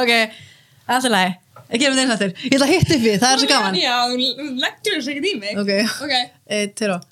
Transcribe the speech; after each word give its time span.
Ok, 0.00 0.12
alltaf 0.88 1.10
læg 1.14 1.40
Ég 1.74 1.80
gerum 1.80 1.96
þeim 1.96 2.10
þetta 2.12 2.26
Ég 2.44 2.54
ætla 2.58 2.66
að 2.66 2.72
hitta 2.74 2.94
upp 2.98 3.02
við, 3.06 3.18
það 3.22 3.32
er 3.34 3.38
svo 3.42 3.48
gaman 3.50 3.78
Já, 3.80 3.96
þú 4.10 4.46
leggur 4.62 4.94
þess 4.98 5.08
ekkert 5.14 5.28
í 5.30 5.34
mig. 5.40 5.58
Ok, 5.58 5.72
Ok. 6.04 6.14
eitt, 6.58 6.74
tveir 6.78 6.94
og 6.98 7.10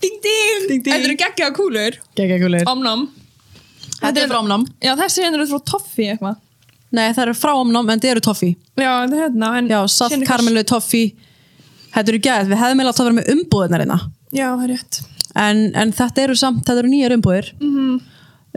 Ding, 0.00 0.16
ding. 0.22 0.66
Ding, 0.68 0.82
ding. 0.82 0.92
Þetta 0.92 1.08
eru 1.08 1.16
geggjaða 1.18 1.54
kúlur. 1.56 1.94
Gekka 2.18 2.36
kulir 2.42 2.66
Omnám. 2.68 3.06
Þetta 3.96 4.22
er 4.22 4.28
frá 4.30 4.38
omnám 4.42 4.66
Já, 4.84 4.92
þessi 5.00 5.22
hérna 5.24 5.38
eru 5.40 5.46
frá 5.50 5.60
Toffi 5.72 6.04
eitthvað. 6.12 6.36
Nei, 6.96 7.06
það 7.16 7.22
eru 7.24 7.34
frá 7.40 7.52
omnám 7.56 7.88
en 7.90 7.98
þetta 8.02 8.10
eru 8.12 8.22
toffi 8.26 8.50
Já, 8.76 8.90
þetta 8.92 9.16
er 9.16 9.22
hérna. 9.24 9.48
En 9.58 9.68
Já, 9.72 9.78
síðan 9.88 10.12
eitthvað- 10.20 10.28
karmelu, 10.30 10.64
toffi 10.68 11.02
Þetta 11.96 12.12
eru 12.12 12.20
gæð, 12.26 12.50
við 12.52 12.60
hefðum 12.60 12.82
eiginlega 12.82 12.92
átt 12.92 13.00
að 13.00 13.08
vera 13.08 13.18
með 13.18 13.30
umbúðirnar 13.34 13.82
hérna 13.86 13.98
Já, 14.36 14.46
það 14.52 14.64
er 14.66 14.72
rétt. 14.74 15.00
en, 15.36 15.62
en 15.82 15.92
þetta 15.96 16.22
eru 16.26 16.34
samt, 16.36 16.62
þetta 16.66 16.82
eru 16.82 16.88
nýjar 16.92 17.14
umbúðir. 17.16 17.48
-hmm. 17.56 18.00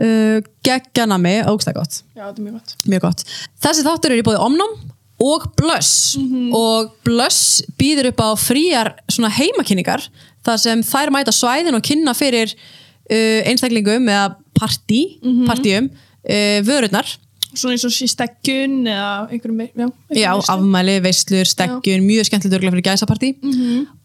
Uh, 0.00 0.40
Gegganami, 0.66 1.36
ógsta 1.50 1.74
gott 1.76 2.00
Já, 2.16 2.26
þetta 2.28 2.40
er 2.40 2.46
mjög 2.46 2.56
gott. 2.58 2.74
mjög 2.88 3.04
gott. 3.06 3.24
Þessi 3.62 3.86
þáttur 3.86 4.14
er 4.16 4.22
í 4.22 4.26
bóði 4.26 4.42
Omnum 4.46 4.76
og 5.20 5.48
Blöss 5.60 6.16
og 6.56 6.92
Blöss 7.04 7.60
býður 7.80 8.10
upp 8.14 8.22
á 8.24 8.28
svona 8.40 9.32
heimakynningar 9.36 10.06
þar 10.46 10.60
sem 10.62 10.84
þær 10.86 11.12
mæta 11.12 11.34
svæðin 11.36 11.76
og 11.76 11.84
kynna 11.84 12.14
fyrir 12.16 12.54
uh, 12.56 13.40
einstaklingum 13.44 14.08
eða 14.08 14.30
partí, 14.56 15.18
partíum 15.48 15.90
uh, 15.92 16.60
vörurnar, 16.64 17.08
Svona 17.50 17.74
eins 17.74 17.82
og 17.82 17.90
sé 17.90 18.06
steggun 18.06 18.84
eða 18.86 19.26
einhverjum, 19.26 19.60
já. 19.66 19.72
já, 19.74 19.88
einhverjum 19.90 20.36
veislu. 20.38 20.52
afmæli, 20.54 20.92
veislur, 21.02 21.48
steggjun, 21.50 22.04
mjög 22.06 22.28
skemmtilegt 22.28 22.54
örgulega 22.60 22.76
fyrir 22.76 22.84
gæsapartí 22.86 23.30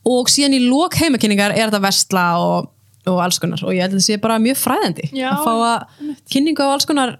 og 0.09 0.31
síðan 0.33 0.55
í 0.57 0.63
lok 0.65 0.97
heimakynningar 0.97 1.53
er 1.53 1.67
þetta 1.69 1.81
vestla 1.83 2.23
og, 2.41 2.71
og 3.05 3.21
alls 3.23 3.39
konar 3.41 3.61
og 3.63 3.73
ég 3.75 3.85
held 3.85 3.93
að 3.93 3.99
þetta 3.99 4.07
sé 4.07 4.17
bara 4.21 4.39
mjög 4.41 4.57
fræðandi 4.61 5.09
Já, 5.13 5.29
að 5.31 5.45
fá 5.45 5.53
að 5.69 6.11
kynningu 6.33 6.65
á 6.65 6.69
alls 6.73 6.87
konar 6.89 7.15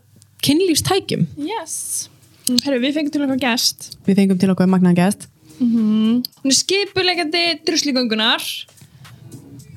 kynlífstækjum. 0.45 1.25
Yes. 1.41 2.09
Mm, 2.45 2.59
Herru, 2.61 2.81
við 2.83 2.97
fengum 2.99 3.13
til 3.13 3.23
okkar 3.25 3.41
gest. 3.41 3.89
Við 4.05 4.19
fengum 4.21 4.41
til 4.41 4.51
okkur 4.53 4.69
magnaðan 4.69 4.99
gæst. 4.99 5.27
Hún 5.57 6.23
er 6.45 6.57
skipulegandi 6.57 7.43
druslígöngunar. 7.65 8.43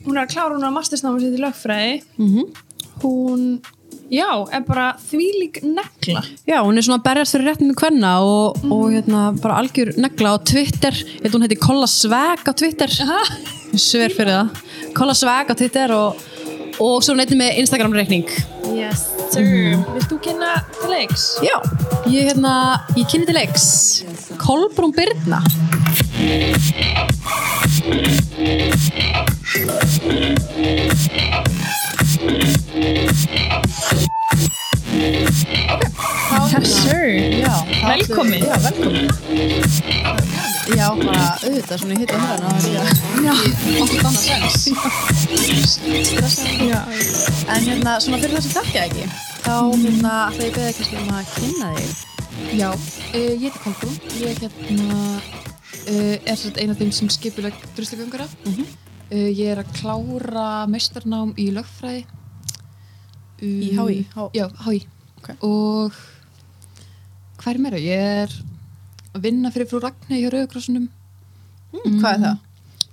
Hún 0.04 0.16
er 0.16 0.24
að 0.24 0.32
klára 0.34 0.56
hún 0.56 0.66
að 0.66 0.74
mastersnáma 0.76 1.20
sér 1.22 1.34
til 1.36 1.44
lögfræði. 1.44 2.00
Mm 2.20 2.48
Hún, 2.98 3.60
já, 4.12 4.28
er 4.52 4.64
bara 4.66 4.88
þvílík 5.08 5.60
negla. 5.66 6.22
Já, 6.48 6.58
hún 6.64 6.78
er 6.78 6.86
svona 6.86 6.98
að 7.00 7.06
berjast 7.08 7.36
fyrir 7.36 7.50
réttinu 7.50 7.76
kvenna 7.78 8.12
og, 8.24 8.60
og 8.68 8.86
hérna 8.94 9.28
bara 9.42 9.60
algjör 9.62 9.92
negla 10.00 10.34
á 10.34 10.36
Twitter. 10.42 10.96
Ég 10.96 11.26
held 11.26 11.36
hún 11.38 11.46
heiti 11.46 11.60
Kolla 11.60 11.88
Sveg 11.90 12.44
á 12.48 12.52
Twitter. 12.52 12.92
Sver 13.78 14.14
fyrir 14.16 14.34
það. 14.34 14.62
Kolla 14.96 15.16
Sveg 15.18 15.52
á 15.52 15.54
Twitter 15.58 15.94
og, 15.96 16.22
og 16.80 16.98
svo 17.04 17.16
neitt 17.18 17.34
með 17.36 17.60
Instagram 17.64 17.96
reikning 17.96 18.28
Yes, 18.76 19.06
sir. 19.32 19.78
Vilt 19.94 20.10
þú 20.10 20.18
kynna 20.26 20.58
til 20.76 20.92
leiks? 20.92 21.28
Já, 21.44 21.56
ég 22.10 22.28
hérna 22.28 22.52
ég 22.98 23.08
kynni 23.08 23.28
til 23.28 23.38
leiks. 23.38 23.68
Kolbrún 24.38 24.92
Byrna 24.96 25.40
Yes, 36.48 36.74
sir. 36.82 37.06
Velkomin. 37.86 38.42
Já, 38.42 38.56
velkomin 38.58 39.06
Já, 40.76 40.86
bara 40.98 41.38
auðvitað 41.42 41.78
svona 41.78 41.94
ég 41.94 42.00
hitta 42.02 42.18
hérna 42.18 42.48
það 42.58 42.66
er 42.68 42.82
ekki 42.82 43.74
okkur 43.84 44.02
annað 44.08 44.24
sens. 44.26 44.58
En 47.46 47.62
hérna, 47.68 47.92
svona 48.02 48.18
fyrir 48.18 48.34
það 48.34 48.42
sem 48.44 48.54
þekkja 48.56 48.82
ekki 48.88 49.04
þá 49.46 49.54
hérna, 49.84 50.14
ætla 50.32 50.42
ég 50.42 50.52
beða 50.58 50.74
kannski 50.80 50.96
um 50.98 51.14
að 51.14 51.24
kynna 51.36 51.68
þig 51.78 51.92
Já, 52.58 52.70
uh, 52.72 53.14
ég 53.14 53.46
heiti 53.46 53.62
Kolbrún, 53.62 53.96
ég 54.24 54.42
hérna, 54.42 54.88
uh, 55.86 56.14
er 56.18 56.36
svona 56.42 56.58
eina 56.62 56.74
af 56.74 56.78
þeim 56.82 56.92
sem 56.98 57.08
skipuleg 57.12 57.54
druslugöngara. 57.78 58.26
Mhm. 58.44 58.87
Uh, 59.12 59.28
ég 59.30 59.46
er 59.52 59.62
að 59.62 59.72
klára 59.80 60.46
meistarnám 60.70 61.34
í 61.40 61.48
lögfræði. 61.56 62.04
Uh, 63.38 63.46
Í 63.46 63.70
HÍ? 63.78 63.98
Já, 64.34 64.46
HÍ. 64.66 64.80
Ok. 65.20 65.28
Og 65.46 65.94
hvað 67.38 67.52
er 67.54 67.60
meira? 67.62 67.80
Ég 67.82 68.10
er 68.24 68.34
að 69.14 69.22
vinna 69.28 69.50
fyrir 69.54 69.68
frú 69.70 69.80
Ragnæ 69.82 70.18
hjá 70.20 70.28
Rauðkrossunum. 70.34 70.88
mm, 71.72 71.98
Hvað 72.00 72.12
er 72.14 72.22
það? 72.24 72.44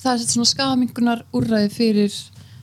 Það 0.05 0.13
er 0.13 0.25
svona 0.29 0.49
skamingunar 0.51 1.23
úrræði 1.33 1.69
fyrir 1.73 2.13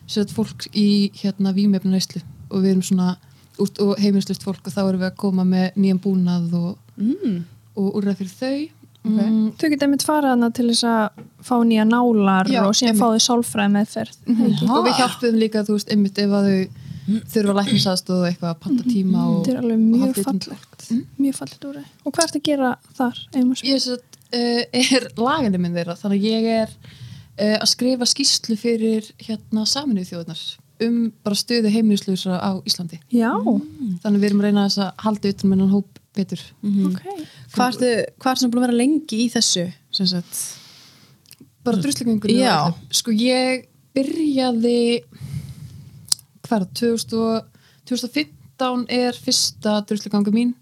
set, 0.07 0.31
fólk 0.31 0.69
í 0.79 1.11
hérna 1.19 1.53
vímefnaneyslu 1.57 2.23
og 2.53 2.63
við 2.63 2.71
erum 2.75 2.83
svona 2.87 3.17
út 3.63 3.79
og 3.83 3.97
heimilislust 3.99 4.43
fólk 4.45 4.67
og 4.67 4.75
þá 4.75 4.81
erum 4.85 5.01
við 5.03 5.09
að 5.11 5.17
koma 5.23 5.45
með 5.49 5.75
nýjan 5.77 6.01
búnað 6.05 6.53
og, 6.55 6.79
Mm. 6.97 7.45
og 7.77 7.95
úrræði 7.99 8.19
fyrir 8.21 8.35
þau 8.37 8.82
Ok. 9.03 9.17
mm, 9.19 9.47
Þau 9.59 9.67
geta 9.73 9.87
einmitt 9.89 10.05
farað 10.07 10.45
til 10.55 10.69
þess 10.71 10.87
að 10.87 11.25
fá 11.43 11.57
nýja 11.67 11.87
nálar 11.89 12.51
Já, 12.51 12.61
og 12.63 12.77
síðan 12.79 13.01
fá 13.01 13.09
þau 13.11 13.25
sálfræði 13.27 13.75
meðferð. 13.75 14.17
Aha. 14.31 14.69
og 14.77 14.87
við 14.87 14.99
hjálpum 15.01 15.39
líka, 15.43 15.65
þú 15.67 15.77
veist, 15.79 15.93
einmitt 15.93 16.23
ef 16.23 16.37
að 16.39 16.49
þau 16.53 16.81
þurfa 17.33 17.57
læknisaðstóð 17.59 18.21
og 18.21 18.27
eitthvað 18.29 18.51
að 18.53 18.61
panta 18.63 18.87
tíma 18.87 19.27
og, 19.27 19.39
Þetta 19.43 19.53
er 19.53 19.61
alveg 19.63 19.81
mjög 19.83 20.21
fallegt. 20.23 20.89
Mjög 21.19 21.39
fallegt 21.41 21.67
úr 21.67 21.79
Og 21.83 22.13
hvað 22.13 22.25
ertu 22.29 22.39
að 22.41 22.47
gera 22.47 22.73
þar? 22.99 23.23
Ég 23.67 23.83
satt, 23.83 24.19
uh, 24.31 24.63
er 24.71 25.09
lagandi 25.19 25.63
minn 25.63 25.75
þeirra 25.75 25.99
þannig 25.99 26.23
að 26.23 26.29
ég 26.31 26.51
er 26.63 26.75
uh, 26.77 27.57
að 27.59 27.69
skrifa 27.73 28.09
skýslu 28.09 28.59
fyrir 28.61 29.11
hérna 29.19 29.67
saminuð 29.67 30.13
þjóðunar 30.13 30.45
um 30.83 31.01
bara 31.23 31.39
stöðu 31.39 31.71
heimilislösa 31.71 32.39
á 32.39 32.51
Íslandi 32.67 32.99
Já, 33.13 33.31
þannig 33.39 34.17
að 34.17 34.23
við 34.23 34.29
erum 34.31 34.43
að 34.43 34.49
reyna 34.49 34.65
að 34.67 34.89
halda 35.05 35.33
utan 35.35 35.53
með 35.53 35.63
hann 35.63 35.75
hóp 35.77 36.01
betur 36.17 36.41
ok. 36.91 37.01
Hvað 37.55 37.69
ertu, 37.73 37.91
hvað 38.21 38.33
ertu 38.35 38.49
búin 38.53 38.63
að 38.63 38.67
vera 38.67 38.79
lengi 38.81 39.21
í 39.25 39.29
þessu? 39.33 39.67
Bara 41.65 41.79
druslegöngunni 41.79 42.41
Já. 42.43 42.75
sko 42.91 43.13
ég 43.15 43.69
byrjaði 43.95 45.03
hvað 46.43 46.57
er 46.57 46.65
það, 46.67 46.73
2000 46.81 47.19
og- 47.23 47.47
2015 47.87 48.87
er 48.89 49.13
fyrsta 49.13 49.77
druslegangu 49.87 50.33
mín 50.35 50.55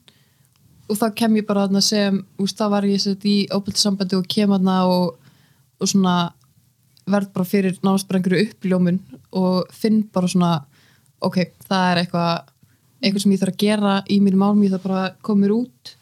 og 0.90 0.98
þá 0.98 1.14
kem 1.14 1.36
ég 1.36 1.46
bara 1.46 1.66
þarna 1.68 1.82
sem 1.82 2.26
úst, 2.38 2.56
þá 2.58 2.68
var 2.70 2.82
ég 2.82 3.00
sett 3.00 3.22
í 3.24 3.46
óbæltisambandi 3.48 4.16
og 4.18 4.26
kem 4.28 4.50
þarna 4.50 4.76
og, 4.90 5.18
og 5.80 5.88
svona 5.88 6.32
verð 7.10 7.32
bara 7.32 7.44
fyrir 7.46 7.78
nánast 7.82 8.06
bara 8.08 8.18
einhverju 8.20 8.48
uppljómun 8.50 9.00
og 9.32 9.70
finn 9.72 10.02
bara 10.12 10.26
svona 10.30 10.64
ok, 11.22 11.36
það 11.68 11.84
er 11.92 12.02
eitthvað 12.04 12.48
eitthvað 13.00 13.24
sem 13.24 13.34
ég 13.34 13.42
þarf 13.42 13.54
að 13.56 13.62
gera 13.64 13.94
í 14.08 14.18
mínu 14.22 14.40
málum 14.40 14.64
ég 14.64 14.74
þarf 14.74 14.86
bara 14.88 15.04
að 15.06 15.16
koma 15.26 15.44
mér 15.44 15.56
út. 15.56 15.94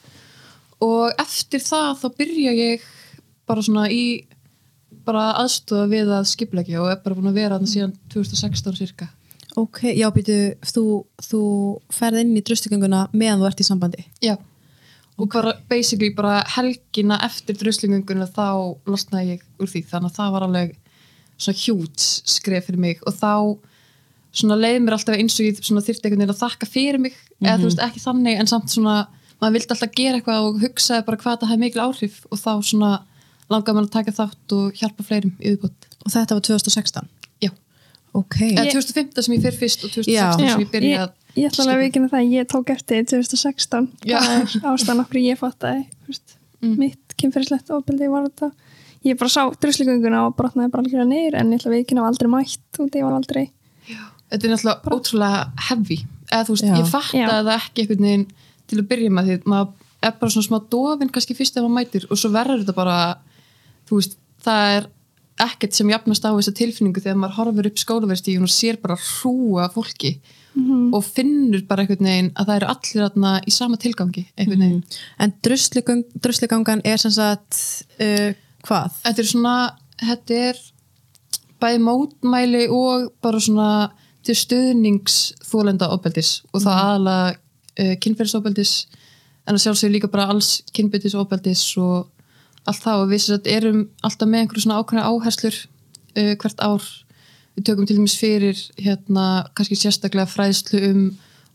Og 0.84 1.22
eftir 1.22 1.62
það 1.64 1.92
þá 2.02 2.08
byrja 2.22 2.56
ég 2.58 2.88
bara 3.48 3.64
svona 3.64 3.86
í 3.90 4.04
bara 5.08 5.30
aðstofa 5.40 5.86
við 5.88 6.10
að 6.12 6.26
skipleggja 6.28 6.82
og 6.82 6.90
er 6.92 7.00
bara 7.04 7.16
búin 7.16 7.30
að 7.30 7.40
vera 7.40 7.56
þarna 7.56 7.70
síðan 7.70 7.94
2016 8.12 8.76
cirka 8.76 9.08
Ok, 9.58 9.80
já, 9.96 10.06
býtu, 10.14 10.34
þú, 10.62 10.82
þú 11.24 11.40
ferð 11.90 12.20
inn 12.20 12.36
í 12.38 12.42
drustigönguna 12.46 13.08
meðan 13.16 13.40
þú 13.40 13.48
ert 13.48 13.62
í 13.62 13.66
sambandi. 13.66 14.04
Já, 14.22 14.36
og 15.18 15.30
bara 15.32 15.56
basically 15.70 16.12
bara 16.14 16.44
helgina 16.54 17.18
eftir 17.26 17.56
druslingunguna 17.58 18.28
þá 18.30 18.78
losnaði 18.86 19.34
ég 19.34 19.46
úr 19.58 19.72
því. 19.72 19.82
Þannig 19.90 20.12
að 20.12 20.20
það 20.20 20.36
var 20.36 20.46
alveg 20.46 20.76
svona 21.34 21.62
hjút 21.64 22.06
skref 22.36 22.68
fyrir 22.68 22.84
mig. 22.84 23.02
Og 23.02 23.16
þá 23.18 23.32
svona 24.32 24.56
leið 24.60 24.80
mér 24.84 24.96
alltaf 24.98 25.16
eins 25.16 25.38
og 25.40 25.46
ég 25.48 25.60
svona 25.64 25.82
þyrfti 25.84 26.04
einhvern 26.08 26.22
veginn 26.24 26.34
að 26.34 26.42
þakka 26.42 26.68
fyrir 26.68 27.00
mig 27.02 27.14
eða 27.42 27.58
þú 27.58 27.68
veist 27.70 27.84
ekki 27.86 28.02
þannig 28.02 28.40
en 28.42 28.50
samt 28.50 28.72
svona 28.74 28.96
maður 29.40 29.54
vildi 29.56 29.74
alltaf 29.74 29.94
gera 29.94 30.18
eitthvað 30.18 30.48
og 30.48 30.58
hugsaði 30.64 31.04
bara 31.06 31.20
hvað 31.22 31.38
það 31.40 31.52
hefði 31.52 31.62
mikil 31.64 31.84
áhrif 31.84 32.18
og 32.28 32.40
þá 32.42 32.50
svona 32.68 32.90
langaði 33.48 33.76
maður 33.78 33.88
að 33.88 33.94
taka 33.96 34.16
þátt 34.18 34.54
og 34.58 34.80
hjálpa 34.80 35.06
fleirum 35.08 35.34
yfirbútt. 35.40 35.86
Og 36.04 36.12
þetta 36.12 36.36
var 36.36 36.44
2016? 36.48 37.08
Já, 37.44 37.50
Ok. 38.18 38.36
eða 38.44 38.66
2015 38.72 39.24
sem 39.24 39.34
ég 39.34 39.44
fyrir 39.46 39.58
fyrst 39.62 39.84
og 39.84 39.90
2016 39.94 40.44
Já. 40.44 40.52
sem 40.52 40.64
ég 40.64 40.70
byrjaði 40.72 40.98
að 40.98 41.08
ég, 41.08 41.42
ég 41.42 41.48
ætla 41.50 41.64
alveg 41.64 41.76
að 41.78 41.84
vikina 41.86 42.10
það, 42.12 42.32
ég 42.34 42.48
tók 42.52 42.72
eftir 42.74 43.04
2016, 43.08 43.88
Já. 44.04 44.18
það 44.18 44.34
er 44.36 44.72
ástæðan 44.72 45.02
okkur 45.04 45.20
ég 45.22 45.40
fattaði, 45.40 45.84
veist, 46.08 46.36
mitt 46.60 47.16
kynferðislegt 47.18 47.70
ofbeldi 47.74 48.08
var 48.10 48.28
þetta 48.28 48.50
ég 49.06 49.18
bara 49.18 49.30
sá 49.32 49.42
drusligönguna 49.62 50.26
og 50.26 50.36
brotnaði 50.38 50.72
bara 50.72 50.82
algjörða 50.84 51.08
niður 51.08 51.38
en 51.38 51.52
ég 51.52 51.60
ætla 51.60 51.70
að 51.70 51.76
vikina 51.78 52.02
var 52.04 52.12
aldrei 52.12 52.30
mætt 52.32 52.80
og 52.82 52.90
ég 52.90 53.06
var 53.06 53.16
aldrei 53.16 53.44
þetta 54.28 54.46
er 54.46 54.54
náttúrulega 54.54 54.94
ótrúlega 54.94 55.42
heavy 55.68 55.98
eða 56.28 56.44
þú 56.46 56.56
veist, 56.56 56.68
Já. 56.68 56.76
ég 56.76 56.92
fatta 56.92 57.38
það 57.38 57.52
ekki 57.56 57.84
einhvern 57.84 58.06
veginn 58.08 58.26
til 58.68 58.78
að 58.78 58.88
byrja 58.92 59.14
með 59.16 59.30
því 59.30 59.38
maður 59.48 59.86
er 60.08 60.14
bara 60.20 60.34
svona 60.34 60.46
smá 60.46 60.58
dofin 60.70 61.10
kannski 61.14 61.36
fyrst 61.38 61.56
ef 61.56 61.64
maður 61.64 61.76
mætir 61.78 62.06
og 62.08 62.20
svo 62.20 62.30
verður 62.34 62.62
þetta 62.62 62.76
bara 62.76 62.98
þú 63.88 64.00
veist, 64.00 64.18
það 64.44 64.74
er 64.76 64.88
ekkert 65.48 65.76
sem 65.76 65.90
jafnast 65.92 66.26
á 66.26 66.30
þessa 66.34 66.54
tilfinningu 66.58 67.02
þegar 67.02 67.20
maður 67.22 67.38
horfir 67.38 67.70
upp 67.70 67.80
skólaverðstíðun 67.82 68.46
og 68.46 68.52
sér 68.52 68.78
bara 68.82 68.98
hrúa 68.98 69.68
fólki 69.72 70.18
og 70.58 71.04
finnur 71.06 71.62
bara 71.68 71.84
einhvern 71.84 72.08
veginn 72.08 72.30
að 72.34 72.48
það 72.48 72.56
eru 72.56 72.68
allir 72.72 73.04
þarna 73.04 73.32
í 73.46 73.52
sama 73.54 73.78
tilgangi 73.80 74.24
einhvern 74.34 74.64
veginn. 74.64 74.96
En 75.22 75.34
drusligang, 75.44 76.02
drusligangan 76.24 76.82
er 76.88 76.98
sem 77.02 77.14
sagt, 77.14 77.60
uh, 78.02 78.32
hvað? 78.66 78.98
Þetta 79.04 79.22
er 79.22 79.30
svona, 79.30 79.54
þetta 80.02 80.40
er 80.48 80.60
bæði 81.62 81.82
mótmæli 81.84 82.64
og 82.74 83.08
bara 83.22 83.42
svona 83.42 83.70
til 84.26 84.36
stuðnings 84.36 85.18
þólenda 85.46 85.88
ofbeldis 85.94 86.38
og 86.52 86.64
það 86.64 86.80
aðalega 86.84 87.34
uh, 87.34 87.94
kynferðisofbeldis 88.04 88.72
en 89.48 89.56
að 89.56 89.64
sjálfsögur 89.64 89.94
líka 89.94 90.10
bara 90.12 90.28
alls 90.32 90.58
kynbyttisofbeldis 90.76 91.64
og 91.80 92.08
allt 92.68 92.82
það. 92.82 93.04
Og 93.04 93.12
við 93.12 93.48
erum 93.48 93.84
alltaf 94.04 94.28
með 94.28 94.44
einhverju 94.44 94.64
svona 94.66 94.80
ákveðna 94.82 95.06
áherslur 95.08 95.56
uh, 95.62 96.34
hvert 96.42 96.60
ár. 96.60 96.90
Við 97.56 97.66
tökum 97.70 97.88
til 97.88 97.96
dæmis 97.98 98.18
fyrir 98.18 98.60
hérna 98.78 99.48
kannski 99.56 99.78
sérstaklega 99.78 100.28
fræðslu 100.30 100.82
um 100.90 101.00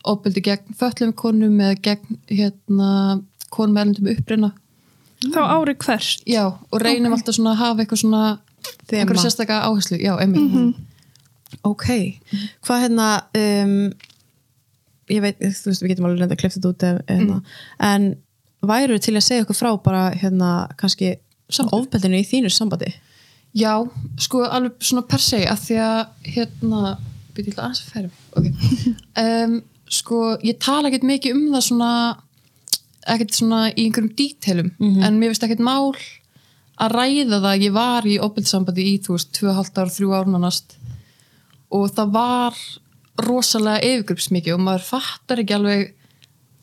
ofbeldi 0.09 0.41
gegn 0.43 0.75
föllum 0.75 1.13
konum 1.15 1.61
eða 1.63 1.77
gegn 1.85 2.17
hérna 2.27 2.89
konum 3.53 3.77
erlendum 3.79 4.09
uppruna. 4.11 4.51
Þá 5.23 5.39
ári 5.39 5.77
hvert. 5.79 6.25
já 6.27 6.43
og 6.51 6.81
reynum 6.83 7.13
alltaf 7.15 7.37
svona 7.37 7.53
að 7.53 7.61
hafa 7.61 7.83
eitthvað 7.83 8.01
svona 8.01 8.23
Þema. 8.89 8.99
einhverja 8.99 9.23
sérstaka 9.23 9.61
áherslu. 9.69 10.01
Já, 10.01 10.17
einmitt 10.19 10.75
Ok, 11.61 11.87
hvað 12.65 12.83
hérna 12.85 13.07
um, 13.39 13.77
ég 15.11 15.23
veit, 15.23 15.39
þú 15.39 15.71
veist, 15.71 15.83
við 15.83 15.93
getum 15.93 16.07
alveg 16.09 16.23
reynda 16.23 16.37
að 16.37 16.43
klifta 16.43 16.59
þetta 16.59 16.71
út 16.73 16.85
ef, 16.87 17.01
hérna, 17.11 17.39
en 17.89 18.09
væru 18.63 18.99
til 19.03 19.15
að 19.17 19.25
segja 19.27 19.45
okkur 19.45 19.59
frá 19.59 19.71
bara 19.83 20.03
hérna 20.15 20.51
kannski 20.79 21.15
ofbeldinu 21.53 22.21
í 22.21 22.27
þínu 22.27 22.51
sambandi? 22.53 22.93
Já, 23.53 23.83
sko 24.17 24.45
alveg 24.47 24.79
svona 24.81 25.05
per 25.05 25.21
se 25.21 25.43
að 25.45 25.65
því 25.67 25.79
að 25.85 26.31
hérna, 26.35 26.95
byrja 27.35 27.53
ég 27.53 27.61
aðeins 27.61 27.83
að 27.83 27.91
færa 27.93 28.09
mig. 28.09 28.19
Okay. 28.39 28.93
um, 29.23 29.57
sko 29.93 30.21
ég 30.41 30.59
tala 30.63 30.89
ekkert 30.89 31.05
mikið 31.05 31.37
um 31.37 31.47
það 31.53 31.65
svona 31.67 31.93
ekkert 33.13 33.35
svona 33.35 33.63
í 33.73 33.85
einhverjum 33.85 34.13
dítelum 34.17 34.69
en 34.79 35.17
mér 35.19 35.33
finnst 35.33 35.45
ekkert 35.47 35.63
mál 35.63 35.91
að 36.81 36.95
ræða 36.95 37.39
það 37.43 37.65
ég 37.65 37.73
var 37.75 38.07
í 38.07 38.15
opildsambandi 38.23 38.85
í 38.93 38.93
þú 39.03 39.17
veist 39.17 39.33
2,5 39.37 39.81
ár, 39.83 39.91
3 39.91 40.13
ár 40.17 40.31
nánast 40.31 40.77
og 41.73 41.91
það 41.95 42.13
var 42.13 42.61
rosalega 43.23 43.83
yfirgrupsmikið 43.89 44.55
og 44.55 44.63
maður 44.63 44.87
fattar 44.87 45.41
ekki 45.43 45.55
alveg 45.57 45.91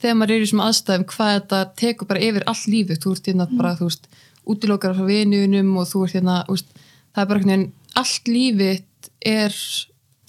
þegar 0.01 0.17
maður 0.17 0.35
er 0.35 0.41
í 0.41 0.45
þessum 0.47 0.63
aðstæðum 0.65 1.07
hvað 1.13 1.33
þetta 1.37 1.61
tekur 1.83 2.09
bara 2.11 2.25
yfir 2.25 2.47
all 2.51 2.61
lífið. 2.73 3.01
Þú 3.03 3.15
ert 3.15 3.31
hérna 3.31 3.47
bara, 3.53 3.75
þú 3.79 3.91
veist, 3.91 4.09
útilokar 4.51 4.97
frá 4.97 5.09
vinunum 5.09 5.75
og 5.81 5.89
þú 5.91 6.05
ert 6.07 6.17
hérna, 6.17 6.37
veist, 6.49 6.71
það 7.15 7.23
er 7.23 7.31
bara 7.31 7.43
einhvern 7.43 7.53
veginn, 7.55 7.67
allt 8.01 8.31
lífið 8.31 9.11
er 9.31 9.59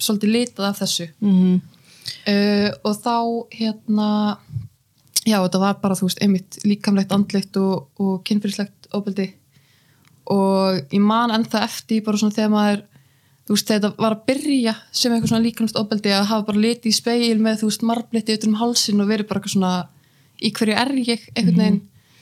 svolítið 0.01 0.33
litað 0.35 0.67
af 0.67 0.81
þessu. 0.81 1.07
Mm 1.19 1.35
-hmm. 1.37 1.61
uh, 2.33 2.69
og 2.83 2.95
þá 3.05 3.17
hérna 3.51 4.37
já, 5.25 5.37
þetta 5.37 5.59
var 5.59 5.79
bara, 5.81 5.95
þú 5.95 6.09
veist, 6.09 6.21
einmitt 6.21 6.57
líkamlegt, 6.65 7.11
andlegt 7.11 7.57
og, 7.57 7.87
og 7.99 8.23
kynfyrirslegt 8.23 8.91
ofbeldi. 8.91 9.33
Og 10.25 10.81
ég 10.91 11.01
man 11.01 11.31
ennþá 11.31 11.63
eftir 11.63 12.03
bara 12.03 12.17
svona 12.17 12.35
þegar 12.35 12.49
maður 12.49 12.83
þú 13.51 13.57
veist, 13.57 13.67
þetta 13.67 13.89
var 13.99 14.13
að 14.15 14.21
byrja 14.29 14.73
sem 14.95 15.11
eitthvað 15.11 15.31
svona 15.33 15.43
líkamlegt 15.43 15.79
ofbeldi 15.79 16.11
að 16.15 16.29
hafa 16.29 16.47
bara 16.47 16.61
litið 16.63 16.87
í 16.87 16.95
speil 16.95 17.39
með, 17.43 17.57
þú 17.61 17.67
veist, 17.67 17.81
marblitti 17.89 18.35
utan 18.37 18.53
um 18.53 18.59
hálsin 18.61 19.03
og 19.03 19.09
verið 19.09 19.27
bara 19.27 19.41
eitthvað 19.41 19.55
svona 19.57 19.71
í 20.39 20.51
hverju 20.55 20.77
er 20.79 20.91
ég, 21.03 21.25
einhvern 21.35 21.59
veginn 21.59 21.81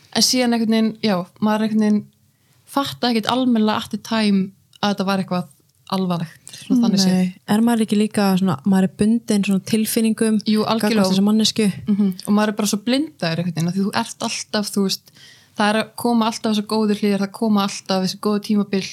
en 0.10 0.26
síðan 0.26 0.56
einhvern 0.56 0.74
veginn, 0.74 0.92
já, 1.06 1.16
maður 1.46 1.68
einhvern 1.68 1.86
veginn 1.86 2.02
fatta 2.70 3.12
ekkert 3.12 3.30
almennilega 3.30 3.84
aftur 3.84 4.02
tæm 4.10 4.40
að 4.80 4.94
þetta 4.94 5.08
var 5.10 5.24
eitthvað 5.24 5.52
alvarlegt, 5.90 6.54
svona 6.64 6.88
þannig 6.88 7.04
sé 7.04 7.14
Nei, 7.14 7.30
er 7.54 7.66
maður 7.66 7.86
ekki 7.86 8.00
líka 8.00 8.30
svona, 8.42 8.56
maður 8.70 8.88
er 8.88 8.96
bundin 9.02 9.46
svona 9.46 9.66
tilfinningum 9.70 10.40
Jú, 10.50 10.66
algjörlega. 10.70 11.26
mannesku 11.26 11.68
-hmm. 11.70 12.12
og 12.26 12.34
maður 12.34 12.54
er 12.54 12.58
bara 12.58 12.72
svo 12.74 12.82
blindaður 12.86 13.44
af 13.46 13.54
því 13.54 13.86
þú 13.86 13.94
ert 14.02 14.26
alltaf, 14.30 14.74
þú 14.74 14.86
veist 14.86 15.14
það 15.58 15.70
er 15.70 15.80
að 15.84 15.94
koma 15.96 16.30
alltaf 16.30 16.54
þessar 16.54 16.70
góður 16.74 17.02
hlýðar 17.02 17.24
það 17.26 17.32
koma 17.40 17.64
alltaf 17.68 18.04
þessi 18.06 18.20
góðu 18.22 18.42
tímabil 18.50 18.86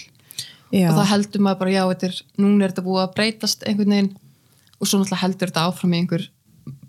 Já, 0.73 0.89
og 0.91 0.97
það 0.99 1.11
heldur 1.13 1.41
maður 1.47 1.59
bara, 1.61 1.71
já, 1.71 1.83
er 2.09 2.15
núna 2.43 2.65
er 2.65 2.73
þetta 2.73 2.83
búið 2.87 3.03
að 3.05 3.15
breytast 3.15 3.63
einhvern 3.67 3.93
veginn. 3.95 4.17
Og 4.81 4.87
svo 4.89 4.99
náttúrulega 4.99 5.23
heldur 5.23 5.49
þetta 5.53 5.67
áfram 5.71 5.93
í 5.95 6.01
einhver 6.01 6.25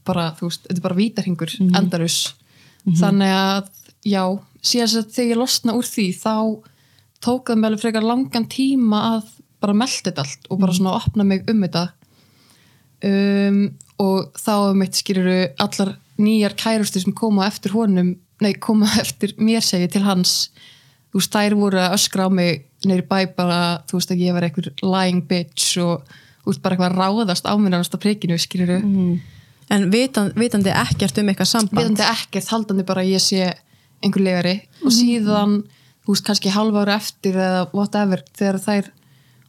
bara, 0.08 0.32
þú 0.40 0.48
veist, 0.50 0.64
þetta 0.68 0.78
er 0.80 0.82
bara 0.88 0.96
vítarhingur 0.96 1.52
Mhm. 1.60 1.76
endarus 1.76 2.34
þannig 2.88 3.32
að, 3.36 3.70
já, 4.06 4.24
síðan 4.64 4.88
sem 4.90 5.04
þegar 5.04 5.32
ég 5.32 5.38
losna 5.38 5.74
úr 5.76 5.84
því, 5.84 6.08
þá 6.16 6.64
tók 7.22 7.46
það 7.52 7.58
með 7.60 7.66
alveg 7.70 7.82
frekar 7.82 8.04
langan 8.04 8.46
tíma 8.48 9.00
að 9.18 9.24
bara 9.60 9.74
melda 9.74 10.12
þetta 10.12 10.20
allt 10.24 10.48
og 10.50 10.60
bara 10.60 10.72
Mhm. 10.72 10.78
svona 10.80 10.96
opna 10.96 11.24
mig 11.26 11.44
um 11.50 11.62
þetta. 11.62 11.90
Um, 13.04 13.78
og 14.02 14.34
þá 14.34 14.72
um 14.72 14.82
eitt 14.82 14.98
skýruru 14.98 15.52
allar 15.62 15.98
nýjar 16.18 16.56
kærustir 16.58 17.04
sem 17.04 17.14
koma 17.14 17.46
eftir 17.46 17.70
honum, 17.76 18.16
nei, 18.42 18.54
koma 18.54 18.88
eftir 19.04 19.36
mér 19.38 19.62
segi 19.62 19.88
til 19.92 20.02
hans 20.02 20.50
þú 21.14 21.20
veist, 21.22 21.32
þær 21.36 21.56
voru 21.60 21.78
að 21.78 21.94
öskra 21.94 22.26
á 22.26 22.30
mig 22.34 22.66
neyri 22.88 23.06
bæ 23.08 23.20
bara, 23.38 23.60
þú 23.88 24.00
veist, 24.00 24.12
að 24.14 24.24
ég 24.26 24.34
var 24.36 24.48
einhver 24.48 24.72
lying 24.84 25.22
bitch 25.30 25.78
og 25.84 26.04
veist, 26.46 26.62
bara 26.64 26.76
eitthvað 26.76 26.92
að 26.94 27.00
ráðast 27.02 27.48
á 27.48 27.54
mér 27.60 27.78
á 27.80 27.98
prikinu, 28.00 28.38
skýruru 28.40 28.80
Mhm. 28.84 29.20
en 29.70 29.90
vitan, 29.92 30.32
vitandi 30.36 30.70
ekkert 30.72 31.18
um 31.20 31.28
eitthvað 31.30 31.52
samband? 31.54 31.78
Vitandi 31.78 32.04
ekkert, 32.08 32.48
haldandi 32.48 32.86
bara 32.86 33.02
að 33.02 33.12
ég 33.14 33.22
sé 33.22 33.54
einhver 34.04 34.24
legari 34.24 34.62
og 34.86 34.92
síðan 34.92 35.64
þú 36.06 36.14
veist, 36.14 36.24
kannski 36.26 36.50
halva 36.50 36.86
ára 36.86 36.96
eftir 36.96 37.34
eða 37.36 37.68
whatever, 37.74 38.24
þegar 38.38 38.60
þær 38.64 38.92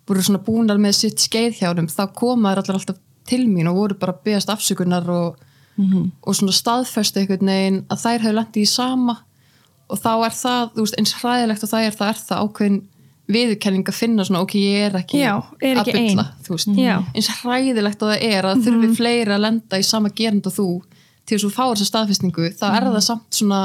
voru 0.09 0.23
svona 0.25 0.41
búnar 0.45 0.79
með 0.81 0.95
sitt 0.95 1.19
skeið 1.21 1.59
hjá 1.61 1.75
þeim 1.77 1.87
þá 1.87 2.15
koma 2.15 2.51
þær 2.55 2.63
allar 2.63 2.79
alltaf 2.81 2.97
til 3.29 3.45
mín 3.47 3.69
og 3.69 3.77
voru 3.77 3.95
bara 3.95 4.15
beðast 4.25 4.49
afsökunar 4.49 5.07
og, 5.13 5.37
og 6.25 6.35
svona 6.35 6.53
staðfestu 6.57 7.21
einhvern 7.21 7.47
veginn 7.47 7.85
að 7.93 8.01
þær 8.03 8.23
hefur 8.25 8.35
lendið 8.39 8.63
í 8.65 8.67
sama. 8.67 9.19
Og 9.89 9.99
þá 10.01 10.09
er 10.27 10.35
það, 10.35 10.71
þú 10.75 10.81
veist, 10.85 10.97
eins 10.99 11.13
hræðilegt 11.21 11.63
og 11.65 11.71
það 11.71 11.85
er 11.87 11.95
það 11.97 12.09
er 12.09 12.19
það 12.25 12.43
ákveðin 12.45 12.79
viðurkenning 13.29 13.89
að 13.89 13.99
finna 13.99 14.25
svona, 14.25 14.41
ok, 14.47 14.55
ég 14.61 14.87
er 14.89 14.95
ekki 15.03 15.21
Já, 15.21 15.33
er 15.61 15.81
ekki 15.83 15.93
að 15.93 15.99
bulla, 15.99 16.25
ein. 16.25 16.45
þú 16.47 16.55
veist. 16.55 16.71
Eins 17.15 17.31
hræðilegt 17.43 18.05
og 18.05 18.13
það 18.13 18.25
er 18.29 18.49
að 18.49 18.63
þurfi 18.67 18.89
fleiri 18.97 19.35
að 19.35 19.45
lenda 19.45 19.81
í 19.81 19.85
sama 19.87 20.13
gerund 20.17 20.49
og 20.49 20.55
þú 20.57 20.69
til 21.29 21.37
þess 21.37 21.45
að 21.45 21.45
þú 21.45 21.53
fáir 21.59 21.75
þessa 21.75 21.91
staðfestningu 21.91 22.49
þá 22.57 22.67
er 22.71 22.89
það 22.89 23.05
samt 23.05 23.39
svona 23.41 23.61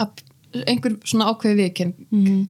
að, 0.00 0.24
einhver 0.64 0.96
svona 1.04 1.28
ákveði 1.32 1.60
viðkenning 1.60 2.48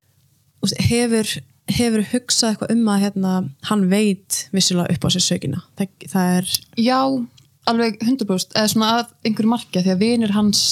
Þú 0.64 0.68
veist, 0.68 0.80
hefur, 0.88 1.30
hefur 1.76 2.06
hugsað 2.14 2.54
eitthvað 2.54 2.70
um 2.72 2.86
að 2.94 3.02
hérna, 3.02 3.32
hann 3.68 3.82
veit 3.90 4.38
vissilega 4.54 4.94
upp 4.94 5.04
á 5.04 5.08
sér 5.12 5.24
sökina? 5.26 5.60
Það, 5.76 5.90
það 6.14 6.30
er 6.38 6.54
já, 6.80 7.00
alveg 7.68 7.98
100% 8.00 8.56
eða 8.56 8.70
svona 8.72 8.92
að 8.94 9.10
einhverju 9.26 9.50
marki 9.50 9.82
því 9.84 9.92
að 9.92 10.04
vinir 10.06 10.32
hans 10.32 10.62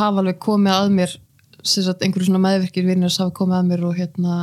hafa 0.00 0.22
alveg 0.24 0.40
komið 0.42 0.74
að 0.74 0.90
mér 0.96 1.14
sagt 1.66 2.04
einhverju 2.04 2.28
svona 2.28 2.42
meðverkir 2.44 2.86
vinir 2.86 3.08
hans 3.08 3.18
hafa 3.22 3.34
komið 3.36 3.58
að 3.58 3.68
mér 3.70 3.84
og 3.88 3.98
hérna 3.98 4.36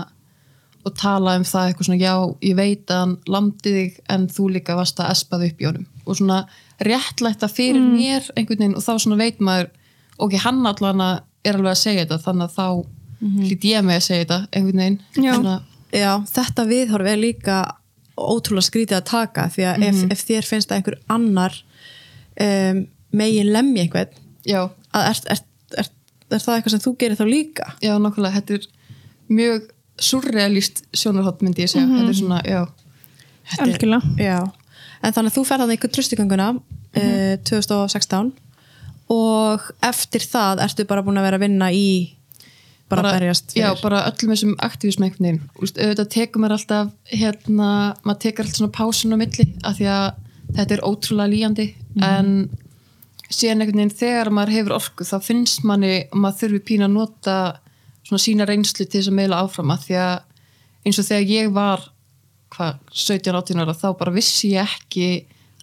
og 0.85 0.93
tala 0.99 1.35
um 1.39 1.45
það 1.47 1.69
eitthvað 1.69 1.87
svona 1.87 2.01
já, 2.01 2.15
ég 2.45 2.57
veit 2.59 2.91
að 2.93 2.99
hann 3.01 3.15
lamdi 3.31 3.71
þig 3.73 4.01
en 4.13 4.27
þú 4.29 4.49
líka 4.53 4.75
varst 4.77 4.99
að 5.01 5.13
espaði 5.15 5.47
upp 5.49 5.61
í 5.63 5.69
honum. 5.69 5.87
Og 6.05 6.19
svona 6.19 6.41
réttlætta 6.85 7.49
fyrir 7.49 7.81
mér 7.81 8.27
einhvern 8.35 8.61
veginn 8.61 8.75
og 8.77 8.85
þá 8.85 8.91
svona 9.01 9.17
veit 9.23 9.39
maður 9.41 9.71
ok, 10.21 10.35
hann 10.43 10.61
allan 10.69 11.05
er 11.05 11.57
alveg 11.57 11.71
að 11.71 11.81
segja 11.81 12.03
þetta 12.05 12.21
þannig 12.27 12.45
að 12.45 12.59
þá 12.59 12.67
hlýt 13.45 13.65
ég 13.71 13.87
með 13.87 13.97
að 13.97 14.05
segja 14.05 14.25
þetta 14.25 14.39
einhvern 14.51 14.83
veginn. 14.83 14.99
Já. 15.15 15.31
Svona, 15.33 15.55
Já, 15.95 16.11
þetta 16.27 16.65
viðhorf 16.67 17.07
er 17.07 17.19
líka 17.19 17.57
ótrúlega 18.15 18.67
skrítið 18.67 18.97
að 18.99 19.07
taka 19.09 19.47
því 19.51 19.65
að 19.69 19.85
ef, 19.87 20.01
ef 20.11 20.23
þér 20.27 20.47
finnst 20.47 20.71
að 20.71 20.79
einhver 20.79 20.97
annar 21.11 21.57
um, 22.41 22.81
megin 23.15 23.51
lemja 23.53 23.85
einhvern 23.85 24.21
já, 24.47 24.61
að 24.95 25.09
er, 25.11 25.21
er, 25.35 25.41
er, 26.29 26.35
er 26.37 26.43
það 26.43 26.57
eitthvað 26.57 26.75
sem 26.75 26.83
þú 26.85 26.95
gerir 27.01 27.19
þá 27.19 27.25
líka? 27.29 27.67
Já, 27.83 27.93
nokkulega 28.01 28.39
þetta 28.39 28.57
er 28.59 28.67
mjög 29.35 29.69
surrealist 30.05 30.83
sjónarhótt 30.95 31.43
myndi 31.45 31.63
ég 31.65 31.71
segja. 31.71 31.87
Þetta 31.87 32.09
er 32.11 32.19
svona, 32.19 32.41
já, 32.45 32.61
Þetta 33.45 33.61
er- 33.61 33.69
Algjörlega. 33.69 34.15
Já, 34.19 34.39
en 35.05 35.13
þannig 35.13 35.31
að 35.31 35.37
þú 35.37 35.45
ferð 35.45 35.65
að 35.65 35.75
einhver 35.75 35.93
tröstigönguna 35.95 36.49
uh, 36.55 37.35
2016 37.45 38.33
og 39.13 39.65
eftir 39.85 40.23
það 40.25 40.63
ertu 40.65 40.85
bara 40.89 41.03
búin 41.05 41.19
að 41.21 41.27
vera 41.27 41.37
að 41.37 41.45
vinna 41.45 41.67
í 41.69 41.87
bara, 42.89 43.11
að 43.11 43.19
berjast 43.19 43.53
já, 43.53 43.69
fyrir. 43.69 43.81
bara 43.83 44.01
öllum 44.09 44.33
þessum 44.33 44.55
Úst, 45.61 45.77
auðvitað 45.77 46.09
tekur 46.15 46.41
maður 46.41 46.57
alltaf 46.57 46.91
hérna, 47.11 47.69
maður 48.05 48.21
tekur 48.25 48.45
alltaf 48.45 48.59
svona 48.59 48.75
pásun 48.75 49.13
á 49.13 49.17
milli 49.21 49.45
af 49.63 49.77
því 49.77 49.89
að 49.93 50.05
þetta 50.55 50.75
er 50.77 50.85
ótrúlega 50.85 51.31
líjandi 51.33 51.67
en 52.05 52.31
síðan 53.29 53.63
einhvern 53.63 53.81
veginn 53.81 53.97
þegar 53.99 54.31
maður 54.33 54.55
hefur 54.55 54.75
orku 54.77 55.07
þá 55.07 55.17
finnst 55.23 55.63
manni 55.67 55.95
og 56.11 56.19
maður 56.21 56.41
þurfi 56.43 56.63
pína 56.69 56.89
að 56.89 56.95
nota 56.95 57.37
svona 58.05 58.21
sína 58.21 58.47
reynslu 58.47 58.85
til 58.85 58.99
þess 58.99 59.11
að 59.11 59.19
meila 59.19 59.41
áfram 59.41 59.73
af 59.73 59.85
því 59.87 59.99
að 60.01 60.17
eins 60.85 60.99
og 61.01 61.07
þegar 61.07 61.31
ég 61.33 61.53
var 61.55 61.85
hvað, 62.55 62.75
17-18 62.93 63.63
ára 63.63 63.77
þá 63.77 63.87
bara 63.99 64.13
vissi 64.15 64.51
ég 64.53 64.75
ekki 64.75 65.07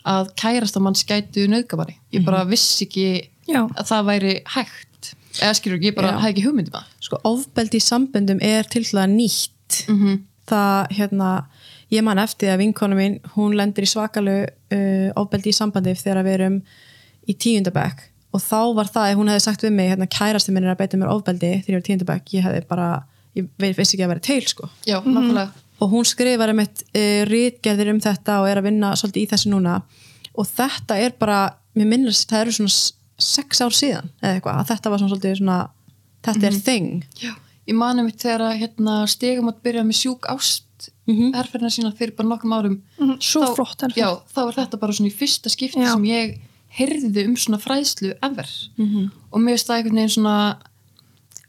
að 0.08 0.32
kærast 0.38 0.78
að 0.78 0.86
mann 0.88 0.98
skætu 0.98 1.46
nöðgamari 1.50 1.94
ég 2.14 2.24
bara 2.26 2.42
vissi 2.48 2.88
ekki 2.88 3.06
Já. 3.48 3.62
að 3.66 3.86
það 3.88 4.08
væri 4.10 4.34
hægt. 4.54 5.12
Eða 5.40 5.54
skilur 5.56 5.78
ekki, 5.78 5.90
ég 5.90 5.96
bara 5.96 6.12
hafði 6.18 6.34
ekki 6.34 6.44
hugmyndum 6.46 6.78
að 6.78 6.90
sko 7.06 7.20
ofbeldi 7.30 7.78
í 7.78 7.84
samböndum 7.84 8.42
er 8.44 8.68
til 8.70 8.84
það 8.84 9.14
nýtt. 9.16 9.86
-hmm. 9.86 10.18
það 10.46 10.96
hérna 10.98 11.30
ég 11.92 12.04
man 12.04 12.18
eftir 12.18 12.52
að 12.52 12.62
vinkonu 12.62 12.96
mín 12.96 13.20
hún 13.36 13.56
lendir 13.56 13.84
í 13.84 13.90
svakalu 13.90 14.44
uh, 14.44 15.08
ofbeldi 15.16 15.50
í 15.50 15.56
sambandi 15.56 15.94
þegar 15.94 16.24
við 16.24 16.34
erum 16.38 16.62
í 17.28 17.34
tíundabæk 17.38 18.08
og 18.32 18.40
þá 18.40 18.60
var 18.78 18.88
það 18.88 19.14
hún 19.18 19.28
hefði 19.32 19.44
sagt 19.44 19.62
við 19.66 19.72
mig 19.76 19.90
hérna 19.92 20.06
kærasti 20.08 20.52
minn 20.54 20.64
er 20.64 20.72
að 20.74 20.78
beita 20.82 20.96
mér 21.00 21.10
ofbeldi 21.12 21.50
þegar 21.62 21.68
ég 21.68 21.76
var 21.76 21.82
í 21.84 21.88
tíundabæk 21.90 22.32
ég 22.36 22.46
hefði 22.46 22.62
bara, 22.70 22.86
ég 23.36 23.48
vissi 23.60 23.96
ekki 23.96 24.06
að 24.06 24.12
vera 24.14 24.24
til 24.24 24.40
sko. 24.48 24.68
Já, 24.88 24.98
nákvæmlega. 25.04 25.50
Og 25.82 25.90
hún 25.90 26.06
skrifar 26.06 26.52
um 26.52 26.62
eitt 26.62 26.82
uh, 26.94 27.22
rítgerðir 27.28 27.90
um 27.92 28.00
þetta 28.00 28.40
og 28.40 28.48
er 28.48 28.60
að 28.62 28.66
vinna 28.70 28.92
svolítið 28.96 29.22
í 29.24 29.28
þessu 29.32 29.50
núna. 29.52 29.76
Og 30.38 30.46
þetta 30.48 30.96
er 31.02 31.12
bara 31.18 31.38
mér 31.76 31.88
minnir 31.90 32.14
það 32.16 32.40
eru 32.46 32.52
svona 32.56 32.74
sex 33.22 33.60
ár 33.62 33.74
síðan 33.76 34.08
eða 34.22 34.36
eitthvað, 34.38 34.60
að 34.62 34.68
þetta 34.72 34.90
var 34.92 35.02
svona 35.02 35.12
svolítið 35.12 35.36
svona 35.42 35.58
þetta 36.26 36.46
er 36.48 36.56
thing 36.64 37.04
Já, 37.22 37.32
ég 37.68 37.76
mani 37.78 38.02
mitt 38.06 38.18
þegar 38.22 38.46
að 38.48 38.56
hérna, 38.62 38.94
stegum 39.10 39.50
að 39.52 39.60
byrja 39.66 39.84
með 39.88 39.98
sjúk 40.00 40.28
ást 40.32 40.68
Mhm. 41.06 41.32
herferðina 41.34 41.70
sína 41.70 41.90
fyrir 41.94 42.14
bara 42.16 42.28
nokkrum 42.28 42.52
árum. 42.56 42.74
Mhm, 42.98 43.16
svo 43.22 43.42
Þá- 43.42 43.54
flott 43.56 43.80
herferð. 43.84 43.98
Já, 43.98 44.08
þá 44.34 44.40
var 44.46 44.54
þetta 44.54 44.78
bara 44.80 44.92
svona 44.92 45.10
í 45.10 45.14
fyrsta 45.14 45.50
skipti 45.50 45.78
Já. 45.82 45.92
sem 45.92 46.04
ég 46.06 46.38
heyrði 46.78 47.26
um 47.28 47.34
svona 47.36 47.58
fræðslu 47.60 48.14
ever 48.22 48.48
Mhm. 48.78 49.10
og 49.32 49.40
mér 49.40 49.56
finnst 49.56 49.66
það 49.68 49.76
einhvern 49.78 49.98
veginn 50.00 50.14
svona 50.16 50.36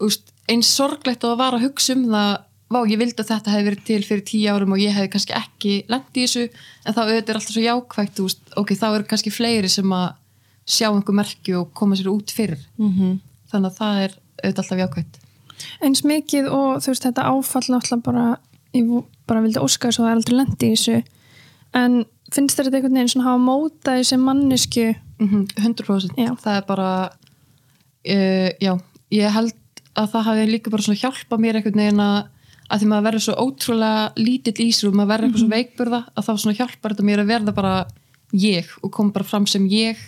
úst, 0.04 0.22
eins 0.50 0.68
sorglegt 0.76 1.24
og 1.24 1.36
að 1.36 1.38
vara 1.44 1.58
að 1.60 1.68
hugsa 1.70 1.96
um 1.96 2.06
það 2.12 2.32
vá, 2.74 2.80
ég 2.90 2.98
vildi 2.98 3.22
að 3.22 3.30
þetta 3.30 3.52
hefði 3.54 3.68
verið 3.70 3.84
til 3.86 4.04
fyrir 4.08 4.24
tíu 4.26 4.50
árum 4.50 4.72
og 4.74 4.80
ég 4.82 4.92
hefði 4.96 5.12
kannski 5.14 5.36
ekki 5.38 5.74
lent 5.94 6.18
í 6.18 6.24
þessu 6.26 6.50
en 6.86 6.94
þá 6.96 7.02
auðvitað 7.04 7.30
er 7.30 7.40
alltaf 7.40 7.54
svo 7.54 7.64
jákvægt 7.64 8.22
úst, 8.24 8.40
ok, 8.58 8.70
þá 8.74 8.88
eru 8.96 9.04
kannski 9.12 9.32
fleiri 9.32 9.70
sem 9.70 9.86
að 9.94 10.16
sjá 10.66 10.88
einhver 10.90 11.14
merki 11.16 11.54
og 11.60 11.74
koma 11.74 11.96
sér 11.96 12.10
út 12.12 12.32
fyrir 12.34 12.60
Mhm. 12.80 13.20
þannig 13.52 13.70
að 13.72 13.78
það 13.78 14.04
er 14.04 14.12
auðvitað 14.44 14.64
alltaf 14.64 14.82
jákvægt 14.84 15.20
eins 15.84 16.02
mikið 16.04 16.50
og 16.52 16.82
þú 16.82 16.88
veist 16.92 17.04
þetta 17.06 17.28
áfall 17.30 17.70
náttúrulega 17.70 18.04
bara 18.04 18.38
ég 18.74 19.04
bara 19.28 19.42
vildi 19.42 19.62
óska 19.62 19.88
þess 19.88 20.00
að 20.00 20.04
það 20.04 20.12
er 20.12 20.18
aldrei 20.18 20.36
lendi 20.38 20.66
í 20.66 20.74
þessu 20.74 21.04
en 21.74 22.06
finnst 22.36 22.58
þér 22.60 22.68
þetta 22.70 22.80
einhvern 22.80 22.98
veginn 23.00 23.12
svona 23.14 23.28
hafa 23.30 23.44
mótað 23.48 24.00
þessi 24.02 24.20
mannesku 24.22 24.88
Mhm, 25.24 25.44
100% 25.56 26.18
Já. 26.20 26.32
það 26.42 26.56
er 26.58 26.64
bara 26.68 26.88
uh, 27.08 28.50
já, 28.60 28.74
ég 29.14 29.30
held 29.38 29.54
að 29.94 30.08
það 30.16 30.26
hafi 30.28 30.46
líka 30.50 30.72
bara 30.74 30.84
svona 30.84 31.00
hjálpað 31.00 31.44
mér 31.44 31.60
einhvern 31.60 31.80
veginn 31.84 32.02
að 32.04 32.18
að 32.74 32.80
því 32.82 32.88
maður 32.90 33.06
verður 33.08 33.24
svo 33.28 33.34
ótrúlega 33.44 34.04
lítill 34.18 34.64
í 34.66 34.72
sér 34.74 34.90
og 34.90 34.96
maður 34.98 35.12
verður 35.14 35.28
eitthvað 35.28 35.44
svo 35.44 35.52
veikburða 35.54 36.00
að 36.18 36.26
þá 36.26 36.32
svona 36.42 36.58
hjálpar 36.58 36.94
þetta 36.96 37.06
mér 37.06 37.22
að 37.22 37.30
verða 37.30 37.54
bara 37.54 37.74
ég 38.34 38.72
og 38.82 38.92
koma 38.96 39.14
bara 39.14 39.28
fram 39.30 39.46
sem 39.46 39.68
ég. 39.70 40.00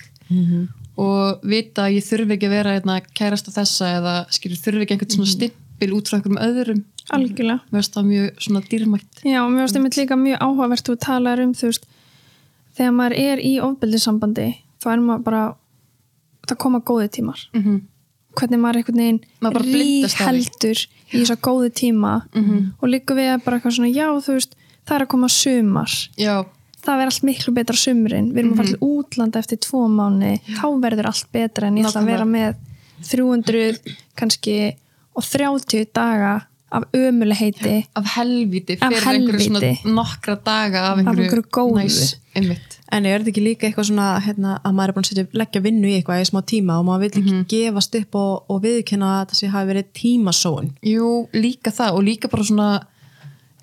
Og 0.96 1.44
vita 1.46 1.84
að 1.86 1.98
ég 2.00 2.05
þurfi 2.08 2.34
ekki 2.38 2.48
að 2.48 2.53
vera 2.55 2.74
hérna, 2.77 2.96
kærast 3.20 3.50
á 3.51 3.58
þessa 3.60 3.89
eða 4.00 4.13
skilur 4.34 4.62
þurfi 4.63 4.86
ekki 4.86 4.96
einhvern 4.96 5.13
svona 5.17 5.29
stimpil 5.34 5.91
út 5.98 6.08
frá 6.10 6.17
einhverjum 6.17 6.39
öðrum. 6.48 6.79
Algjörlega. 7.13 7.60
Mér 7.70 7.84
finnst 7.84 7.98
það 8.00 8.08
mjög 8.10 8.41
svona 8.48 8.62
dýrmætt. 8.72 9.22
Já, 9.27 9.39
og 9.44 9.51
mér 9.51 9.65
finnst 9.65 9.77
einmitt 9.82 10.00
líka 10.00 10.17
mjög 10.17 10.39
áhugavert 10.48 10.88
þú 10.89 10.96
talar 11.05 11.44
um, 11.44 11.51
þú 11.53 11.70
veist 11.70 11.86
þegar 12.75 12.96
maður 12.96 13.17
er 13.24 13.41
í 13.44 13.53
ofbeldissambandi 13.63 14.48
þá 14.84 14.88
er 14.94 15.03
maður 15.03 15.24
bara 15.24 15.44
það 16.46 16.58
koma 16.62 16.79
góði 16.86 17.10
tímar. 17.10 17.39
Mm 17.53 17.62
-hmm. 17.63 17.79
hvernig 18.36 18.60
maður 18.60 18.77
einhvern 18.82 19.00
veginn 19.01 19.22
Maður 19.41 19.53
bara 19.53 19.63
blindast 19.65 20.15
af 20.15 20.20
því. 20.20 20.25
heldur 20.25 20.77
í 21.13 21.17
þess 21.20 21.32
að 21.32 21.41
góði 21.48 21.70
tíma 21.74 22.13
og 22.82 22.88
líka 22.89 23.15
við 23.15 23.29
að 23.34 23.44
bara 23.46 23.58
eitthvað 23.58 23.75
svona 23.77 23.89
já, 23.96 24.08
þú 24.25 24.34
veist, 24.36 24.55
það 24.86 24.96
er 24.96 25.01
að 25.05 25.12
koma 25.13 25.29
sumar. 25.29 25.91
Já, 26.17 26.36
það 26.86 26.98
verður 27.00 27.12
allt 27.13 27.24
miklu 27.24 27.53
betra 27.53 27.75
sumrin. 27.75 28.32
Við 28.34 28.39
erum 28.39 28.51
að 28.51 28.58
fara 28.58 28.67
til 28.67 28.82
útlanda 28.82 29.39
eftir 29.39 29.58
tvo 29.58 29.88
mánu 29.88 30.34
þá 30.60 30.67
verður 30.82 31.05
allt 31.10 31.32
betra 31.32 31.67
en 31.67 31.77
ég 31.77 31.86
ætla 31.88 32.01
að 32.01 32.12
vera 32.12 32.25
með 32.25 32.55
300 33.10 33.79
kannski 34.15 34.75
og 35.15 35.24
30 35.24 35.88
daga 35.94 36.48
af 36.72 36.84
ömuleheiti 36.98 37.75
af 37.95 38.05
helviti 38.15 38.77
Af 38.81 38.91
fyrir 38.93 39.12
einhverju 39.12 39.45
svona 39.45 39.93
nokkra 39.95 40.36
daga 40.45 40.79
af 40.91 40.98
einhverju, 40.98 41.24
einhverju 41.27 41.43
góðu. 41.53 41.75
næs, 41.84 42.15
einmitt. 42.36 42.79
En 42.91 43.05
er 43.05 43.19
þetta 43.19 43.31
ekki 43.34 43.43
líka 43.45 43.67
eitthvað 43.67 43.88
svona 43.91 44.07
hérna, 44.25 44.55
að 44.65 44.74
maður 44.77 44.89
er 44.89 44.95
búin 44.95 45.05
að 45.05 45.10
setja, 45.12 45.27
leggja 45.41 45.62
vinnu 45.62 45.88
í 45.88 45.93
eitthvað 46.00 46.24
í 46.24 46.27
smá 46.31 46.41
tíma 46.45 46.79
og 46.79 46.86
maður 46.89 47.05
vil 47.05 47.22
ekki 47.22 47.38
gefast 47.53 47.95
upp 48.01 48.15
og, 48.15 48.34
og 48.50 48.60
viðkynna 48.65 49.12
að 49.22 49.29
þessi 49.34 49.51
hafi 49.53 49.72
verið 49.72 49.88
tímasón 50.01 50.74
Jú, 50.86 51.13
líka 51.34 51.72
það 51.72 51.95
og 52.00 52.03
líka 52.10 52.27
bara 52.34 52.43
svona 52.50 52.69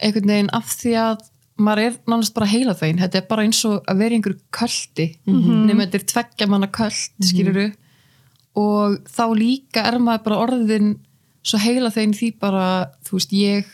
einhvern 0.02 0.32
veginn 0.32 0.50
af 0.56 0.73
því 0.78 0.94
að 1.02 1.28
maður 1.62 1.85
er 1.85 1.97
nánast 2.11 2.35
bara 2.35 2.47
heila 2.50 2.75
þegin 2.75 3.02
þetta 3.04 3.18
er 3.21 3.26
bara 3.28 3.42
eins 3.47 3.61
og 3.68 3.82
að 3.87 3.99
vera 4.02 4.14
í 4.14 4.18
einhverju 4.18 4.40
köldi 4.56 5.06
nema 5.26 5.85
þetta 5.85 5.99
er 6.00 6.06
tveggja 6.14 6.49
manna 6.50 6.66
köld 6.73 7.26
skiluru 7.28 7.68
og 8.59 8.99
þá 9.09 9.25
líka 9.37 9.85
er 9.88 9.99
maður 10.02 10.25
bara 10.26 10.40
orðin 10.47 10.94
svo 11.42 11.58
heila 11.62 11.90
þegin 11.92 12.16
því 12.16 12.30
bara 12.42 12.66
þú 13.06 13.18
veist, 13.18 13.37
ég 13.37 13.70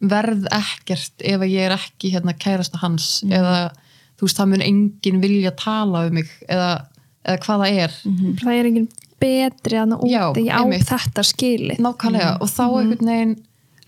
verð 0.00 0.46
ekkert 0.56 1.24
ef 1.26 1.42
að 1.42 1.52
ég 1.52 1.68
er 1.68 1.76
ekki 1.76 2.12
hérna 2.14 2.36
kærasta 2.40 2.80
hans 2.80 3.20
eða 3.28 3.70
þú 4.16 4.26
veist, 4.26 4.38
það 4.38 4.50
mun 4.52 4.64
enginn 4.64 5.20
vilja 5.22 5.52
tala 5.58 6.06
um 6.08 6.18
mig 6.20 6.30
eða, 6.48 6.86
eða 7.26 7.42
hvað 7.44 7.64
það 7.64 7.84
er. 7.84 7.96
Það 8.40 8.54
er 8.54 8.70
enginn 8.70 8.90
betri 9.20 9.78
að 9.80 9.94
það 9.94 10.04
úti 10.06 10.46
á 10.48 10.60
einmitt. 10.60 10.88
þetta 10.88 11.24
skilið 11.28 11.80
nákvæmlega 11.84 12.32
og 12.40 12.50
þá 12.50 12.64
einhvern 12.66 13.10
veginn 13.12 13.36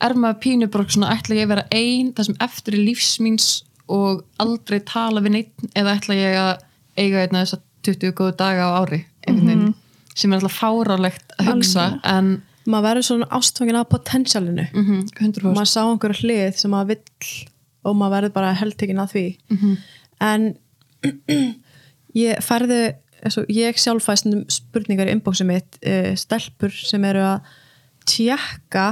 er 0.03 0.15
maður 0.19 0.41
pínu 0.43 0.69
bara 0.73 0.89
svona 0.93 1.13
ætla 1.15 1.39
ég 1.39 1.47
að 1.47 1.53
vera 1.55 1.67
ein 1.73 2.11
það 2.17 2.29
sem 2.29 2.41
eftir 2.47 2.77
er 2.77 2.85
lífsmýns 2.89 3.49
og 3.93 4.25
aldrei 4.43 4.81
tala 4.85 5.23
við 5.25 5.37
neitt 5.37 5.67
eða 5.79 5.97
ætla 5.97 6.19
ég 6.19 6.39
að 6.41 6.53
eiga 7.01 7.23
einna 7.25 7.45
þess 7.45 7.57
að 7.57 7.63
20 7.89 8.17
góðu 8.19 8.37
daga 8.43 8.69
á 8.69 8.71
ári 8.83 9.01
einhvern 9.27 9.49
veginn 9.49 9.75
sem 10.13 10.33
er 10.33 10.43
alltaf 10.43 10.59
fárálegt 10.61 11.37
að 11.39 11.49
hugsa 11.49 11.87
en 12.05 12.35
maður 12.67 12.87
verður 12.89 13.09
svona 13.09 13.29
ástfangin 13.39 13.79
af 13.81 13.89
potentialinu. 13.91 14.67
Mm 14.73 15.07
100% 15.19 15.49
maður 15.49 15.71
sá 15.73 15.83
einhverju 15.83 16.27
hlið 16.27 16.59
sem 16.61 16.71
maður 16.71 16.93
vill 16.95 17.33
og 17.83 17.97
maður 17.99 18.15
verður 18.17 18.35
bara 18.37 18.53
heldtekinn 18.59 19.03
að 19.03 19.15
því. 19.15 19.27
En 20.23 20.51
ég 22.27 22.45
færði 22.45 22.83
svo, 23.31 23.45
ég 23.51 23.79
sjálf 23.79 24.07
fæst 24.07 24.29
spurningar 24.53 25.11
í 25.11 25.17
inboxi 25.17 25.47
mitt 25.47 25.79
uh, 25.87 26.13
stelpur 26.19 26.73
sem 26.75 27.05
eru 27.05 27.23
að 27.23 27.51
tjekka 28.09 28.87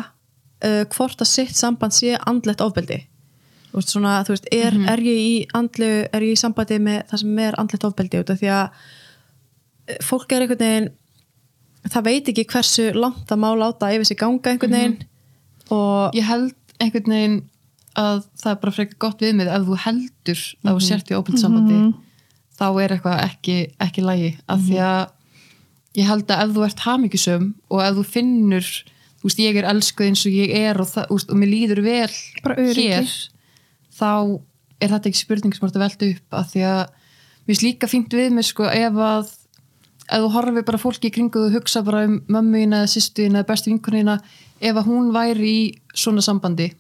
uh, 0.65 0.85
hvort 0.95 1.23
að 1.23 1.31
sitt 1.31 1.57
samband 1.57 1.95
sé 1.97 2.17
andlegt 2.27 2.63
ofbeldi. 2.65 3.05
Þú 3.71 3.79
veist, 3.79 3.93
svona, 3.95 4.17
þú 4.27 4.35
veist, 4.35 4.49
er, 4.51 4.77
er 4.91 5.03
ég 5.07 5.19
í 5.23 5.35
andlu, 5.55 5.91
er 6.11 6.27
ég 6.27 6.35
í 6.35 6.39
sambandi 6.39 6.81
með 6.83 7.05
það 7.11 7.23
sem 7.23 7.39
er 7.47 7.59
andlegt 7.63 7.87
ofbeldi 7.87 8.23
út 8.23 8.33
af 8.33 8.41
því 8.41 8.51
að 8.51 8.65
eh, 9.87 10.01
fólk 10.03 10.33
er 10.35 10.45
einhvern 10.45 10.65
veginn 10.65 10.89
það 11.89 12.07
veit 12.11 12.29
ekki 12.33 12.47
hversu 12.51 12.91
langt 12.97 13.25
það 13.31 13.43
má 13.43 13.49
láta 13.57 13.93
yfir 13.95 14.09
sig 14.09 14.21
ganga 14.21 14.53
einhvern 14.53 14.77
veginn. 14.77 14.99
Og 15.73 16.19
ég 16.19 16.27
held 16.29 16.55
einhvern 16.81 17.15
veginn 17.15 17.39
að 17.99 18.23
það 18.39 18.53
er 18.53 18.61
bara 18.63 18.75
frekar 18.77 19.01
gott 19.03 19.25
við 19.25 19.35
mig 19.39 19.51
ef 19.51 19.67
þú 19.67 19.79
heldur 19.85 20.45
að 20.65 20.77
þú 20.77 20.85
sért 20.87 21.11
í 21.11 21.17
óbyrðsambandi 21.19 21.81
þá 22.61 22.67
er 22.69 22.95
eitthvað 22.95 23.25
ekki, 23.25 23.57
ekki 23.81 24.05
lægi. 24.05 24.31
Af 24.53 24.63
því 24.67 24.79
að 24.85 25.03
ég 25.99 26.09
held 26.11 26.31
að 26.31 26.45
ef 26.45 26.55
þú 26.55 26.65
ert 26.69 26.85
hamingjusum 26.87 27.51
og 27.73 27.83
ef 27.87 27.99
þú 27.99 28.07
finnur 28.15 28.71
þú 29.21 29.29
veist, 29.29 29.43
ég 29.43 29.59
er 29.61 29.69
elskuð 29.73 30.11
eins 30.11 30.23
og 30.29 30.37
ég 30.37 30.55
er 30.61 30.81
og, 30.81 30.89
það, 30.89 31.09
þú 31.09 31.19
veist, 31.19 31.33
og 31.33 31.41
mér 31.41 31.53
líður 31.55 31.83
vel 31.85 32.15
hér 32.77 33.11
þá 34.01 34.13
er 34.81 34.95
þetta 34.95 35.11
ekki 35.11 35.21
spurning 35.21 35.55
sem 35.57 35.61
þú 35.61 35.69
ert 35.69 35.79
að 35.79 35.85
velta 35.85 36.11
upp. 36.15 36.39
Af 36.41 36.53
því 36.55 36.65
að 36.71 36.81
mér 36.87 37.51
finnst 37.51 37.67
líka 37.67 37.91
fínt 37.91 38.17
við 38.17 38.33
mig 38.37 38.49
sko 38.49 38.69
ef 38.71 39.01
að 39.05 39.35
ef 40.11 40.25
þú 40.25 40.31
horfir 40.35 40.67
bara 40.67 40.83
fólki 40.83 41.09
í 41.11 41.15
kringu 41.15 41.47
og 41.47 41.55
hugsa 41.55 41.83
bara 41.87 42.05
um 42.09 42.21
mömmuina 42.29 42.85
sýstuina 42.91 43.45
bestu 43.47 43.71
vinkunina 43.71 44.19
ef 44.61 44.77
að 44.77 44.87
hún 44.91 45.13
væri 45.15 45.51
í 45.51 45.61
svona 45.95 46.23
sambandi 46.25 46.73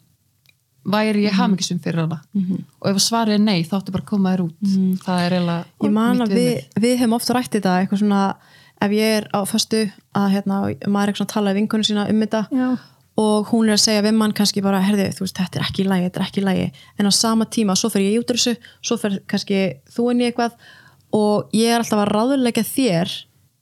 væri 0.90 1.26
ég 1.26 1.36
hamingisum 1.36 1.80
fyrir 1.82 2.04
hana. 2.04 2.20
Og 2.80 2.88
ef 2.90 2.96
að 2.96 3.04
svarið 3.04 3.36
er 3.36 3.42
nei 3.44 3.64
þá 3.64 3.74
áttu 3.80 3.92
bara 3.92 4.04
að 4.04 4.10
koma 4.10 4.32
þér 4.32 4.42
út. 4.46 4.54
Það 5.04 5.24
er 5.24 5.34
eiginlega 5.36 5.64
ég 5.84 5.92
man 5.92 6.24
að 6.24 6.32
við, 6.38 6.52
við 6.80 6.94
hefum 7.02 7.16
ofta 7.18 7.36
rætt 7.36 7.52
þetta 7.52 7.74
eitthvað 7.80 8.00
svona, 8.00 8.20
ef 8.80 8.94
ég 8.96 9.18
er 9.18 9.28
á 9.36 9.40
föstu 9.44 9.82
að 10.16 10.30
hérna, 10.36 10.60
maður 10.86 11.02
er 11.02 11.12
eitthvað 11.12 11.26
að 11.28 11.34
tala 11.34 11.52
við 11.52 11.60
vinkunum 11.60 11.84
sína 11.90 12.06
um 12.08 12.24
þetta 12.24 12.42
Já. 12.56 12.68
og 13.20 13.52
hún 13.52 13.68
er 13.68 13.76
að 13.76 13.84
segja 13.84 14.06
við 14.08 14.16
mann 14.16 14.32
kannski 14.32 14.64
bara, 14.64 14.80
herðu, 14.80 15.10
þú 15.18 15.26
veist, 15.26 15.36
þetta 15.36 15.60
er 15.60 15.66
ekki 15.68 15.84
í 15.84 15.88
lagi, 15.90 16.08
þetta 16.08 16.20
er 16.20 16.26
ekki 16.26 16.40
í 16.40 16.48
lagi. 16.48 16.66
En 16.96 17.06
á 17.06 17.12
sama 17.12 17.44
tíma, 17.44 17.76
svo 17.76 17.92
fer 17.92 18.06
ég 18.06 18.22
út 18.22 18.32
úr 18.32 18.40
þessu 18.40 18.56
svo 18.80 18.96
fer 18.96 19.20
kannski 19.28 19.60
þú 19.92 20.10
inn 20.14 20.24
í 20.24 20.30
eitthvað 20.30 20.56
og 21.16 21.52
ég 21.56 21.70
er 21.72 21.82
alltaf 21.82 22.02
að 22.04 22.10
ráðulega 22.14 22.64
þér 22.66 23.12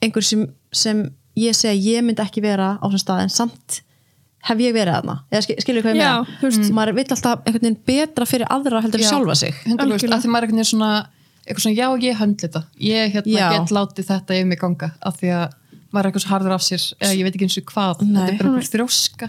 einhver 0.05 0.25
sem, 0.27 0.47
sem 0.73 1.05
ég 1.39 1.57
segja 1.57 1.75
ég 1.99 2.07
myndi 2.07 2.23
ekki 2.25 2.43
vera 2.45 2.77
á 2.79 2.85
þessum 2.87 3.05
stað 3.05 3.23
en 3.25 3.33
samt 3.35 3.81
hef 4.49 4.61
ég 4.63 4.75
verið 4.77 4.99
þarna. 4.99 5.17
Eða 5.33 5.45
skil, 5.45 5.57
skilur 5.65 5.85
hvað 5.85 5.97
ég 5.99 6.03
Já, 6.03 6.11
meina? 6.23 6.41
veist. 6.43 6.73
maður 6.77 6.97
vill 6.99 7.07
alltaf 7.17 7.45
einhvern 7.45 7.65
veginn 7.67 7.79
betra 7.91 8.27
fyrir 8.29 8.51
aðra 8.55 8.83
heldur 8.85 9.01
en 9.03 9.07
Já, 9.07 9.11
sjálfa 9.13 9.39
sig. 9.41 9.55
100% 9.67 9.83
Algjörlega. 9.85 10.19
að 10.19 10.25
því 10.25 10.33
maður 10.35 10.47
er 10.47 10.49
einhvern 10.49 10.61
veginn 10.63 10.71
svona 10.73 10.91
eitthvað 11.49 11.65
svona, 11.65 11.79
já 11.79 11.89
ég 12.05 12.19
höndli 12.21 12.45
þetta. 12.45 12.63
Ég 12.85 13.15
hérna, 13.17 13.49
get 13.57 13.73
látið 13.75 14.09
þetta 14.13 14.37
yfir 14.37 14.49
mig 14.51 14.61
ganga. 14.61 14.91
Af 15.01 15.19
því 15.21 15.33
að 15.39 15.47
maður 15.89 16.05
er 16.05 16.11
eitthvað 16.11 16.25
svo 16.25 16.33
harður 16.35 16.55
af 16.59 16.65
sér 16.65 16.87
eða 17.01 17.15
ég 17.17 17.25
veit 17.27 17.37
ekki 17.39 17.47
eins 17.49 17.59
og 17.61 17.71
hvað, 17.73 18.03
Nei. 18.05 18.19
þetta 18.29 18.45
er 18.45 18.51
bara 18.53 18.67
þrjóska 18.69 19.29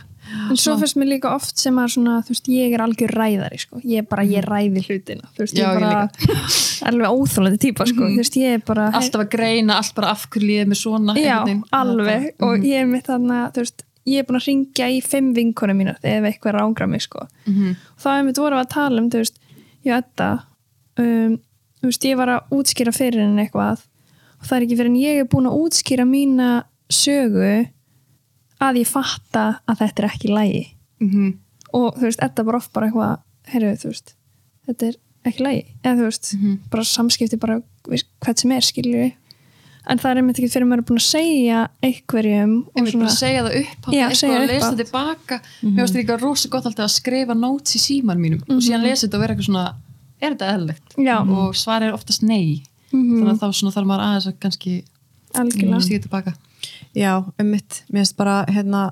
en 0.50 0.58
svo 0.60 0.76
finnst 0.80 0.98
mér 1.00 1.10
líka 1.14 1.32
oft 1.36 1.58
sem 1.62 1.76
að 1.82 1.92
svona, 1.96 2.16
veist, 2.28 2.48
ég 2.52 2.74
er 2.76 2.84
algjör 2.84 3.14
ræðari 3.18 3.60
sko. 3.62 3.82
ég 3.84 4.04
er 4.04 4.08
bara, 4.10 4.24
ég 4.28 4.46
ræði 4.46 4.84
hlutina. 4.86 5.30
Veist, 5.38 5.56
Já, 5.58 5.64
ég 5.64 5.68
ég 5.68 5.76
er 5.76 5.82
bara 5.82 6.02
alveg 6.90 7.14
óþólandi 7.20 7.60
típa, 7.66 7.88
sko. 7.90 8.08
þú 8.08 8.22
veist, 8.22 8.40
ég 8.40 8.58
er 8.60 8.64
bara 8.66 8.90
alltaf 9.00 9.26
að 9.26 9.30
greina, 9.36 9.78
allt 9.82 9.96
bara 9.98 10.12
af 10.16 10.26
hverju 10.30 10.48
líðið 10.50 10.72
með 10.74 10.82
svona 10.84 11.16
já, 11.20 11.38
alveg. 11.82 12.28
Það- 12.38 12.48
og 12.50 12.68
ég 12.70 12.84
er 12.84 12.90
mitt 12.90 13.10
þarna, 13.10 13.42
ég 14.10 14.18
er 14.24 14.26
búin 14.30 14.40
að 14.40 14.48
ringja 14.50 14.90
í 14.90 15.02
fimm 15.06 15.34
vinkonum 15.36 15.78
mínar 15.78 16.00
ef 16.02 16.24
eitthvað 16.30 16.58
rángra 16.60 16.88
mig, 16.90 17.02
sko. 17.06 17.26
Mhm. 17.46 17.76
og 17.96 18.04
þá 18.04 18.10
er 18.18 18.24
mitt 18.30 18.38
voru 18.42 18.60
að 18.60 18.70
tala 18.70 19.02
um, 19.02 19.10
ég 19.10 19.94
þetta 20.04 20.30
um, 21.00 21.40
ég 21.84 22.18
var 22.18 22.28
að 22.28 22.56
útskýra 22.60 22.94
fyrir 22.96 23.22
henni 23.24 23.46
eitthvað. 23.48 23.86
Og 24.40 24.48
það 24.48 24.56
er 24.58 24.66
ekki 24.66 24.78
fyrir 24.80 24.90
en 24.94 25.00
ég 25.00 25.20
er 25.20 25.28
búin 25.28 25.48
að 25.50 25.60
útskýra 25.64 26.06
mína 26.08 26.50
sögu 26.90 27.68
að 28.62 28.82
ég 28.82 28.88
fatta 28.88 29.60
að 29.68 29.78
þetta 29.84 30.04
er 30.04 30.10
ekki 30.10 30.34
lægi 30.36 30.66
Mhm. 31.00 31.38
og 31.74 31.96
þú 31.96 32.02
veist, 32.10 32.20
þetta 32.20 32.46
bara 32.46 32.58
oft 32.58 32.74
bara 32.74 32.88
eitthvað 32.90 33.20
heyrðu, 33.54 33.78
þú 33.84 33.88
veist, 33.94 34.14
þetta 34.68 34.88
er 34.90 34.96
ekki 35.26 35.44
lægi 35.46 35.66
eða 35.84 35.96
þú 36.00 36.06
veist, 36.10 36.34
Mhm. 36.38 36.58
bara 36.70 36.84
samskipti 36.84 37.40
bara 37.40 37.62
hvert 37.88 38.40
sem 38.40 38.52
er, 38.52 38.62
skilju 38.62 39.12
en 39.90 39.98
það 39.98 40.12
er 40.12 40.18
einmitt 40.22 40.38
ekki 40.40 40.50
fyrir 40.52 40.68
maður 40.68 40.78
er 40.84 40.88
búin 40.90 41.00
að 41.00 41.08
segja 41.08 41.68
einhverjum 41.82 42.52
Ég 42.66 42.82
og 42.82 42.86
vil 42.86 43.00
bara 43.00 43.10
segja 43.16 43.44
það 43.44 43.56
upp 43.62 43.94
Já, 43.94 44.10
eitthvað 44.10 44.36
að 44.40 44.48
lesa 44.48 44.70
hátt. 44.70 44.78
tilbaka 44.78 45.42
mér 45.64 45.80
finnst 45.88 45.96
líka 45.96 46.20
rosa 46.22 46.50
gott 46.50 46.66
alltaf 46.66 46.86
að 46.86 47.00
skrifa 47.00 47.34
notes 47.40 47.76
í 47.76 47.80
síman 47.80 48.20
mínum 48.20 48.42
og 48.50 48.62
síðan 48.62 48.84
lesa 48.84 49.08
þetta 49.08 49.16
og 49.16 49.22
vera 49.22 49.34
eitthvað 49.34 49.50
svona 49.50 49.76
er 50.22 50.36
þetta 50.36 50.52
eðlilegt? 50.54 50.96
Já. 50.98 51.18
og 51.22 51.56
svar 51.56 51.82
er 51.82 51.94
oftast 51.94 52.22
nei 52.24 52.62
þannig 52.92 53.32
að 53.34 53.40
þá 53.40 53.50
svona 53.56 53.74
þarf 53.74 53.88
maður 53.88 54.06
aðeins 54.06 54.28
að 54.28 54.40
kannski 54.40 54.84
algjörlega 55.34 56.36
Já, 57.00 57.14
einmitt, 57.40 57.84
mér 57.88 58.04
finnst 58.04 58.18
bara 58.20 58.42
hérna 58.52 58.84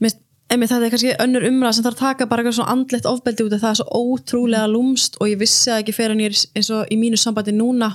mér 0.00 0.10
finnst, 0.10 0.22
einmitt 0.50 0.72
þetta 0.72 0.86
er 0.88 0.94
kannski 0.94 1.14
önnur 1.22 1.46
umræð 1.46 1.78
sem 1.78 1.86
þarf 1.86 1.96
að 1.96 2.04
taka 2.04 2.28
bara 2.30 2.42
eitthvað 2.42 2.58
svona 2.58 2.74
andlegt 2.74 3.08
ofbeldi 3.10 3.46
út 3.46 3.54
af 3.54 3.62
það 3.62 3.72
er 3.72 3.80
svo 3.80 4.02
ótrúlega 4.02 4.66
lúmst 4.70 5.18
og 5.20 5.30
ég 5.30 5.40
vissi 5.40 5.70
það 5.70 5.82
ekki 5.84 5.96
fyrir 5.96 6.16
en 6.16 6.24
ég 6.24 6.34
er 6.34 6.44
eins 6.58 6.70
og 6.74 6.90
í 6.90 6.98
mínu 6.98 7.20
sambandi 7.22 7.54
núna 7.54 7.92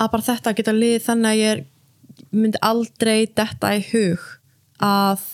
að 0.00 0.10
bara 0.12 0.26
þetta 0.28 0.54
geta 0.58 0.76
lið 0.76 0.96
þannig 1.06 1.30
að 1.30 1.42
ég 1.42 1.66
myndi 2.30 2.60
aldrei 2.62 3.26
detta 3.26 3.74
í 3.76 3.82
hug 3.90 4.26
að 4.80 5.26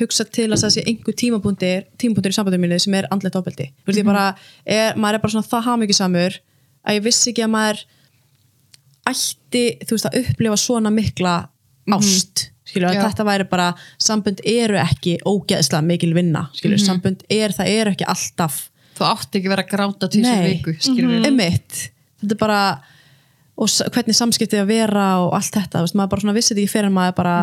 hugsa 0.00 0.26
til 0.28 0.50
að 0.50 0.60
það 0.60 0.74
sé 0.74 0.84
einhver 0.84 1.16
tímapunktir 1.16 1.86
tímapunktir 2.00 2.34
í 2.34 2.36
sambandum 2.36 2.62
mínu 2.66 2.78
sem 2.82 2.94
er 2.94 3.08
andlegt 3.10 3.36
ofbeldi. 3.38 3.70
Mm 3.72 3.94
-hmm. 3.94 4.04
bara, 4.04 4.36
er, 4.64 4.96
maður 4.96 5.14
er 5.14 5.22
bara 5.22 5.32
svona 5.32 5.50
það 5.50 5.66
hafmyggjusamur 5.68 6.40
að 6.86 6.94
ég 6.94 7.02
vissi 7.02 7.30
ekki 7.30 7.44
að 7.44 7.54
maður 7.54 7.84
ætti 9.10 9.64
þú 9.86 9.96
veist 9.96 10.08
að 10.10 10.18
upplifa 10.22 10.58
svona 10.60 10.92
mikla 10.94 11.36
ást 11.96 12.48
skilur, 12.66 12.90
Já. 12.90 12.98
að 12.98 13.04
þetta 13.10 13.26
væri 13.28 13.46
bara 13.50 13.68
sambund 14.02 14.42
eru 14.42 14.80
ekki 14.82 15.18
ógeðslega 15.22 15.84
mikil 15.86 16.12
vinna 16.16 16.48
skilur, 16.56 16.82
sambund 16.82 17.22
er, 17.30 17.54
það 17.54 17.72
eru 17.76 17.94
ekki 17.94 18.08
alltaf 18.10 18.66
þú 18.96 19.06
átti 19.06 19.40
ekki 19.40 19.52
vera 19.52 19.64
að 19.66 19.72
gráta 19.72 20.10
til 20.10 20.24
þessu 20.24 20.50
viku 20.50 20.76
skilur 20.80 21.14
við 21.14 21.30
Einmitt. 21.30 21.80
þetta 22.20 22.34
er 22.34 22.42
bara 22.42 22.60
og 23.56 23.72
hvernig 23.94 24.16
samskiptið 24.16 24.62
að 24.62 24.70
vera 24.70 25.04
og 25.24 25.34
allt 25.36 25.54
þetta, 25.56 25.82
veist, 25.84 25.96
maður 25.96 26.12
bara 26.12 26.24
svona 26.24 26.36
vissi 26.36 26.52
þetta 26.52 26.62
ekki 26.62 26.72
fyrir 26.74 26.90
en 26.90 26.96
maður 26.96 27.14
bara 27.16 27.36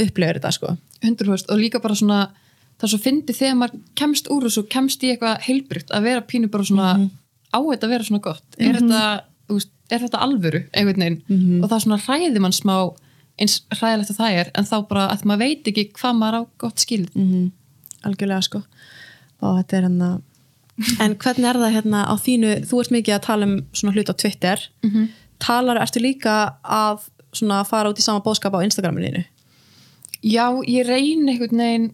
upplifir 0.00 0.38
þetta 0.38 0.52
sko. 0.56 0.70
100% 1.04 1.52
og 1.52 1.60
líka 1.60 1.80
bara 1.84 1.96
svona 1.98 2.20
það 2.80 2.92
svo 2.92 3.00
fyndi 3.02 3.34
þegar 3.36 3.58
maður 3.60 3.82
kemst 3.98 4.30
úr 4.32 4.46
þessu 4.46 4.64
kemst 4.72 5.04
í 5.04 5.12
eitthvað 5.12 5.42
heilbrygt 5.44 5.92
að 5.94 6.06
vera 6.08 6.24
pínu 6.24 6.48
bara 6.52 6.68
svona 6.68 6.92
á 7.52 7.58
þetta 7.58 7.88
að 7.88 7.92
vera 7.92 8.06
svona 8.08 8.24
gott. 8.24 8.46
Er, 8.56 8.78
þetta, 8.78 9.02
þú 9.48 9.58
veist, 9.58 9.72
er 9.90 10.02
þetta 10.04 10.22
alvöru 10.24 10.62
einhvern 10.72 11.04
veginn? 11.04 11.20
Og 11.62 11.68
það 11.70 11.84
svona 11.84 12.00
hræði 12.04 12.42
mann 12.44 12.56
smá 12.56 12.74
eins 13.38 13.60
hræðilegt 13.70 14.10
að 14.10 14.18
það 14.18 14.38
er 14.40 14.50
en 14.58 14.66
þá 14.66 14.76
bara 14.88 15.04
að 15.12 15.24
maður 15.30 15.44
veit 15.44 15.68
ekki 15.70 15.84
hvað 15.98 16.18
maður 16.18 16.38
á 16.38 16.42
gott 16.64 16.82
skilð 16.82 17.14
mm 17.14 17.50
algjörlega 18.06 18.42
sko. 18.46 18.62
Og 19.42 19.56
þetta 19.58 19.76
er 19.76 19.86
hérna 19.88 20.10
en 21.02 21.14
hvernig 21.18 21.48
er 21.50 21.58
það 21.58 21.74
hérna 21.74 22.02
á 22.06 22.14
þínu 22.14 22.52
þú 22.70 22.82
ert 22.82 22.92
mikið 22.94 23.14
að 23.16 23.24
tala 23.26 23.48
um 23.48 23.56
svona 23.72 23.94
hlut 23.96 24.12
á 24.12 24.14
Twitter. 24.14 24.62
Talar, 25.38 25.78
ertu 25.82 26.02
líka 26.02 26.58
að 26.62 27.08
svona 27.32 27.64
fara 27.66 27.90
út 27.90 27.98
í 27.98 28.04
sama 28.04 28.22
bóðskap 28.24 28.54
á 28.54 28.64
Instagraminu 28.64 29.24
Já, 30.22 30.46
ég 30.66 30.86
reyni 30.86 31.34
einhvern 31.34 31.60
veginn 31.62 31.90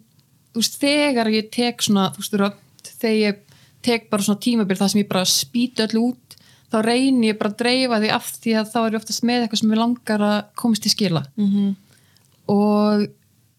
þú 0.55 0.63
veist, 0.63 0.79
þegar 0.81 1.29
ég 1.35 1.51
tek 1.53 1.83
svona 1.83 2.07
þú 2.15 2.23
veist, 2.23 2.37
rödd, 2.41 2.93
þegar 3.03 3.19
ég 3.19 3.41
tek 3.85 4.07
bara 4.11 4.25
svona 4.25 4.41
tímabil 4.41 4.79
það 4.79 4.93
sem 4.93 5.03
ég 5.03 5.11
bara 5.11 5.25
spýti 5.29 5.85
öllu 5.85 6.05
út 6.09 6.24
þá 6.75 6.79
reyni 6.89 7.31
ég 7.31 7.39
bara 7.41 7.51
að 7.53 7.59
dreifa 7.63 8.01
því 8.03 8.11
af 8.19 8.31
því 8.43 8.55
að 8.61 8.71
þá 8.75 8.79
er 8.85 8.93
ég 8.97 9.01
oftast 9.01 9.25
með 9.31 9.43
eitthvað 9.45 9.61
sem 9.63 9.73
ég 9.75 9.79
langar 9.85 10.25
að 10.29 10.39
komast 10.61 10.83
til 10.85 10.91
skila 10.95 11.23
mm 11.37 11.49
-hmm. 11.51 11.75
og 12.55 13.07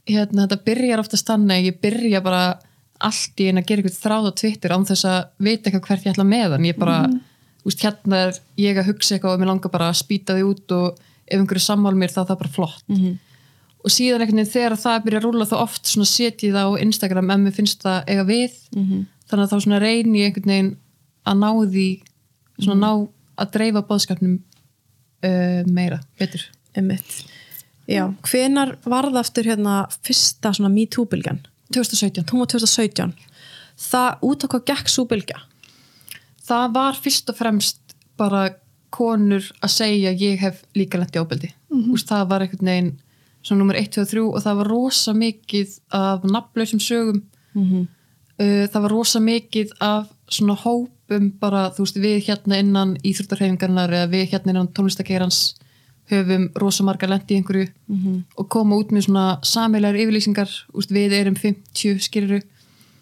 hérna, 0.10 0.46
þetta 0.46 0.60
byrjar 0.68 1.02
oftast 1.04 1.30
þannig 1.30 1.70
ég 1.72 1.80
byrja 1.82 2.22
bara 2.26 2.42
allt 3.06 3.42
í 3.44 3.48
einu 3.50 3.62
að 3.62 3.68
gera 3.70 3.82
eitthvað 3.82 4.02
þráð 4.06 4.28
á 4.30 4.32
Twitter 4.42 4.72
án 4.76 4.86
þess 4.88 5.06
að 5.10 5.20
vita 5.48 5.70
eitthvað 5.70 5.88
hvert 5.90 6.06
ég 6.06 6.14
ætla 6.14 6.24
með 6.30 6.52
hann 6.56 6.66
ég 6.70 6.78
bara, 6.80 6.98
þú 7.62 7.66
veist, 7.70 7.84
hérna 7.84 8.16
er 8.28 8.40
ég 8.62 8.78
að 8.80 8.88
hugsa 8.92 9.16
eitthvað 9.16 9.34
og 9.34 9.40
mér 9.42 9.48
langar 9.52 9.72
bara 9.74 9.90
að 9.90 10.00
spýta 10.00 10.36
því 10.38 10.44
út 10.52 10.72
og 10.72 11.00
ef 11.28 11.40
einhverju 11.40 11.64
sammál 11.66 11.96
mér 11.98 12.14
þá 12.14 12.20
er 12.22 12.28
það 12.30 12.40
bara 12.44 12.54
flott 12.56 12.84
Mhm. 12.88 13.18
og 13.86 13.92
síðan 13.92 14.22
einhvern 14.22 14.40
veginn 14.40 14.54
þegar 14.54 14.78
það 14.78 15.04
byrja 15.06 15.20
að 15.20 15.26
rúla 15.26 15.46
þá 15.46 15.56
oft 15.62 15.86
svona 15.86 16.06
setjið 16.06 16.54
það 16.56 16.66
á 16.66 16.82
Instagram 16.86 17.32
ef 17.32 17.40
mér 17.40 17.54
finnst 17.54 17.80
það 17.84 18.04
eiga 18.08 18.24
við 18.26 18.52
Mhm. 18.76 19.06
þannig 19.30 19.44
að 19.46 19.52
þá 19.52 19.58
svona 19.62 19.80
reyni 19.82 20.20
ég 20.22 20.26
einhvern 20.30 20.52
veginn 20.54 20.76
að 21.26 21.36
ná 21.42 21.50
því 21.74 22.02
svona 22.60 22.80
ná 22.82 22.92
að 23.36 23.52
dreifa 23.58 23.82
bóðskapnum 23.88 24.38
uh, 24.38 25.64
meira, 25.68 26.00
betur 26.20 26.46
Einmitt. 26.76 27.26
Já, 27.88 28.10
hvenar 28.28 28.76
var 28.84 29.08
það 29.08 29.20
aftur 29.22 29.48
hérna 29.48 29.76
fyrsta 30.04 30.52
svona 30.54 30.74
MeToo-bylgjan? 30.74 31.44
2017 31.72 32.32
Hún 32.32 32.42
var 32.42 32.50
2017. 32.52 33.14
Það 33.86 34.26
út 34.28 34.44
á 34.44 34.48
hvað 34.48 34.66
gekk 34.72 34.92
svo 34.92 35.06
bylgja? 35.08 35.40
það 36.46 36.76
var 36.76 37.00
fyrst 37.00 37.32
og 37.32 37.40
fremst 37.40 37.96
bara 38.20 38.48
konur 38.96 39.44
að 39.64 39.74
segja 39.74 40.14
ég 40.16 40.40
hef 40.44 40.62
líka 40.78 41.00
lent 41.00 41.16
í 41.16 41.20
ábeldi 41.20 41.50
mm 41.52 41.82
-hmm. 41.82 42.06
það 42.10 42.30
var 42.30 42.42
einhvern 42.42 42.72
veginn 42.72 42.94
svona 43.42 43.60
nummer 43.60 43.76
1, 43.76 43.92
2 43.92 44.02
og 44.02 44.10
3 44.10 44.22
og 44.22 44.44
það 44.44 44.58
var 44.60 44.68
rosa 44.68 45.14
mikið 45.14 45.70
af 45.92 46.24
nafnlausum 46.24 46.80
sögum 46.80 47.24
Mm 47.56 47.88
uh, 48.40 48.68
það 48.68 48.82
var 48.82 48.92
rosa 48.92 49.20
mikið 49.20 49.70
af 49.80 50.08
svona 50.28 50.56
hópum 51.06 51.32
bara 51.40 51.70
þú 51.76 51.86
veist 51.86 51.98
við 52.02 52.18
hérna 52.28 52.60
innan 52.60 52.98
íþróttarhefingarnar 53.04 53.94
eða 53.94 54.10
við 54.10 54.32
hérna 54.32 54.52
innan 54.56 54.68
tónlistakeirans 54.74 55.56
höfum 56.10 56.50
rosa 56.56 56.84
marga 56.84 57.08
lent 57.08 57.32
í 57.32 57.36
einhverju 57.36 57.68
-hmm. 57.90 58.24
og 58.38 58.50
koma 58.50 58.76
út 58.76 58.92
með 58.92 59.06
svona 59.06 59.40
samilegar 59.44 59.96
yfirlýsingar 59.96 60.50
úst, 60.74 60.92
við 60.92 61.14
erum 61.14 61.36
50 61.36 62.00
skiluru 62.00 62.42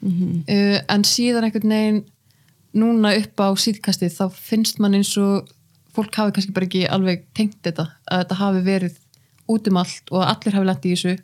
Mhm. 0.03 0.43
uh, 0.49 0.79
en 0.89 1.03
síðan 1.03 1.45
einhvern 1.47 1.69
veginn 1.69 2.03
núna 2.75 3.13
upp 3.15 3.39
á 3.39 3.47
síðkastið 3.55 4.11
þá 4.17 4.25
finnst 4.35 4.79
mann 4.79 4.93
eins 4.97 5.17
og 5.17 5.47
fólk 5.95 6.15
hafi 6.15 6.33
kannski 6.35 6.53
bara 6.53 6.65
ekki 6.65 6.89
alveg 6.89 7.23
tengt 7.33 7.61
þetta 7.63 7.85
að 8.11 8.23
þetta 8.23 8.35
hafi 8.35 8.63
verið 8.65 8.97
út 9.47 9.67
um 9.67 9.77
allt 9.77 10.11
og 10.11 10.23
að 10.23 10.31
allir 10.33 10.57
hafi 10.57 10.65
lent 10.65 10.85
í 10.85 10.93
þessu 10.95 11.17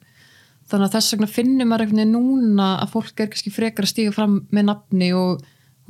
þannig 0.70 0.86
að 0.86 0.96
þess 0.96 1.14
vegna 1.14 1.28
finnum 1.28 1.68
maður 1.68 1.82
einhvern 1.82 2.00
veginn 2.00 2.16
núna 2.16 2.68
að 2.80 2.92
fólk 2.94 3.20
er 3.20 3.32
kannski 3.34 3.52
frekar 3.52 3.84
að 3.84 3.92
stíga 3.92 4.14
fram 4.16 4.36
með 4.52 4.68
nafni 4.70 5.10
og 5.18 5.44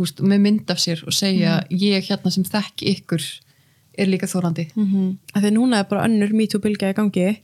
veist, 0.06 0.22
með 0.22 0.40
mynd 0.46 0.72
af 0.72 0.80
sér 0.80 1.04
og 1.08 1.14
segja 1.14 1.64
ég 1.70 2.04
hérna 2.10 2.32
sem 2.32 2.44
þekki 2.44 2.94
ykkur 2.96 3.22
er 4.00 4.08
líka 4.08 4.28
þórandi 4.28 4.68
-hmm. 4.72 4.86
Mhm. 4.86 5.18
Þegar 5.36 5.52
núna 5.54 5.80
er 5.80 5.88
bara 5.90 6.06
önnur 6.08 6.32
MeToo-bylgja 6.34 6.90
í 6.92 6.96
gangi 6.96 7.42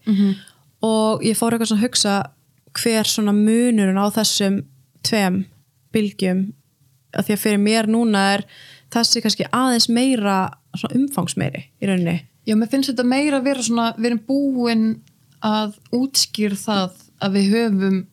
og 0.82 1.24
ég 1.24 1.38
fór 1.38 1.52
eitthvað 1.54 1.68
svona 1.68 1.82
að 1.82 1.88
hugsa 1.88 2.24
hver 2.76 3.04
svona 3.06 3.32
munurinn 3.34 3.98
á 3.98 4.08
þessum 4.12 4.64
tveim 5.04 5.46
bylgjum 5.94 6.54
að 7.16 7.26
því 7.26 7.34
að 7.34 7.40
fyrir 7.40 7.60
mér 7.60 7.88
núna 7.88 8.34
er 8.36 8.46
þessi 8.92 9.22
kannski 9.22 9.46
aðeins 9.52 9.90
meira 9.90 10.52
umfangsmeiri 10.94 11.64
í 11.82 11.88
rauninni 11.88 12.26
Já, 12.46 12.56
mér 12.56 12.70
finnst 12.70 12.90
þetta 12.92 13.04
meira 13.04 13.38
að 13.40 13.44
vera 13.44 13.64
svona 13.64 13.96
við 13.98 14.06
erum 14.06 14.20
búin 14.28 15.02
að 15.42 15.78
útskýra 15.92 16.56
það 16.56 16.92
að 17.22 17.32
við 17.38 17.52
höfum 17.56 18.06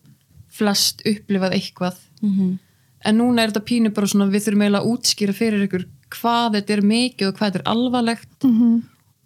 flest 0.52 1.02
upplifað 1.06 1.52
eitthvað 1.56 1.96
-hmm. 2.22 2.58
En 3.04 3.18
núna 3.18 3.42
er 3.42 3.50
þetta 3.52 3.64
pínu 3.68 3.92
bara 3.94 4.06
svona 4.10 4.28
við 4.30 4.44
þurfum 4.46 4.62
eiginlega 4.66 4.82
að 4.84 4.90
útskýra 4.92 5.34
fyrir 5.36 5.66
ykkur 5.66 5.84
hvað 6.12 6.56
þetta 6.58 6.74
er 6.76 6.82
mikið 6.92 7.28
og 7.28 7.36
hvað 7.38 7.46
þetta 7.52 7.60
er 7.62 7.70
alvarlegt 7.72 8.44
Mhm. 8.48 8.82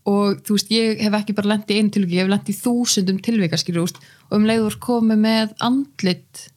og 0.06 0.36
þú 0.46 0.54
veist, 0.54 0.68
ég 0.70 1.00
hef 1.02 1.12
ekki 1.18 1.34
bara 1.34 1.48
lent 1.50 1.66
í 1.70 1.78
einu 1.80 1.90
tilviki, 1.90 2.14
ég 2.16 2.22
hef 2.24 2.30
lent 2.30 2.48
í 2.48 2.54
þúsundum 2.54 3.16
tilvika 3.22 3.56
skilur, 3.58 3.82
úst, 3.88 3.96
og 4.30 4.36
um 4.38 4.44
leiður 4.46 4.76
komið 4.78 5.18
með 5.18 5.54
andlit 5.60 6.48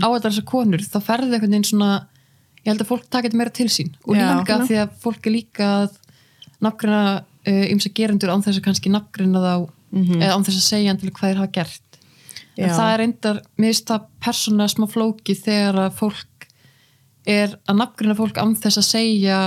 á 0.00 0.06
þetta 0.08 0.30
þessar 0.30 0.44
konur, 0.48 0.78
þá 0.80 0.98
ferði 1.02 1.34
einhvern 1.36 1.50
veginn 1.52 1.64
svona 1.70 2.06
ég 2.64 2.70
held 2.72 2.80
að 2.80 2.88
fólk 2.90 3.04
taka 3.10 3.28
þetta 3.28 3.36
meira 3.38 3.50
til 3.52 3.68
sín 3.68 3.92
og 4.06 4.16
Já. 4.16 4.26
líka 4.40 4.56
því 4.66 4.76
að 4.82 4.90
fólk 5.02 5.26
er 5.26 5.32
líka 5.36 5.66
að 5.84 5.90
nafngreina 6.64 7.24
uh, 7.46 7.66
ymsa 7.70 7.90
gerendur 7.94 8.30
án 8.32 8.42
þess 8.42 8.58
að 8.60 8.64
kannski 8.66 8.90
nafngreina 8.94 9.42
þá 9.44 9.54
eða 10.22 10.34
án 10.34 10.44
þess 10.46 10.58
að 10.60 10.66
segja 10.70 10.94
til 10.98 11.10
hvað 11.10 11.28
þeir 11.30 11.40
hafa 11.42 11.52
gert 11.52 11.82
en 12.56 12.68
Já. 12.70 12.74
það 12.78 12.90
er 12.94 12.98
reyndar, 13.02 13.36
mér 13.58 13.70
finnst 13.74 13.86
það 13.92 14.06
persónulega 14.24 14.72
smá 14.72 14.86
flóki 14.90 15.34
þegar 15.36 15.76
að 15.86 15.92
fólk 16.00 16.35
er 17.26 17.56
að 17.66 17.80
nafngreina 17.80 18.16
fólk 18.18 18.38
án 18.38 18.54
þess 18.58 18.80
að 18.80 18.86
segja 18.88 19.40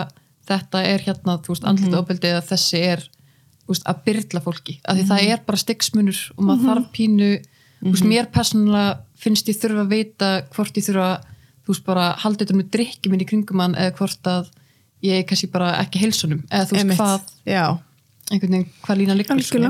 þetta 0.50 0.84
er 0.88 1.04
hérna, 1.06 1.38
þú 1.44 1.54
veist, 1.54 1.66
andlit 1.70 1.96
ofbeldi 1.96 2.32
eða 2.32 2.44
þessi 2.50 2.82
er, 2.90 3.04
þú 3.64 3.74
veist, 3.74 3.88
að 3.90 4.00
byrla 4.08 4.44
fólki. 4.46 4.78
Af 4.84 4.98
því 4.98 5.08
það 5.12 5.26
er 5.34 5.44
bara 5.48 5.62
styggsmunur 5.64 6.22
og 6.36 6.46
maður 6.48 6.70
þarf 6.70 6.88
pínu, 6.96 7.32
þú 7.82 7.94
veist, 7.94 8.08
mér 8.10 8.30
persónulega 8.34 8.96
finnst 9.20 9.52
ég 9.52 9.60
þurfa 9.60 9.84
að 9.86 9.94
vita 9.94 10.32
hvort 10.56 10.80
ég 10.80 10.88
þurfa, 10.88 11.10
þú 11.66 11.74
veist, 11.74 11.86
bara 11.86 12.08
halda 12.24 12.46
þetta 12.46 12.58
með 12.58 12.72
drikki 12.76 13.12
minn 13.14 13.24
í 13.26 13.30
kringum 13.30 13.64
hann 13.64 13.78
eða 13.78 13.96
hvort 14.00 14.32
að 14.32 14.50
ég 15.06 15.22
er 15.22 15.28
kannski 15.28 15.52
bara 15.52 15.74
ekki 15.80 16.02
heilsunum 16.02 16.42
eða 16.50 16.66
þú 16.68 16.76
veist 16.76 16.84
Einmitt. 16.84 17.00
hvað, 17.00 17.30
einhvern 18.32 18.56
veginn, 18.58 18.72
hvað 18.84 19.00
lína 19.00 19.16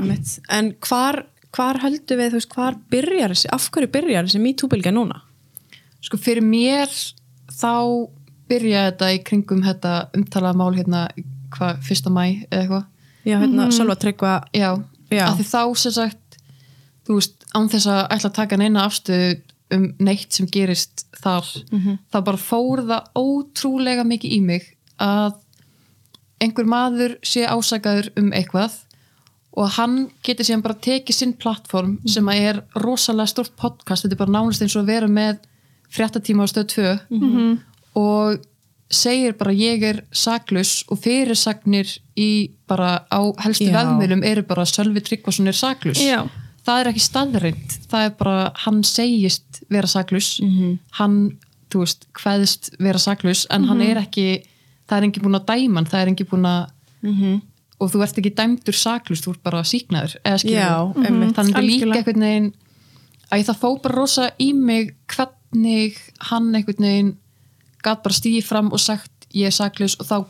einmitt. 0.00 0.32
en 0.56 0.72
hvar, 0.88 1.20
hvar 1.54 1.78
höldum 1.84 2.18
við, 2.18 2.32
þú 2.32 2.40
veist, 2.40 2.54
hvar 2.56 2.78
byrjar 2.90 3.34
þessi, 3.36 3.50
af 3.54 3.68
hverju 3.70 3.92
byrjar 3.94 4.26
þessi 4.26 4.42
MeToo-bylgja 4.42 4.94
núna? 4.96 5.20
Sko 6.00 6.18
fyrir 6.18 6.42
mér 6.42 6.90
þá 7.60 7.74
byrja 8.50 8.86
þetta 8.88 9.10
í 9.14 9.20
kringum 9.26 9.62
þetta 9.66 9.92
umtalaða 10.16 10.58
mál 10.58 10.72
hérna 10.78 11.04
hvað, 11.54 11.84
fyrsta 11.86 12.12
mæ 12.12 12.24
eða 12.50 12.62
eitthvað? 12.62 12.88
Já, 13.20 13.36
hérna, 13.36 13.66
mm. 13.66 13.76
Sölva 13.76 13.96
Tryggva. 14.00 14.34
Já, 14.56 14.70
Já. 15.12 15.24
af 15.28 15.38
því 15.38 15.46
þá 15.50 15.62
sem 15.82 15.94
sagt 15.98 16.38
þú 17.06 17.18
veist, 17.18 17.46
án 17.54 17.70
þess 17.70 17.90
að 17.90 18.02
ætla 18.16 18.30
að 18.30 18.38
taka 18.38 18.58
neina 18.60 18.84
afstöðu 18.86 19.30
um 19.74 19.86
neitt 20.02 20.34
sem 20.34 20.48
gerist 20.50 21.04
þar, 21.20 21.46
þá 22.10 22.18
bara 22.26 22.40
fór 22.40 22.82
það 22.88 23.10
ótrúlega 23.20 24.04
mikið 24.06 24.32
í 24.34 24.40
mig 24.42 24.64
að 24.98 25.36
einhver 26.42 26.66
maður 26.66 27.18
sé 27.26 27.44
ásakaður 27.46 28.10
um 28.18 28.32
eitthvað 28.34 28.80
og 29.60 29.70
hann 29.76 30.08
getur 30.26 30.46
síðan 30.46 30.64
bara 30.64 30.78
tekið 30.82 31.16
sinn 31.16 31.36
plattform 31.38 31.98
sem 32.08 32.26
að 32.30 32.42
er 32.48 32.60
rosalega 32.82 33.30
stort 33.30 33.54
podcast, 33.58 34.06
þetta 34.06 34.16
er 34.16 34.22
bara 34.22 34.34
nánast 34.38 34.62
eins 34.64 34.76
og 34.76 34.84
að 34.84 34.92
vera 34.94 35.10
með 35.10 35.40
fréttatíma 35.90 36.46
á 36.46 36.48
stöð 36.50 36.66
2 36.76 36.94
og 38.00 38.46
segir 38.90 39.36
bara 39.38 39.52
ég 39.54 39.82
er 39.86 40.04
saklus 40.10 40.84
og 40.90 40.98
fyrirsagnir 41.02 41.86
í 42.18 42.50
bara 42.66 43.06
á 43.06 43.20
helstu 43.44 43.68
Já. 43.70 43.76
vefmiðlum 43.78 44.24
eru 44.26 44.42
bara 44.42 44.64
Sölvi 44.66 45.02
Tryggvason 45.02 45.46
er 45.46 45.54
saklus 45.54 46.00
Já. 46.02 46.26
það 46.66 46.80
er 46.80 46.90
ekki 46.90 47.04
staðreind 47.04 47.76
það 47.90 48.04
er 48.08 48.10
bara, 48.18 48.52
hann 48.64 48.82
segist 48.82 49.62
vera 49.70 49.86
saklus 49.86 50.40
hann, 50.98 51.38
þú 51.70 51.84
veist, 51.84 52.06
hvaðist 52.18 52.72
vera 52.78 52.98
saklus 52.98 53.46
en 53.50 53.64
hann 53.70 53.80
er 53.80 54.02
ekki 54.02 54.42
það 54.90 54.96
er 54.98 55.06
engin 55.06 55.22
búin 55.22 55.38
að 55.38 55.46
dæma 55.52 55.78
hann, 55.78 55.86
það 55.86 56.00
er 56.02 56.10
engin 56.14 56.30
búin 56.30 56.46
að 56.50 56.66
og 57.80 57.88
þú 57.88 58.02
ert 58.04 58.18
ekki 58.18 58.34
dæmdur 58.36 58.76
saklus, 58.76 59.22
þú 59.22 59.36
ert 59.36 59.42
bara 59.42 59.62
síknaður 59.64 60.18
eða 60.24 60.38
skilur 60.38 60.58
Já, 60.58 60.92
þannig 61.34 61.56
að 61.56 61.64
líka 61.64 61.94
einhvern 61.94 62.26
veginn 62.26 62.50
að 63.30 63.44
það 63.46 63.60
fó 63.62 63.68
bara 63.82 63.94
rosa 63.94 64.30
í 64.42 64.52
mig 64.52 64.96
hvernig 65.52 65.96
hann 66.30 66.54
einhvern 66.54 66.84
veginn 66.86 67.16
gat 67.82 68.02
bara 68.02 68.14
stíði 68.14 68.42
fram 68.44 68.72
og 68.72 68.80
sagt 68.80 69.10
ég 69.34 69.46
er 69.46 69.50
saklus 69.54 69.96
og 70.00 70.06
þá 70.06 70.26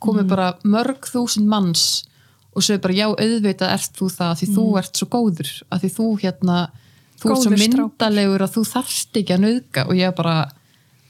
komu 0.00 0.22
Mhm. 0.22 0.28
bara 0.28 0.54
mörg 0.64 1.00
þúsund 1.10 1.46
manns 1.46 2.04
og 2.56 2.62
svo 2.62 2.74
er 2.74 2.78
bara 2.78 2.94
já 2.94 3.06
auðvitað 3.08 3.72
ert 3.72 3.92
þú 3.96 4.06
það 4.10 4.34
því 4.40 4.48
Mhm. 4.48 4.56
þú 4.56 4.78
ert 4.78 4.92
svo 4.96 5.06
góður 5.08 5.62
að 5.72 5.80
því 5.80 5.90
þú 5.98 6.20
hérna 6.20 6.70
þú 7.20 7.30
ert 7.30 7.42
svo 7.42 7.50
Góður 7.50 7.58
myndalegur 7.58 8.40
að 8.42 8.52
þú 8.54 8.62
þarft 8.72 9.12
ekki 9.14 9.34
að 9.34 9.40
nauðga 9.40 9.86
og 9.88 9.94
ég 9.94 10.14
bara 10.16 10.50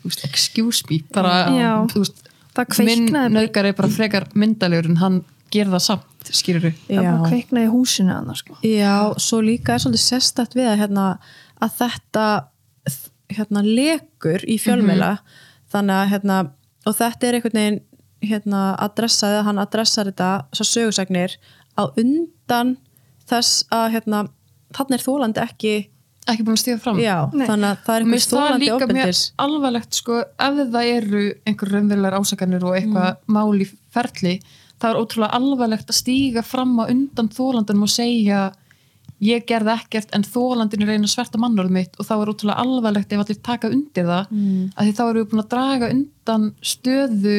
þú 0.02 0.08
veist, 0.10 0.24
excuse 0.24 0.82
me 0.90 1.02
bara, 1.12 1.48
Já. 1.50 1.86
þú 1.88 1.98
veist, 2.04 2.20
Það 2.54 2.78
minn 2.84 3.08
kveiknaði 3.08 3.32
nauðgar 3.32 3.64
er 3.64 3.72
bara 3.72 3.88
frekar 3.88 4.28
myndalegur 4.34 4.84
en 4.90 4.96
hann 4.96 5.24
gerir 5.50 5.70
það 5.72 5.80
samt, 5.80 6.04
skýrur 6.30 6.74
það 6.88 7.02
bara 7.02 7.30
kveiknaði 7.30 7.66
í 7.66 7.72
húsinu 7.72 8.12
annars 8.14 8.38
sko. 8.38 8.56
Já, 8.62 9.14
svo 9.18 9.40
líka 9.42 9.74
er 9.74 9.78
svolítið 9.78 10.06
sérstætt 10.06 10.54
við 10.54 10.68
að, 10.70 10.78
hérna, 10.78 11.18
að 11.60 11.70
þetta 11.80 12.44
hérna, 13.38 13.64
lekur 13.64 14.44
í 14.48 14.58
fjölmiðla. 14.62 15.16
Þannig 15.74 16.00
að 16.00 16.10
hérna, 16.12 16.38
og 16.84 16.96
þetta 16.98 17.28
er 17.28 17.38
einhvern 17.38 17.60
veginn 17.60 17.80
hérna, 18.24 18.62
adressaði, 18.80 19.42
hann 19.46 19.60
adressar 19.62 20.08
þetta 20.10 20.30
svo 20.54 20.68
sögursagnir 20.68 21.36
á 21.76 21.82
undan 22.00 22.76
þess 23.28 23.64
að 23.74 23.98
hérna, 23.98 24.22
þannig 24.76 24.98
er 24.98 25.04
þólandi 25.04 25.44
ekki 25.44 25.74
ekki 26.24 26.44
búin 26.46 26.56
að 26.56 26.62
stíða 26.62 26.80
fram. 26.80 27.00
Já, 27.02 27.16
þannig 27.32 27.68
að 27.68 27.80
það 27.84 27.96
er 27.98 28.04
Mér 28.04 28.14
einhver 28.14 28.14
finnst 28.14 28.30
það 28.30 28.38
þólandi 28.40 28.64
líka 28.64 28.76
ofbeldis. 28.76 29.22
alvarlegt 29.44 29.98
sko, 29.98 30.18
ef 30.46 30.60
það 30.60 30.90
eru 30.90 31.24
einhver 31.44 31.72
raunverulegar 31.74 32.18
ásakanir 32.20 32.64
og 32.64 32.76
eitthvað 32.78 33.18
mál 33.36 33.60
í 33.60 33.66
ferli, 33.92 34.34
það 34.80 34.90
er 34.90 35.00
ótrúlega 35.02 35.40
alvarlegt 35.40 35.92
að 35.92 35.98
stíga 35.98 36.44
fram 36.46 36.72
á 36.80 36.84
undan 36.86 37.28
þólandunum 37.34 37.84
og 37.84 37.92
segja 37.92 38.40
ég 39.24 39.44
gerði 39.48 39.74
ekkert 39.74 40.14
en 40.16 40.24
þólandinu 40.26 40.88
reyna 40.88 41.10
sverta 41.10 41.40
mannorð 41.40 41.72
mitt 41.74 41.98
og 41.98 42.08
þá 42.08 42.14
er 42.16 42.32
ótrúlega 42.32 42.62
alvarlegt 42.62 43.12
ef 43.14 43.22
allir 43.24 43.42
taka 43.44 43.70
undir 43.72 44.08
það. 44.08 44.32
Mm. 44.34 44.64
að 44.74 44.88
því 44.88 44.96
þá 44.98 45.04
erum 45.04 45.20
við 45.20 45.28
búin 45.32 45.44
að 45.44 45.52
draga 45.54 45.90
undan 45.94 46.48
stöðu 46.64 47.38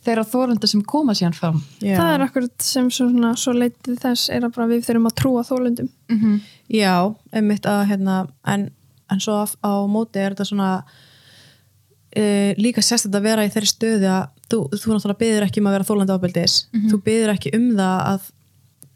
þeirra 0.00 0.24
þólanda 0.24 0.68
sem 0.70 0.82
koma 0.88 1.14
síðan 1.16 1.36
fram. 1.36 1.60
Já. 1.84 1.96
það 1.98 2.14
er 2.14 2.24
akkurat 2.24 2.64
sem 2.64 2.88
svona, 2.94 3.34
svo 3.36 3.52
leitið 3.56 4.00
þess 4.00 4.30
er 4.32 4.46
að 4.46 4.54
bara 4.56 4.70
við 4.70 4.86
þurfum 4.86 5.10
að 5.10 5.16
trúa 5.20 5.44
þólundum 5.46 5.92
mm 6.10 6.40
Já, 6.70 7.10
einmitt 7.34 7.64
að 7.66 7.80
hérna, 7.90 8.16
en, 8.46 8.68
en 9.10 9.20
svo 9.20 9.40
á, 9.42 9.44
á 9.66 9.72
móti 9.90 10.20
er 10.22 10.36
þetta 10.36 10.44
svona 10.46 10.68
e, 12.14 12.54
líka 12.54 12.78
sérstætt 12.78 13.16
að 13.18 13.26
vera 13.26 13.46
í 13.46 13.50
þeirri 13.50 13.70
stöðu 13.72 14.06
að 14.06 14.28
þú, 14.46 14.60
þú 14.76 14.92
náttúrulega 14.94 15.22
byður 15.24 15.46
ekki 15.48 15.62
um 15.62 15.66
að 15.66 15.74
vera 15.76 15.88
þólandi 15.88 16.14
ábeldis 16.14 16.54
þú 16.92 17.00
byður 17.08 17.32
ekki 17.34 17.52
um 17.58 17.66
það 17.74 18.04
að 18.12 18.28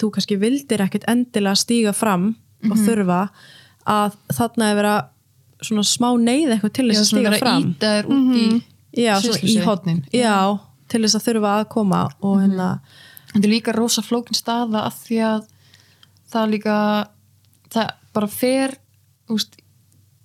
þú 0.05 0.12
kannski 0.14 0.38
vildir 0.40 0.85
ekkit 0.85 1.09
endilega 1.11 1.57
stíga 1.59 1.95
fram 1.97 2.35
og 2.69 2.77
þurfa 2.85 3.25
að 3.88 4.14
þarna 4.33 4.71
er 4.71 4.79
vera 4.79 4.95
svona 5.64 5.85
smá 5.88 6.11
neyð 6.21 6.55
eitthvað 6.55 6.77
til 6.77 6.87
þess 6.90 7.03
að 7.03 7.11
stíga 7.11 7.35
fram. 7.40 7.67
út 7.73 8.38
í 8.38 8.47
Já, 8.95 9.17
svona 9.19 9.40
í 9.51 9.57
hotnin 9.64 10.05
Já, 10.14 10.37
til 10.90 11.03
þess 11.03 11.19
að 11.19 11.27
þurfa 11.29 11.57
að 11.59 11.67
koma 11.73 12.05
og 12.21 12.38
hérna 12.43 12.69
þetta 13.33 13.43
er 13.43 13.51
líka 13.51 13.75
rosa 13.75 14.05
flókin 14.07 14.38
staða 14.38 14.85
að 14.87 15.01
því 15.07 15.19
að 15.27 15.49
það 16.35 16.53
líka 16.53 16.77
það 17.75 17.90
bara 18.14 18.31
fer 18.31 18.77
úst, 19.35 19.57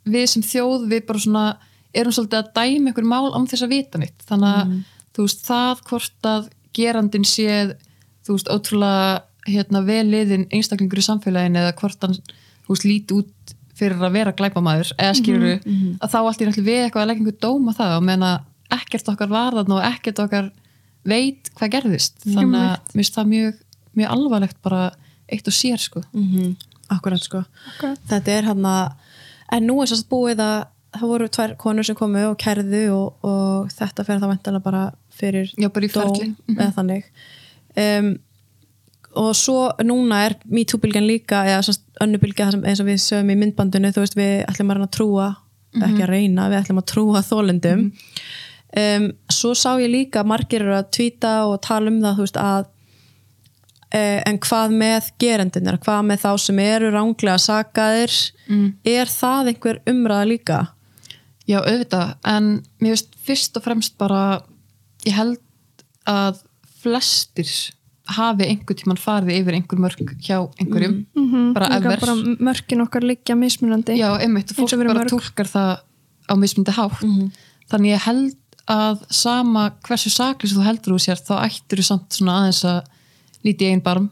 við 0.06 0.28
sem 0.36 0.46
þjóð 0.46 0.86
við 0.92 1.06
bara 1.08 1.24
svona 1.24 1.46
erum 1.98 2.14
svolítið 2.14 2.40
að 2.44 2.52
dæma 2.60 2.94
ykkur 2.94 3.10
mál 3.10 3.32
án 3.34 3.48
þess 3.50 3.66
að 3.66 3.74
vita 3.74 4.02
nýtt 4.02 4.26
þannig 4.30 4.60
að 4.60 4.76
þú 5.18 5.26
veist 5.26 5.46
það 5.48 5.84
hvort 5.90 6.30
að 6.30 6.50
gerandin 6.78 7.26
séð 7.26 7.74
þú 8.28 8.36
veist 8.36 8.52
ótrúlega 8.54 9.24
hérna, 9.54 9.82
vel 9.86 10.06
liðin 10.10 10.48
einstaklingur 10.54 11.02
í 11.02 11.06
samfélaginu 11.06 11.60
eða 11.64 11.76
hvort 11.80 12.06
hann 12.06 12.16
veist 12.70 12.86
líti 12.86 13.18
út 13.18 13.54
fyrir 13.80 14.02
að 14.04 14.16
vera 14.18 14.34
glæpamaður 14.36 14.92
eða 15.00 15.16
skilur 15.18 15.60
að 16.04 16.12
þá 16.12 16.18
allt 16.20 16.42
í 16.42 16.48
náttúrulega 16.48 16.68
við 16.70 16.82
eitthvað 16.86 17.04
að 17.04 17.10
leggja 17.10 17.24
einhver 17.24 17.38
dóma 17.46 17.74
það 17.78 17.94
og 17.98 18.04
meina 18.10 18.32
ekkert 18.76 19.12
okkar 19.14 19.32
var 19.32 19.56
þarna 19.58 19.78
og 19.80 19.86
ekkert 19.88 20.20
okkar 20.26 20.50
veit 21.10 21.50
hvað 21.58 21.72
gerðist 21.78 22.20
þannig 22.26 22.60
að 22.60 22.74
mér 22.92 23.00
finnst 23.00 23.16
það 23.16 23.30
mjög, 23.34 23.62
mjög 23.98 24.12
alvarlegt 24.18 24.60
bara 24.66 24.82
eitt 25.30 25.48
og 25.48 25.56
sér 25.56 25.80
sko 25.82 26.04
mm 26.14 26.58
Akkurat 26.90 27.22
sko 27.22 27.44
Akkurat. 27.46 28.00
Þetta 28.10 28.32
er 28.34 28.48
hann 28.50 28.64
að 28.66 28.94
en 29.54 29.68
nú 29.70 29.76
er 29.84 29.90
sérst 29.92 30.08
búið 30.10 30.40
að 30.42 30.56
það 30.98 31.12
voru 31.12 31.28
tvær 31.30 31.52
konur 31.62 31.86
sem 31.86 31.96
komu 31.98 32.24
og 32.32 32.38
kærðu 32.42 32.80
og, 32.96 33.26
og 33.30 33.68
þetta 33.70 34.06
fer 34.08 34.18
það 34.24 34.32
væntalega 34.34 34.66
bara 34.66 34.82
fyrir 35.14 35.52
Já, 35.54 35.68
bara 35.70 35.86
í 35.86 35.92
dóm 35.94 36.16
ferli. 36.16 36.32
Mhm. 36.48 36.58
eða 36.58 36.74
þannig 36.80 37.04
um, 37.84 38.10
og 39.20 39.34
svo 39.38 39.68
núna 39.84 40.24
er 40.30 40.36
MeToo-bylgjan 40.48 41.08
líka 41.10 41.44
eða 41.50 41.62
sem 42.56 42.64
eins 42.64 42.80
og 42.84 42.88
við 42.88 43.00
sögum 43.04 43.32
í 43.34 43.38
myndbandinu 43.44 43.92
þú 43.96 44.04
veist 44.06 44.18
við 44.20 44.34
ætlum 44.48 44.72
að 44.72 44.76
að 44.88 44.96
trúa 44.98 45.30
Mhm. 45.70 45.84
ekki 45.86 46.02
að 46.02 46.10
reyna, 46.10 46.48
við 46.50 46.60
ætlum 46.64 46.80
að 46.82 46.88
trúa 46.90 47.20
þólendum 47.22 47.82
um, 48.78 49.04
svo 49.30 49.52
sá 49.54 49.76
ég 49.78 49.92
líka 49.94 50.24
margir 50.26 50.64
eru 50.66 50.74
að 50.80 50.88
tvíta 50.96 51.34
og 51.46 51.60
tala 51.62 51.92
um 51.92 52.00
það 52.02 52.16
þú 52.18 52.26
veist 52.28 52.40
að 52.42 52.66
Eh, 53.92 54.22
en 54.30 54.38
hvað 54.38 54.70
með 54.78 55.08
gerendunir 55.18 55.80
hvað 55.82 56.04
með 56.06 56.20
þá 56.22 56.32
sem 56.38 56.60
eru 56.62 56.92
ránglega 56.94 57.40
sakaðir 57.42 58.14
Mm. 58.48 58.68
er 58.86 59.06
það 59.10 59.48
einhver 59.50 59.80
umræða 59.90 60.28
líka 60.30 60.60
Já, 61.50 61.58
auðvitað, 61.66 62.12
en 62.24 62.62
mér 62.80 62.94
finnst 62.94 63.16
fyrst 63.26 63.58
og 63.58 63.64
fremst 63.66 63.98
bara 63.98 64.44
ég 65.08 65.14
held 65.18 65.40
að 66.06 66.38
flestir 66.84 67.50
hafi 68.16 68.48
einhver 68.50 68.78
tíman 68.80 69.00
farið 69.00 69.40
yfir 69.40 69.58
einhver 69.58 69.82
mörg 69.84 70.14
hjá 70.26 70.38
einhverjum 70.60 70.98
bara 71.56 71.70
líka 71.74 71.94
ever. 71.94 72.00
bara 72.04 72.16
mörkin 72.50 72.84
okkar 72.86 73.06
liggja 73.06 73.36
mismunandi. 73.38 73.98
Já, 74.00 74.10
einmitt, 74.20 74.54
fólk 74.58 74.74
bara 74.78 75.02
mörg. 75.02 75.10
túlkar 75.14 75.50
það 75.50 75.72
á 76.30 76.34
mismundi 76.38 76.76
hátt. 76.78 77.04
Þannig 77.70 77.94
ég 77.96 78.06
held 78.08 78.36
að 78.70 79.04
sama 79.10 79.70
hversu 79.86 80.12
saklis 80.14 80.54
þú 80.54 80.66
heldur 80.66 80.94
úr 80.98 81.02
sér 81.02 81.18
þá 81.18 81.36
ættir 81.42 81.82
þú 81.82 81.86
samt 81.88 82.14
svona 82.14 82.36
aðeins 82.44 82.64
að 82.70 82.82
líti 83.46 83.70
einn 83.70 83.82
barm. 83.82 84.10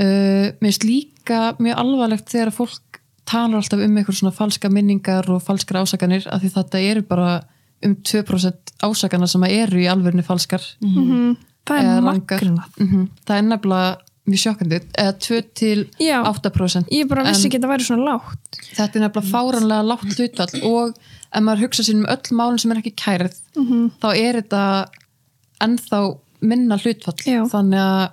Uh, 0.00 0.50
mér 0.58 0.72
finnst 0.72 0.86
líka 0.88 1.40
mjög 1.62 1.78
alvarlegt 1.78 2.30
þegar 2.32 2.50
að 2.50 2.58
fólk 2.58 3.00
talar 3.28 3.60
alltaf 3.60 3.80
um 3.84 3.96
eitthvað 3.96 4.18
svona 4.18 4.34
falska 4.34 4.68
minningar 4.72 5.28
og 5.30 5.42
falskar 5.44 5.82
ásakanir 5.82 6.26
af 6.26 6.42
því 6.42 6.50
þetta 6.56 6.80
eru 6.90 7.02
bara 7.06 7.42
um 7.86 7.94
2% 7.96 8.72
ásakana 8.82 9.28
sem 9.30 9.44
eru 9.46 9.78
í 9.82 9.88
alvörinu 9.90 10.24
falskar. 10.26 10.62
Mhm, 10.82 11.36
það 11.68 11.90
er 11.96 12.06
magnað. 12.06 12.64
Mhm. 12.78 13.04
það 13.26 13.36
er 13.36 13.46
nefnilega 13.48 13.96
mjög 14.22 14.42
sjokkandi. 14.44 14.78
Eða 15.02 15.14
2 15.18 15.40
til 15.58 15.78
Já. 15.98 16.18
8% 16.30 16.90
ég 16.94 17.08
bara 17.10 17.24
vissi 17.26 17.48
ekki 17.48 17.58
að 17.58 17.64
það 17.66 17.72
væri 17.74 17.86
svona 17.88 18.06
lágt. 18.06 18.60
Þetta 18.76 18.98
er 18.98 19.04
nefnilega 19.06 19.32
fáranlega 19.32 19.88
lágt 19.90 20.16
hlutfall 20.18 20.62
og 20.68 20.98
ef 21.32 21.42
maður 21.42 21.64
hugsa 21.66 21.82
sér 21.82 21.98
um 21.98 22.06
öll 22.06 22.36
málin 22.38 22.60
sem 22.60 22.70
er 22.70 22.82
ekki 22.82 22.94
kærið 22.94 23.38
þá 24.02 24.08
er 24.14 24.40
þetta 24.42 24.64
ennþá 25.62 26.02
minna 26.42 26.78
hlutfall. 26.78 27.18
Já. 27.26 27.42
þannig 27.50 27.78
að 27.78 28.10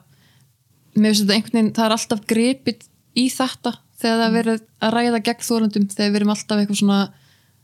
veginn, 0.99 1.73
það 1.73 1.85
er 1.85 1.95
alltaf 1.95 2.25
gripið 2.27 2.83
í 3.17 3.29
þetta 3.29 3.73
þegar 3.99 4.19
það 4.19 4.27
er 4.27 4.35
verið 4.37 4.61
að 4.81 4.93
ræða 4.95 5.23
gegn 5.27 5.45
þólundum, 5.45 5.87
þegar 5.91 6.11
við 6.11 6.19
erum 6.19 6.33
alltaf 6.33 6.61
eitthvað 6.61 6.79
svona 6.81 6.99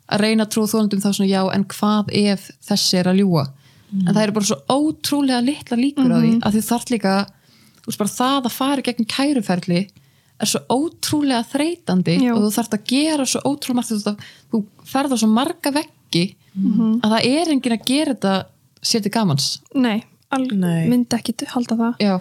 að 0.06 0.22
reyna 0.22 0.46
að 0.46 0.52
trúa 0.54 0.72
þólundum 0.72 1.02
þá 1.02 1.10
svona 1.12 1.30
já, 1.32 1.42
en 1.56 1.66
hvað 1.72 2.12
ef 2.22 2.50
þessi 2.68 3.00
er 3.00 3.10
að 3.10 3.22
ljúa 3.24 3.46
en 4.04 4.14
það 4.14 4.24
eru 4.24 4.36
bara 4.38 4.50
svo 4.50 4.58
ótrúlega 4.70 5.42
litla 5.46 5.78
líkur 5.80 6.12
á 6.12 6.18
því, 6.20 6.32
að 6.44 6.56
því 6.56 6.64
þarf 6.70 6.90
líka 6.94 7.14
það 7.86 8.50
að 8.50 8.56
fara 8.56 8.86
gegn 8.86 9.08
kæruferli 9.16 9.82
er 10.36 10.50
svo 10.52 10.62
ótrúlega 10.68 11.44
þreytandi 11.48 12.18
Já. 12.20 12.34
og 12.34 12.42
þú 12.44 12.50
þarf 12.58 12.74
að 12.76 12.90
gera 12.92 13.28
svo 13.30 13.42
ótrúlega 13.46 13.78
margt 13.80 13.94
þú, 13.94 14.16
þú 14.52 14.64
ferð 14.90 15.16
á 15.16 15.18
svo 15.22 15.30
marga 15.32 15.72
veggi 15.76 16.26
að 17.04 17.16
það 17.16 17.30
er 17.30 17.54
enginn 17.54 17.76
að 17.76 17.88
gera 17.88 18.16
þetta 18.16 18.34
sér 18.86 19.02
til 19.04 19.12
gamans. 19.12 19.48
Nei, 19.76 20.04
Nei. 20.36 20.86
myndi 20.92 21.18
ekki 21.18 21.48
halda 21.52 21.76
það. 21.80 21.94
Já, 22.04 22.14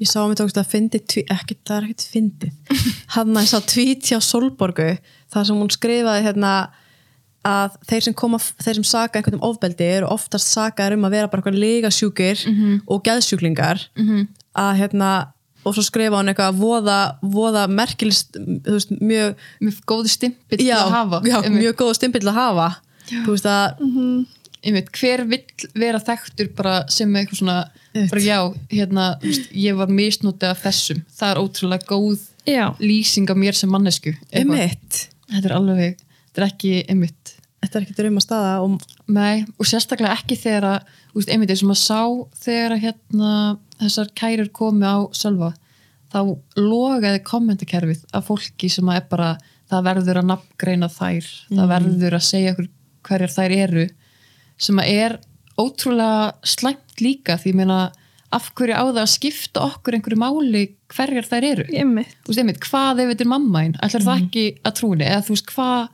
ég 0.00 0.08
sá 0.08 0.18
að 0.22 0.28
mér 0.30 0.40
tókst 0.40 0.60
að 0.60 0.70
fyndi 0.70 1.00
ekki, 1.00 1.56
það 1.66 1.76
er 1.76 1.86
ekkert 1.88 2.06
fyndið. 2.12 2.52
Hann 3.16 3.36
að 3.36 3.46
ég 3.46 3.50
sá 3.52 3.60
tvít 3.72 4.10
hjá 4.10 4.18
Solborgu 4.24 4.88
þar 5.32 5.48
sem 5.48 5.60
hún 5.60 5.72
skrifaði 5.74 6.26
hérna 6.28 6.52
að 7.46 7.76
þeir 7.90 8.04
sem 8.08 8.14
koma, 8.18 8.38
þeir 8.64 8.78
sem 8.80 8.86
saka 8.88 9.20
einhvern 9.20 9.38
um 9.38 9.46
ofbeldi 9.50 9.86
eru 10.00 10.08
oftast 10.10 10.50
sakaðir 10.50 10.96
um 10.98 11.06
að 11.08 11.16
vera 11.16 11.30
bara 11.30 11.42
eitthvað 11.44 11.60
legasjúkir 11.62 12.44
og 12.90 13.02
geðsjúklingar. 13.06 13.84
Að 14.56 14.72
hérna 14.80 15.10
og 15.66 15.74
svo 15.74 15.82
skrifa 15.82 16.20
hann 16.20 16.30
eitthvað 16.30 16.58
voða, 16.60 16.98
voða 17.22 17.66
merkilist 17.66 18.36
þú 18.38 18.76
veist, 18.76 18.92
mjög 19.02 19.34
með 19.66 19.80
góði 19.90 20.12
stimpill 20.12 20.60
að 20.70 20.92
hafa. 20.94 21.20
já, 21.26 21.36
mjög 21.50 21.76
góð 21.80 21.94
stimpill 21.98 22.26
að 22.30 22.38
hafa. 22.38 22.68
Þú 23.10 23.34
veist 23.34 23.48
að 23.50 23.82
einmitt, 24.66 24.88
hver 24.98 25.24
vill 25.30 25.44
vera 25.78 26.00
þekktur 26.02 26.48
bara 26.58 26.76
sem 26.90 27.12
eitthvað 27.18 27.40
svona 27.40 27.58
Einmitt. 27.94 28.10
bara 28.12 28.22
já, 28.24 28.38
hérna, 28.72 29.04
veist, 29.22 29.50
ég 29.54 29.76
var 29.78 29.92
misnótið 29.92 30.48
af 30.50 30.64
þessum, 30.64 31.02
það 31.18 31.30
er 31.34 31.42
ótrúlega 31.42 31.86
góð 31.90 32.24
Já, 32.46 32.64
lýsing 32.78 33.30
af 33.30 33.38
mér 33.38 33.56
sem 33.58 33.70
mannesku 33.70 34.12
þetta 35.30 35.48
er 35.50 35.54
alveg, 35.56 35.96
þetta 36.36 36.44
er 36.44 36.52
ekki 36.52 36.72
einmitt, 36.92 37.30
þetta 37.64 37.78
er 37.78 37.84
ekki 37.86 37.94
drauma 37.96 38.20
staða 38.20 38.56
og 38.60 38.74
nei, 39.08 39.46
og 39.56 39.68
sérstaklega 39.68 40.18
ekki 40.18 40.36
þegar 40.36 40.66
að, 40.68 40.90
veist, 41.16 41.30
einmitt, 41.32 41.52
eins 41.54 41.62
og 41.64 41.70
maður 41.70 41.80
sá 41.80 42.42
þegar 42.44 42.74
að 42.74 42.82
hérna 42.82 43.30
þessar 43.80 44.10
kærur 44.20 44.50
komi 44.60 44.84
á 44.84 44.98
Sölva 45.16 45.54
þá 46.12 46.20
logaði 46.60 47.22
kommentakerfið 47.24 48.04
af 48.14 48.28
fólki 48.28 48.68
sem 48.72 48.88
að 48.92 49.00
er 49.00 49.06
bara 49.08 49.30
það 49.70 49.86
verður 49.88 50.20
að 50.20 50.28
nafngreina 50.30 50.90
þær 50.92 51.30
það 51.48 51.72
verður 51.72 52.18
að 52.18 52.26
segja 52.28 52.54
hverjar 53.06 53.32
þær 53.32 53.54
eru 53.56 53.86
sem 54.60 54.82
að 54.82 54.92
er 54.92 55.16
ótrúlega 55.56 56.36
slæmt 56.46 57.00
líka 57.00 57.38
því 57.40 57.56
meina 57.62 57.80
af 58.34 58.50
hverju 58.58 58.74
á 58.74 58.82
það 58.88 59.00
að 59.02 59.12
skipta 59.12 59.62
okkur 59.66 59.96
einhverju 59.96 60.18
máli 60.18 60.62
hverjar 60.92 61.28
þær 61.28 61.46
eru? 61.52 61.66
Ég 61.72 61.88
mitt. 61.88 62.16
þú 62.24 62.32
veist 62.32 62.42
einmitt, 62.42 62.60
hvað 62.64 63.02
ef 63.02 63.10
þetta 63.12 63.26
er 63.26 63.32
mammaðin 63.32 63.76
ætlar 63.86 64.06
það 64.06 64.22
ekki 64.24 64.44
að 64.66 64.76
trúni 64.80 65.06
eða 65.06 65.24
þú 65.26 65.36
veist, 65.36 65.52
hvað 65.54 65.88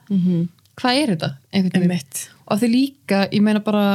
hvað 0.81 1.01
er 1.03 1.15
þetta 1.15 1.31
einhvern 1.53 1.73
veginn? 1.73 1.91
Einmitt. 1.91 2.23
Og 2.49 2.61
því 2.61 2.71
líka, 2.73 3.23
ég 3.33 3.45
meina 3.45 3.63
bara 3.65 3.87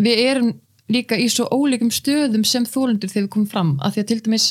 við 0.00 0.22
erum 0.30 0.52
líka 0.90 1.18
í 1.18 1.28
svo 1.30 1.46
ólíkum 1.50 1.90
stöðum 1.94 2.44
sem 2.46 2.66
þólendur 2.66 3.10
þegar 3.10 3.26
við 3.26 3.32
komum 3.34 3.50
fram. 3.50 3.74
Af 3.82 3.94
því 3.94 4.02
að 4.02 4.08
til 4.10 4.20
dæmis 4.26 4.46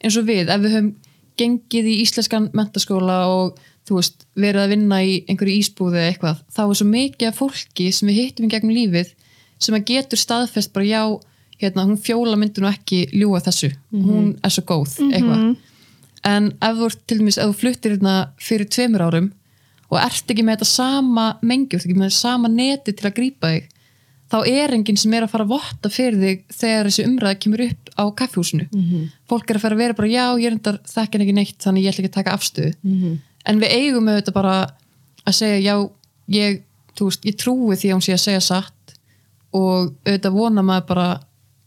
eins 0.00 0.18
og 0.18 0.28
við 0.28 0.50
ef 0.50 0.62
við 0.62 0.76
höfum 0.76 0.92
gengið 1.40 1.88
í 1.88 1.96
íslenskan 2.04 2.50
mentaskóla 2.56 3.22
og 3.32 3.58
þú 3.88 3.98
veist, 3.98 4.26
verið 4.38 4.64
að 4.64 4.72
vinna 4.74 5.00
í 5.02 5.14
einhverju 5.30 5.56
ísbúði 5.62 5.98
eða 5.98 6.12
eitthvað 6.12 6.42
þá 6.52 6.62
er 6.62 6.78
svo 6.78 6.86
mikið 6.90 7.30
af 7.30 7.38
fólki 7.40 7.88
sem 7.94 8.10
við 8.10 8.20
hittum 8.20 8.46
í 8.46 8.50
gegnum 8.52 8.76
lífið 8.76 9.12
sem 9.60 9.76
að 9.76 9.86
getur 9.90 10.20
staðfest 10.20 10.72
bara 10.74 10.88
já, 10.88 11.02
hérna, 11.60 11.84
hún 11.88 11.98
fjóla 12.00 12.36
myndi 12.40 12.62
nú 12.62 12.68
ekki 12.70 13.02
ljúa 13.12 13.40
þessu, 13.44 13.70
hún 13.92 14.30
er 14.42 14.50
svo 14.54 14.64
góð 14.68 14.96
eitthvað, 15.10 15.42
en 16.30 16.52
ef 16.60 16.78
þú 16.80 16.88
til 17.06 17.18
dæmis, 17.20 17.38
ef 17.38 17.50
þú 17.52 17.58
fluttir 17.60 17.94
hérna 17.96 18.14
fyrir 18.38 18.68
tveimur 18.68 19.02
árum 19.06 19.28
og 19.90 19.98
ert 19.98 20.30
ekki 20.30 20.42
með 20.46 20.58
þetta 20.60 20.70
sama 20.70 21.26
mengi, 21.42 21.76
ert 21.76 21.84
ekki 21.86 21.96
með 21.98 22.10
þetta 22.10 22.20
sama 22.20 22.48
neti 22.48 22.92
til 22.94 23.06
að 23.08 23.16
grípa 23.16 23.52
þig 23.54 23.68
þá 24.30 24.36
er 24.46 24.70
enginn 24.76 24.96
sem 25.00 25.14
er 25.16 25.24
að 25.26 25.32
fara 25.32 25.42
að 25.42 25.50
votta 25.56 25.90
fyrir 25.90 26.20
þig 26.20 26.44
þegar 26.54 26.86
þessi 26.86 27.06
umræða 27.08 27.38
kemur 27.42 27.62
upp 27.64 27.88
á 27.98 28.04
kaffhúsinu 28.20 28.66
fólk 29.26 29.50
er 29.50 29.56
að 29.58 29.64
fara 29.64 29.74
að 29.74 29.82
vera 29.82 29.96
bara 29.98 30.08
já, 30.12 30.26
ég 30.38 30.46
er 30.46 30.52
endar 30.54 30.78
þekkin 30.86 31.24
ekki 31.24 31.34
neitt 31.34 31.58
þannig 31.64 31.82
ég 31.84 31.90
ætla 31.90 32.04
ekki 32.04 32.12
að 32.12 32.18
taka 32.20 32.34
afstöðu. 32.36 32.72
En 33.48 33.58
við 33.58 33.72
eigum 33.74 34.06
auðvitað 34.08 34.34
bara 34.36 34.54
að 35.26 35.34
segja 35.34 35.58
já, 35.64 35.74
ég, 36.28 36.62
veist, 37.00 37.24
ég 37.24 37.36
trúi 37.40 37.74
því 37.76 37.88
að 37.90 37.96
hún 37.96 38.04
sé 38.06 38.12
að 38.14 38.22
segja 38.26 38.40
satt 38.44 38.94
og 39.52 39.90
auðvitað 40.06 40.36
vona 40.36 40.62
maður 40.62 40.86
bara 40.92 41.08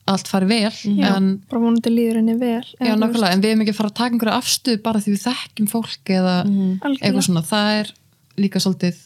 allt 0.10 0.28
fari 0.28 0.48
vel 0.50 0.72
en 1.08 1.28
Bara 1.50 1.62
vonandi 1.64 1.92
líður 1.94 2.20
henni 2.20 2.36
vel. 2.40 2.66
Já, 2.80 2.94
nákvæmlega, 3.00 3.32
en 3.34 3.44
við 3.44 3.54
erum 3.54 3.62
ekki 3.64 3.74
að 3.74 3.78
fara 3.80 3.92
að 3.92 3.98
taka 4.00 4.14
einhverja 4.14 4.40
afstöðu 4.42 4.82
bara 4.84 5.00
því 5.04 5.14
við 5.14 5.22
þekkjum 5.28 5.70
fólk 5.72 6.12
eða 6.12 6.34
eitthvað 6.44 6.90
Algjörlega. 6.90 7.22
svona, 7.28 7.44
það 7.52 7.70
er 7.80 7.94
líka 8.44 8.60
svolítið 8.64 8.98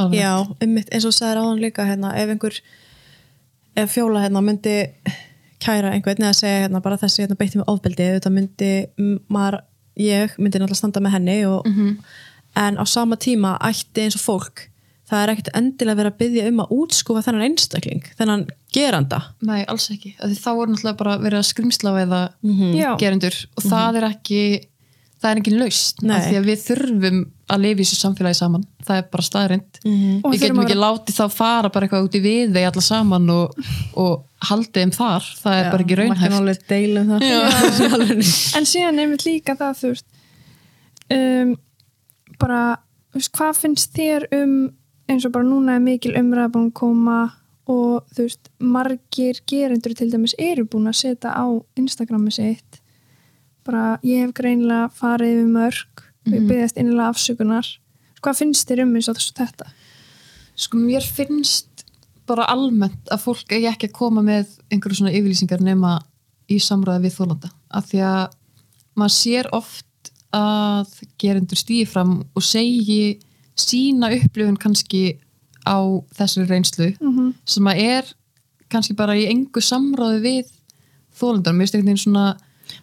alveg. 0.00 0.20
Já, 0.20 0.32
einmitt, 0.62 0.92
eins 0.94 1.08
og 1.08 1.16
sagði 1.16 1.42
áðan 1.42 1.64
líka 1.64 1.88
hérna, 1.88 2.12
ef 2.16 2.30
einhver 2.34 2.60
ef 3.80 3.92
fjóla 3.94 4.22
hérna 4.24 4.42
myndi 4.44 4.76
kæra 5.60 5.90
einhvern 5.92 6.24
eða 6.24 6.36
segja 6.38 6.62
hérna 6.64 6.80
bara 6.84 6.96
þessi 7.00 7.24
hérna 7.24 7.36
beitti 7.36 7.58
með 7.60 7.68
ofbeldi, 7.74 8.06
þetta 8.16 8.32
myndi 8.32 8.70
maður, 9.28 9.60
ég 10.00 10.38
myndi 10.38 10.58
náttúrulega 10.62 10.78
standa 10.80 11.02
með 11.04 11.16
henni 11.18 11.38
og, 11.50 11.66
en 12.56 12.78
á 12.80 12.84
sama 12.88 13.16
tíma 13.20 13.56
ætti 13.66 14.06
eins 14.06 14.16
og 14.16 14.22
fólk 14.24 14.68
það 15.10 15.22
er 15.24 15.32
ekkert 15.34 15.52
endilega 15.58 16.00
verið 16.00 16.12
að 16.12 16.18
byggja 16.22 16.48
um 16.50 16.62
að 16.64 16.72
útskúfa 16.78 17.22
þennan 17.26 17.46
einstakling, 17.48 18.08
þennan 18.18 18.46
geranda. 18.74 19.20
Nei, 19.42 19.60
alls 19.66 19.90
ekki, 19.92 20.14
af 20.18 20.30
því 20.30 20.40
þá 20.40 20.50
er 20.52 20.72
náttúrulega 20.72 21.00
bara 21.02 21.18
verið 21.20 21.42
að 21.42 21.48
skrimsla 21.50 21.94
veða 21.96 22.20
Já, 22.78 22.90
gerendur. 23.00 23.38
Og 23.56 23.66
það 23.66 24.00
er 24.00 24.08
ekki 24.12 24.42
það 25.20 25.30
er 25.30 25.40
ekki 25.42 25.52
laust, 25.58 25.98
af 26.00 26.22
því 26.24 26.36
að 26.38 26.46
við 26.48 26.62
þurfum 26.64 27.18
að 27.50 27.62
lifa 27.64 27.82
í 27.82 27.84
þessu 27.84 27.98
samfélagi 27.98 28.38
saman. 28.38 28.62
Það 28.86 29.00
er 29.00 29.08
bara 29.12 29.24
staðrind 29.26 29.80
Og 29.84 29.90
við 29.90 30.20
þurfum 30.22 30.36
getum 30.40 30.60
að 30.62 30.68
ekki 30.68 30.78
látið 30.80 31.18
þá 31.18 31.34
fara 31.34 31.70
bara 31.74 31.86
eitthvað 31.86 32.06
út 32.06 32.16
í 32.16 32.22
við 32.24 32.54
þeir 32.54 32.68
alla 32.70 32.84
saman 32.86 33.26
og, 33.34 33.58
og 34.00 34.14
haldið 34.48 34.86
um 34.86 34.92
þar, 34.96 35.26
það 35.42 35.58
er 35.58 35.68
bara 35.74 35.84
ekki 35.84 35.98
raunhæft. 36.00 36.32
það. 37.10 38.14
En 38.56 38.70
síðan 38.70 39.02
einmitt 39.02 39.26
líka 39.26 39.58
það 39.58 39.76
þú 39.82 39.90
veist 39.92 40.06
um, 41.12 41.52
bara, 42.40 42.62
þú 43.12 43.20
veist, 43.20 43.32
hvað 43.36 43.60
finnst 43.60 43.92
þér 43.98 44.28
um 44.40 44.54
eins 45.10 45.26
og 45.26 45.34
bara 45.34 45.46
núna 45.46 45.76
er 45.76 45.84
mikil 45.84 46.14
umræða 46.18 46.52
búin 46.54 46.70
að 46.70 46.78
koma 46.80 47.18
og 47.70 48.06
þú 48.14 48.26
veist, 48.26 48.50
margir 48.58 49.40
gerendur 49.50 49.94
til 49.94 50.10
dæmis 50.10 50.34
eru 50.38 50.66
búin 50.66 50.90
að 50.90 51.00
setja 51.02 51.34
á 51.34 51.46
Instagrami 51.78 52.32
sitt. 52.34 52.80
Bara 53.66 53.98
ég 54.06 54.24
hef 54.24 54.34
greinilega 54.34 54.88
farið 54.96 55.36
yfir 55.36 55.52
mörg 55.54 56.04
og 56.26 56.34
ég 56.34 56.48
byrðast 56.48 56.80
innilega 56.80 57.12
afsökunar. 57.12 57.68
Hvað 58.20 58.40
finnst 58.42 58.68
þér 58.68 58.84
um 58.86 58.96
eins 58.98 59.10
og 59.10 59.20
þetta? 59.20 59.70
Sko 60.60 60.80
mér 60.80 61.04
finnst 61.04 61.84
bara 62.28 62.46
almennt 62.52 63.10
að 63.10 63.24
fólk 63.24 63.54
eigi 63.54 63.68
ekki 63.70 63.90
að 63.90 63.96
koma 63.96 64.22
með 64.24 64.50
einhverju 64.70 65.00
svona 65.00 65.14
yfirlýsingar 65.14 65.62
nema 65.64 65.96
í 66.50 66.58
samræði 66.62 67.06
við 67.06 67.16
þólanda 67.16 67.50
af 67.70 67.88
því 67.90 68.02
að 68.06 68.36
maður 68.98 69.14
sér 69.16 69.48
oft 69.56 70.10
að 70.34 70.92
gerendur 71.18 71.58
stýi 71.58 71.86
fram 71.88 72.20
og 72.36 72.44
segi 72.44 73.18
sína 73.60 74.10
upplifun 74.16 74.56
kannski 74.60 75.18
á 75.66 75.76
þessari 76.16 76.48
reynslu 76.48 76.88
Mhm. 77.00 77.34
sem 77.44 77.64
að 77.64 77.82
er 77.84 78.04
kannski 78.70 78.96
bara 78.96 79.14
í 79.18 79.26
engu 79.28 79.60
samráði 79.60 80.20
við 80.24 80.46
þólandar, 81.20 81.52
mér 81.54 81.66
finnst 81.66 81.74
einhvern 81.74 81.90
veginn 81.90 82.04
svona 82.06 82.36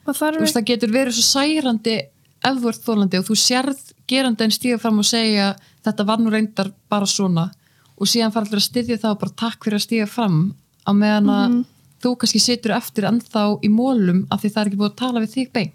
þú 0.05 0.41
veist, 0.43 0.55
það 0.55 0.65
getur 0.71 0.91
verið 0.91 1.13
svo 1.17 1.25
særandi 1.41 1.95
ef 2.43 2.57
þú 2.61 2.67
ert 2.69 2.85
þólandi 2.85 3.19
og 3.19 3.25
þú 3.25 3.35
sérð 3.39 3.79
gerandin 4.07 4.51
stíða 4.53 4.79
fram 4.79 4.99
og 4.99 5.05
segja 5.05 5.55
þetta 5.83 6.05
var 6.05 6.17
nú 6.19 6.29
reyndar 6.31 6.71
bara 6.89 7.05
svona. 7.05 7.51
Og 7.99 8.05
síðan 8.07 8.31
fara 8.31 8.45
allir 8.45 8.59
að 8.61 8.67
styðja 8.69 8.99
það 9.01 9.11
og 9.15 9.19
bara 9.19 9.31
takk 9.41 9.63
fyrir 9.65 9.79
að 9.79 9.85
stíða 9.87 10.07
fram 10.07 10.53
á 10.85 10.91
meðan 10.93 11.29
að 11.33 11.65
þú 12.03 12.11
kannski 12.21 12.39
situr 12.39 12.75
eftir 12.77 13.07
ennþá 13.09 13.43
í 13.65 13.69
mólum 13.73 14.27
af 14.29 14.41
því 14.43 14.51
það 14.53 14.61
er 14.61 14.67
ekki 14.69 14.77
búið 14.77 14.91
að 14.91 14.99
tala 15.01 15.19
við 15.23 15.33
þig 15.33 15.51
beint. 15.53 15.73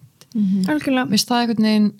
Algjörlega. 0.68 1.04
Mér 1.08 1.10
finnst 1.16 1.28
það 1.28 1.40
einhvern 1.42 1.66
veginn 1.66 1.92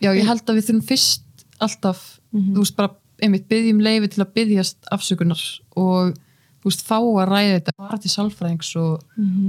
já 0.00 0.10
ég 0.14 0.26
held 0.28 0.44
að 0.46 0.56
við 0.60 0.66
þurfum 0.68 0.86
fyrst 0.88 1.22
alltaf 1.64 2.02
þú 2.32 2.62
veist 2.62 2.76
bara 2.78 2.94
einmitt 3.22 3.48
byggjum 3.50 3.80
leifi 3.82 4.12
til 4.12 4.22
að 4.22 4.34
byggjast 4.36 4.90
afsökunar 4.94 5.42
og 5.78 6.14
þú 6.58 6.70
veist 6.70 6.84
fá 6.86 6.96
að 6.98 7.24
ræða 7.30 7.56
þetta 7.56 7.74
fara 7.76 7.98
til 8.02 8.12
sálfræðings 8.12 8.70
og, 8.80 9.02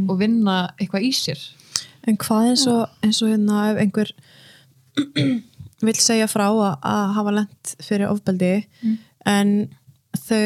og 0.09 0.19
vinna 0.19 0.57
eitthvað 0.77 1.07
í 1.09 1.11
sér. 1.15 1.41
En 2.07 2.17
hvað 2.21 2.51
eins 2.51 2.65
og, 2.69 2.83
eins 3.05 3.21
og 3.23 3.31
hérna 3.33 3.63
ef 3.71 3.81
einhver 3.83 4.13
vill 5.87 5.99
segja 5.99 6.29
frá 6.29 6.47
að, 6.49 6.77
að 6.85 7.03
hafa 7.17 7.35
lent 7.35 7.73
fyrir 7.85 8.09
ofbeldi 8.09 8.53
en 9.29 9.53
þau 10.17 10.43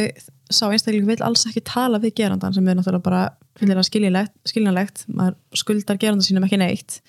sá 0.54 0.65
einstakling 0.67 1.08
vill 1.08 1.23
alls 1.26 1.45
ekki 1.49 1.63
tala 1.65 2.02
við 2.04 2.17
gerandan 2.19 2.54
sem 2.54 2.67
er 2.67 2.78
náttúrulega 2.78 3.06
bara 3.06 3.21
fyllilega 3.58 3.86
skiljanlegt, 3.88 4.34
skiljanlegt 4.49 5.06
maður 5.13 5.38
skuldar 5.58 5.99
gerandan 6.02 6.26
sínum 6.26 6.45
ekki 6.45 6.60
neitt. 6.62 6.99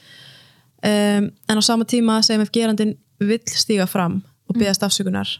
Um, 0.84 1.30
en 1.48 1.60
á 1.60 1.62
sama 1.64 1.86
tíma 1.88 2.20
sem 2.24 2.40
ef 2.44 2.52
gerandin 2.52 2.94
vill 3.20 3.42
stíga 3.48 3.86
fram 3.88 4.20
og 4.48 4.58
byggast 4.58 4.84
afsökunar. 4.86 5.30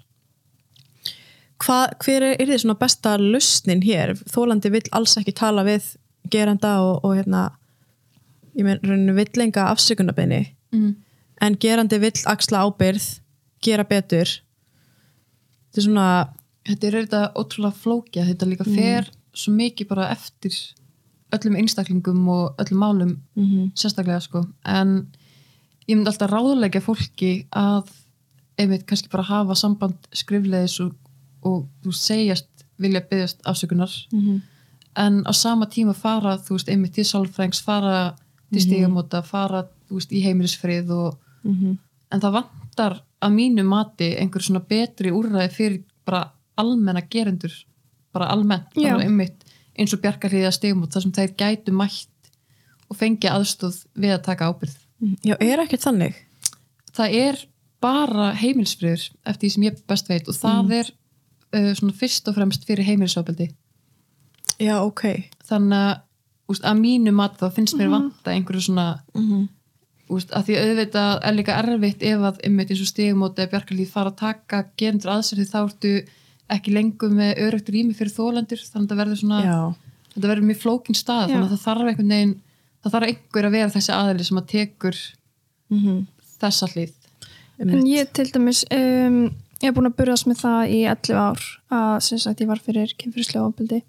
Hvað, 1.63 1.95
hver 2.05 2.25
er, 2.27 2.37
er 2.41 2.51
þið 2.51 2.63
svona 2.65 2.79
besta 2.81 3.15
lausnin 3.21 3.83
hér? 3.85 4.15
Þólandi 4.33 4.73
vill 4.75 4.89
alls 4.97 5.17
ekki 5.21 5.37
tala 5.37 5.65
við 5.67 5.95
geranda 6.33 6.77
og, 6.83 7.05
og 7.05 7.17
hérna 7.19 7.45
ég 8.55 8.69
rauninu 8.83 9.15
vill 9.17 9.45
enga 9.45 9.69
afsökunarbeini 9.73 10.41
mm. 10.75 10.95
en 11.47 11.59
gerandi 11.61 11.99
vill 12.03 12.17
axla 12.31 12.65
ábyrð 12.67 13.07
gera 13.65 13.85
betur. 13.89 14.31
Þetta 15.71 15.81
er 15.81 15.87
svona 15.89 16.09
þetta 16.69 16.89
er 16.89 16.99
þetta 17.01 17.23
ótrúlega 17.39 17.83
flókja 17.83 18.27
þetta 18.29 18.49
líka 18.49 18.67
fer 18.69 19.11
svo 19.35 19.55
mikið 19.57 19.91
bara 19.91 20.11
eftir 20.15 20.55
öllum 21.35 21.59
einstaklingum 21.59 22.29
og 22.31 22.63
öllum 22.63 22.81
málum 22.81 23.13
sérstaklega 23.75 24.21
sko. 24.23 24.45
En 24.65 25.09
ég 25.89 25.97
myndi 25.97 26.11
alltaf 26.11 26.31
ráðleggja 26.31 26.83
fólki 26.85 27.33
að 27.51 27.91
einmitt 28.59 28.87
kannski 28.87 29.11
bara 29.13 29.25
hafa 29.29 29.57
samband 29.59 30.09
skriflegis 30.15 30.79
og, 30.85 30.95
og 31.43 31.65
þú 31.85 31.95
segjast 31.99 32.67
vilja 32.81 33.03
byggjast 33.11 33.43
afsökunar. 33.47 33.93
En 34.97 35.23
á 35.27 35.33
sama 35.33 35.67
tíma 35.67 35.95
fara 35.95 36.37
þú 36.39 36.59
veist 36.59 36.69
einmitt 36.69 36.95
til 36.95 37.05
sálfrængs 37.05 37.63
fara 37.63 38.15
til 38.53 38.63
stígamóta, 38.63 39.23
fara 39.23 39.65
þú 39.89 39.99
veist 39.99 40.13
í 40.13 40.23
heimilisfrið 40.23 40.91
og 40.95 41.19
en 42.11 42.21
það 42.21 42.37
vantar 42.39 43.03
að 43.21 43.35
mínu 43.35 43.65
mati 43.65 44.15
einhver 44.17 44.43
svona 44.43 44.61
betri 44.61 45.11
úrræði 45.11 45.51
fyrir 45.51 45.83
bara 46.07 46.31
almenna 46.57 47.03
gerendur 47.11 47.53
bara 48.13 48.31
almennt, 48.31 48.75
bara 48.75 49.03
einmitt 49.03 49.43
eins 49.75 49.93
og 49.93 50.01
bjargarliða 50.01 50.53
stigmút 50.53 50.93
þar 50.95 51.03
sem 51.03 51.13
þeir 51.13 51.33
gætu 51.37 51.73
mætt 51.73 52.09
og 52.09 52.15
og 52.91 53.01
fengi 53.01 53.31
aðstóð 53.31 53.83
við 53.99 54.17
að 54.17 54.25
taka 54.29 54.51
ábyrð 54.51 54.81
Já, 55.27 55.35
er 55.43 55.61
ekkert 55.61 55.83
þannig? 55.85 56.19
Það 56.95 57.17
er 57.19 57.41
bara 57.85 58.31
heimilsfriður 58.41 59.05
eftir 59.29 59.45
því 59.45 59.53
sem 59.55 59.67
ég 59.69 59.83
best 59.91 60.09
veit 60.11 60.31
og 60.31 60.39
það 60.39 60.73
er 60.81 60.91
uh, 60.91 61.73
svona 61.77 61.97
fyrst 62.01 62.31
og 62.31 62.39
fremst 62.39 62.65
fyrir 62.69 62.89
heimilsofbeldi 62.89 63.51
Já, 64.63 64.79
ok. 64.85 65.03
Þannig 65.49 65.81
að, 65.81 65.95
úst, 66.53 66.65
að 66.65 66.79
mínu 66.79 67.13
mat 67.17 67.39
þá 67.41 67.49
finnst 67.57 67.77
mér 67.79 67.91
vanta 67.91 68.31
einhverju 68.31 68.69
svona 68.69 68.89
úst, 70.13 70.31
að 70.31 70.45
því 70.49 70.59
auðvitað 70.61 71.15
er 71.27 71.35
líka 71.35 71.57
erfitt 71.59 72.05
ef 72.07 72.27
að 72.29 72.41
einmitt 72.47 72.71
eins 72.71 72.83
og 72.85 72.91
stigumóti 72.91 73.43
eða 73.43 73.51
bjarkarlíð 73.55 73.91
fara 73.91 74.13
að 74.13 74.21
taka 74.21 74.61
gerendur 74.77 75.15
aðsér 75.15 75.41
því 75.41 75.47
þá 75.51 75.59
ertu 75.65 75.95
ekki 76.55 76.75
lengur 76.75 77.11
með 77.11 77.41
örögt 77.47 77.71
rými 77.73 77.95
fyrir 77.97 78.13
þólendur 78.13 78.61
þannig 78.61 78.85
að 78.85 78.93
það 78.93 79.01
verður 79.03 79.21
svona 79.23 79.41
Já, 79.43 79.61
þetta 80.15 80.31
verður 80.31 80.49
mjög 80.51 80.61
flókin 80.61 80.99
stað 80.99 81.25
Já. 81.25 81.33
þannig 81.33 81.47
að 81.47 81.55
það 81.55 81.65
þarf 81.65 81.89
einhvern 81.91 82.15
veginn 82.15 82.35
það 82.85 82.95
þarf 82.95 83.09
einhver 83.09 83.49
að 83.49 83.57
vera 83.57 83.75
þessi 83.75 83.95
aðili 83.97 84.29
sem 84.29 84.43
að 84.43 84.51
tekur 84.53 85.01
mm 85.73 86.03
þessa 86.45 86.69
hlið 86.75 86.93
En 87.63 87.87
ég 87.87 88.11
til 88.17 88.31
dæmis, 88.35 88.65
um, 88.75 89.19
ég 89.63 89.69
hef 89.69 89.77
búin 89.77 89.89
að 89.89 89.99
burðast 90.01 90.29
með 90.29 90.41
það 90.43 90.73
í 90.75 90.81
11 90.91 91.21
ár 91.21 91.45
að 91.79 91.93
sem 92.09 92.23
sagt 92.23 92.43
ég 92.43 92.51
var 92.51 92.63
fyrir 92.63 92.95
kynfyrirslega 92.99 93.47
ofbeldi 93.47 93.81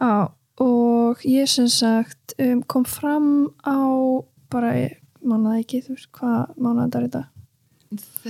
á, 0.00 0.32
og 0.64 1.24
ég 1.28 1.50
sem 1.50 1.68
sagt 1.72 2.34
um, 2.40 2.62
kom 2.64 2.86
fram 2.88 3.50
á 3.60 3.76
bara, 4.50 4.72
mánuða 5.20 5.60
ekki, 5.60 5.82
þú 5.84 5.96
veist, 5.96 6.10
hvað 6.16 6.56
mánuða 6.56 6.88
þetta 6.88 7.00
er 7.00 7.06
þetta? 7.06 7.24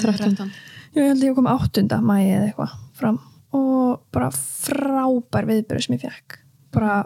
13. 0.00 0.52
Jú, 0.90 1.02
ég 1.02 1.10
held 1.12 1.22
að 1.22 1.28
ég 1.28 1.38
kom 1.38 1.50
8. 1.50 1.86
mæi 2.02 2.22
eða 2.24 2.44
eitthvað 2.48 2.76
fram 2.98 3.20
og 3.56 4.02
bara 4.14 4.30
frábær 4.34 5.46
viðbyrðu 5.48 5.86
sem 5.86 5.96
ég 5.96 6.04
fekk 6.04 6.40
bara, 6.74 6.98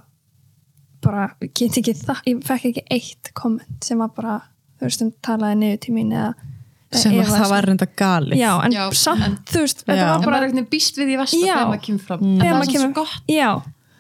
bara, 1.04 1.28
ég 1.40 2.42
fekk 2.44 2.68
ekki 2.70 2.85
eitt 2.92 3.30
komment 3.37 3.85
sem 3.85 4.00
var 4.00 4.12
bara, 4.16 4.40
þú 4.78 4.88
veist, 4.88 5.04
um 5.04 5.12
talaði 5.24 5.61
niður 5.61 5.80
til 5.85 5.94
mín 5.96 6.12
eða 6.14 6.33
sem 7.02 7.12
að 7.20 7.30
það 7.35 7.48
var 7.54 7.68
reynda 7.70 7.87
gali 8.00 8.38
Já, 8.40 8.50
en 8.64 8.72
Já, 8.72 8.83
samt, 8.94 9.24
en- 9.26 9.38
þú 9.50 9.62
veist, 9.64 9.85
þetta 9.87 9.96
Já. 10.00 10.11
var 10.16 10.24
bara 10.26 10.40
veginn 10.46 10.66
býst 10.72 10.98
við 11.00 11.14
í 11.14 11.16
versta 11.20 11.40
Já. 11.40 11.54
þegar 11.54 11.70
maður 11.72 11.85
kemur 11.87 12.04
fram. 12.09 12.20
Mm. 12.20 12.35
en 12.35 12.44
það 12.46 12.61
er 12.61 12.64
svo 12.68 12.74
kemur- 12.78 12.94
gott 12.94 13.33
Já, 13.35 13.50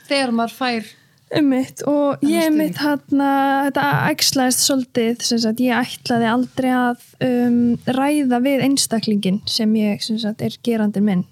þegar 0.08 0.32
maður 0.40 0.54
fær 0.60 0.92
ummitt 1.34 1.82
og 1.90 2.20
ég 2.22 2.52
mitt 2.54 2.76
hérna, 2.78 3.30
þetta 3.66 3.84
æxlaðist 4.12 4.60
svolítið, 4.68 5.22
sem 5.26 5.38
sagt, 5.42 5.58
ég 5.64 5.74
ætlaði 5.74 6.28
aldrei 6.30 6.70
að 6.70 7.00
um, 7.26 7.56
ræða 7.88 8.38
við 8.44 8.62
einstaklingin 8.68 9.40
sem 9.50 9.72
ég, 9.74 10.02
sem 10.04 10.18
sagt, 10.22 10.42
er 10.46 10.54
gerandi 10.62 11.00
minn 11.02 11.24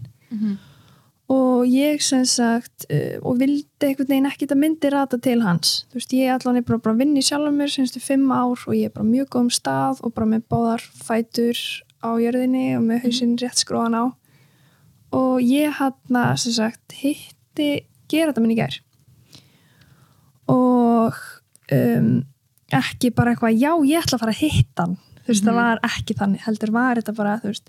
og 1.33 1.69
ég, 1.69 2.03
sem 2.05 2.25
sagt, 2.29 2.87
uh, 2.93 3.17
og 3.25 3.39
vildi 3.41 3.87
einhvern 3.87 4.11
veginn 4.11 4.29
ekki 4.29 4.45
þetta 4.45 4.59
myndi 4.61 4.91
rata 4.93 5.19
til 5.23 5.41
hans. 5.45 5.83
Þú 5.91 6.01
veist, 6.01 6.17
ég 6.19 6.33
allan 6.35 6.59
er 6.61 6.67
bara, 6.69 6.81
bara 6.83 6.97
að 6.97 7.05
vinna 7.05 7.23
í 7.23 7.27
sjálfum 7.27 7.61
mér 7.61 7.73
semstu 7.73 8.03
fimm 8.03 8.27
ár 8.33 8.59
og 8.67 8.75
ég 8.77 8.91
er 8.91 8.95
bara 8.97 9.09
mjög 9.09 9.31
góðum 9.33 9.53
stað 9.55 10.03
og 10.03 10.15
bara 10.17 10.29
með 10.35 10.45
báðar 10.53 10.85
fætur 11.07 11.63
á 12.03 12.11
jörðinni 12.21 12.67
og 12.77 12.85
með 12.89 13.07
hausinn 13.07 13.39
rétt 13.41 13.63
skróðan 13.63 13.97
á. 13.97 14.05
Og 15.17 15.45
ég 15.45 15.79
hann 15.79 16.25
sem 16.41 16.57
sagt 16.57 16.97
hitti 17.01 17.71
gera 18.11 18.33
þetta 18.33 18.45
minn 18.45 18.55
í 18.55 18.59
gær. 18.59 18.77
Og 20.53 21.17
um, 21.73 22.13
ekki 22.73 23.13
bara 23.15 23.33
eitthvað 23.33 23.57
já 23.61 23.73
ég 23.89 24.03
ætla 24.03 24.19
að 24.19 24.25
fara 24.25 24.37
að 24.37 24.43
hitta 24.43 24.87
hann. 24.87 24.99
Þú 25.23 25.31
veist 25.31 25.47
það 25.47 25.61
var 25.61 25.83
ekki 25.87 26.19
þannig 26.19 26.47
heldur 26.49 26.75
var 26.75 26.99
þetta 26.99 27.17
bara 27.17 27.39
þú 27.41 27.53
veist 27.53 27.69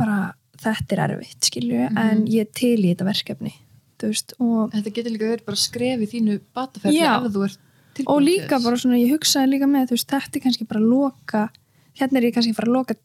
bara 0.00 0.18
þetta 0.60 0.96
er 0.96 1.02
erfitt 1.08 1.50
skilju 1.50 1.88
en 1.88 2.24
ég 2.30 2.46
er 2.46 2.52
til 2.56 2.78
í 2.78 2.92
þetta 2.92 3.08
verkefni 3.08 3.54
þú 4.00 4.12
veist 4.12 4.34
og, 4.38 4.70
þetta 4.74 4.94
getur 4.96 5.14
líka 5.14 5.32
verið 5.34 5.48
bara 5.50 5.60
skref 5.60 6.04
í 6.04 6.10
þínu 6.14 6.38
bataferði 6.56 7.04
ef 7.04 7.28
þú 7.34 7.44
ert 7.48 7.60
tilbúin 7.96 8.14
og 8.14 8.24
líka 8.24 8.60
bara 8.64 8.80
svona 8.80 9.00
ég 9.00 9.14
hugsaði 9.14 9.54
líka 9.54 9.70
með 9.70 9.90
þú 9.90 9.98
veist 9.98 10.14
þetta 10.14 10.38
er 10.38 10.44
kannski 10.46 10.68
bara 10.70 10.82
að 10.82 10.90
loka 10.94 11.44
hérna 12.00 12.20
er 12.20 12.28
ég 12.28 12.36
kannski 12.36 12.54
að 12.54 12.60
fara 12.60 12.70
að 12.70 12.78
loka 12.78 12.98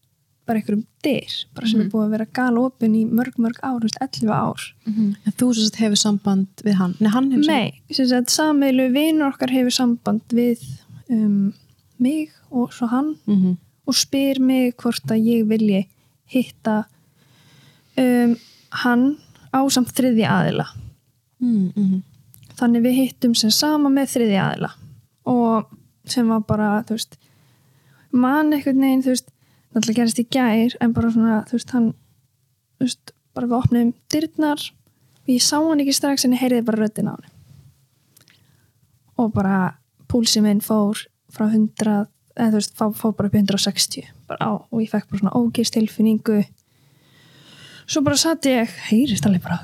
bara 0.45 0.61
einhverjum 0.61 0.85
dyr 1.05 1.35
bara 1.57 1.69
sem 1.69 1.81
er 1.81 1.89
búið 1.89 2.05
að 2.05 2.15
vera 2.15 2.27
gal 2.37 2.59
opin 2.61 2.95
í 2.97 3.03
mörg 3.09 3.37
mörg 3.41 3.59
ár, 3.65 3.79
þú 3.81 3.87
veist 3.87 4.01
11 4.03 4.33
ár. 4.33 4.65
Mhm. 4.85 5.07
En 5.25 5.35
þú 5.39 5.47
sem 5.55 5.65
sagt 5.65 5.79
hefur 5.81 6.01
samband 6.01 6.63
við 6.65 6.75
hann 6.81 6.95
Nei, 6.99 7.09
hann 7.09 7.31
hefur 7.31 7.47
Nei, 7.49 7.81
sem 7.91 8.07
sagt 8.07 8.33
sameilu 8.33 8.91
vinur 8.93 9.31
okkar 9.31 9.53
hefur 9.53 9.73
samband 9.73 10.21
við 10.29 10.61
um, 11.09 11.53
mig 11.97 12.29
og 12.51 12.73
svo 12.73 12.87
hann 12.87 13.15
mm 13.25 13.35
-hmm. 13.35 13.57
og 13.87 13.95
spyr 13.95 14.39
mig 14.39 14.75
hvort 14.77 15.05
að 15.09 15.25
ég 15.25 15.47
vilji 15.47 15.87
hitta 16.25 16.85
um, 18.01 18.35
hann 18.83 19.05
á 19.55 19.59
samt 19.71 19.93
þriðja 19.95 20.31
aðila. 20.31 20.65
Mm 21.39 21.71
-hmm. 21.75 22.01
þannig 22.55 22.81
við 22.81 22.93
hittum 22.95 23.35
sem 23.35 23.51
sama 23.51 23.89
með 23.89 24.07
þriðja 24.15 24.43
aðila 24.49 24.69
og 25.25 25.67
sem 26.07 26.27
var 26.29 26.45
bara 26.47 26.83
þú 26.87 26.95
veist 26.95 27.17
mann 28.15 28.53
einhvern 28.53 28.79
veginn, 28.79 29.03
þú 29.03 29.11
veist 29.13 29.31
náttúrulega 29.75 29.99
gerist 29.99 30.19
í 30.19 30.27
gær, 30.31 30.75
en 30.79 30.93
bara 30.95 31.11
svona 31.11 31.43
þú 31.49 31.57
veist, 31.57 31.73
hann, 31.75 31.93
þú 32.79 32.87
veist, 32.87 33.13
bara 33.35 33.49
við 33.51 33.57
opnum 33.57 33.93
dyrnar, 34.13 34.61
og 35.25 35.31
ég 35.33 35.43
sá 35.43 35.57
hann 35.59 35.83
ekki 35.83 35.95
strax 35.97 36.25
en 36.25 36.35
ég 36.37 36.43
heyriði 36.45 36.67
bara 36.69 36.81
röddina 36.83 37.15
á 37.15 37.17
hann 37.17 37.31
og 39.15 39.31
bara 39.35 39.57
púlsi 40.11 40.41
minn 40.43 40.61
fór 40.63 41.05
frá 41.31 41.47
100 41.47 42.07
eða 42.35 42.51
þú 42.51 42.59
veist, 42.59 42.75
fór, 42.77 43.15
bara 43.15 43.27
upp 43.27 43.35
í 43.35 43.43
160 43.43 44.07
bara 44.27 44.39
á, 44.39 44.51
og 44.71 44.81
ég 44.83 44.91
fekk 44.91 45.09
bara 45.09 45.19
svona 45.19 45.35
ógist 45.35 45.75
tilfinningu 45.75 46.43
svo 47.85 48.03
bara 48.05 48.19
satt 48.19 48.47
ég 48.49 48.71
heyrist 48.89 49.25
alveg 49.27 49.43
bara. 49.45 49.61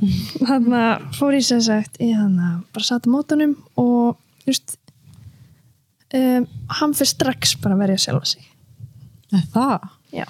Þannig 0.00 0.76
að 0.80 1.08
fór 1.18 1.36
ég 1.36 1.46
sem 1.46 1.62
sagt 1.64 1.98
ég 2.02 2.18
þannig 2.18 2.46
að 2.50 2.60
bara 2.74 2.88
satt 2.88 3.08
á 3.08 3.12
mótunum 3.12 3.56
og 3.80 4.20
just 4.48 4.76
um, 6.16 6.46
hann 6.80 6.94
fyrir 6.96 7.12
strax 7.14 7.56
bara 7.62 7.76
að 7.76 7.84
verja 7.86 8.04
sjálfa 8.06 8.32
sig. 8.34 8.46
Er 9.30 9.44
það? 9.54 9.90
já. 10.14 10.26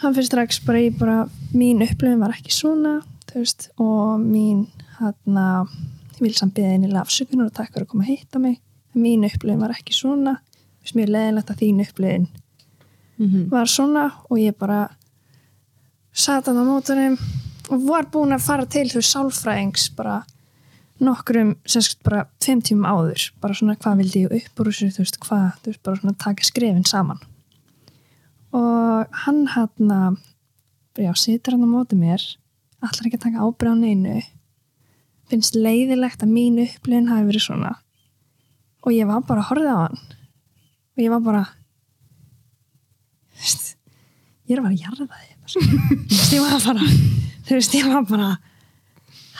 Hann 0.00 0.16
fyrir 0.16 0.30
strax 0.30 0.62
bara 0.64 0.80
í 0.82 0.88
bara 0.94 1.20
mín 1.56 1.84
upplifin 1.84 2.20
var 2.20 2.34
ekki 2.36 2.52
svona 2.54 2.98
veist 3.36 3.68
og 3.82 4.20
mín 4.22 4.66
hann 4.98 5.38
að 5.40 5.72
ég 6.16 6.22
vil 6.24 6.34
samt 6.36 6.56
beða 6.56 6.76
einilega 6.76 7.04
afsökunar 7.04 7.50
og 7.50 7.56
takk 7.56 7.74
fyrir 7.74 7.84
að 7.84 7.92
koma 7.92 8.06
að 8.06 8.12
hitta 8.14 8.40
mig. 8.40 8.60
Mín 8.96 9.26
upplifin 9.28 9.60
var 9.60 9.74
ekki 9.74 9.96
svona. 9.96 10.38
Mér 10.96 11.10
leðilegt 11.12 11.50
að 11.50 11.62
þín 11.64 11.82
upplifin 11.82 12.28
Mm 13.18 13.26
-hmm. 13.30 13.50
var 13.50 13.66
svona 13.66 14.12
og 14.30 14.38
ég 14.38 14.58
bara 14.58 14.88
sat 16.12 16.46
hann 16.46 16.56
á 16.56 16.64
mótunum 16.64 17.18
og 17.70 17.88
var 17.88 18.04
búin 18.04 18.32
að 18.32 18.46
fara 18.46 18.66
til 18.66 18.88
veist 18.88 19.00
sálfræðings 19.00 19.96
bara 19.96 20.24
nokkrum 21.00 21.56
sagt 21.66 22.02
bara 22.04 22.26
tveim 22.40 22.62
tímum 22.62 22.88
áður. 22.88 23.32
Bara 23.40 23.54
svona 23.54 23.76
hvað 23.76 23.96
vildi 23.96 24.24
ég 24.24 24.36
upp 24.38 24.60
úr 24.60 24.70
þessu 24.70 24.92
þú 24.94 25.02
veist 25.04 25.18
hvað, 25.20 25.50
þú 25.62 25.66
veist 25.66 25.82
bara 25.82 25.96
svona 25.96 26.14
taka 26.18 26.44
skrefin 26.44 26.84
saman. 26.84 27.20
Og 28.52 29.06
hann 29.26 29.46
hann 29.46 29.90
að 29.90 30.16
já, 30.96 31.12
situr 31.14 31.52
hann 31.52 31.68
á 31.68 31.74
móti 31.76 31.98
mér 31.98 32.22
allar 32.80 33.08
ekki 33.08 33.18
að 33.18 33.26
taka 33.26 33.44
ábyrð 33.44 33.72
á 33.72 33.76
neinu 33.76 34.22
finnst 35.30 35.56
leiðilegt 35.58 36.22
að 36.22 36.32
mín 36.32 36.60
upplifin 36.62 37.10
hafi 37.10 37.28
verið 37.28 37.46
svona. 37.48 37.72
Og 38.86 38.94
ég 38.94 39.08
var 39.08 39.24
bara 39.26 39.42
að 39.42 39.50
horfa 39.50 39.74
á 39.74 39.78
hann. 39.82 39.98
Og 40.96 41.02
ég 41.02 41.12
var 41.12 41.24
bara 41.24 41.44
ég 44.46 44.56
er 44.56 44.60
að 44.60 44.66
fara 44.66 44.74
að 44.74 44.82
jarða 44.84 45.06
þig 45.12 45.32
þú 45.46 45.62
veist, 46.10 46.32
ég 46.32 46.42
var 46.44 46.60
bara 46.66 46.90
þú 47.46 47.56
veist, 47.58 47.74
ég 47.76 47.88
var 47.92 48.04
bara 48.10 48.28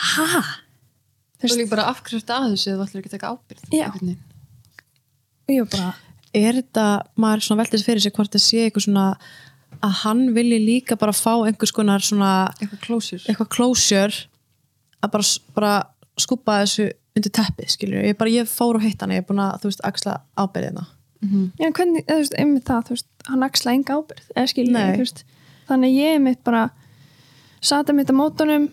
ha? 0.06 0.42
þú 1.40 1.50
líka 1.52 1.70
bara 1.74 1.88
afkvært 1.92 2.32
að 2.37 2.48
þessu 2.54 2.74
þú 2.76 2.85
ætlar 2.87 3.00
ekki 3.02 3.11
að 3.11 3.16
taka 3.16 3.32
ábyrð 3.35 3.62
Já. 3.74 3.87
ég 5.52 5.62
var 5.64 5.70
bara 5.76 5.94
Er 6.37 6.52
þetta, 6.59 6.82
maður 7.16 7.44
svona 7.46 7.62
veltis 7.62 7.85
fyrir 7.87 8.02
sig 8.04 8.12
hvort 8.12 8.35
það 8.35 8.42
sé 8.44 8.64
eitthvað 8.66 8.85
svona 8.85 9.04
að 9.87 9.92
hann 10.02 10.18
vilji 10.37 10.59
líka 10.61 10.96
bara 11.00 11.14
fá 11.16 11.32
einhvers 11.46 11.72
konar 11.72 12.02
svona 12.04 12.32
eitthvað 12.61 12.82
closure 12.84 13.22
eitthvað 13.24 13.49
closure 13.55 14.18
að 15.01 15.12
bara, 15.14 15.24
bara 15.57 15.70
skúpa 16.20 16.59
þessu 16.64 16.90
undir 17.16 17.32
teppið, 17.32 17.70
skilur 17.72 18.05
ég 18.05 18.18
bara, 18.20 18.32
ég 18.34 18.51
fór 18.51 18.76
og 18.76 18.84
hitt 18.84 19.01
hann, 19.01 19.14
ég 19.16 19.22
er 19.22 19.28
búin 19.30 19.40
að, 19.40 19.62
þú 19.62 19.70
veist, 19.70 19.84
axla 19.88 20.18
ábyrðina 20.36 20.84
Mhm. 21.24 21.47
Já, 21.57 21.64
en 21.66 21.72
hvernig, 21.72 22.03
þú 22.05 22.16
veist, 22.20 22.34
einmitt 22.36 22.64
það, 22.68 22.82
þú 22.84 22.92
veist, 22.92 23.07
hann 23.29 23.43
axla 23.43 23.72
enga 23.74 23.97
ábyrð, 23.99 24.27
eða 24.37 24.47
skilja, 24.53 24.72
þú 24.97 25.03
veist, 25.05 25.24
þannig 25.68 25.91
að 25.93 25.99
ég 26.01 26.16
einmitt 26.16 26.43
bara 26.45 26.70
sata 27.61 27.93
mitt 27.93 28.11
á 28.11 28.14
mótunum 28.14 28.68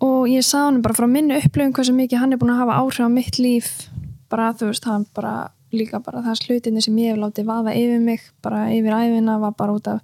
og 0.00 0.28
ég 0.32 0.44
sá 0.46 0.64
hann 0.64 0.80
bara 0.82 0.94
frá 0.96 1.06
minni 1.10 1.36
upplöfum 1.36 1.72
hversu 1.76 1.92
mikið 1.92 2.18
hann 2.22 2.32
er 2.32 2.38
búin 2.40 2.54
að 2.54 2.62
hafa 2.62 2.78
áhrif 2.80 3.04
á 3.04 3.08
mitt 3.12 3.38
líf, 3.38 3.88
bara, 4.30 4.52
þú 4.56 4.70
veist, 4.70 4.84
hann 4.88 5.04
bara, 5.14 5.50
líka 5.72 6.00
bara 6.02 6.22
það 6.24 6.38
slutinni 6.40 6.80
sem 6.82 6.96
ég 6.98 7.12
hef 7.12 7.20
látið 7.20 7.44
vaða 7.50 7.74
yfir 7.76 8.00
mig, 8.00 8.20
bara 8.42 8.68
yfir 8.72 8.96
æfina 8.96 9.38
var 9.42 9.52
bara 9.58 9.72
út 9.76 9.86
af 9.92 10.00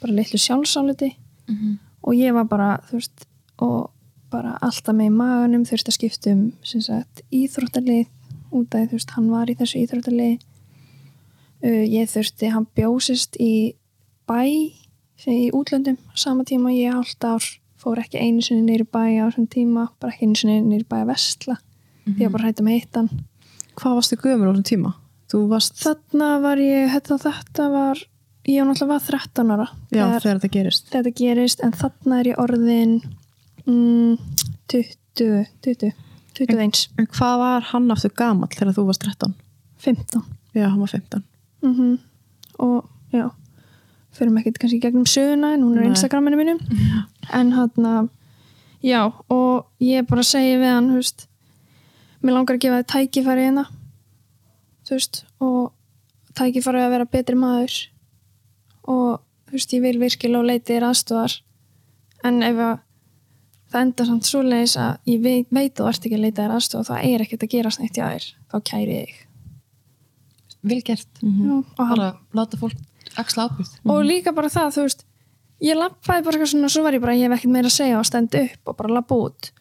bara 0.00 0.12
litlu 0.12 0.38
sjálfsáluti 0.38 1.14
Mhm. 1.48 1.78
og 2.02 2.14
ég 2.16 2.32
var 2.32 2.44
bara, 2.44 2.78
þú 2.88 2.92
veist, 2.96 3.26
og 3.58 3.90
bara 4.30 4.56
alltaf 4.62 4.94
með 4.96 5.06
í 5.06 5.12
maganum 5.12 5.64
þurfti 5.68 5.90
að 5.92 5.96
skipta 5.98 6.30
um, 6.32 6.52
sem 6.64 6.80
sagt, 6.80 7.20
íþróttalið 7.30 8.06
út 8.52 8.74
af, 8.74 8.88
þú 8.88 8.96
veist, 8.96 9.10
hann 9.10 9.28
var 9.30 9.46
í 9.46 9.54
þessu 9.54 9.82
íþróttalið 9.84 10.40
uh, 11.64 11.84
ég 11.84 12.10
þurfti, 12.12 12.52
hann 12.54 12.68
bjósist 12.76 13.38
í 13.40 13.74
bæ 14.28 14.40
í 15.24 15.50
útlöndum, 15.56 15.96
sama 16.18 16.44
tíma 16.44 16.72
ég 16.74 16.92
hálft 16.92 17.24
ár 17.24 17.44
fór 17.80 18.00
ekki 18.00 18.20
einu 18.20 18.42
sinni 18.44 18.64
neyri 18.66 18.84
bæ 18.84 19.20
á 19.20 19.28
þessum 19.28 19.48
tíma, 19.52 19.88
bara 20.00 20.12
ekki 20.12 20.28
einu 20.28 20.40
sinni 20.40 20.58
neyri 20.64 20.86
bæ 20.88 21.02
að 21.02 21.12
vestla 21.12 21.56
því 22.04 22.18
ég 22.20 22.28
var 22.28 22.36
bara 22.38 22.50
hætti 22.50 22.66
með 22.66 22.80
hittan 22.80 23.08
Hvað 23.74 23.96
varstu 23.98 24.18
gömur 24.20 24.50
á 24.50 24.52
þessum 24.54 24.68
tíma? 24.70 24.92
Varst, 25.50 25.80
þarna 25.82 26.28
var 26.44 26.60
ég, 26.62 26.92
þetta, 26.92 27.16
þetta 27.24 27.64
var 27.72 28.02
ég 28.46 28.60
var 28.60 28.68
náttúrulega 28.68 28.92
var 28.92 29.06
13 29.08 29.50
ára. 29.50 29.66
Já, 29.90 30.04
þegar 30.20 30.38
þetta 30.38 30.50
gerist. 30.52 30.88
þetta 30.92 31.12
gerist 31.18 31.64
en 31.64 31.74
þarna 31.74 32.20
er 32.20 32.28
ég 32.30 32.40
orðin 32.44 32.92
mm, 33.66 34.18
20 34.70 35.48
20, 35.64 35.92
21 36.38 36.86
En 36.98 37.10
hvað 37.14 37.36
var 37.40 37.68
hann 37.70 37.90
aftur 37.94 38.14
gamall 38.18 38.50
þegar 38.52 38.74
þú 38.76 38.88
varst 38.90 39.04
13? 39.06 39.34
15 39.84 40.24
Já, 40.54 40.68
hann 40.68 40.80
var 40.82 40.92
15 40.92 41.24
mm 41.64 41.94
og 42.58 42.84
já 43.10 43.30
fyrir 44.14 44.30
mig 44.30 44.44
ekkert 44.44 44.60
kannski 44.62 44.78
í 44.78 44.82
gegnum 44.84 45.06
söguna 45.10 45.54
en 45.54 45.64
hún 45.64 45.78
er 45.78 45.82
Nei. 45.82 45.90
Instagraminu 45.90 46.36
mínu. 46.38 46.58
En 47.38 47.52
hann 47.52 47.86
að 47.88 48.10
já 48.82 49.12
og 49.28 49.66
ég 49.80 50.06
bara 50.06 50.22
segi 50.22 50.58
við 50.60 50.70
hann 50.70 50.92
veist, 50.94 51.26
mér 52.22 52.36
langar 52.36 52.58
að 52.58 52.60
gefa 52.66 52.82
þið 52.82 52.90
tækifæri 52.92 53.48
hérna 53.48 53.66
þú 54.84 54.98
veist 54.98 55.24
og 55.40 55.72
tækifæri 56.36 56.84
að 56.84 56.94
vera 56.94 57.10
betri 57.10 57.36
maður 57.36 57.76
og 58.84 59.20
þú 59.48 59.56
veist 59.56 59.74
ég 59.74 59.82
vil 59.82 59.98
virkilega 59.98 60.42
og 60.42 60.50
leiti 60.50 60.74
þér 60.74 60.88
aðstofar 60.90 61.38
en 62.24 62.42
ef 62.42 62.60
að 62.60 62.74
það 63.74 63.82
enda 63.82 64.06
samt 64.06 64.28
svoleiðis 64.28 64.76
að 64.78 65.10
ég 65.10 65.22
veit, 65.24 65.46
veit 65.50 65.74
þú 65.74 65.88
ert 65.90 66.06
ekki 66.06 66.18
að 66.18 66.26
leita 66.28 66.44
þér 66.44 66.56
aðstofa 66.58 66.92
það 66.92 67.06
er 67.10 67.24
ekkert 67.24 67.46
að 67.46 67.54
gerast 67.56 67.82
neitt 67.82 67.98
hjá 67.98 68.06
þér. 68.06 68.26
Þá 68.52 68.56
kæri 68.70 68.98
ég 69.00 69.23
vel 70.64 70.80
gert. 70.84 71.10
Og 71.22 71.28
hann 71.78 71.94
bara 71.94 72.10
láta 72.36 72.60
fólk 72.60 72.80
axla 73.20 73.48
ábyrð 73.48 73.74
og 73.84 74.00
líka 74.06 74.32
bara 74.34 74.50
það, 74.50 74.72
þú 74.76 74.86
veist 74.86 75.04
ég 75.64 75.78
lappaði 75.78 76.24
bara 76.26 76.38
eitthvað 76.38 76.50
svona 76.52 76.68
og 76.68 76.74
svo 76.74 76.82
var 76.84 76.96
ég 76.96 77.04
bara, 77.04 77.14
ég 77.18 77.28
hef 77.28 77.36
ekkert 77.38 77.54
meira 77.54 77.70
að 77.70 77.76
segja 77.76 78.00
og 78.00 78.08
stend 78.08 78.34
upp 78.40 78.72
og 78.72 78.76
bara 78.80 78.96
lappa 78.98 79.20
út. 79.28 79.52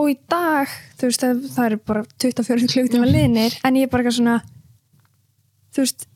Og 0.00 0.10
í 0.10 0.16
dag, 0.30 0.70
þú 0.98 1.10
veist, 1.10 1.22
það, 1.22 1.44
það 1.54 1.68
er 1.68 1.76
bara 1.90 2.02
24 2.24 2.72
klukkutíma 2.72 3.10
liðnir 3.10 3.58
en 3.62 3.78
ég 3.78 3.86
er 3.86 3.92
bara 3.92 4.02
eitthvað 4.02 4.18
svona 4.18 4.40
þú 5.74 5.84
veist 5.84 6.08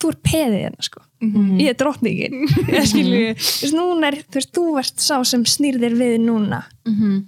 þú 0.00 0.12
er 0.12 0.18
peðið 0.28 0.58
hérna 0.62 0.86
sko. 0.86 1.04
Ég 1.60 1.70
er 1.70 1.76
drottningin 1.80 2.34
ég 2.76 2.88
skilju, 2.90 3.20
þú 3.40 3.68
veist, 3.68 4.08
er 4.08 4.18
þú 4.20 4.40
veist, 4.40 4.50
þú 4.56 4.66
ert 4.82 5.06
sá 5.06 5.16
sem 5.28 5.46
snýrðir 5.48 5.96
við 6.00 6.18
núna. 6.24 6.64
Mm 6.88 6.98
-hmm. 6.98 7.22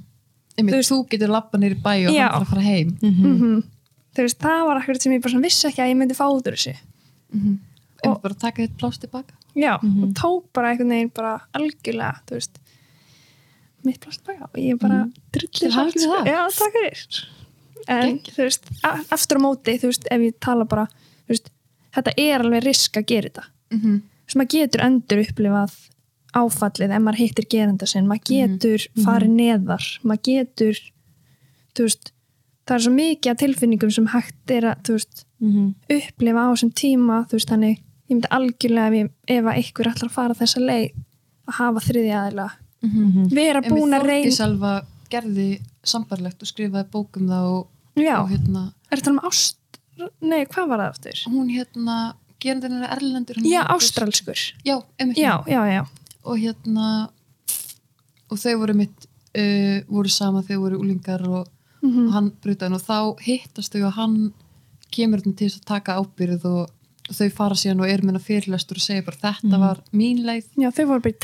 Einmitt, 0.56 0.88
þú, 0.88 1.06
getur 1.08 1.28
lappa 1.28 1.58
nýri 1.58 1.76
bæ 1.76 2.08
og 2.08 2.14
hann 2.14 2.32
bara 2.32 2.44
að 2.44 2.48
fara 2.48 2.62
heim. 2.62 2.96
Mm 3.02 3.14
þú 3.14 3.62
veist, 4.24 4.40
það 4.40 4.66
var 4.66 4.80
akkurat 4.80 5.02
sem 5.02 5.12
ég 5.12 5.22
bara 5.22 5.40
vissi 5.40 5.66
ekki 5.68 5.82
að 5.82 5.90
ég 5.92 5.96
myndi 5.96 6.14
fá 6.16 6.26
út 6.28 6.46
úr 6.46 6.56
þessu. 6.56 6.76
Einmitt 7.32 8.22
bara 8.22 8.34
taka 8.34 8.62
þitt 8.62 8.76
pláss 8.80 8.98
tilbaka? 9.02 9.34
Já, 9.56 9.74
og 9.80 10.12
tók 10.16 10.44
bara 10.52 10.70
einhvern 10.70 10.92
veginn 10.92 11.12
bara 11.16 11.40
algjörlega, 11.56 12.20
þú 12.28 12.38
veist 12.38 12.60
mitt 13.86 14.00
plast 14.02 14.24
baka 14.26 14.48
og 14.50 14.58
ég 14.60 14.78
bara 14.80 15.04
mm. 15.04 15.12
Til 15.32 15.46
drullir 15.46 15.74
það. 15.76 16.28
já, 16.28 16.40
takk 16.58 16.76
fyrir 16.76 17.20
en 17.86 18.16
þú 18.24 18.46
veist, 18.46 18.70
aftur 19.14 19.38
á 19.38 19.42
móti 19.44 19.76
þú 19.78 19.90
veist, 19.92 20.08
ef 20.10 20.24
ég 20.26 20.38
tala 20.42 20.66
bara 20.68 20.86
veist, 21.30 21.52
þetta 21.94 22.14
er 22.18 22.42
alveg 22.42 22.64
risk 22.64 22.98
að 22.98 23.06
gera 23.12 23.28
þetta. 23.28 23.44
Mm 23.72 23.80
-hmm. 23.80 24.00
þú 24.00 24.26
veist, 24.26 24.38
maður 24.40 24.52
getur 24.56 24.84
endur 24.86 25.22
upplifað 25.22 25.76
áfallið 26.36 26.90
ef 26.96 27.02
maður 27.02 27.18
hittir 27.18 27.46
gerenda 27.50 27.86
sinn. 27.86 28.06
Maður 28.06 28.24
getur 28.32 28.86
farið 29.04 29.30
neðar. 29.30 29.84
Maður 30.02 30.22
getur 30.22 30.80
þú 31.74 31.86
veist, 31.86 32.12
það 32.66 32.76
er 32.76 32.84
svo 32.86 32.92
mikið 32.96 33.32
af 33.32 33.40
tilfinningum 33.42 33.92
sem 33.94 34.08
hægt 34.12 34.54
er 34.54 34.68
að, 34.72 34.92
veist 34.96 35.24
upplifa 35.96 36.46
á 36.46 36.50
þessum 36.52 36.72
tíma 36.76 37.20
veist 37.30 37.50
þannig, 37.52 37.80
ég 38.08 38.14
myndi 38.16 38.32
algjörlega 38.38 38.88
ef, 38.88 38.98
ég, 38.98 39.12
ef 39.36 39.50
að 39.50 39.60
einhver 39.60 39.90
ætlar 39.92 40.10
að 40.10 40.16
fara 40.16 40.38
þessa 40.38 40.62
leið 40.62 40.86
að 41.46 41.58
hafa 41.60 41.82
þriði 41.86 42.12
aðila. 42.20 42.48
Vera 43.34 43.62
búin 43.64 43.96
að 43.96 44.06
reyna 44.10 44.34
Selva 44.34 44.74
gerði 45.10 45.48
sambarlegt 45.86 46.42
og 46.42 46.50
skrifaði 46.50 46.90
bókum 46.90 47.28
það 47.30 47.50
og, 47.52 47.66
og 47.96 48.30
hérna 48.32 48.66
er 48.90 49.00
þetta 49.00 49.12
um 49.14 49.20
ást 49.26 49.58
nei, 50.20 50.42
hvað 50.50 50.70
var 50.70 50.82
það 50.82 50.88
aftur? 50.90 51.20
hún 51.30 51.50
hérna 51.54 51.96
gerandinn 52.42 52.82
er 52.82 52.96
erlendur 52.98 53.38
já, 53.46 53.62
ástralskur. 53.72 54.40
Já, 54.66 54.76
já, 55.16 55.34
já, 55.48 55.60
já, 55.72 55.82
og 56.24 56.40
hérna 56.42 56.88
og 58.30 58.40
þau 58.42 58.56
voru 58.60 58.76
mitt 58.76 59.06
uh, 59.38 59.78
voru 59.88 60.12
sama 60.12 60.42
þau 60.46 60.58
voru 60.64 60.80
úlingar 60.82 61.24
og, 61.28 61.46
Mhm. 61.86 62.06
og 62.08 62.12
hann 62.12 62.32
brutaðin 62.42 62.74
og 62.78 62.82
þá 62.82 62.98
hittast 63.26 63.72
þau 63.74 63.86
og 63.86 63.92
hann 63.98 64.32
kemur 64.92 65.20
þarna 65.22 65.36
til 65.36 65.48
að 65.50 65.64
taka 65.66 65.96
ábyrð 66.00 66.44
og, 66.44 66.70
þau 67.10 67.30
fara 67.30 67.54
síðan 67.54 67.80
og 67.84 67.88
er 67.90 68.02
minna 68.02 68.18
fyrirlestur 68.18 68.76
og 68.80 68.82
segja 68.82 69.04
bara 69.06 69.16
þetta 69.22 69.58
var 69.62 69.80
mín 69.92 70.24
leið. 70.26 70.46
Já, 70.58 70.70
þau 70.74 70.86
voru 70.90 71.00
bara 71.04 71.14
í 71.14 71.18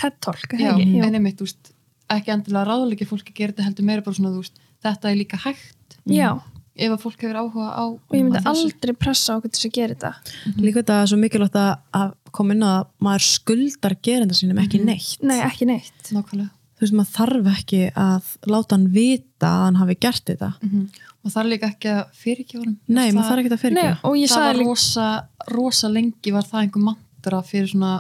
ekki? 0.78 1.02
en 1.02 1.14
einmitt, 1.18 1.36
þú 1.40 1.46
veist, 1.48 1.72
ekki 2.10 2.30
endilega 2.34 2.66
ráðleiki 2.68 3.06
fólki 3.08 3.34
gera 3.34 3.52
þetta 3.52 3.64
heldur 3.66 3.84
meira 3.88 4.02
bara 4.02 4.14
svona, 4.14 4.30
veist, 4.38 4.58
þetta 4.84 5.10
er 5.10 5.16
líka 5.16 5.36
hægt. 5.42 5.96
Já, 6.06 6.40
ef 6.76 6.90
að 6.94 7.02
fólk 7.02 7.18
hefur 7.20 7.38
áhuga 7.42 7.68
á 7.74 7.84
og 7.84 8.14
ég 8.14 8.22
myndi 8.24 8.42
aldrei 8.46 8.94
pressa 8.94 9.34
á 9.34 9.42
til 9.42 9.50
þess 9.50 9.66
að 9.66 9.72
gera 9.76 9.94
þetta. 9.94 10.12
Líka 10.58 10.82
þetta 10.82 11.02
er 11.02 11.06
svo 11.10 11.18
mikilvægt 11.18 11.58
að, 11.60 11.72
að 11.92 12.14
koma 12.32 12.54
inn 12.54 12.62
að 12.62 12.86
maður 13.02 13.26
skuldar 13.28 13.96
gerenda 14.02 14.34
sínum 14.34 14.58
ekki 14.62 14.78
Mhm. 14.80 14.86
neitt. 14.86 15.22
Nei, 15.22 15.40
ekki 15.42 15.66
neitt. 15.66 16.02
Nákvæmlega 16.14 16.50
þú 16.82 16.86
veist 16.88 16.98
maður 16.98 17.14
þarf 17.14 17.50
ekki 17.52 17.80
að 17.94 18.30
láta 18.50 18.74
hann 18.76 18.88
vita 18.92 19.48
að 19.52 19.64
hann 19.68 19.80
hafi 19.82 19.98
gert 20.02 20.24
þetta. 20.32 20.52
Mm 20.66 20.86
og 21.22 21.30
það 21.30 21.42
er 21.42 21.50
líka 21.52 21.68
ekki 21.70 21.90
að 21.92 22.14
fyrirkjórum 22.18 22.72
Nei, 22.90 23.12
maður 23.14 23.28
þarf 23.28 23.42
ekki 23.42 23.52
að 23.54 23.60
og 24.08 24.16
ég 24.18 24.30
það 24.30 24.40
var 24.40 24.48
sagði 24.48 24.58
líka 24.58 24.70
rosa, 24.72 25.08
rosa 25.54 25.90
lengi 25.92 26.32
var 26.34 26.48
það 26.48 26.64
einhver 26.64 26.86
mantra 26.88 27.42
fyrir 27.46 27.70
svona 27.70 27.92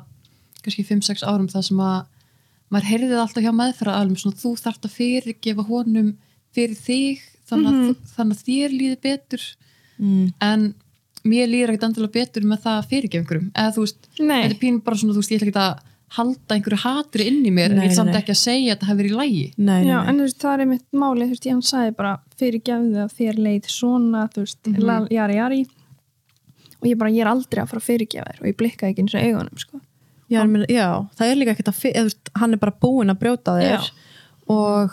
kannski 0.62 0.84
5-6 0.88 1.22
árum 1.30 1.48
það 1.52 1.66
sem 1.68 1.82
að 1.86 2.00
maður 2.72 2.88
heyrði 2.90 3.10
það 3.12 3.22
alltaf 3.22 3.44
hjá 3.46 3.52
meðferðaðalum 3.60 4.18
svona 4.22 4.40
þú 4.42 4.52
þarft 4.58 4.88
að 4.88 4.96
fyrirgefa 4.96 5.66
honum 5.68 6.10
fyrir 6.56 6.78
þig 6.78 7.22
þannig 7.52 7.68
að, 7.68 7.78
Mhm. 7.82 7.96
þannig 8.16 8.38
að 8.38 8.44
þér 8.48 8.78
líði 8.78 8.98
betur. 9.02 9.42
Mm. 10.02 10.32
en 10.40 10.74
mér 11.22 11.46
líður 11.46 11.70
ekkert 11.70 11.84
endilega 11.86 12.12
betur 12.16 12.42
með 12.42 12.62
það 12.64 12.78
að 12.80 12.88
fyrirgefa 12.90 13.22
einhverjum. 13.22 13.50
Eða 13.54 13.74
þú 13.76 13.82
veist, 13.84 14.08
þetta 14.18 14.50
er 14.50 14.54
pín 14.58 14.80
bara 14.82 14.96
svona 14.96 15.12
þú 15.14 15.20
veist, 15.22 15.30
ég 15.30 15.38
ætla 15.38 15.50
ekki 15.52 15.62
að 15.62 15.78
halda 16.16 16.54
einhverju 16.56 16.78
hatri 16.82 17.26
inn 17.30 17.44
í 17.48 17.52
mér 17.54 17.74
ég 17.78 17.84
er 17.90 17.94
samt 17.96 18.14
ekki 18.18 18.34
að 18.34 18.40
segja 18.42 18.72
að 18.72 18.74
þetta 18.76 18.88
hefur 18.90 19.00
verið 19.02 19.12
í 19.12 19.18
lægi 19.20 19.44
Nei, 19.56 19.78
nei, 19.84 19.90
Já, 19.90 19.98
nei. 20.02 20.08
en 20.12 20.18
þú 20.18 20.26
veist, 20.26 20.40
það 20.42 20.60
er 20.64 20.70
mitt 20.72 20.86
máli, 21.02 21.26
þú 21.28 21.34
veist, 21.36 21.46
ég 21.48 21.52
hann 21.56 21.62
sagði 21.70 21.94
bara 22.00 22.12
fyrir 22.42 22.62
gefðu 22.68 22.98
að 23.04 23.14
þér 23.20 23.38
leið 23.46 23.70
svona, 23.76 24.24
þú 24.34 24.44
veist, 24.44 24.58
mm 24.66 24.76
Mhm. 24.82 25.06
jari, 25.16 25.38
jari 25.40 25.60
og 26.82 26.88
ég 26.90 26.98
bara, 26.98 27.10
ég 27.14 27.20
er 27.24 27.30
aldrei 27.30 27.62
að 27.62 27.68
fara 27.70 27.80
að 27.80 27.88
fyrirgefa 27.88 28.28
þér 28.32 28.40
og 28.42 28.46
ég 28.50 28.56
blikkaði 28.58 28.90
ekki 28.92 29.02
eins 29.04 29.14
og 29.14 29.22
augunum, 29.28 29.58
sko. 29.62 29.80
Já, 30.32 30.40
ég 30.42 30.48
meina, 30.50 30.66
já, 30.72 30.86
það 31.18 31.30
er 31.30 31.36
líka 31.36 31.52
ekkert 31.54 31.68
að 31.72 31.80
eða, 31.92 32.04
veist, 32.08 32.30
hann 32.40 32.52
er 32.56 32.60
bara 32.62 32.72
búinn 32.82 33.12
að 33.12 33.18
brjóta 33.22 33.56
þér 33.60 33.78
Já. 33.78 33.90
og 34.48 34.90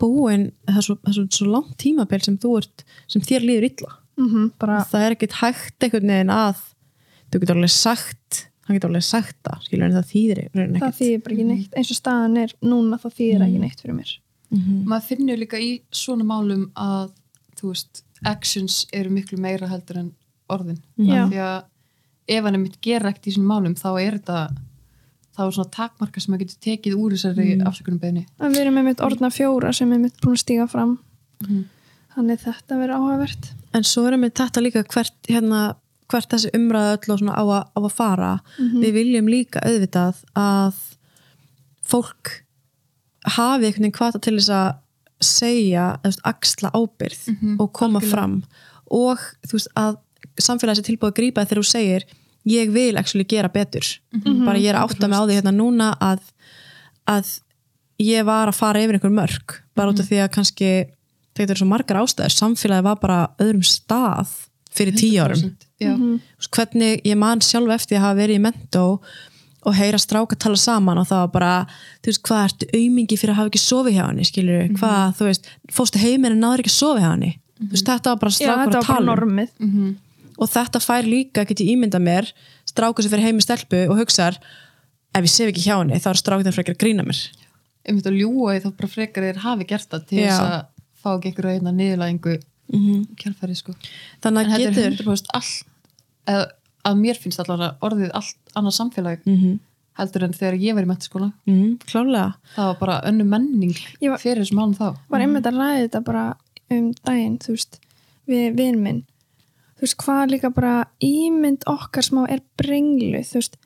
búinn 0.00 0.50
það 0.66 0.76
er 0.80 0.84
svo, 0.86 0.96
það 1.02 1.08
er 1.12 1.16
svo, 1.16 1.24
svo 1.38 1.46
langt 1.50 1.76
tímabil 1.80 2.22
sem 2.22 2.36
þú 2.42 2.56
ert 2.60 2.84
sem 3.08 3.22
þér 3.22 3.46
líður 3.48 3.68
illa 3.70 3.92
Mm 4.16 4.50
bara, 4.58 4.78
það 4.88 5.02
er 5.04 5.14
ekkert 5.14 5.34
hægt 5.42 5.84
einhvern 5.84 6.08
veginn 6.08 6.30
að 6.32 6.60
þú 7.30 7.40
getur 7.42 7.56
alveg 7.58 7.72
sagt 7.74 8.38
hann 8.66 8.76
getur 8.76 8.90
alveg 8.90 9.04
sagt 9.06 9.36
það, 9.46 9.60
skilur 9.66 9.86
en 9.86 9.96
það 9.96 10.08
þýðir 10.12 10.40
rauninni 10.54 10.80
það 10.80 10.88
ekkert 10.88 11.00
þýðir 11.00 11.22
bara 11.26 11.34
ekki 11.36 11.46
neitt, 11.50 11.74
eins 11.78 11.90
og 11.94 11.98
staðan 12.00 12.36
er 12.42 12.54
núna, 12.66 12.98
það 13.02 13.14
þýðir 13.20 13.44
ekki 13.46 13.62
neitt 13.62 13.80
fyrir 13.84 13.96
mér. 14.00 14.12
maður 14.86 15.06
finnur 15.10 15.40
líka 15.42 15.58
í 15.62 15.70
svona 15.94 16.24
málum 16.26 16.66
að 16.78 17.10
þú 17.60 17.72
veist, 17.72 18.02
actions 18.24 18.86
eru 18.92 19.10
miklu 19.10 19.38
meira 19.42 19.66
heldur 19.70 19.98
en 20.02 20.12
orðin 20.52 20.78
Já. 20.98 21.24
Af 21.24 21.30
því 21.32 21.40
að 21.46 22.36
ef 22.36 22.44
hann 22.44 22.54
er 22.54 22.62
mitt 22.62 22.80
gera 22.82 23.10
ekkert 23.10 23.26
í 23.30 23.34
svona 23.36 23.50
málum 23.54 23.74
þá 23.78 23.88
er 24.02 24.16
þetta 24.18 24.38
þá 25.36 25.40
er 25.46 25.50
svona 25.58 25.70
takmarka 25.76 26.20
sem 26.22 26.32
maður 26.32 26.46
getur 26.46 26.62
tekið 26.64 26.94
úr 26.96 27.12
þessari 27.16 27.48
mm. 27.58 27.64
afsökunum 27.68 28.00
beðni 28.02 28.22
En 28.40 28.52
við 28.54 28.60
erum 28.64 28.78
með 28.78 28.86
mitt 28.90 29.02
orðna 29.04 29.30
fjóra 29.34 29.72
sem 29.76 29.92
er 29.92 29.98
mitt 30.06 30.16
búin 30.22 30.34
að 30.38 30.42
stíga 30.46 30.66
fram, 30.70 30.98
Mhm. 31.44 31.64
þannig 32.16 32.38
þetta 32.40 32.78
verður 32.80 32.94
áhugavert. 32.96 33.50
en 33.76 33.82
svo 33.84 34.06
erum 34.08 34.22
við 34.24 34.32
þetta 34.40 34.62
líka 34.64 34.82
hvert, 34.88 35.16
hérna, 35.28 35.76
hvert 36.10 36.30
þessi 36.30 36.50
umræða 36.54 36.96
öll 36.96 37.12
og 37.14 37.20
svona 37.20 37.34
á 37.38 37.44
að, 37.44 37.62
á 37.76 37.78
að 37.80 37.92
fara. 37.94 38.32
Við 38.82 38.92
viljum 38.94 39.28
líka 39.28 39.62
auðvitað 39.66 40.22
að 40.34 40.74
fólk 41.86 42.42
hafi 43.36 43.66
einhvern 43.66 43.86
veginn 43.86 43.96
hvata 43.98 44.18
til 44.22 44.36
þess 44.38 44.50
að 44.54 44.68
segja, 45.26 45.86
eða 46.04 46.20
axla 46.28 46.70
ábyrð 46.76 47.22
og 47.58 47.72
koma 47.72 48.00
fram. 48.00 48.42
Og 48.90 49.18
þú 49.48 49.56
veist 49.56 49.72
að 49.74 49.96
samfélagi 50.38 50.82
sé 50.82 50.86
tilbúið 50.90 51.10
að 51.10 51.16
grípa 51.16 51.44
þegar 51.46 51.62
þú 51.62 51.70
segir 51.70 52.04
ég 52.46 52.70
vil 52.70 52.96
actually 52.96 53.24
gera 53.26 53.48
betur. 53.48 53.86
Bara 54.46 54.58
ég 54.58 54.70
er 54.70 54.76
að 54.78 54.90
átta 54.90 55.08
mig 55.08 55.18
á 55.18 55.24
því 55.26 55.38
hérna 55.40 55.52
núna 55.56 55.96
að, 55.98 56.20
að 57.06 57.40
ég 57.98 58.24
var 58.24 58.48
að 58.48 58.58
fara 58.60 58.82
yfir 58.84 58.98
einhver 58.98 59.10
mörg 59.14 59.56
bara 59.74 59.90
út 59.90 60.00
af 60.00 60.06
því 60.06 60.20
að 60.22 60.34
kannski 60.36 60.70
þetta 61.36 61.52
er 61.52 61.60
svo 61.60 61.66
margar 61.68 62.00
ástæður, 62.00 62.32
samfélagi 62.32 62.84
var 62.84 63.00
bara 63.00 63.18
öðrum 63.42 63.64
stað 63.64 64.30
fyrir 64.76 64.96
tíu 64.98 65.22
árum 65.24 65.40
100%. 65.40 65.66
Já. 65.80 65.92
Mhm. 65.96 66.20
Þú 66.36 66.40
veist, 66.40 66.50
hvernig 66.56 67.02
ég 67.04 67.16
man 67.20 67.40
sjálf 67.44 67.72
eftir 67.76 67.98
að 67.98 68.04
hafa 68.06 68.20
verið 68.20 68.38
í 68.38 68.44
mentó 68.46 68.84
og 69.66 69.74
heyra 69.74 69.98
stráka 69.98 70.36
tala 70.38 70.56
saman 70.56 70.98
og 71.02 71.06
það 71.08 71.22
var 71.24 71.32
bara, 71.34 71.66
þú 72.02 72.06
veist, 72.12 72.22
hvað 72.22 72.44
ertu 72.46 72.66
aumingi 72.78 73.16
fyrir 73.18 73.32
að 73.34 73.40
hafa 73.40 73.50
ekki 73.50 73.62
sofið 73.64 73.96
hjá 73.98 74.04
henni, 74.06 74.24
skilur 74.24 74.62
Mhm. 74.68 74.76
hvað, 74.78 75.16
þú 75.18 75.24
veist, 75.26 75.44
fóstu 75.72 75.98
heiminn 75.98 76.32
en 76.32 76.40
náður 76.40 76.60
ekki 76.62 76.72
að 76.72 76.80
sofa 76.80 77.00
hjá 77.00 77.10
henni 77.10 77.32
þú 77.60 77.70
veist, 77.72 77.86
þetta 77.86 78.04
var 78.12 78.16
bara 78.22 78.30
Já, 78.30 78.36
strákur 78.36 78.62
þetta 78.62 78.68
að 78.68 78.74
var 78.74 78.86
bara 78.86 78.94
tala 78.94 79.16
normið. 79.16 79.48
Mhm. 79.60 79.96
og 80.38 80.48
þetta 80.48 80.78
fær 80.84 81.04
líka, 81.08 81.46
get 81.48 81.58
ég 81.60 81.68
ímynda 81.74 81.98
mér 81.98 82.32
strákur 82.66 83.02
sem 83.02 83.10
fyrir 83.10 83.22
heim 83.26 83.38
í 83.38 83.42
stelpu 83.42 83.88
og 83.90 83.96
hugsar 83.98 84.36
ef 85.14 85.22
ég 85.24 85.28
sef 85.28 85.48
ekki 85.48 85.64
hjá 85.66 85.78
henni, 85.80 85.96
þá 85.98 86.10
er 86.10 86.20
strákur 86.20 86.44
þeim 86.44 86.54
frekar 86.54 86.74
að 86.76 86.82
grína 86.84 87.02
mér 87.04 87.18
einmitt 87.88 88.06
að 88.06 88.18
ljúa 88.20 88.60
þá 88.60 88.70
bara 88.76 88.88
frekar 88.88 89.22
þeir 89.24 89.36
hafi 89.42 89.64
gert 89.66 89.88
það 89.90 90.06
til 90.08 90.18
Já. 90.18 90.28
þess 90.30 90.40
að 90.40 90.66
fá 91.02 91.08
ekki 91.16 91.32
einhverju 91.32 91.54
einna 91.56 91.72
niðurlægingu 92.72 93.16
kjálfæri 93.16 93.56
sko. 93.56 93.72
Þannig 94.22 94.46
að 94.46 94.58
getur 94.66 94.90
100% 94.90 95.26
all 95.34 96.46
að 96.86 96.98
mér 97.00 97.18
finnst 97.18 97.40
allavega 97.42 97.76
orðið 97.82 98.10
allt 98.14 98.36
annað 98.56 98.76
samfélag 98.80 99.18
Mhm. 99.26 99.58
heldur 99.98 100.22
en 100.24 100.32
þegar 100.32 100.58
ég 100.60 100.74
var 100.74 100.82
í 100.84 100.86
mentaskóla 100.86 101.32
mm, 101.46 101.78
það 101.86 102.66
var 102.66 102.74
bara 102.78 103.00
önnu 103.08 103.24
menning 103.24 103.74
var- 104.02 104.18
fyrir 104.18 104.42
þessum 104.42 104.58
málum 104.60 104.74
þá. 104.76 104.96
var 105.08 105.20
einmitt 105.20 105.46
að 105.46 105.56
ræða 105.56 105.88
þetta 105.88 106.04
bara 106.04 106.36
um 106.70 106.92
daginn, 107.04 107.38
þú 107.38 107.48
veist, 107.54 107.78
við 108.28 108.56
vinn 108.56 108.82
minn. 108.82 109.04
Þú 109.78 109.80
veist, 109.82 109.96
hvað 109.98 110.30
líka 110.30 110.50
bara 110.54 110.86
ímynd 111.00 111.62
okkar 111.66 112.02
smá 112.02 112.26
er 112.28 112.40
brenglu, 112.58 113.20
þú 113.22 113.34
veist, 113.40 113.56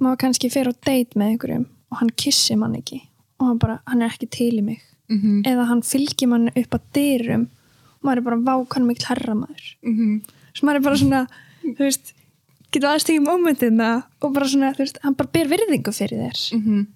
maður 0.00 0.16
kannski 0.18 0.50
fer 0.52 0.66
á 0.70 0.72
date 0.84 1.14
með 1.18 1.30
einhverjum 1.38 1.66
og 1.90 1.98
hann 1.98 2.10
kissi 2.10 2.56
mann 2.56 2.74
ekki 2.76 3.00
og 3.40 3.46
hann 3.48 3.58
bara, 3.58 3.80
hann 3.86 4.02
er 4.02 4.08
ekki 4.08 4.30
til 4.30 4.58
í 4.58 4.62
mig. 4.62 4.80
Mm 5.10 5.20
-hmm. 5.20 5.42
eða 5.46 5.66
hann 5.66 5.82
fylgir 5.82 6.28
mann 6.28 6.48
upp 6.48 6.70
að 6.70 6.80
dyrum 6.94 7.48
maður 8.04 8.20
er 8.22 8.26
bara 8.28 8.42
vákanum 8.48 8.90
mikil 8.92 9.08
herra 9.10 9.34
maður 9.38 9.70
svo 10.54 10.66
maður 10.68 10.76
er 10.80 10.84
bara 10.88 11.00
svona, 11.00 11.22
þú 11.64 11.78
veist 11.88 12.12
getur 12.74 12.88
aðeins 12.90 13.06
tekið 13.08 13.24
mómentina 13.28 13.88
og 14.20 14.32
bara 14.34 14.46
svona, 14.50 14.72
þú 14.74 14.82
veist, 14.84 14.98
hann 15.04 15.14
bara 15.18 15.30
ber 15.34 15.46
virðingu 15.52 15.92
fyrir 15.94 16.24
þér. 16.24 16.40
Mhm. 16.58 16.86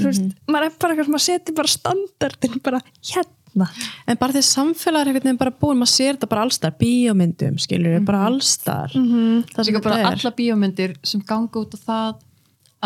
þú 0.00 0.06
veist, 0.06 0.30
maður 0.48 0.66
er 0.70 0.76
bara 0.80 0.94
eitthvað 0.94 1.04
sem 1.08 1.14
maður 1.14 1.26
setur 1.26 1.54
bara 1.58 1.68
standardin 1.74 2.60
bara 2.62 2.80
hérna. 3.10 3.66
En 4.06 4.16
bara 4.20 4.32
því 4.32 4.42
samfélag 4.46 5.00
er 5.00 5.08
einhvern 5.10 5.24
veginn 5.26 5.38
bara 5.40 5.50
búin 5.50 5.78
maður 5.80 5.90
sér 5.96 6.14
þetta 6.14 6.28
bara 6.30 6.44
allstar, 6.46 6.74
bíómyndum 6.78 7.56
skilur 7.58 7.96
við, 7.98 8.04
bara 8.06 8.20
allstar 8.28 8.92
mm 8.94 9.42
það 9.50 9.64
sem 9.64 9.74
Líka 9.74 9.82
bara 9.82 9.98
er. 9.98 10.06
alla 10.12 10.30
bíómyndir 10.38 10.94
sem 11.02 11.20
ganga 11.26 11.58
út 11.64 11.74
á 11.74 11.78
það 11.88 12.20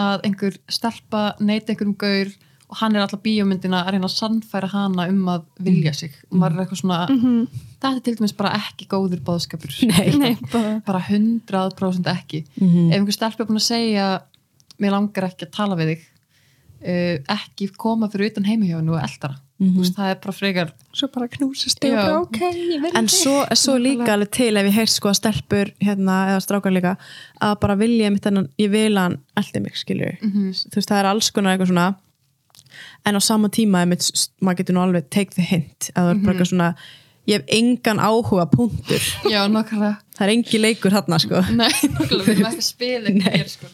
að 0.04 0.24
einhver 0.24 0.56
stelpa 0.68 1.22
neyti 1.40 1.74
einhverjum 1.74 1.96
gaur 2.00 2.32
hann 2.80 2.96
er 2.96 3.04
alla 3.04 3.18
bíómyndina 3.24 3.82
að 3.84 3.94
reyna 3.94 4.08
að 4.08 4.16
sannfæra 4.16 4.70
hana 4.72 5.06
um 5.12 5.28
að 5.32 5.44
vilja 5.66 5.92
sig. 5.96 6.16
Og 6.30 6.38
maður 6.40 6.56
er 6.56 6.64
eitthvað 6.64 6.80
svona 6.82 7.00
þetta 7.08 7.92
er 7.92 8.00
til 8.06 8.16
dæmis 8.18 8.36
bara 8.38 8.54
ekki 8.58 8.88
góður 8.90 9.22
bóðskapur 9.26 9.76
Nei. 9.92 10.08
Nei, 10.18 10.34
bara 10.52 10.78
bara 10.86 11.04
100% 11.08 12.10
ekki. 12.14 12.44
Mhm. 12.60 12.90
ef 12.90 12.98
einhver 12.98 13.18
stelpa 13.18 13.44
er 13.44 13.50
búin 13.50 13.62
að 13.62 13.68
segja 13.68 14.08
mér 14.82 14.96
langar 14.96 15.30
ekki 15.30 15.48
að 15.48 15.54
tala 15.54 15.78
við 15.78 15.94
þig 15.94 16.04
uh, 16.84 17.16
ekki 17.38 17.70
koma 17.78 18.10
fyrir 18.12 18.32
utan 18.32 18.48
heimahjónu 18.48 18.96
og 18.96 19.02
eldara. 19.02 19.40
Mm 19.54 19.68
-hmm. 19.70 19.94
það 19.94 20.08
er 20.10 20.16
bara 20.18 20.32
frekar 20.32 20.70
svo 20.92 21.08
bara 21.14 21.28
knúsast 21.28 21.78
þig 21.78 21.92
Já. 21.92 21.98
og 21.98 22.06
bara 22.06 22.20
ok, 22.20 22.40
ég 22.42 22.80
verði 22.82 22.98
en 22.98 23.08
svo, 23.08 23.44
svo 23.54 23.76
líka 23.78 24.12
alveg 24.12 24.30
til 24.30 24.56
ef 24.56 24.66
ég 24.66 24.74
heyrt 24.74 24.90
sko 24.90 25.08
að 25.08 25.14
stelpur 25.14 25.70
hérna, 25.78 26.16
eða 26.30 26.40
strákar 26.42 26.74
líka 26.74 26.96
að 27.40 27.54
bara 27.60 27.76
vilja 27.78 28.10
mitt 28.10 28.24
þennan, 28.26 28.48
ég 28.58 28.70
vil 28.70 28.98
að 28.98 29.02
hann 29.02 29.16
eldi 29.36 29.60
mig 29.60 29.76
skilur 29.76 30.18
þú 30.20 30.74
veist 30.74 30.90
það 30.90 30.98
er 30.98 31.06
alls 31.06 31.30
konar 31.30 31.52
eitthvað 31.52 31.70
svona 31.70 31.94
en 33.04 33.18
á 33.18 33.20
sama 33.22 33.48
tíma 33.52 33.82
einmitt, 33.84 34.02
s- 34.06 34.28
maður 34.40 34.62
getur 34.62 34.76
nú 34.78 34.82
alveg 34.84 35.08
take 35.12 35.34
the 35.36 35.42
hint 35.44 35.90
að 35.94 36.06
það 36.06 36.10
er 36.14 36.20
bara 36.24 36.34
eitthvað 36.34 36.50
svona 36.52 36.68
ég 37.28 37.38
hef 37.40 37.44
engan 37.56 38.00
áhuga 38.04 38.44
punktur. 38.52 39.04
Já, 39.32 39.42
það 39.48 40.24
er 40.26 40.32
engi 40.34 40.60
leikur 40.60 40.92
þarna 40.92 41.18
sko. 41.22 41.40
Nei, 41.60 41.70
nákvæmlega, 41.72 42.24
við 42.24 42.32
erum 42.34 42.48
ekki 42.50 42.60
að 42.60 42.66
spila 42.68 43.14
hér, 43.28 43.48
sko. 43.48 43.70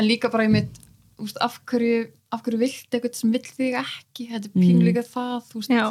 En 0.00 0.06
líka 0.08 0.30
bara 0.32 0.46
ég 0.48 0.54
mitt 0.54 0.78
úst, 1.22 1.36
af 1.44 1.58
hverju, 1.68 2.06
af 2.32 2.40
hverju 2.46 2.60
vilt 2.62 2.94
eitthvað 2.96 3.18
sem 3.20 3.32
vill 3.34 3.44
þig 3.48 3.76
ekki? 3.82 4.28
Þetta 4.32 4.48
er 4.48 4.54
pínu 4.56 4.86
líka 4.88 5.02
það 5.04 5.66
Já. 5.68 5.84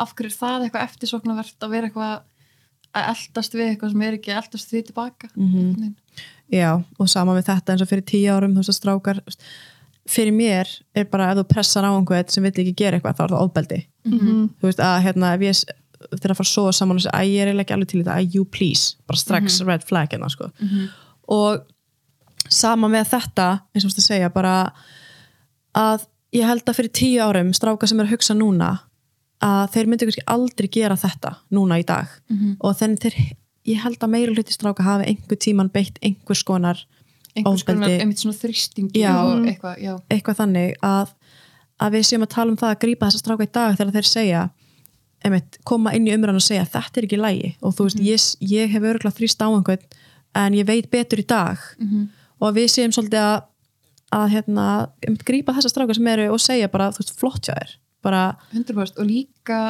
af 0.00 0.14
hverju 0.16 0.30
er 0.32 0.38
það 0.38 0.64
eitthvað 0.68 0.86
eftirsóknarvert 0.88 1.66
að 1.68 1.74
vera 1.76 1.90
eitthvað 1.90 2.14
að 2.94 3.10
eldast 3.10 3.54
við 3.58 3.68
eitthvað 3.72 3.92
sem 3.92 4.02
er 4.06 4.16
ekki 4.16 4.32
að 4.32 4.40
eldast 4.40 4.70
því 4.72 4.82
tilbaka 4.88 5.28
mm 5.34 5.92
já, 6.54 6.70
og 7.00 7.08
sama 7.10 7.32
með 7.34 7.46
þetta 7.48 7.72
eins 7.72 7.82
og 7.82 7.88
fyrir 7.90 8.04
tíu 8.06 8.30
árum 8.30 8.52
þú 8.54 8.60
veist 8.60 8.70
að 8.70 8.76
strákar 8.76 9.20
fyrir 10.08 10.32
mér 10.36 10.68
er 10.94 11.04
bara 11.10 11.30
ef 11.32 11.38
þú 11.38 11.44
pressar 11.48 11.84
á 11.88 11.90
einhvern 11.96 12.28
sem 12.28 12.42
vill 12.44 12.52
ekki 12.52 12.74
gera 12.76 12.98
eitthvað 12.98 13.16
þá 13.18 13.22
er 13.24 13.32
það 13.34 13.44
ofbeldi. 13.46 13.78
Þú 14.60 14.68
veist 14.68 14.82
að 14.84 15.02
hérna 15.06 15.34
ef 15.34 15.40
ég 15.40 15.54
s- 15.56 15.64
þegar 16.04 16.30
að 16.34 16.36
fara 16.36 16.48
að 16.48 16.52
sofa 16.54 16.72
saman 16.76 16.96
og 16.96 17.02
segja 17.02 17.14
að 17.20 17.30
ég 17.32 17.40
er 17.48 17.60
ekki 17.62 17.72
alveg 17.74 17.88
til 17.88 18.02
þetta, 18.02 18.16
að 18.20 18.34
you 18.34 18.44
please. 18.44 18.96
Bara 19.08 19.16
strax 19.18 19.60
red 19.64 19.82
flag 19.88 20.10
hérna 20.12 20.28
sko. 20.30 20.50
Og 21.28 21.62
sama 22.50 22.88
með 22.92 23.06
þetta 23.14 23.46
eins 23.74 23.84
og 23.84 23.90
þú 23.90 23.94
veist 23.94 24.02
að 24.02 24.08
segja 24.10 24.28
bara 24.34 24.72
að 25.74 26.04
ég 26.34 26.44
held 26.46 26.64
að 26.68 26.76
fyrir 26.76 26.92
tíu 26.92 27.22
árum 27.24 27.52
strákar 27.56 27.88
sem 27.88 28.00
er 28.00 28.06
að 28.08 28.12
hugsa 28.16 28.34
núna 28.36 28.72
að 29.44 29.70
þeir 29.74 29.86
myndu 29.90 30.06
kannski 30.08 30.26
aldrei 30.30 30.68
gera 30.72 30.96
þetta 30.96 31.34
núna 31.52 31.78
í 31.80 31.84
dag. 31.86 32.06
Og 32.60 32.76
þannig 32.76 33.00
þeir 33.00 33.16
ég 33.66 33.80
held 33.80 33.98
að 34.04 34.10
meira 34.12 34.32
hluti 34.34 34.52
stráka 34.52 34.82
hafi 34.84 35.08
einhver 35.08 35.38
tíman 35.40 35.70
beitt 35.72 35.96
einhvers 36.02 36.42
konar 36.44 36.84
einhvers 37.34 37.64
konar, 37.66 37.94
einmitt 37.98 38.22
svona 38.22 38.36
þrýstingi 38.38 39.02
Já. 39.02 39.14
og 39.20 39.46
eitthvað, 39.48 39.78
já. 39.82 39.94
Eitthvað 40.12 40.40
þannig 40.42 40.76
að, 40.86 41.14
að 41.82 41.96
við 41.96 42.06
séum 42.10 42.26
að 42.26 42.34
tala 42.36 42.54
um 42.54 42.60
það 42.60 42.74
að 42.74 42.82
grípa 42.84 43.08
þessa 43.08 43.22
stráka 43.22 43.46
í 43.46 43.52
dag 43.58 43.78
þegar 43.78 43.96
þeir 43.98 44.10
segja 44.10 44.42
einmitt, 45.24 45.58
koma 45.64 45.94
inn 45.96 46.06
í 46.08 46.12
umræðan 46.14 46.40
og 46.40 46.44
segja 46.44 46.66
þetta 46.68 47.00
er 47.00 47.06
ekki 47.08 47.20
lægi 47.20 47.50
og 47.64 47.74
þú 47.76 47.88
veist, 47.88 48.02
ég, 48.04 48.26
ég 48.50 48.74
hef 48.74 48.88
örgulega 48.90 49.18
þrýst 49.18 49.40
á 49.40 49.48
einhvern 49.48 49.86
en 50.34 50.58
ég 50.58 50.66
veit 50.68 50.90
betur 50.90 51.22
í 51.22 51.26
dag. 51.30 51.60
Og 52.40 52.48
að 52.50 52.58
við 52.58 52.68
séum 52.74 52.92
svolítið 52.94 53.22
að, 53.22 53.46
að 54.18 54.26
hérna, 54.34 54.66
einmitt, 55.04 55.24
grípa 55.26 55.54
þessa 55.56 55.70
stráka 55.72 55.96
sem 55.96 56.10
eru 56.10 56.28
og 56.34 56.42
segja 56.42 56.70
bara, 56.72 56.90
þú 56.92 57.04
veist, 57.04 57.14
flott 57.20 57.46
hjá 57.46 57.54
þér. 57.54 57.74
Bara, 58.04 58.22
100% 58.52 59.00
og 59.00 59.08
líka 59.08 59.60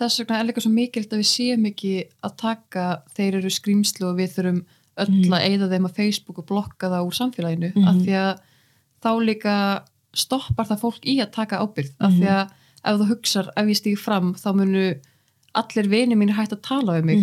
þess 0.00 0.22
vegna 0.22 0.40
er 0.40 0.48
líka 0.48 0.64
svo 0.64 0.72
mikilvægt 0.72 1.14
að 1.14 1.22
við 1.22 1.28
séum 1.30 1.66
ekki 1.68 1.92
að 2.24 2.36
taka 2.40 2.86
þeir 3.16 3.40
eru 3.42 3.52
skrýmslu 3.52 4.08
og 4.08 4.18
við 4.18 4.32
þurfum 4.38 4.60
öll 5.04 5.32
að 5.36 5.44
eyða 5.48 5.68
þeim 5.72 5.86
á 5.88 5.96
Facebook 5.96 6.38
og 6.42 6.46
blokka 6.50 6.90
það 6.92 7.06
úr 7.08 7.16
samfélaginu 7.20 7.70
af 7.88 7.94
því 8.04 8.16
að 8.20 8.40
þá 9.04 9.10
líka 9.24 9.54
stoppar 10.12 10.66
það 10.66 10.80
fólk 10.82 11.06
í 11.06 11.14
að 11.22 11.30
taka 11.36 11.60
ábyrgð 11.62 11.92
af 12.00 12.12
því 12.18 12.28
að 12.34 12.50
ef 12.84 12.98
þú 13.00 13.06
hugsar 13.12 13.50
ef 13.56 13.66
ég 13.70 13.76
stíg 13.78 13.98
fram 14.00 14.34
þá 14.34 14.48
munu 14.56 14.84
allir 15.54 15.88
vini 15.90 16.16
mín 16.16 16.32
hægt 16.36 16.52
að 16.52 16.62
tala 16.62 16.98
við 16.98 17.04
mig. 17.10 17.18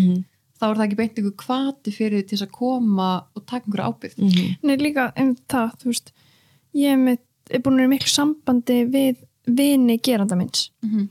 Þá 0.57 0.63
er 0.71 0.75
það 0.79 0.85
ekki 0.87 0.97
beint 0.97 1.17
einhver 1.19 1.35
kvati 1.37 1.91
fyrir 1.93 2.23
til 2.25 2.37
þess 2.37 2.47
að 2.47 2.51
koma 2.57 3.09
og 3.37 3.43
taka 3.45 3.65
einhverja 3.67 3.89
ábyrgð. 3.91 4.17
Nei, 4.63 4.75
líka 4.81 5.11
um 5.21 5.35
það, 5.49 5.75
þú 5.81 5.85
veist 5.91 6.11
ég 6.73 6.91
er, 6.91 6.97
með, 6.97 7.19
er 7.51 7.59
búin 7.61 7.77
að 7.77 7.83
vera 7.83 7.91
miklu 7.93 8.09
sambandi 8.09 8.77
við 8.89 9.21
vini 9.47 9.97
geranda 10.03 10.35
minns 10.35 10.69
Mhm. 10.83 11.07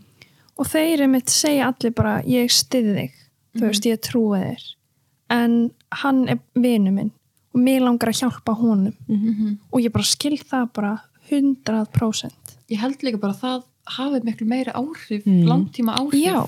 og 0.59 0.67
þeir 0.67 1.01
er 1.03 1.07
mitt 1.09 1.29
segja 1.31 1.69
allir 1.71 1.95
bara 1.95 2.23
ég 2.23 2.51
stiði 2.51 2.93
þig, 2.99 3.13
þú 3.57 3.61
veist, 3.69 3.87
ég 3.87 4.01
trúi 4.01 4.41
þér 4.41 4.63
en 5.31 5.71
hann 6.03 6.29
er 6.29 6.39
vinu 6.55 6.93
minn 6.93 7.11
og 7.57 7.61
mér 7.65 7.81
langar 7.87 8.11
að 8.13 8.21
hjálpa 8.21 8.53
honum. 8.59 8.93
Og 9.73 9.81
ég 9.81 9.93
bara 9.93 10.05
skil 10.05 10.37
það 10.39 10.67
bara 10.77 10.95
100% 11.31 12.53
ég 12.71 12.81
held 12.83 13.03
líka 13.07 13.21
bara 13.23 13.33
að 13.35 13.41
það 13.45 13.65
hafi 13.97 14.21
miklu 14.27 14.47
meiri 14.51 14.73
áhrif, 14.75 15.25
langtíma 15.27 15.95
áhrif 16.01 16.21
Já. 16.27 16.43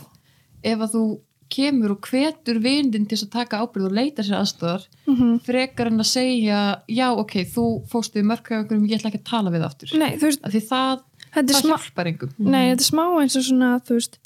ef 0.66 0.78
að 0.82 0.94
þú 0.96 1.02
kemur 1.48 1.94
og 1.94 2.04
hvetur 2.10 2.58
vindin 2.60 3.06
til 3.08 3.16
að 3.22 3.30
taka 3.32 3.60
ábyrgð 3.64 3.86
og 3.88 3.94
leita 3.96 4.22
sér 4.26 4.36
aðstöðar 4.42 4.82
Mhm. 5.08 5.38
frekar 5.46 5.86
en 5.88 5.98
að 6.02 6.10
segja 6.10 6.58
já 6.88 7.08
ok, 7.16 7.32
þú 7.54 7.64
fóstu 7.88 8.20
í 8.20 8.26
mörgaugurum 8.26 8.84
ég 8.88 8.98
ætla 9.00 9.10
ekki 9.10 9.22
að 9.22 9.30
tala 9.30 9.50
við 9.50 9.64
aftur. 9.64 9.94
Nei, 9.98 10.16
veist, 10.18 10.44
af 10.44 10.52
því 10.52 10.60
það, 10.68 11.00
þetta 11.32 11.38
er 11.38 11.54
það 11.54 11.62
smá 11.62 11.76
hjálpar 11.78 12.06
engum. 12.06 12.30
Nei, 12.38 12.74
þetta 12.74 12.84
er 12.84 12.90
smá 12.92 13.04
eins 13.22 13.36
og 13.36 13.42
svona, 13.48 13.70
veist 13.88 14.18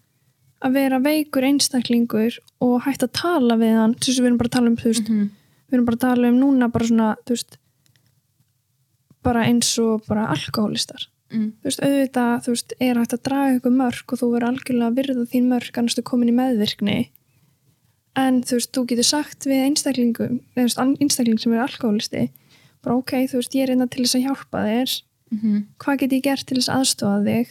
að 0.63 0.73
vera 0.73 0.99
veikur 0.99 1.43
einstaklingur 1.47 2.39
og 2.63 2.83
hægt 2.87 3.03
að 3.07 3.13
tala 3.19 3.57
við 3.61 3.75
hann 3.81 3.95
þess 3.99 4.19
að 4.19 4.23
við 4.23 4.29
erum 4.31 4.41
bara 4.43 4.51
að 4.53 4.57
tala 4.59 4.71
um, 4.73 4.77
veist 4.83 5.09
Mhm. 5.09 5.25
við 5.69 5.77
erum 5.79 5.87
bara 5.89 5.97
að 5.99 6.05
tala 6.07 6.29
um 6.33 6.39
núna 6.43 6.69
bara 6.73 6.89
svona, 6.91 7.09
veist 7.29 7.59
bara 9.23 9.45
eins 9.49 9.71
og 9.83 10.03
bara 10.09 10.27
alkohólistar 10.35 11.07
mm. 11.33 11.49
þú 11.63 11.69
veist, 11.69 11.83
auðvitað, 11.87 12.33
þú 12.45 12.55
veist, 12.57 12.75
er 12.83 12.99
hægt 13.01 13.15
að 13.17 13.23
draga 13.29 13.57
ykkur 13.59 13.75
mörg 13.79 14.13
og 14.15 14.21
þú 14.21 14.31
verður 14.35 14.49
algjörlega 14.51 14.91
að 14.91 14.99
virða 15.01 15.27
þín 15.33 15.49
mörg 15.53 15.79
annars 15.81 15.99
þú 15.99 16.05
komin 16.11 16.33
í 16.33 16.37
meðvirkni 16.39 16.97
en 18.23 18.43
þú 18.45 18.59
veist, 18.59 18.73
þú 18.77 18.85
getur 18.91 19.09
sagt 19.09 19.47
við 19.49 19.63
einstaklingum, 19.69 20.41
einstakling 20.59 21.39
sem 21.41 21.55
er 21.57 21.63
alkohólisti, 21.65 22.27
bara 22.85 22.99
ok, 22.99 23.15
þú 23.31 23.39
veist 23.41 23.55
ég 23.57 23.65
er 23.65 23.73
einna 23.77 23.87
til 23.89 24.05
þess 24.05 24.19
að 24.19 24.27
hjálpa 24.29 24.67
þér 24.69 24.99
Mhm. 25.33 25.63
hvað 25.81 25.97
get 26.03 26.13
ég 26.13 26.23
gert 26.27 26.45
til 26.47 26.59
þess 26.59 26.69
að 26.69 26.81
aðstofa 26.83 27.21
þig 27.25 27.49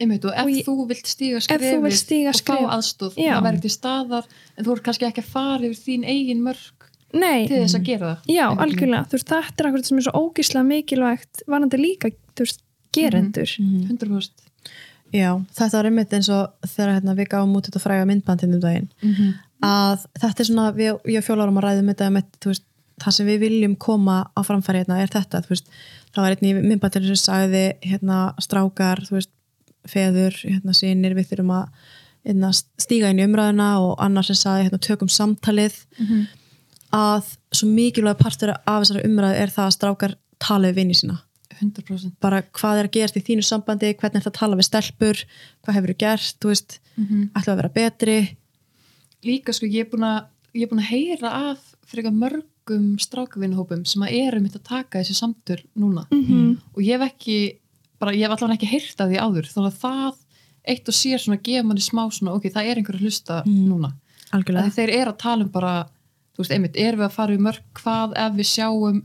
Einmitt, 0.00 0.24
og 0.24 0.32
ef 0.32 0.44
Og 0.44 0.50
ég- 0.50 0.64
þú 0.64 0.86
vilt 0.88 1.06
stíga 1.06 1.36
Ef 1.36 1.42
þú 1.44 1.46
skrefið 1.50 1.82
vilt 1.84 2.00
stíga 2.00 2.28
og 2.32 2.38
skref- 2.38 2.60
fá 2.64 2.74
aðstóð 2.76 3.14
það 3.20 3.42
verður 3.46 3.60
til 3.66 3.70
staðar 3.74 4.24
en 4.56 4.64
þú 4.64 4.72
ert 4.76 4.82
kannski 4.86 5.06
ekki 5.10 5.22
að 5.24 5.32
fara 5.34 5.62
yfir 5.68 5.80
þín 5.86 6.04
eigin 6.08 6.40
mörg 6.42 6.86
Nei, 7.12 7.46
til 7.48 7.56
þess 7.64 7.74
að 7.74 7.84
gera 7.84 8.06
það. 8.06 8.18
Já, 8.30 8.44
veginn. 8.48 8.60
algjörlega, 8.64 9.06
þú 9.10 9.16
veist, 9.18 9.26
þetta 9.28 9.60
er 9.60 9.66
akkurat 9.70 9.86
sem 9.86 9.98
er 9.98 10.04
svo 10.06 10.12
ógíslega 10.20 10.66
mikilvægt 10.70 11.42
varandi 11.50 11.76
líka, 11.80 12.10
þú 12.36 12.44
veist, 12.46 12.60
gerendur. 12.94 13.50
100% 13.58 14.30
já, 15.12 15.30
þetta 15.58 15.72
var 15.74 15.84
einmitt 15.90 16.12
eins 16.14 16.28
og 16.30 16.52
þegar 16.70 16.92
hérna, 17.00 17.16
við 17.18 17.28
gáum 17.32 17.56
út 17.58 17.66
þetta 17.66 17.82
fræga 17.82 18.06
myndbandinn 18.06 18.54
um 18.54 18.60
daginn 18.60 18.88
Mhm. 19.02 19.34
að 19.62 20.06
þetta 20.22 20.40
er 20.40 20.44
svona, 20.46 20.72
við, 20.72 21.00
ég 21.10 21.18
og 21.18 21.24
fjólarum 21.26 21.58
að 21.58 21.64
ræðum 21.66 21.90
þetta 21.92 22.10
með, 22.14 22.24
þú 22.40 22.46
veist, 22.54 22.62
það 23.00 23.12
sem 23.12 23.26
við 23.26 23.38
viljum 23.40 23.76
koma 23.78 24.30
á 24.36 24.40
framfæri 24.46 24.84
hérna 24.84 25.02
er 25.02 25.08
þetta, 25.08 25.42
þú 25.42 25.48
veist. 25.48 25.66
Það 26.14 26.22
var 26.22 26.36
einnig 26.36 26.64
myndbandinn 26.64 27.06
sem 27.16 27.20
sagði 27.26 27.64
hérna 27.82 28.34
strákar, 28.38 29.02
þú 29.08 29.10
veist 29.18 29.30
feður, 29.88 30.34
hérna 30.44 30.74
sínir, 30.76 31.14
við 31.14 31.28
þurfum 31.30 31.50
að 31.56 31.68
hérna, 32.26 32.50
stíga 32.78 33.10
inn 33.10 33.18
í 33.22 33.24
umræðuna 33.24 33.68
og 33.80 33.94
annar 34.04 34.24
sem 34.24 34.36
sagði, 34.36 34.66
hérna, 34.68 34.78
tökum 34.84 35.08
samtalið. 35.08 35.78
Að 36.90 37.26
svo 37.54 37.68
mikilvæg 37.70 38.18
partur 38.18 38.50
af 38.58 38.80
þessari 38.82 39.04
umræðu 39.06 39.38
er 39.44 39.52
það 39.54 39.66
að 39.68 39.74
strákar 39.76 40.14
tala 40.42 40.70
við 40.70 40.80
vinni 40.80 40.96
sína. 40.98 41.20
100% 41.60 42.14
bara 42.24 42.40
hvað 42.56 42.78
er 42.80 42.86
að 42.88 42.94
gerast 42.96 43.16
í 43.20 43.22
þínu 43.26 43.44
sambandi 43.44 43.90
hvernig 43.94 44.16
er 44.16 44.24
það 44.24 44.30
að 44.32 44.38
tala 44.38 44.56
við 44.56 44.66
stelpur 44.70 45.18
hvað 45.60 45.76
hefur 45.76 45.90
þú 45.92 45.96
gert, 46.00 46.36
þú 46.40 46.48
veist 46.54 46.78
Mhm. 46.96 47.30
ætla 47.36 47.52
að 47.52 47.56
vera 47.60 47.68
betri. 47.74 48.36
Líka 49.24 49.52
sko 49.52 49.66
ég 49.66 49.80
er 49.86 49.90
búin 49.90 50.04
að 50.08 50.24
ég 50.54 50.62
er 50.62 50.68
búin 50.68 50.80
að 50.80 50.90
heyra 50.90 51.30
af 51.52 51.58
frekar 51.86 52.12
mörgum 52.12 52.96
strákavinnhópum 52.98 53.86
sem 53.86 54.02
að 54.02 54.12
eru 54.26 54.40
mitt 54.40 54.54
að 54.56 54.62
taka 54.64 54.98
þessi 55.00 55.14
samtöl 55.20 55.62
núna. 55.76 56.06
Mhm. 56.10 56.58
og 56.74 56.82
ég 56.82 56.98
hef 56.98 57.12
ekki 57.12 57.58
bara, 58.00 58.12
ég 58.16 58.24
hef 58.26 58.34
allavega 58.36 58.56
ekki 58.58 58.70
heyrt 58.72 59.00
af 59.04 59.08
því 59.10 59.18
áður 59.20 59.48
þannig 59.52 59.70
að 59.70 59.80
það 59.84 60.18
eitt 60.70 60.88
og 60.92 60.94
sér 60.96 61.18
svona 61.22 61.40
gefa 61.42 61.66
manni 61.66 61.80
smá 61.84 62.02
svona, 62.12 62.34
ok, 62.36 62.50
það 62.52 62.68
er 62.70 62.76
einhver 62.80 62.96
að 62.98 63.04
hlusta 63.06 63.40
núna. 63.48 63.92
Algjörlega. 64.32 64.66
Að 64.70 64.76
þeir 64.76 64.90
eru 65.00 65.10
að 65.14 65.18
tala 65.22 65.44
um 65.46 65.50
bara 65.50 65.74
þú 66.36 66.42
veist, 66.44 66.52
einmitt, 66.54 66.76
erum 66.76 67.00
við 67.00 67.06
að 67.08 67.16
fara 67.16 67.34
í 67.34 67.40
mörg 67.46 67.62
hvað 67.80 68.12
ef 68.16 68.32
við 68.36 68.48
sjáum 68.50 69.00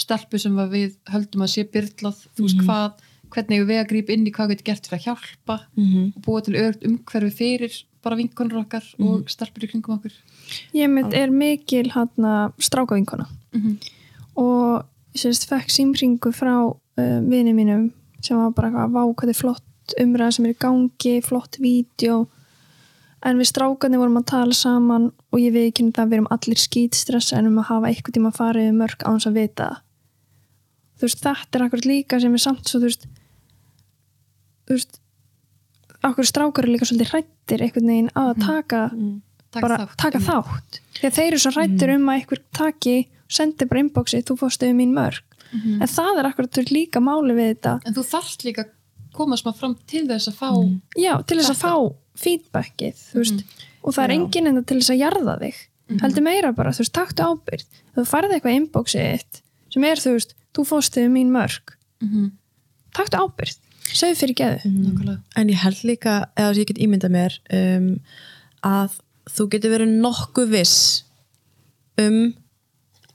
stelpu 0.00 0.38
sem 0.40 0.56
að 0.62 0.70
við 0.76 0.94
höldum 1.12 1.42
að 1.44 1.50
sé 1.52 1.64
byrlað 1.74 2.22
þú 2.36 2.46
veist 2.46 2.62
hvað, 2.64 2.90
hvernig 3.30 3.66
við 3.68 3.78
að 3.82 3.88
grípa 3.90 4.14
inn 4.14 4.26
í 4.26 4.32
hvað 4.34 4.48
við 4.50 4.56
getum 4.62 4.68
gert 4.70 4.86
fyrir 4.88 4.98
að 4.98 5.04
hjálpa 5.06 5.56
Mhm. 5.76 6.12
og 6.16 6.22
búa 6.24 6.40
til 6.42 6.54
örugt 6.54 6.86
umhverfi 6.88 7.32
fyrir 7.36 7.76
bara 8.02 8.16
vinkonur 8.16 8.62
okkar 8.64 8.84
og 8.98 9.28
stelpur 9.28 9.62
í 9.66 9.68
kringum 9.70 9.98
okkur. 9.98 10.12
Ég 10.74 10.88
mitt 10.90 11.12
er 11.14 11.28
mikil 11.30 11.90
hann 11.90 12.08
strákavinkona. 12.58 13.26
Mhm. 13.52 13.76
og 14.36 14.84
ég 15.14 15.20
sérst 15.20 15.46
fekk 15.50 15.68
símringu 15.68 16.30
frá 16.32 16.70
uh, 16.70 17.20
vini 17.28 17.52
mínum 17.52 17.90
sem 18.24 18.38
var 18.38 18.54
bara 18.56 18.70
eitthvað, 18.70 18.94
vá 18.94 19.02
hvað 19.20 19.32
er 19.32 19.38
flott 19.38 19.94
umræða 20.00 20.36
sem 20.36 20.46
er 20.46 20.54
í 20.54 20.60
gangi, 20.60 21.14
flott 21.26 21.58
vídeo. 21.60 22.18
En 23.26 23.36
við 23.40 23.50
strákarnir 23.50 24.00
vorum 24.00 24.20
að 24.20 24.28
tala 24.30 24.56
saman 24.56 25.10
og 25.30 25.42
ég 25.42 25.52
við 25.52 25.70
ekki 25.70 25.90
það 25.92 26.10
við 26.10 26.18
erum 26.18 26.32
allir 26.32 26.60
skýtstressa 26.62 27.38
en 27.38 27.50
um 27.50 27.58
að 27.60 27.70
hafa 27.74 27.90
eitthvað 27.90 28.16
tíma 28.16 28.30
að 28.32 28.38
fara 28.38 28.62
yfir 28.64 28.78
mörg 28.78 29.04
á 29.04 29.10
þess 29.12 29.28
að 29.28 29.40
vita 29.40 29.70
þú 31.00 31.08
veist, 31.08 31.22
þetta 31.24 31.58
er 31.58 31.64
akkurat 31.64 31.88
líka 31.88 32.20
sem 32.20 32.36
er 32.36 32.42
samt 32.44 32.68
svo, 32.68 32.80
þú 32.80 32.88
veist 32.90 33.06
þú 34.68 34.76
veist 34.76 35.00
okkur 36.10 36.28
strákar 36.28 36.66
eru 36.66 36.74
líka 36.74 36.88
svolítið 36.88 37.12
hrættir 37.14 37.64
einhvern 37.64 37.92
veginn 37.92 38.12
að 38.20 38.32
taka 38.44 38.82
Taka 39.50 39.64
bara 39.66 39.78
þátt, 39.80 39.94
taka 39.98 40.18
einmitt. 40.20 40.28
þátt. 40.30 40.76
Þegar 41.00 41.14
þeir 41.16 41.26
eru 41.26 41.38
svo 41.42 41.50
hrættir 41.56 41.92
um 41.96 42.04
að 42.06 42.18
einhver 42.20 42.40
taki 42.54 42.96
sendi 43.30 43.66
bara 43.66 43.80
inboxi, 43.82 44.20
þú 44.22 44.36
fórstu 44.38 44.68
við 44.68 44.76
mín 44.78 44.92
mörg 44.94 45.29
en 45.52 45.88
það 45.90 46.18
er 46.20 46.28
akkurat 46.30 46.60
líka 46.70 47.00
máli 47.00 47.34
við 47.34 47.48
þetta. 47.54 47.72
En 47.86 47.94
þú 47.94 48.04
þarft 48.10 48.44
líka 48.46 48.64
að 48.64 48.70
koma 49.12 49.36
smá 49.36 49.50
fram 49.56 49.74
til 49.90 50.06
þess 50.08 50.28
að 50.30 50.36
fá 50.38 50.50
já, 50.96 51.12
til 51.26 51.38
þess 51.40 51.50
að 51.50 51.60
fá 51.64 51.74
feedbackið 52.20 53.00
veist, 53.14 53.44
og 53.82 53.94
það 53.96 54.04
er 54.04 54.14
enginn 54.16 54.46
enda 54.50 54.62
til 54.62 54.78
þess 54.80 54.90
að 54.94 55.00
jarða 55.02 55.38
þig. 55.40 55.56
Heldur 56.00 56.22
meira 56.22 56.52
bara, 56.54 56.70
þú 56.70 56.84
veist, 56.84 56.92
taktu 56.94 57.24
ábyrgð. 57.26 57.80
Þú 57.96 58.04
farið 58.06 58.34
eitthvað 58.36 58.58
inboxið 58.60 59.08
þitt 59.10 59.40
sem 59.74 59.84
er, 59.84 59.96
þú 59.98 60.12
veist, 60.14 60.34
þú 60.54 60.64
fórstu 60.68 61.02
við 61.04 61.10
mín 61.16 61.32
mörg 61.34 61.74
Mhm. 62.00 62.30
taktu 62.94 63.18
ábyrgð, 63.20 63.58
segðu 63.92 64.16
fyrir 64.16 64.34
geðu. 64.38 64.60
Nákvæmlega. 64.70 65.20
en 65.36 65.48
ég 65.48 65.54
held 65.56 65.82
líka, 65.84 66.26
eða 66.36 66.54
ég 66.56 66.66
get 66.66 66.78
ímyndað 66.78 67.10
mér 67.10 67.38
um, 67.52 68.00
að 68.64 69.00
þú 69.30 69.48
getur 69.50 69.70
verið 69.74 70.00
nokkuð 70.00 70.48
viss 70.50 71.02
um 71.98 72.34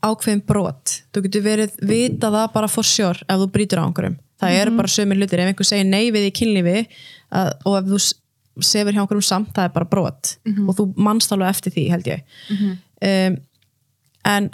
ákveðin 0.04 0.44
brot. 0.46 1.00
Þú 1.14 1.24
getur 1.26 1.44
verið 1.46 1.80
vita 1.86 2.30
það 2.34 2.46
bara 2.54 2.70
for 2.70 2.86
sure 2.86 3.24
ef 3.26 3.42
þú 3.42 3.48
brýtur 3.54 3.82
á 3.82 3.86
einhverjum. 3.86 4.18
Það 4.36 4.58
eru 4.60 4.76
bara 4.76 4.92
sömur 4.92 5.16
hlutir, 5.16 5.40
ef 5.40 5.50
einhver 5.50 5.68
segir 5.68 5.88
nei 5.88 6.10
við 6.12 6.28
í 6.28 6.34
kynlífi 6.36 6.78
að, 7.32 7.52
og 7.64 7.78
ef 7.78 7.88
þú 7.88 8.00
sefur 8.66 8.92
hjá 8.92 9.02
einhverjum 9.02 9.24
samt, 9.24 9.54
það 9.56 9.68
er 9.68 9.74
bara 9.74 9.88
brot. 9.88 10.36
Og 10.68 10.76
þú 10.76 10.86
manst 11.08 11.32
alveg 11.32 11.54
eftir 11.54 11.72
því 11.72 11.86
held 11.94 12.10
ég. 12.10 12.22
Um, 13.06 13.38
en 14.28 14.50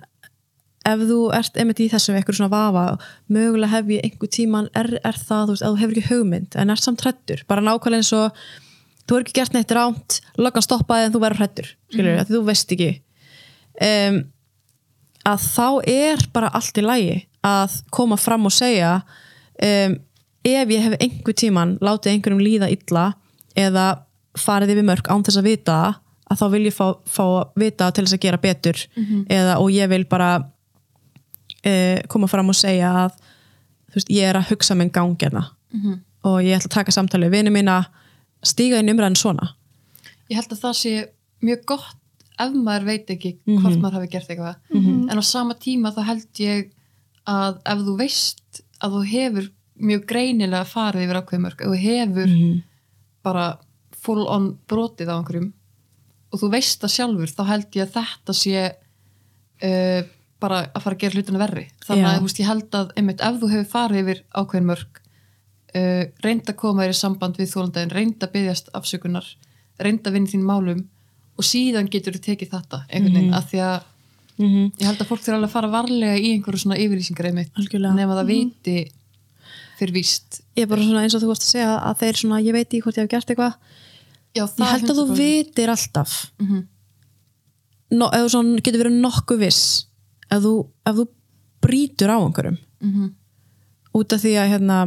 ef 0.89 1.05
þú 1.07 1.19
ert 1.37 1.59
einmitt 1.61 1.81
í 1.83 1.89
þessum 1.93 2.19
eitthvað 2.19 2.39
svona 2.41 2.53
vafa, 2.53 2.85
mögulega 3.31 3.71
hef 3.77 3.91
ég 3.95 4.07
einhver 4.07 4.31
tíman, 4.35 4.69
er, 4.79 4.99
er 5.03 5.19
það, 5.19 5.45
þú 5.47 5.55
veist, 5.55 5.65
að 5.67 5.73
þú 5.75 5.83
hefur 5.83 5.97
ekki 5.97 6.11
hugmynd 6.11 6.59
en 6.59 6.75
ert 6.75 6.83
samt 6.83 7.05
hrættur, 7.05 7.45
bara 7.51 7.63
nákvæmlega 7.63 8.03
eins 8.03 8.13
og 8.19 8.43
þú 9.07 9.17
er 9.17 9.25
ekki 9.25 9.37
gert 9.39 9.57
neitt 9.57 9.75
ránt 9.77 10.19
löggan 10.39 10.67
stoppaði 10.67 11.07
en 11.07 11.15
þú 11.15 11.23
verður 11.23 11.43
hrættur 11.43 11.71
skilur, 11.93 12.17
mm. 12.17 12.31
þú 12.31 12.43
veist 12.49 12.75
ekki. 12.75 12.91
Um, 13.83 14.23
að 15.29 15.45
þá 15.47 15.67
er 15.89 16.25
bara 16.35 16.51
allt 16.57 16.79
í 16.79 16.85
lagi 16.85 17.19
að 17.47 17.77
koma 17.95 18.17
fram 18.19 18.47
og 18.49 18.55
segja 18.55 19.01
um, 19.63 19.99
ef 20.43 20.73
ég 20.75 20.87
hef 20.87 20.97
einhver 20.99 21.37
tíman 21.39 21.77
látið 21.83 22.17
einhverjum 22.17 22.43
líða 22.43 22.71
illa 22.75 23.13
eða 23.59 23.87
farið 24.39 24.75
yfir 24.75 24.87
mörg 24.89 25.11
án 25.13 25.23
þess 25.27 25.39
að 25.39 25.49
vita 25.51 25.79
að 26.33 26.41
þá 26.41 26.47
vil 26.55 26.65
ég 26.67 26.75
fá, 26.75 26.87
fá 27.05 27.25
vita 27.59 27.91
til 27.93 28.07
þess 28.07 28.17
að 28.17 28.23
gera 28.25 28.39
betur. 28.41 28.79
Eða, 29.29 29.59
og 29.61 29.69
ég 29.75 29.91
vil 29.93 30.05
bara 30.09 30.31
uh, 30.41 31.99
koma 32.09 32.27
fram 32.31 32.49
og 32.49 32.57
segja 32.57 32.93
að 33.05 33.19
veist, 33.95 34.09
ég 34.11 34.25
er 34.31 34.39
að 34.41 34.49
hugsa 34.51 34.75
minn 34.75 34.91
gangina 34.91 35.51
og 36.25 36.39
ég 36.43 36.57
ætla 36.57 36.71
að 36.71 36.77
taka 36.79 36.93
samtalið 36.95 37.31
við 37.31 37.39
vinið 37.39 37.53
mína 37.59 37.77
stíga 38.43 38.79
inn 38.81 38.89
umræðin 38.93 39.17
svona. 39.19 39.55
Ég 40.31 40.39
held 40.39 40.53
að 40.55 40.63
það 40.63 40.75
sé 40.79 40.93
mjög 41.43 41.65
gott 41.67 41.97
ef 42.41 42.55
maður 42.57 42.87
veit 42.89 43.11
ekki 43.13 43.35
hvort 43.47 43.81
maður 43.81 43.99
hafi 44.01 44.13
gert 44.13 44.31
eitthvað. 44.31 44.61
En 45.11 45.21
á 45.21 45.25
sama 45.27 45.57
tíma 45.59 45.93
þá 45.95 46.03
held 46.09 46.43
ég 46.43 46.71
að 47.29 47.59
ef 47.73 47.83
þú 47.87 47.97
veist 47.99 48.63
að 48.83 48.97
þú 48.97 49.03
hefur 49.13 49.51
mjög 49.83 50.07
greinilega 50.11 50.69
farið 50.69 51.07
yfir 51.07 51.21
ákveðum 51.21 51.45
mörg, 51.47 51.61
ef 51.61 51.69
þú 51.69 51.81
hefur 51.83 52.33
bara 53.23 53.45
full 54.03 54.25
on 54.27 54.49
brotið 54.69 55.13
á 55.13 55.17
einhverjum 55.19 55.53
og 56.33 56.41
þú 56.41 56.49
veist 56.53 56.81
það 56.83 56.95
sjálfur 56.97 57.31
þá 57.33 57.43
held 57.51 57.77
ég 57.77 57.87
að 57.87 57.95
þetta 57.99 58.35
sé 58.37 58.65
uh, 58.73 60.01
bara 60.43 60.65
að 60.73 60.83
fara 60.83 60.97
að 60.97 61.03
gera 61.05 61.19
hlutina 61.19 61.43
verri. 61.43 61.69
Þannig 61.85 62.03
Já. 62.03 62.11
að 62.11 62.25
veist, 62.25 62.41
ég 62.41 62.51
held 62.51 62.75
að 62.75 62.93
einmitt, 62.97 63.23
ef 63.23 63.39
þú 63.39 63.51
hefur 63.53 63.71
farið 63.71 64.03
yfir 64.03 64.23
ákveðin 64.35 64.69
mörg 64.73 65.01
uh, 65.77 66.05
reynd 66.25 66.49
að 66.51 66.59
koma 66.65 66.87
þér 66.87 66.95
í 66.95 66.99
samband 66.99 67.39
við 67.39 67.53
þólandaginn, 67.53 67.95
reynd 67.95 68.27
að 68.27 68.35
byggjast 68.35 68.73
afsökunar 68.75 69.29
reynd 69.83 70.07
að 70.07 70.17
vinna 70.17 70.33
þín 70.33 70.47
málum 70.47 70.83
og 71.39 71.45
síðan 71.45 71.89
getur 71.91 72.13
þú 72.17 72.21
tekið 72.27 72.51
þetta 72.53 72.83
einhvern 72.89 73.15
veginn, 73.17 73.35
af 73.35 73.51
því 73.51 73.61
að 73.69 73.83
mm 74.39 74.73
ég 74.81 74.87
held 74.89 75.01
að 75.03 75.07
fólk 75.11 75.21
þurfa 75.23 75.37
alveg 75.37 75.49
að 75.51 75.53
fara 75.53 75.69
varlega 75.73 76.17
í 76.19 76.33
einhverju 76.35 76.59
svona 76.65 76.79
yfirlýsingar 76.81 77.27
einmitt, 77.29 77.51
Algjörlega. 77.59 77.95
nema 77.95 78.17
það 78.19 78.27
viti 78.33 78.77
fyrir 79.79 79.93
víst 79.95 80.41
ég 80.57 80.63
er 80.65 80.71
bara 80.71 80.83
svona 80.83 81.03
eins 81.05 81.15
og 81.15 81.23
þú 81.23 81.29
varst 81.33 81.43
að 81.47 81.53
segja 81.53 81.73
að 81.79 81.99
þeir 82.03 82.17
svona, 82.23 82.41
ég 82.43 82.53
veit 82.57 82.75
í 82.75 82.81
hvort 82.83 82.97
ég 82.99 83.03
hef 83.05 83.11
gert 83.13 83.31
eitthvað 83.31 83.55
Já, 84.35 84.45
ég 84.49 84.71
held 84.73 84.89
að 84.91 84.97
þú 84.97 85.05
100%. 85.07 85.17
vitir 85.21 85.69
alltaf 85.69 86.13
Mhm. 86.41 86.61
no, 87.93 88.07
ef 88.09 88.21
þú 88.25 88.29
svona 88.33 88.63
getur 88.65 88.83
verið 88.87 89.01
nokkuð 89.05 89.39
viss 89.45 89.63
ef 90.33 90.43
þú, 90.43 90.53
ef 90.87 90.95
þú 90.97 91.07
brýtur 91.63 92.09
á 92.11 92.17
einhverjum 92.19 92.59
Mhm. 92.83 93.11
út 93.95 94.13
af 94.13 94.21
því 94.23 94.33
að 94.41 94.51
hérna 94.53 94.79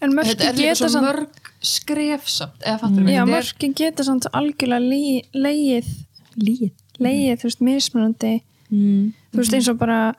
en 0.00 0.10
líka 0.12 0.52
geta 0.56 0.88
samt 0.88 1.04
mörg 1.04 1.28
skrefsamt 1.60 2.62
eða 2.64 2.78
fattur 2.82 3.02
Já, 3.08 3.22
Þetta 3.24 3.28
er- 3.28 3.32
mörkin 3.34 3.74
geta 3.74 4.04
samt 4.04 4.26
algjörlega 4.32 4.80
leið, 4.84 5.88
líð 6.36 6.70
leið, 6.98 7.38
þú 7.40 7.46
veist, 7.48 7.60
mismunandi. 7.62 8.34
Mm. 8.70 9.12
þú 9.32 9.38
veist, 9.40 9.54
eins 9.54 9.68
og 9.70 9.78
bara 9.78 10.14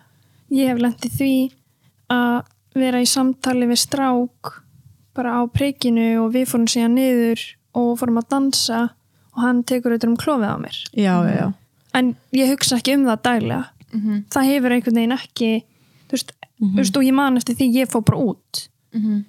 ég 0.52 0.68
hef 0.72 0.78
lendið 0.82 1.12
því 1.20 1.34
að 2.10 2.46
vera 2.76 3.02
í 3.02 3.06
samtali 3.06 3.68
við 3.70 3.78
strák 3.84 4.54
bara 5.16 5.36
á 5.38 5.42
prikinu 5.52 6.24
og 6.26 6.34
við 6.34 6.48
fórum 6.50 6.68
síðan 6.68 6.96
niður 6.98 7.40
og 7.76 7.98
fórum 8.00 8.18
að 8.22 8.30
dansa 8.30 8.80
og 9.36 9.42
hann 9.44 9.64
tekur 9.64 9.92
auðvitað 9.94 10.10
um 10.10 10.18
klofið 10.18 10.50
á 10.50 10.58
mér. 10.58 10.78
Já, 10.96 11.16
já, 11.28 11.36
já. 11.40 11.54
En 11.94 12.16
ég 12.34 12.50
hugsa 12.50 12.78
ekki 12.80 12.96
um 12.98 13.06
það 13.06 13.22
daglega. 13.24 13.66
Mhm. 13.92 14.26
það 14.30 14.46
hefur 14.46 14.72
einhvern 14.72 14.96
veginn 14.96 15.18
ekki 15.18 15.64
þú 16.10 16.12
veist, 16.14 16.32
þú 16.62 16.76
veist, 16.78 16.98
og 16.98 17.04
ég 17.04 17.14
man 17.14 17.38
eftir 17.38 17.56
því 17.56 17.74
ég 17.74 17.88
fór 17.90 18.06
bara 18.06 18.18
út 18.22 18.68
Mhm. 18.94 19.26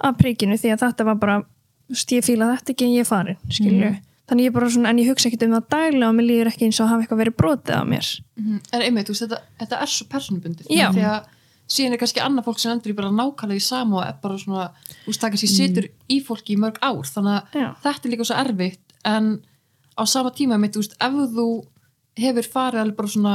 af 0.00 0.16
prikinu 0.18 0.54
því 0.58 0.72
að 0.74 0.80
þetta 0.82 1.04
var 1.04 1.14
bara 1.14 1.44
veist, 1.90 2.12
ég 2.14 2.24
fíla 2.26 2.48
þetta 2.56 2.72
ekki 2.74 2.86
en 2.86 2.94
ég 2.94 3.04
er 3.04 3.08
farin 3.10 3.36
skilju, 3.50 3.90
þannig 4.30 4.46
ég 4.48 4.54
bara 4.54 4.70
svona, 4.70 4.88
en 4.94 4.98
ég 5.02 5.10
hugsa 5.10 5.28
ekki 5.30 5.42
um 5.46 5.56
það 5.58 5.68
daglega 5.74 6.08
og 6.08 6.14
mér 6.20 6.26
líður 6.30 6.50
ekki 6.52 6.68
eins 6.68 6.80
og 6.80 6.88
hafa 6.90 7.02
eitthvað 7.04 7.22
verið 7.24 7.36
brotið 7.42 7.76
á 7.76 7.84
mér 7.84 8.08
Mhm. 8.40 8.60
En 8.72 8.80
einmitt, 8.82 9.08
veist, 9.10 9.22
þetta, 9.26 9.38
þetta 9.60 9.80
er 9.82 9.86
svo 9.92 10.06
personubundið 10.08 10.66
Já. 10.72 10.88
því 10.94 11.02
að 11.04 11.24
síðan 11.70 11.92
er 11.92 11.98
kannski 12.00 12.20
annað 12.24 12.44
fólk 12.46 12.58
sem 12.58 12.72
endur 12.72 12.90
í 12.92 12.96
bara 12.96 13.10
nákvæmlega 13.12 13.60
í 13.60 13.62
sama 13.62 13.96
og 14.00 14.06
er 14.08 14.14
bara 14.22 14.38
svona, 14.38 14.70
þú 15.04 15.06
veist, 15.10 15.20
það 15.20 15.30
kannski 15.34 15.50
situr 15.50 15.88
í 16.08 16.16
fólki 16.24 16.54
í 16.56 16.58
mörg 16.58 16.78
ár, 16.82 17.04
þannig 17.04 17.36
að 17.36 17.60
Já. 17.60 17.68
þetta 17.84 18.04
er 18.08 18.10
líka 18.14 18.24
svo 18.30 18.38
erfitt, 18.40 18.80
en 19.04 19.42
á 19.98 20.02
sama 20.08 20.30
tíma, 20.30 20.54
einmitt, 20.56 20.72
þú 20.74 20.80
veist, 20.82 20.96
ef 21.00 21.12
þú 21.36 21.46
hefur 22.16 22.48
farið 22.54 22.80
alveg 22.80 22.96
bara 22.96 23.08
svona 23.08 23.34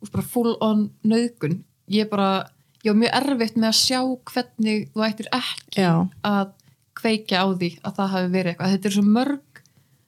veist, 0.00 0.12
bara 0.12 0.24
full 0.24 0.56
on 0.60 0.90
nöðgun 1.04 1.60
ég 1.90 2.06
er 2.06 2.08
bara, 2.08 2.46
ég 2.84 2.90
var 2.94 3.00
mjög 3.02 3.14
erfitt 3.20 3.56
með 3.60 3.68
að 3.68 3.78
sjá 3.84 4.00
hvernig 4.32 4.88
þú 4.94 5.04
ættir 5.06 5.28
ekki 5.36 5.76
Já. 5.84 6.08
að 6.24 6.52
kveikja 7.00 7.42
á 7.42 7.46
því 7.50 7.70
að 7.80 7.98
það 7.98 8.14
hafi 8.14 8.30
verið 8.34 8.52
eitthvað, 8.52 8.74
þetta 8.76 8.90
er 8.90 8.96
svo 8.96 9.04
mörg 9.18 9.60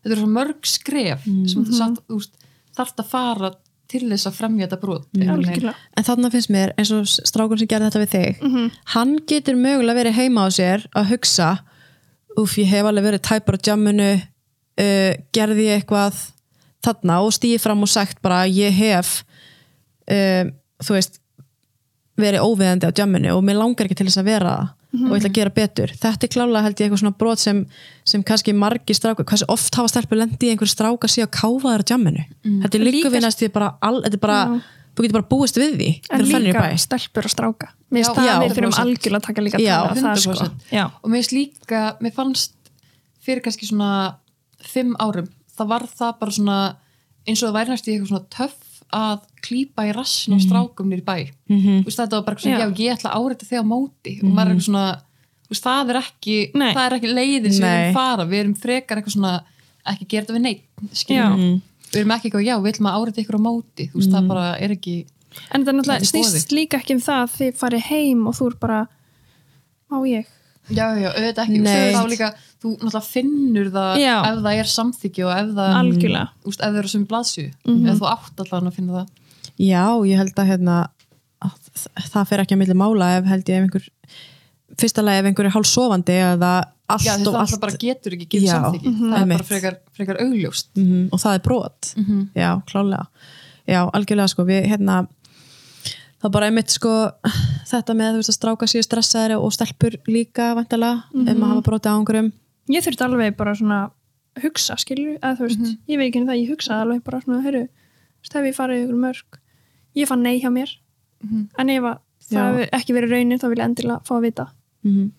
þetta 0.03 0.17
er 0.17 0.23
svo 0.23 0.31
mörg 0.37 0.69
skref 0.69 1.27
sem 1.27 1.67
þú 1.67 1.77
satt, 1.79 2.01
þú 2.09 2.19
veist, 2.21 2.49
þarft 2.77 3.03
að 3.03 3.13
fara 3.13 3.53
til 3.93 4.07
þess 4.09 4.29
að 4.31 4.37
fremja 4.39 4.67
þetta 4.67 4.79
brot 4.81 5.19
algjörlega. 5.21 5.75
En 5.99 6.07
þarna 6.07 6.31
finnst 6.33 6.53
mér 6.53 6.73
eins 6.81 6.93
og 6.97 7.09
strákun 7.11 7.61
sem 7.61 7.69
gerði 7.71 7.91
þetta 7.91 8.03
við 8.03 8.13
þig 8.17 8.77
hann 8.95 9.17
getur 9.29 9.59
mögulega 9.61 9.99
verið 10.01 10.19
heima 10.19 10.47
á 10.47 10.49
sér 10.55 10.87
að 10.97 11.11
hugsa 11.13 11.51
uff, 12.41 12.57
ég 12.59 12.71
hef 12.73 12.89
alveg 12.89 13.05
verið 13.11 13.25
tæpar 13.29 13.59
á 13.61 13.65
jamminu 13.69 14.11
uh, 14.17 15.13
gerði 15.37 15.69
ég 15.69 15.83
eitthvað 15.83 16.21
þarna? 16.83 17.21
Og 17.23 17.35
stíði 17.37 17.61
fram 17.63 17.85
og 17.85 17.91
sagt 17.93 18.23
bara 18.25 18.47
ég 18.49 18.73
hef 18.73 19.21
uh, 20.09 20.49
þú 20.83 20.97
veist 20.97 21.21
verið 22.17 22.45
óviðandi 22.45 22.89
á 22.89 22.97
jamminu 22.97 23.37
og 23.37 23.45
mér 23.45 23.61
langar 23.61 23.87
ekki 23.87 23.99
til 24.01 24.09
þess 24.09 24.23
að 24.23 24.31
vera 24.33 24.57
það 24.57 24.79
og 24.93 25.15
ég 25.15 25.23
ætla 25.23 25.31
að 25.31 25.37
gera 25.39 25.51
betur. 25.57 25.93
Þetta 26.03 26.27
er 26.27 26.33
klálega 26.35 26.63
held 26.67 26.77
ég 26.77 26.85
eitthvað 26.87 27.01
svona 27.03 27.17
brot 27.19 27.41
sem, 27.41 27.63
sem 28.05 28.23
kannski 28.23 28.53
margir 28.53 28.95
strákar, 28.99 29.25
hversu 29.25 29.47
oft 29.49 29.75
hafa 29.79 29.89
stelpur 29.89 30.19
lendi 30.21 30.51
í 30.51 30.53
einhver 30.53 30.69
stráka 30.69 31.09
síðan 31.09 31.31
káfaður 31.33 31.85
á 31.85 31.91
jamminu? 31.95 32.25
Þetta 32.45 32.79
er 32.79 32.85
líka 32.85 32.97
Líka- 33.09 33.13
vinnast 33.17 33.41
því 33.41 33.49
bara, 33.55 33.71
all, 33.81 34.03
þetta 34.05 34.19
er 34.19 34.25
bara 34.27 34.41
þú 34.93 35.07
getur 35.07 35.17
bara 35.17 35.29
búist 35.33 35.57
við 35.57 35.77
því. 35.81 35.91
En 36.13 36.27
líka 36.29 36.61
bæ. 36.61 36.77
stelpur 36.79 37.25
og 37.25 37.33
stráka. 37.33 37.69
Mér 37.93 38.03
Já, 38.03 38.05
finnst 38.05 38.19
það 38.19 38.27
já, 38.29 38.35
við 38.43 38.53
þurfum 38.57 38.73
100%. 38.73 38.83
algjörlega 38.85 39.21
að 39.23 39.27
taka 39.29 39.43
líka 39.47 39.57
að 39.57 39.65
Já, 39.65 39.77
um 39.83 39.97
það 40.03 40.21
sko. 40.21 40.33
100%. 40.33 40.67
já, 40.73 40.85
og 41.03 41.09
mér 41.11 41.17
finnst 41.23 41.33
líka, 41.33 41.81
mér 42.01 42.13
fannst 42.13 42.53
fyrir 43.25 43.43
kannski 43.45 43.67
svona 43.69 43.91
fimm 44.61 44.93
árum, 45.01 45.29
það 45.57 45.69
var 45.73 45.83
það 45.89 46.13
bara 46.21 46.31
svona 46.37 46.59
eins 47.27 47.43
og 47.43 47.49
það 47.49 47.57
væri 47.59 47.73
næst 47.73 47.89
í 47.89 47.93
eitthvað 47.97 48.13
svona 48.13 48.29
töff 48.37 48.72
að 48.93 49.23
klípa 49.43 49.87
í 49.89 49.95
rassin 49.97 50.37
á 50.37 50.39
strákum 50.43 50.91
nýri 50.91 51.05
bæ. 51.07 51.17
Mhm. 51.49 51.81
Þú 51.83 51.89
veist, 51.89 52.01
þetta 52.03 52.19
var 52.19 52.27
bara 52.29 52.37
svona, 52.37 52.59
Já. 52.59 52.67
já, 52.67 52.69
ég 52.85 52.93
ætla 52.97 53.11
að 53.13 53.17
áreita 53.23 53.49
þig 53.49 53.59
á 53.59 53.65
móti. 53.73 54.13
Og 54.23 54.29
maður 54.31 54.47
er 54.47 54.53
eitthvað 54.55 54.69
svona, 54.69 54.87
þú 55.43 55.51
veist, 55.55 55.65
það 55.67 55.91
er 55.93 56.01
ekki 56.03 56.37
það 56.53 56.85
er 56.87 56.97
ekki 56.99 57.15
leiðin 57.17 57.53
sem 57.53 57.65
við 57.67 57.79
erum 57.81 57.95
fara. 57.95 58.25
Við 58.29 58.41
erum 58.43 58.55
frekar 58.55 58.97
eitthvað 59.01 59.17
svona, 59.17 59.35
ekki 59.87 60.09
gera 60.09 60.25
þetta 60.27 60.37
við 60.37 60.45
neitt 60.47 60.65
við. 60.93 61.63
Erum 61.93 62.15
ekki 62.17 62.29
eitthvað, 62.31 62.47
já, 62.47 62.55
við 62.63 62.73
ætlum 62.73 62.89
að 62.89 62.97
áreita 63.01 63.21
ykkur 63.23 63.37
á 63.37 63.43
móti, 63.43 63.89
þú 63.93 63.97
veist, 64.01 64.13
það 64.13 64.29
bara 64.29 64.47
er 64.59 64.71
ekki 64.77 64.95
en 65.53 65.65
þetta 65.65 65.75
náttúrulega 65.77 66.01
er 66.01 66.07
í 66.07 66.11
snýst 66.11 66.53
líka 66.53 66.79
ekki 66.81 66.97
um 66.97 67.03
það 67.03 67.23
að 67.25 67.35
þið 67.39 67.59
farið 67.61 67.85
heim 67.89 68.27
og 68.29 68.37
þú 68.37 68.47
er 68.51 68.57
bara 68.61 68.81
má 69.93 69.97
ég 70.09 70.27
já, 70.71 70.87
já, 71.01 71.09
auðvitað 71.11 71.43
ekki, 71.49 71.61
Nei. 71.61 71.93
þá 71.95 72.03
líka 72.09 72.29
þú 72.63 72.71
náttúrulega 72.79 73.03
finnur 73.03 73.71
það 73.75 73.97
Já. 73.99 74.15
ef 74.31 74.39
það 74.45 74.59
er 74.63 74.69
samþykki 74.73 75.25
og 75.27 75.33
ef 75.39 75.49
það 75.57 75.77
algjörlega 75.81 76.29
úst, 76.47 76.61
ef 76.63 76.71
það 76.73 76.79
eru 76.83 76.89
sem 76.89 77.07
blaðsju 77.07 77.47
Mhm. 77.67 77.87
eða 77.87 77.99
þú 77.99 78.07
átt 78.13 78.41
allan 78.47 78.71
að 78.71 78.75
finna 78.77 78.93
það 78.93 79.09
Já, 79.59 79.85
ég 80.07 80.17
held 80.17 80.35
að 80.39 80.47
hérna 80.53 80.77
að 81.43 81.53
það 82.13 82.27
fer 82.29 82.39
ekki 82.45 82.55
að 82.55 82.59
milli 82.63 82.75
mála 82.79 83.09
ef 83.19 83.25
held 83.27 83.45
ég 83.51 83.57
ef 83.59 83.65
einhver 83.67 83.89
fyrsta 84.79 85.03
lagi 85.05 85.19
ef 85.21 85.27
einhver 85.27 85.47
er 85.47 85.55
hálfsofandi 85.57 86.15
eða 86.23 86.53
allt 86.93 87.05
já, 87.07 87.13
og 87.15 87.21
það 87.21 87.27
allt 87.27 87.41
alltaf 87.43 87.61
bara 87.61 87.77
getur 87.83 88.13
ekki 88.17 88.29
gefið 88.29 88.47
Já, 88.47 88.55
samþykki 88.63 88.89
mhm. 88.93 89.03
það 89.11 89.17
er 89.17 89.23
Einmitt. 89.23 89.39
bara 89.39 89.49
frekar, 89.51 89.77
frekar 89.97 90.21
augljóst 90.23 90.69
Mhm, 90.77 91.09
og 91.13 91.19
það 91.21 91.35
er 91.35 91.43
brot 91.49 91.95
Mhm. 91.97 92.29
já, 92.37 92.51
klálega 92.71 93.07
já, 93.69 93.81
algjörlega 93.93 94.29
sko, 94.29 94.45
við 94.45 94.67
hérna 94.71 95.07
það 96.23 96.33
bara 96.33 96.47
einmitt 96.51 96.71
sko 96.71 96.93
þetta 97.73 97.95
með 97.99 98.13
þú 98.15 98.21
veist 98.23 98.33
að 98.33 98.39
stráka 98.39 98.69
séu 98.71 98.83
stressaðari 98.87 99.37
og 99.41 99.53
stelpur 99.53 99.97
líka 100.09 100.53
vantilega 100.59 101.03
ef 101.03 101.15
Mhm. 101.15 101.39
maður 101.41 101.53
hafa 101.55 101.63
brotið 101.69 101.91
á 101.91 101.97
einhverjum 101.99 102.33
ég 102.71 102.85
þurfti 102.87 103.05
alveg 103.07 103.37
bara 103.37 103.55
svona 103.55 103.91
hugsa 104.43 104.77
skilju, 104.81 105.19
eða 105.21 105.37
þú 105.37 105.43
veist, 105.49 105.59
Mhm. 105.61 105.79
ég 105.89 105.99
veit 105.99 106.09
ekki 106.15 106.21
um 106.23 106.27
það 106.29 106.41
ég 106.43 106.49
hugsaði 106.51 106.81
alveg 106.83 107.05
bara 107.05 107.21
svona, 107.21 107.43
veist, 107.43 108.33
hef 108.33 108.45
ég 108.45 108.55
farið 108.57 108.85
ykkur 108.87 109.01
mörg 109.03 109.39
ég 109.97 110.07
fann 110.09 110.23
nei 110.23 110.41
hjá 110.41 110.49
mér 110.51 110.71
Mhm. 111.25 111.49
en 111.59 111.69
ef 111.71 111.83
að 111.83 111.99
það 112.31 112.39
Já. 112.39 112.53
hefur 112.53 112.69
ekki 112.73 112.95
verið 112.95 113.11
raunin 113.11 113.39
þá 113.39 113.49
vil 113.49 113.59
ég 113.59 113.65
endilega 113.69 114.01
fá 114.05 114.15
að 114.17 114.23
vita 114.23 114.47
mm 114.85 114.93
-hmm. 114.93 115.11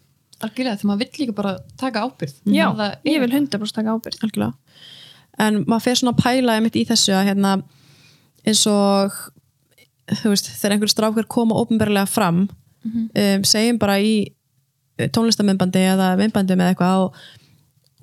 algjörlega, 0.41 0.77
því 0.79 0.83
maður 0.85 0.97
vill 0.99 1.27
líka 1.27 1.35
bara 1.35 1.57
taka 1.77 1.99
ábyrgð 2.01 2.33
já, 2.45 2.75
Það 2.75 2.91
er- 2.91 2.99
ég 3.05 3.19
vil 3.19 3.29
100% 3.31 3.73
taka 3.73 3.89
ábyrgð 3.89 4.19
algjörlega 4.23 4.53
en 5.39 5.65
maður 5.65 5.81
fer 5.81 5.95
svona 5.95 6.13
að 6.13 6.23
pæla 6.23 6.51
einmitt 6.57 6.75
í 6.75 6.85
þessu 6.87 7.13
að 7.13 7.25
hérna 7.27 7.63
eins 8.45 8.67
og 8.67 9.11
þú 10.11 10.33
veist, 10.33 10.49
þegar 10.59 10.75
einhver 10.75 10.91
strákar 10.91 11.27
koma 11.31 11.55
ópenbarlega 11.61 12.07
fram 12.09 12.49
Mhm. 12.83 13.03
um, 13.15 13.43
segjum 13.47 13.77
bara 13.79 13.95
í 14.03 14.33
tónlistamindbandi 14.99 15.79
eða 15.93 16.09
myndbandi 16.19 16.57
með 16.59 16.73
eitthvað 16.73 17.03
og, 17.05 17.13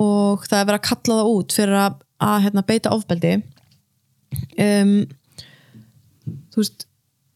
og 0.01 0.47
það 0.49 0.61
er 0.63 0.69
verið 0.71 0.79
að 0.81 0.87
kalla 0.89 1.17
það 1.19 1.33
út 1.37 1.53
fyrir 1.53 1.77
að, 1.83 1.99
að 2.25 2.39
hérna, 2.47 2.63
beita 2.67 2.91
ofbeldi. 2.97 3.35
Um, 4.59 4.95
þú 6.55 6.63
veist 6.63 6.87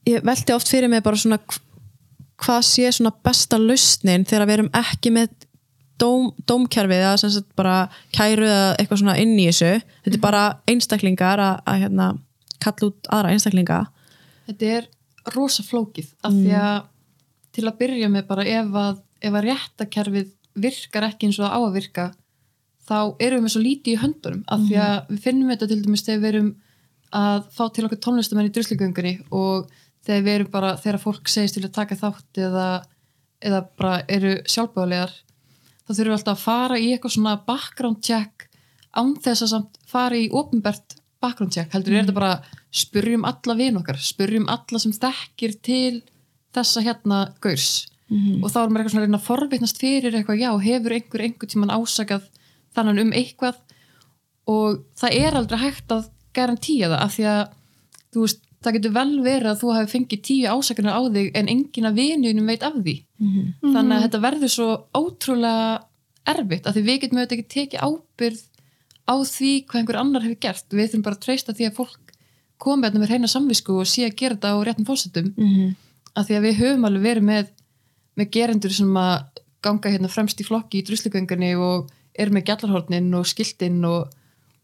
ég 0.08 0.24
velti 0.26 0.54
oft 0.56 0.68
fyrir 0.72 0.88
mig 0.92 1.02
bara 1.04 1.16
svona 1.20 1.38
hv- 1.38 1.60
hvað 2.44 2.60
sé 2.66 2.90
svona 2.92 3.12
besta 3.24 3.58
lausnin 3.60 4.24
þegar 4.28 4.46
við 4.48 4.56
erum 4.58 4.72
ekki 4.80 5.12
með 5.14 5.28
dóm, 6.00 6.30
dómkerfið 6.48 7.04
eða 7.04 7.18
sem 7.22 7.30
sagt 7.36 7.52
bara 7.56 7.76
kæru 8.16 8.44
eða 8.48 8.74
eitthvað 8.80 9.00
svona 9.04 9.18
inn 9.22 9.36
í 9.38 9.46
þessu. 9.50 9.70
Þetta 10.04 10.16
er 10.18 10.24
bara 10.24 10.42
einstaklingar 10.70 11.38
að, 11.44 11.60
að 11.68 11.82
hérna, 11.84 12.08
kalla 12.64 12.88
út 12.90 13.12
aðra 13.14 13.32
einstaklinga 13.36 13.82
þetta 14.48 14.72
er 14.78 14.90
rosa 15.34 15.64
flókið 15.64 16.10
af 16.26 16.34
því 16.34 16.56
að 16.60 16.82
til 17.54 17.64
að 17.68 17.78
byrja 17.80 18.10
með 18.10 18.26
bara 18.28 18.44
ef 18.50 18.76
að, 18.80 19.00
ef 19.22 19.38
að 19.38 19.46
réttakerfið 19.48 20.32
virkar 20.64 21.08
ekki 21.08 21.28
eins 21.28 21.38
og 21.38 21.46
það 21.46 21.54
á 21.54 21.60
að 21.60 21.76
virka 21.78 22.06
þá 22.84 22.98
erum 23.22 23.38
við 23.38 23.44
með 23.44 23.54
svo 23.54 23.62
lítið 23.64 23.94
í 23.94 24.00
höndunum 24.02 24.42
af 24.52 24.64
því 24.66 24.80
að 24.84 24.96
við 25.10 25.20
finnum 25.24 25.52
þetta 25.52 25.68
til 25.70 25.80
dæmis 25.84 26.04
þegar 26.04 26.22
við 26.22 26.30
erum 26.32 26.50
að 27.14 27.46
fá 27.54 27.64
til 27.70 27.84
okkur 27.86 28.00
tónlistamenn 28.04 28.48
í 28.50 28.54
druslugöngunni 28.54 29.14
og 29.30 29.70
þegar 30.04 30.24
við 30.26 30.34
erum 30.34 30.50
bara, 30.52 30.72
þegar 30.82 31.00
fólk 31.02 31.30
segist 31.32 31.56
til 31.56 31.64
að 31.64 31.76
taka 31.78 31.98
þátt 31.98 32.40
eða, 32.48 32.66
eða 33.40 33.62
bara 33.78 33.94
eru 34.10 34.34
sjálfbáðlegar 34.50 35.14
þá 35.84 35.92
þurfum 35.92 36.10
við 36.10 36.16
alltaf 36.18 36.34
að 36.34 36.44
fara 36.44 36.80
í 36.80 36.90
eitthvað 36.90 37.16
svona 37.16 37.36
background 37.46 38.02
check 38.04 38.48
án 38.94 39.14
þess 39.24 39.46
að 39.46 39.52
samt 39.54 39.80
fara 39.90 40.18
í 40.18 40.28
ofinbert 40.34 40.98
background 41.24 41.54
check, 41.54 41.72
heldur 41.72 41.94
er 41.94 42.04
þetta 42.04 42.18
bara 42.18 42.34
spurjum 42.74 43.24
alla 43.28 43.54
vin 43.58 43.78
okkar, 43.78 43.98
spurjum 44.02 44.48
alla 44.50 44.80
sem 44.82 44.94
þekkir 44.94 45.58
til 45.62 46.02
þessa 46.54 46.82
hérna 46.84 47.18
gaurs. 47.44 47.86
Og 48.44 48.50
þá 48.52 48.58
erum 48.60 48.74
við 48.74 48.80
eitthvað 48.80 48.92
svona 48.92 49.02
að 49.02 49.08
reyna 49.08 49.18
að 49.20 49.28
forvitnast 49.28 49.78
fyrir 49.80 50.14
eitthvað, 50.14 50.42
já, 50.42 50.50
hefur 50.62 50.94
einhver 50.96 51.22
einhver 51.24 51.50
tíman 51.50 51.72
ásakað 51.72 52.26
þannig 52.76 53.04
um 53.04 53.12
eitthvað? 53.16 53.60
Og 54.50 54.82
það 55.00 55.16
er 55.24 55.38
aldrei 55.38 55.58
hægt 55.62 55.94
að 55.94 56.10
garantíja 56.36 56.90
það 56.92 57.00
af 57.06 57.14
því 57.14 57.24
að 57.30 57.42
þú 58.14 58.24
veist, 58.26 58.40
það 58.64 58.76
getur 58.78 58.94
vel 58.94 59.14
verið 59.24 59.50
að 59.50 59.60
þú 59.60 59.72
hafi 59.76 59.90
fengið 59.94 60.20
tíu 60.28 60.52
ásakanir 60.52 60.94
á 60.94 61.02
þig 61.14 61.30
en 61.40 61.50
enginn 61.52 61.88
af 61.88 61.96
vinuðinum 61.98 62.46
veit 62.52 62.62
af 62.64 62.76
því. 62.80 62.96
Þannig 63.62 63.96
að 63.96 64.04
þetta 64.06 64.20
verður 64.24 64.52
svo 64.54 64.68
ótrúlega 64.94 65.66
erfitt 66.34 66.66
af 66.66 66.74
því 66.76 66.82
við 66.86 67.00
getum 67.02 67.18
auðvitað 67.18 67.38
ekki 67.38 67.54
tekið 67.54 67.84
ábyrð 67.84 68.42
á 69.04 69.14
því 69.28 69.52
hvað 69.68 69.80
einhver 69.80 70.00
annar 70.00 70.24
hefur 70.24 70.40
gert. 70.40 70.66
Við 70.72 70.88
þurfum 70.90 71.04
bara 71.04 71.18
að 71.18 71.24
treysta 71.26 71.52
því 71.56 71.68
að 71.68 71.76
fólk 71.80 72.03
komi 72.62 72.86
hérna 72.86 73.02
með 73.02 73.14
reyna 73.14 73.30
samvisku 73.30 73.76
og 73.80 73.88
sé 73.88 74.06
að 74.08 74.16
gera 74.20 74.36
þetta 74.36 74.54
á 74.54 74.58
réttum 74.66 74.88
fórsetum 74.88 75.30
mm 75.36 75.48
-hmm. 75.54 75.70
af 76.14 76.26
því 76.26 76.36
að 76.36 76.44
við 76.46 76.58
höfum 76.62 76.84
alveg 76.88 77.02
verið 77.02 77.24
með, 77.30 77.46
með 78.16 78.30
gerendur 78.36 78.72
sem 78.72 78.96
að 78.96 79.14
ganga 79.64 79.90
hérna 79.90 80.08
fremst 80.08 80.40
í 80.40 80.44
flokki 80.44 80.80
í 80.80 80.84
druslugöngunni 80.86 81.54
og 81.56 81.90
eru 82.14 82.30
með 82.30 82.46
gjallarhornin 82.50 83.14
og 83.14 83.26
skiltin 83.26 83.84
og, 83.84 84.12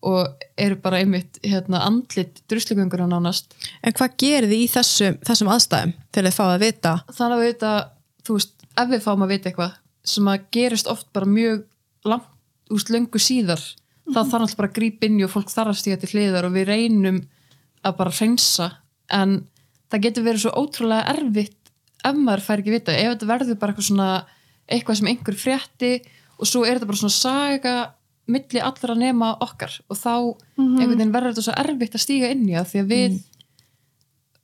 og 0.06 0.44
eru 0.56 0.76
bara 0.76 1.00
einmitt 1.02 1.40
hérna, 1.42 1.82
andlit 1.86 2.42
druslugönguna 2.48 3.08
nánast 3.10 3.54
En 3.82 3.92
hvað 3.92 4.16
gerir 4.16 4.48
þið 4.48 4.64
í 4.64 4.68
þessum, 4.68 5.18
þessum 5.26 5.52
aðstæðum 5.54 5.94
þegar 6.12 6.30
þið 6.30 6.38
fáið 6.38 6.54
að 6.54 6.64
vita? 6.66 6.94
þannig 7.10 7.36
að 7.36 7.42
við 7.42 7.52
þetta, 7.52 7.74
þú 8.24 8.38
veist, 8.38 8.54
ef 8.76 8.88
við 8.88 9.04
fáum 9.06 9.22
að 9.26 9.32
vita 9.34 9.50
eitthvað 9.50 9.76
sem 10.04 10.28
að 10.32 10.46
gerist 10.52 10.86
oft 10.88 11.12
bara 11.12 11.26
mjög 11.26 11.64
langt, 12.04 12.30
úst, 12.70 12.90
löngu 12.90 13.20
síðar 13.20 13.60
þá 14.10 14.20
þarf 14.24 14.40
alltaf 14.40 14.56
bara 14.58 14.70
að 14.70 14.78
grípa 14.78 15.06
inn 15.06 15.20
og 15.24 15.32
fólk 15.32 15.50
þarf 15.52 15.74
að 15.74 15.80
stíga 15.80 16.00
til 16.00 16.10
hliðar 16.14 16.48
og 16.48 16.54
við 16.56 16.70
reynum 16.70 17.20
að 17.84 17.96
bara 18.00 18.10
hreinsa 18.16 18.66
en 19.10 19.36
það 19.90 20.02
getur 20.06 20.26
verið 20.26 20.44
svo 20.44 20.52
ótrúlega 20.60 21.14
erfitt 21.14 21.56
ef 22.04 22.16
maður 22.16 22.44
fær 22.46 22.60
ekki 22.62 22.74
vita, 22.74 22.92
ef 22.96 23.14
þetta 23.14 23.26
verður 23.30 23.58
bara 23.60 23.72
eitthvað 23.74 23.88
svona 23.90 24.10
eitthvað 24.70 24.98
sem 25.00 25.08
einhver 25.10 25.36
frétti 25.40 25.92
og 26.40 26.46
svo 26.48 26.62
er 26.64 26.78
þetta 26.78 26.86
bara 26.90 27.00
svona 27.02 27.16
saga 27.16 27.74
milli 28.30 28.60
allra 28.62 28.94
nema 28.94 29.32
okkar 29.42 29.72
og 29.90 29.96
þá 29.98 30.12
einhvern 30.78 30.94
veginn 30.94 31.12
verður 31.16 31.34
þetta 31.34 31.46
svo 31.48 31.56
erfitt 31.64 31.96
að 31.98 32.04
stíga 32.04 32.30
inn 32.30 32.46
í 32.48 32.54
það 32.54 32.68
því 32.70 32.80
að 32.84 32.92
við 32.94 33.18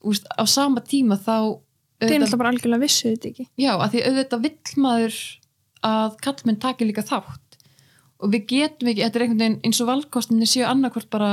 úst, 0.06 0.26
á 0.38 0.42
sama 0.46 0.80
tíma 0.84 1.16
þá 1.18 1.36
þeir 2.00 2.10
auðvitað- 2.10 2.20
náttúrulega 2.20 2.38
bara 2.42 2.50
algjörlega 2.52 2.82
vissu 2.82 3.08
þetta 3.14 3.28
ekki. 3.30 3.46
Já, 3.56 3.72
að 3.80 3.90
því 3.94 4.00
auðvitað 4.06 4.42
vill 4.42 4.82
maður 4.84 5.14
að 5.86 6.16
kallmenn 6.26 6.58
taki 6.60 6.84
líka 6.84 7.02
þátt. 7.06 7.56
Og 8.20 8.30
við 8.32 8.46
getum 8.50 8.88
ekki, 8.90 9.02
þetta 9.04 9.16
er 9.16 9.22
einhvern 9.24 9.38
veginn 9.44 9.60
eins 9.64 9.80
og 9.80 9.86
valkostinni 9.88 10.46
séu 10.48 10.66
annarkvort 10.68 11.08
bara 11.10 11.30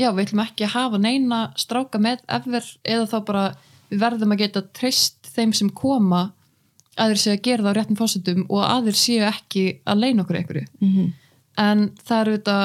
já, 0.00 0.08
við 0.12 0.24
ætlum 0.26 0.44
ekki 0.44 0.66
að 0.66 0.74
hafa 0.74 1.00
neina 1.02 1.40
stráka 1.60 2.00
með 2.02 2.24
efer 2.38 2.70
eða 2.84 3.10
þá 3.10 3.18
bara 3.28 3.44
við 3.90 4.00
verðum 4.02 4.34
að 4.34 4.42
geta 4.44 4.64
treyst 4.76 5.30
þeim 5.34 5.52
sem 5.56 5.70
koma 5.74 6.24
að 6.94 7.12
þeir 7.12 7.20
séu 7.24 7.34
að 7.34 7.44
gera 7.48 7.64
það 7.64 7.74
á 7.74 7.76
réttum 7.78 7.98
fósitum 7.98 8.46
og 8.48 8.64
að 8.64 8.88
þeir 8.88 8.98
séu 9.00 9.26
ekki 9.26 9.64
að 9.82 10.00
leina 10.04 10.24
okkur 10.24 10.40
einhverju. 10.40 10.64
Mm 10.80 10.90
-hmm. 10.94 11.12
en 11.64 11.84
það 12.06 12.20
eru 12.20 12.36
þetta 12.36 12.56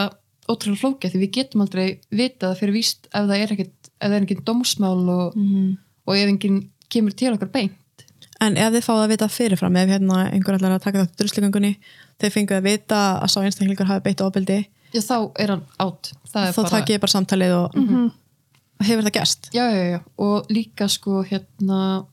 ótrúlega 0.50 0.82
flókið 0.82 1.12
því 1.14 1.20
við 1.24 1.36
getum 1.38 1.62
aldrei 1.62 1.88
vitað 2.10 2.58
fyrir 2.60 2.74
víst 2.74 3.10
ef 3.14 3.28
það 3.30 3.38
er 3.38 3.54
ekkit, 3.54 3.76
ef 4.00 4.08
það 4.08 4.16
er 4.16 4.22
engin 4.22 4.46
dómsmál 4.46 5.10
og, 5.10 5.38
og 6.06 6.16
ef 6.16 6.28
engin 6.30 6.60
kemur 6.90 7.14
til 7.14 7.34
okkar 7.34 7.52
beint. 7.54 8.06
En 8.42 8.58
ef 8.58 8.74
þið 8.74 8.86
fáið 8.86 9.04
að 9.04 9.12
vita 9.14 9.28
fyrirfram 9.28 9.76
ef 9.76 9.90
hérna 9.90 10.32
einhver 10.32 10.56
ætlar 10.56 10.78
að 10.78 10.84
taka 10.86 11.04
þátt 11.04 11.14
í 11.14 11.20
drusligöngunni 11.22 11.74
þeir 12.20 12.32
fenguð 12.32 12.58
að 12.58 12.70
vita 12.70 13.00
að 13.20 13.32
sá 13.34 13.40
einstaklingur 13.44 13.90
hafi 13.90 14.06
beitt 14.06 14.22
ofbeldi 14.22 14.60
Já, 14.94 15.02
þá 15.06 15.32
er 15.40 15.48
hann 15.54 15.64
átt. 15.80 16.12
Það 16.34 16.54
þá 16.56 16.70
takk 16.70 16.90
ég 16.90 17.00
bara 17.04 17.12
samtalið 17.14 17.56
og 17.58 17.76
Mhm. 17.76 18.12
hefur 18.82 19.04
það 19.04 19.14
gerst 19.20 19.50
Já, 19.54 19.66
já, 19.72 19.84
já. 19.92 20.00
Og 20.18 20.48
líka 20.50 20.88
sko 20.90 21.24
hérna 21.24 22.06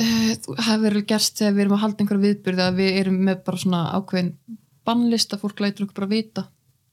uh, 0.00 0.32
það 0.60 0.80
verður 0.84 1.06
gerst 1.12 1.38
þegar 1.40 1.54
við 1.56 1.64
erum 1.64 1.76
að 1.76 1.82
halda 1.84 2.04
einhverja 2.04 2.24
viðbyrði 2.26 2.64
að 2.66 2.80
við 2.80 2.98
erum 3.02 3.18
með 3.28 3.44
bara 3.46 3.56
svona 3.64 3.82
ákveðin 3.98 4.32
bannlist 4.86 5.34
að 5.36 5.42
fólk 5.44 5.60
lætur 5.64 5.86
okkur 5.86 6.00
bara 6.00 6.10
vita 6.14 6.46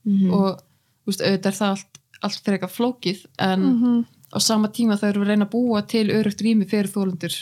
Mhm. 0.08 0.32
og 0.32 0.60
þú 1.04 1.10
veist, 1.10 1.20
auðvitað 1.20 1.46
er 1.46 1.56
það 1.58 1.68
allt, 1.74 1.98
allt 2.22 2.40
fyrir 2.44 2.58
eitthvað 2.58 2.76
flókið 2.78 3.26
en 3.38 3.60
Mhm. 3.62 4.04
á 4.32 4.38
sama 4.40 4.68
tíma 4.68 4.96
þá 4.98 5.08
erum 5.08 5.22
við 5.22 5.26
að 5.26 5.28
reyna 5.32 5.46
að 5.46 5.50
búa 5.50 5.82
til 5.86 6.08
örugt 6.08 6.40
rými 6.42 6.64
fyrir 6.68 6.88
þólendur 6.92 7.34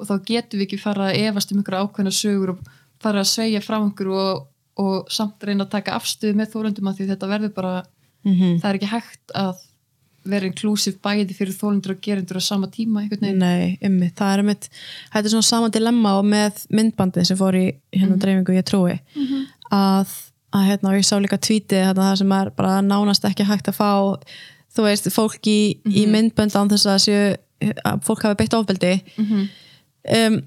og 0.00 0.06
þá 0.06 0.24
getum 0.24 0.58
við 0.60 0.66
ekki 0.66 0.78
fara 0.80 1.10
að 1.12 1.18
efast 1.28 1.52
um 1.52 1.58
einhverja 1.58 1.84
ákveðna 1.86 2.12
sögur 2.14 2.48
og 2.50 2.58
fara 3.00 3.20
að 3.20 3.26
sveigja 3.30 3.60
frá 3.62 3.76
einhverju 3.78 4.14
og, 4.14 4.47
og 4.78 5.08
samt 5.10 5.42
reyna 5.46 5.64
að 5.66 5.72
taka 5.76 5.96
afstöðu 5.98 6.36
með 6.38 6.52
þólundum 6.54 6.90
að 6.92 7.00
því 7.00 7.08
þetta 7.12 7.32
verður 7.34 7.54
bara 7.56 7.76
Mhm. 8.26 8.58
það 8.60 8.68
er 8.68 8.76
ekki 8.78 8.90
hægt 8.90 9.32
að 9.38 9.56
vera 10.28 10.46
inklusív 10.50 10.96
bæði 11.00 11.34
fyrir 11.38 11.54
þólundur 11.54 11.92
og 11.94 12.00
gerendur 12.02 12.36
á 12.36 12.42
sama 12.42 12.66
tíma 12.66 13.04
Nei, 13.22 13.78
ymmið, 13.80 14.10
það 14.18 14.32
er 14.34 14.42
ymmið 14.42 14.66
þetta 14.68 15.22
er 15.24 15.30
svona 15.32 15.46
sama 15.46 15.68
dilemma 15.72 16.16
og 16.18 16.24
með 16.26 16.64
myndbandið 16.74 17.24
sem 17.30 17.38
fór 17.38 17.54
í 17.56 17.66
hérna 17.94 18.18
dreifingu 18.18 18.56
ég 18.58 18.66
trúi. 18.68 18.98
Að, 19.72 20.10
að 20.52 20.66
hérna, 20.68 20.92
ég 20.98 21.06
sá 21.06 21.16
líka 21.22 21.38
tvítið 21.38 21.86
hérna, 21.86 22.10
það 22.10 22.18
sem 22.18 22.32
er 22.32 22.50
bara 22.58 22.82
nánast 22.82 23.24
ekki 23.24 23.46
hægt 23.48 23.68
að 23.70 23.78
fá 23.78 23.90
þú 24.76 24.84
veist, 24.84 25.08
fólk 25.14 25.46
í, 25.48 25.78
í 25.86 26.04
myndbönd 26.10 26.52
án 26.58 26.68
þess 26.74 26.86
að 26.90 27.00
séu 27.06 27.36
að 27.86 28.02
fólk 28.04 28.22
hafi 28.26 28.36
beitt 28.42 28.54
ofbeldi. 28.58 28.92
Um, 30.08 30.42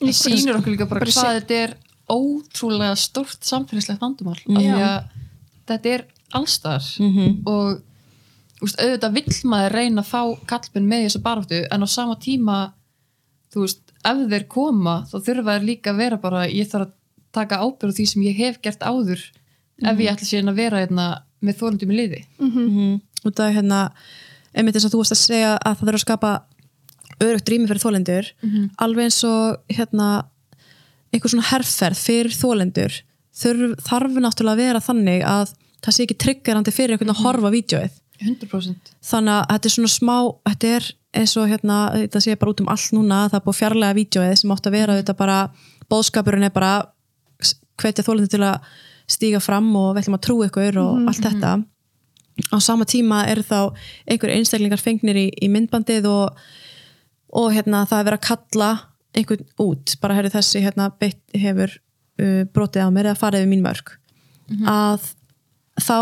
það 0.00 0.16
sýnur 0.16 0.58
okkur 0.60 0.74
líka 0.74 0.88
bara 0.88 1.04
bara 1.04 1.12
hvað 1.12 1.36
þetta 1.42 1.60
er 1.66 1.74
ótrúlega 2.10 2.96
stórt 2.98 3.46
samfélagslegt 3.46 4.02
vandumál 4.02 4.36
af 4.36 4.44
því 4.48 4.82
að 4.86 4.98
þetta 5.70 5.94
er 5.94 6.04
allstar 6.36 6.84
og 7.46 7.80
úst, 8.60 8.76
auðvitað 8.78 9.16
vill 9.18 9.36
maður 9.50 9.76
reyna 9.78 10.04
að 10.04 10.10
fá 10.10 10.22
kallmenn 10.52 10.88
með 10.90 11.04
í 11.04 11.08
þessu 11.08 11.22
baráttu 11.24 11.62
en 11.70 11.86
á 11.86 11.88
sama 11.90 12.16
tíma 12.20 12.58
þú 13.50 13.66
veist, 13.66 13.82
ef 14.06 14.24
þeir 14.30 14.46
koma 14.48 14.96
þá 15.10 15.16
þurfa 15.18 15.56
þeir 15.56 15.68
líka 15.68 15.90
að 15.94 16.00
vera 16.04 16.20
bara 16.22 16.46
ég 16.48 16.70
þarf 16.70 16.88
að 16.88 16.96
taka 17.32 17.60
ábyrð 17.62 17.94
á 17.94 17.96
því 17.98 18.06
sem 18.10 18.22
ég 18.26 18.38
hef 18.38 18.60
gert 18.62 18.82
áður 18.82 19.22
ef 19.80 20.00
ég 20.02 20.10
ætla 20.12 20.26
síðan 20.26 20.52
að 20.52 20.60
vera 20.60 20.82
hérna, 20.82 21.06
með 21.40 21.56
þórundum 21.56 21.92
í 21.94 21.96
liði. 21.96 22.24
Mm 22.38 23.00
út 23.24 23.40
af 23.40 23.54
hérna 23.54 23.90
einmitt 24.56 24.76
eins 24.76 24.84
og 24.84 24.92
þú 24.94 25.02
varst 25.02 25.12
að 25.12 25.20
segja 25.20 25.56
að 25.58 25.76
það 25.76 25.86
þurfa 25.86 25.98
að 25.98 26.04
skapa 26.04 26.30
örugt 27.20 27.48
rými 27.48 27.68
fyrir 27.68 27.82
þólendur 27.82 28.30
alveg 28.80 29.04
eins 29.04 29.24
og 29.24 29.60
hérna 29.68 30.24
einhver 31.10 31.32
svona 31.32 31.48
herrferð 31.50 31.98
fyrir 32.00 32.36
þólendur 32.36 33.00
þurf, 33.40 33.74
þarf 33.86 34.20
náttúrulega 34.20 34.54
að 34.54 34.62
vera 34.62 34.84
þannig 34.84 35.24
að 35.26 35.56
það 35.80 35.96
sé 35.96 36.06
ekki 36.06 36.18
triggerandi 36.24 36.74
fyrir 36.74 36.94
einhvern 36.94 37.14
að 37.14 37.22
horfa 37.24 37.50
á 37.50 37.54
vídeoið. 37.56 37.98
100% 38.20 38.90
þannig 39.10 39.32
að 39.32 39.44
þetta 39.54 39.68
er 39.68 39.74
svona 39.74 39.90
smá 39.94 40.16
þetta 40.50 40.72
er 40.76 40.88
eins 41.20 41.32
og 41.40 41.48
hérna 41.48 41.78
þetta 41.94 42.20
sé 42.20 42.36
bara 42.38 42.52
út 42.52 42.60
um 42.60 42.68
allt 42.70 42.92
núna 42.92 43.20
það 43.30 43.38
er 43.38 43.44
búið 43.46 43.58
fjarlæga 43.62 43.96
vídeoið 43.96 44.34
sem 44.42 44.52
átt 44.54 44.68
að 44.68 44.76
vera 44.76 44.96
þetta 44.98 45.14
bara, 45.16 45.38
bóðskapurinn 45.90 46.46
er 46.46 46.52
bara 46.54 46.72
hvetja 47.80 48.04
þólendur 48.04 48.34
til 48.34 48.44
að 48.44 48.68
stíga 49.10 49.40
fram 49.42 49.70
og 49.78 49.94
við 49.94 50.04
ætlum 50.04 50.18
að 50.18 50.24
trú 50.26 50.36
ykkur 50.46 50.78
og 50.82 51.08
allt 51.10 51.24
þetta. 51.24 51.54
Á 52.54 52.56
sama 52.62 52.86
tíma 52.88 53.24
eru 53.28 53.42
þá 53.44 53.72
einhver 54.08 54.32
einstaklingar 54.36 54.80
fengnir 54.80 55.18
í, 55.18 55.26
í 55.34 55.48
myndbandið 55.52 56.06
og, 56.08 56.38
og 57.36 57.48
hérna 57.56 57.82
það 57.88 58.02
er 58.02 58.08
verið 58.10 58.20
að 58.20 58.28
kalla 58.28 58.70
einhvern 59.16 59.46
út, 59.62 59.96
bara 60.00 60.16
herri 60.18 60.30
þessi 60.32 60.62
hérna 60.64 60.90
beitt 61.00 61.20
hefur 61.34 61.72
uh, 61.72 62.44
brotið 62.54 62.86
á 62.86 62.88
mér 62.94 63.10
eða 63.10 63.20
farið 63.20 63.46
við 63.46 63.52
mín 63.54 63.64
mörg 63.64 63.96
að 64.66 65.04
þá 65.80 65.98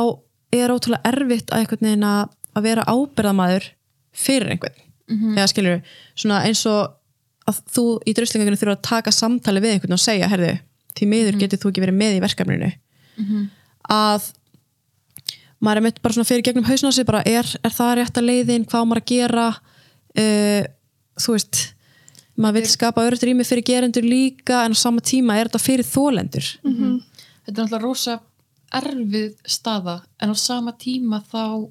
er 0.57 0.73
ótrúlega 0.73 1.11
erfitt 1.11 1.51
að 1.53 1.63
einhvern 1.63 1.89
veginn 1.89 2.07
að, 2.09 2.31
að 2.57 2.69
vera 2.69 2.87
ábyrðamaður 2.89 3.67
fyrir 4.17 4.55
einhvern. 4.55 4.79
Eða 5.37 5.49
skilur, 5.53 5.83
svona 6.17 6.43
eins 6.49 6.65
og 6.69 6.95
að 7.49 7.61
þú 7.73 7.85
í 8.05 8.15
druslingagunum 8.17 8.61
þurfa 8.61 8.77
að 8.77 8.89
taka 8.89 9.13
samtali 9.15 9.61
við 9.65 9.77
einhvern 9.77 9.97
og 9.97 10.03
segja, 10.03 10.29
herðu, 10.29 10.55
því 10.97 11.07
miður 11.09 11.39
getur 11.41 11.61
þú 11.63 11.71
ekki 11.71 11.85
verið 11.85 11.99
með 12.01 12.17
í 12.17 12.25
verkefninu. 12.25 12.71
Að 13.89 14.33
maður 15.61 15.81
er 15.81 15.87
mitt 15.89 16.03
bara 16.03 16.15
svona 16.15 16.29
fyrir 16.29 16.45
gegnum 16.45 16.93
sig 16.93 17.07
bara 17.07 17.23
er, 17.27 17.47
er 17.65 17.73
það 17.73 17.95
rétt 17.99 18.19
að 18.19 18.29
leiðin, 18.29 18.67
hvað 18.69 18.85
maður 18.89 19.03
að 19.03 19.13
gera? 19.13 19.47
Uh, 20.19 20.65
þú 21.19 21.37
veist 21.37 21.63
maður 22.39 22.61
vil 22.61 22.73
skapa 22.73 23.05
örugt 23.07 23.27
rými 23.27 23.47
fyrir 23.47 23.67
gerendur 23.67 24.07
líka 24.07 24.65
en 24.65 24.77
á 24.77 24.79
sama 24.79 25.05
tíma 25.05 25.37
er 25.39 25.51
þetta 25.51 25.63
fyrir 25.65 25.89
þólendur 25.89 26.51
þetta 27.45 27.55
er 27.55 27.65
náttúrulega 27.65 27.85
rosa 27.85 28.19
erfið 28.79 29.33
staða 29.49 30.01
en 30.23 30.35
á 30.35 30.37
sama 30.39 30.75
tíma 30.79 31.23
þá 31.31 31.69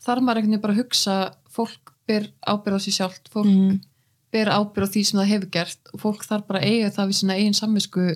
þarf 0.00 0.24
maður 0.24 0.40
einhvern 0.40 0.50
veginn 0.50 0.64
bara 0.64 0.74
að 0.76 0.82
hugsa 0.82 1.16
fólk 1.50 1.94
ber 2.08 2.30
ábyrð 2.46 2.76
á 2.76 2.84
sér 2.84 2.96
sjálft 2.98 3.30
fólk 3.32 3.46
ber 4.30 4.50
ábyrð 4.50 4.86
á 4.86 4.92
því 4.92 5.04
sem 5.06 5.20
það 5.20 5.32
hefur 5.32 5.50
gert 5.56 5.94
og 5.94 6.02
fólk 6.04 6.26
þarf 6.26 6.46
bara 6.46 6.60
að 6.60 6.70
eiga 6.70 6.90
það 6.94 7.10
við 7.10 7.18
sína 7.20 7.38
eigin 7.38 7.58
samvisku 7.58 8.06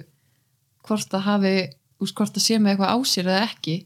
hvort 0.85 1.11
það 1.11 1.27
hafi 1.29 1.55
úst, 2.03 2.15
hvort 2.15 2.35
það 2.35 2.47
sé 2.47 2.59
með 2.61 2.75
eitthvað 2.75 2.95
á 2.95 2.99
sér 3.09 3.31
eða 3.31 3.45
ekki. 3.49 3.77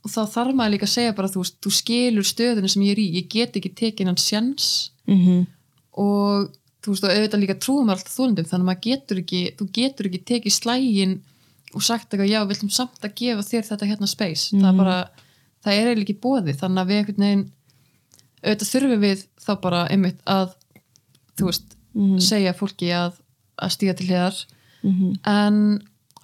Og 0.00 0.08
þá 0.08 0.20
þarf 0.32 0.56
maður 0.56 0.74
líka 0.74 0.86
að 0.88 0.94
segja 0.94 1.16
bara 1.16 1.28
þú, 1.28 1.42
þú 1.60 1.72
skilur 1.76 2.26
stöðinu 2.26 2.70
sem 2.72 2.84
ég 2.86 2.94
er 2.94 3.00
í 3.02 3.06
ég 3.18 3.28
get 3.28 3.56
ekki 3.60 3.72
tekið 3.76 4.08
hann 4.08 4.20
sjens 4.20 4.92
mm 5.06 5.18
-hmm. 5.20 5.46
og 5.92 6.50
þú 6.80 6.94
veist 6.94 7.06
og 7.06 7.14
auðvitað 7.14 7.42
líka 7.42 7.56
trúum 7.60 7.90
alltaf 7.92 8.14
þólundum 8.14 8.48
þannig 8.48 8.64
að 8.64 8.68
maður 8.70 8.84
getur 8.86 9.22
ekki, 9.22 9.40
þú 9.58 9.66
getur 9.76 10.08
ekki 10.08 10.20
tekið 10.30 10.56
slægin 10.56 11.16
og 11.74 11.84
sagt 11.86 12.08
eitthvað 12.08 12.30
já, 12.30 12.40
við 12.44 12.56
ætlum 12.56 12.72
samt 12.74 13.04
að 13.04 13.16
gefa 13.20 13.46
þér 13.46 13.66
þetta 13.68 13.90
hérna 13.90 14.08
space. 14.10 14.48
Það 14.56 14.70
er 14.70 14.78
bara, 14.80 14.96
það 15.62 15.74
er 15.74 15.90
eiginlega 15.90 16.06
ekki 16.06 16.22
bóði 16.24 16.54
þannig 16.58 16.82
að 16.82 16.90
við 16.90 17.00
einhvern 17.00 17.26
veginn 17.26 17.44
auðvitað 18.40 18.70
þurfum 18.72 19.04
við 19.04 19.26
þá 19.44 19.52
bara 19.66 19.82
einmitt 19.92 20.24
að 20.24 20.56
þú 21.38 21.50
veist, 21.50 21.76
segja 22.24 22.56
fólki 22.56 22.90
að, 22.96 23.20
að 23.60 23.74
stíga 23.76 23.94
til 23.98 24.08
hliðar. 24.08 24.40
En 25.28 25.60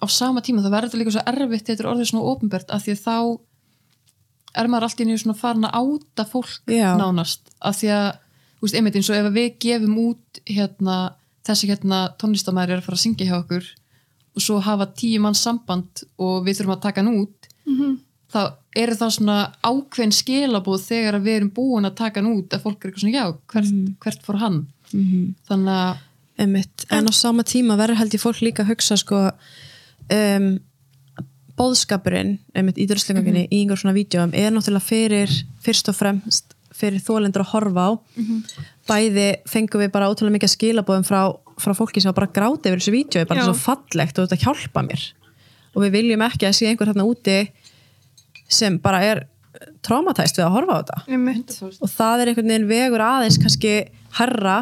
á 0.01 0.05
sama 0.09 0.41
tíma 0.45 0.61
þá 0.65 0.71
verður 0.73 1.01
líka 1.01 1.13
svo 1.15 1.23
erfitt 1.25 1.67
þetta 1.69 1.83
er 1.83 1.89
orðið 1.91 2.09
svona 2.11 2.31
ofinbært 2.33 2.73
af 2.73 2.83
því 2.85 2.95
að 2.97 3.03
þá 3.05 3.17
er 4.57 4.69
maður 4.71 4.87
alltaf 4.87 5.03
í 5.03 5.07
nýju 5.07 5.21
svona 5.23 5.37
farin 5.37 5.67
að 5.67 5.77
áta 5.77 6.25
fólk 6.25 6.71
Já. 6.71 6.91
nánast 6.97 7.51
af 7.61 7.77
því 7.79 7.89
að, 7.93 8.07
þú 8.57 8.65
veist, 8.65 8.77
einmitt 8.77 8.97
eins 8.99 9.09
og 9.11 9.19
ef 9.19 9.29
við 9.35 9.49
gefum 9.63 9.97
út 10.03 10.41
hérna, 10.49 10.97
þessi 11.47 11.69
hérna 11.71 12.01
tónlistamæður 12.21 12.75
er 12.75 12.81
að 12.81 12.87
fara 12.87 12.99
að 12.99 13.03
syngja 13.05 13.29
hjá 13.29 13.37
okkur 13.41 13.69
og 14.37 14.43
svo 14.45 14.59
hafa 14.61 14.89
tíu 14.97 15.21
mann 15.21 15.37
samband 15.37 16.03
og 16.21 16.43
við 16.45 16.59
þurfum 16.59 16.75
að 16.77 16.83
taka 16.87 17.03
hann 17.03 17.21
út 17.23 17.49
þá 18.33 18.41
eru 18.75 18.95
það 18.99 19.13
svona 19.15 19.37
ákveðin 19.63 20.13
skilabóð 20.13 20.83
þegar 20.83 21.19
við 21.23 21.37
erum 21.39 21.53
búin 21.55 21.87
að 21.87 21.95
taka 22.01 22.21
hann 22.21 22.33
út 22.33 22.53
að 22.53 22.65
fólk 22.65 22.83
er 22.83 22.91
eitthvað 22.91 23.05
svona, 23.05 23.17
já, 23.17 23.25
hvert, 23.53 23.71
hvert 24.03 24.25
fór 24.27 24.39
hann? 24.41 24.59
Þannig 25.47 25.73
að 25.73 26.03
Einmitt. 26.37 26.85
en 26.93 27.09
á 27.09 27.13
sama 27.17 27.43
tíma 27.43 27.77
verður 27.79 27.97
held 27.97 28.13
ég 28.13 28.21
fólk 28.21 28.41
líka 28.45 28.61
að 28.63 28.75
hugsa 28.75 28.97
sko 28.99 29.31
um, 30.13 30.59
bóðskapurinn 31.57 32.35
einmitt, 32.53 32.77
í 32.77 32.85
druslingaginni 32.85 33.47
í 33.49 33.63
einhver 33.63 33.79
svona 33.81 33.95
vídjóum 33.97 34.35
er 34.37 34.53
náttúrulega 34.53 34.85
fyrir 34.85 35.33
fyrst 35.65 35.89
og 35.89 35.97
fremst 35.97 36.53
fyrir 36.77 37.03
þólendur 37.03 37.43
að 37.43 37.51
horfa 37.53 37.85
á. 37.87 37.91
Bæði 38.87 39.27
fengum 39.49 39.83
við 39.83 39.91
bara 39.93 40.09
ótrúlega 40.11 40.37
mikið 40.37 40.53
skilabóðum 40.53 41.05
frá, 41.07 41.21
frá 41.59 41.73
fólki 41.77 42.03
sem 42.03 42.13
bara 42.15 42.29
gráti 42.31 42.69
yfir 42.69 42.79
þessu 42.79 42.93
vídjói, 42.95 43.25
bara 43.27 43.41
Já. 43.41 43.47
svo 43.49 43.55
fallegt 43.59 44.19
og 44.21 44.27
þetta 44.27 44.43
hjálpa 44.45 44.85
mér. 44.85 45.07
Og 45.75 45.83
við 45.85 45.97
viljum 45.97 46.23
ekki 46.25 46.47
að 46.47 46.55
sé 46.57 46.69
einhver 46.69 46.91
þarna 46.91 47.07
úti 47.09 47.39
sem 48.47 48.77
bara 48.79 49.01
er 49.03 49.25
traumatæst 49.85 50.37
við 50.37 50.45
að 50.45 50.53
horfa 50.55 50.77
á 50.77 50.79
þetta. 50.81 50.97
Og 51.81 51.89
það 51.91 52.21
er 52.21 52.31
einhvern 52.31 52.51
veginn 52.53 52.69
vegur 52.69 53.03
aðeins 53.03 53.39
kannski 53.41 53.73
herra 54.19 54.59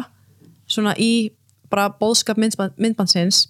svona 0.66 0.96
í 0.98 1.30
bara 1.70 1.90
bóðskap 2.00 2.38
myndband, 2.40 2.74
myndbandsins 2.80 3.46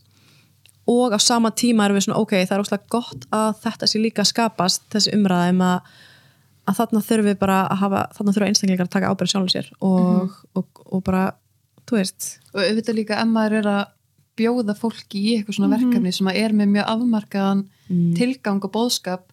og 0.86 1.14
á 1.14 1.18
sama 1.18 1.50
tíma 1.50 1.86
erum 1.86 1.98
við 1.98 2.06
svona 2.06 2.20
ok, 2.22 2.34
það 2.46 2.56
er 2.56 2.62
óslega 2.64 2.90
gott 2.94 3.26
að 3.34 3.48
þetta 3.64 3.88
sé 3.90 4.00
líka 4.00 4.24
skapast 4.26 4.86
þessi 4.94 5.14
umræðum 5.16 5.62
að, 5.66 5.96
að 6.66 6.78
þarna 6.80 7.02
þurfum 7.08 7.28
við 7.30 7.38
bara 7.42 7.58
að 7.70 7.82
hafa 7.82 8.00
þarna 8.16 8.34
þurfa 8.36 8.48
einstaklingar 8.50 8.88
að 8.88 8.94
taka 8.96 9.10
ábyrð 9.12 9.32
sjálfum 9.32 9.52
sér 9.52 9.68
og, 9.80 10.32
og, 10.58 10.80
og 10.90 11.04
bara, 11.06 11.24
þú 11.86 11.98
veist. 12.00 12.30
Og 12.54 12.62
auðvitað 12.64 12.98
líka 12.98 13.20
ef 13.22 13.30
maður 13.30 13.58
er 13.60 13.68
að 13.72 13.84
bjóða 14.36 14.74
fólki 14.76 15.20
í 15.22 15.34
eitthvað 15.36 15.56
svona 15.60 15.72
verkefni 15.76 16.12
sem 16.12 16.28
að 16.28 16.40
er 16.42 16.52
með 16.52 16.72
mjög 16.74 16.90
afmarkaðan 16.92 17.62
tilgang 18.18 18.58
og 18.66 18.72
bóðskap 18.74 19.28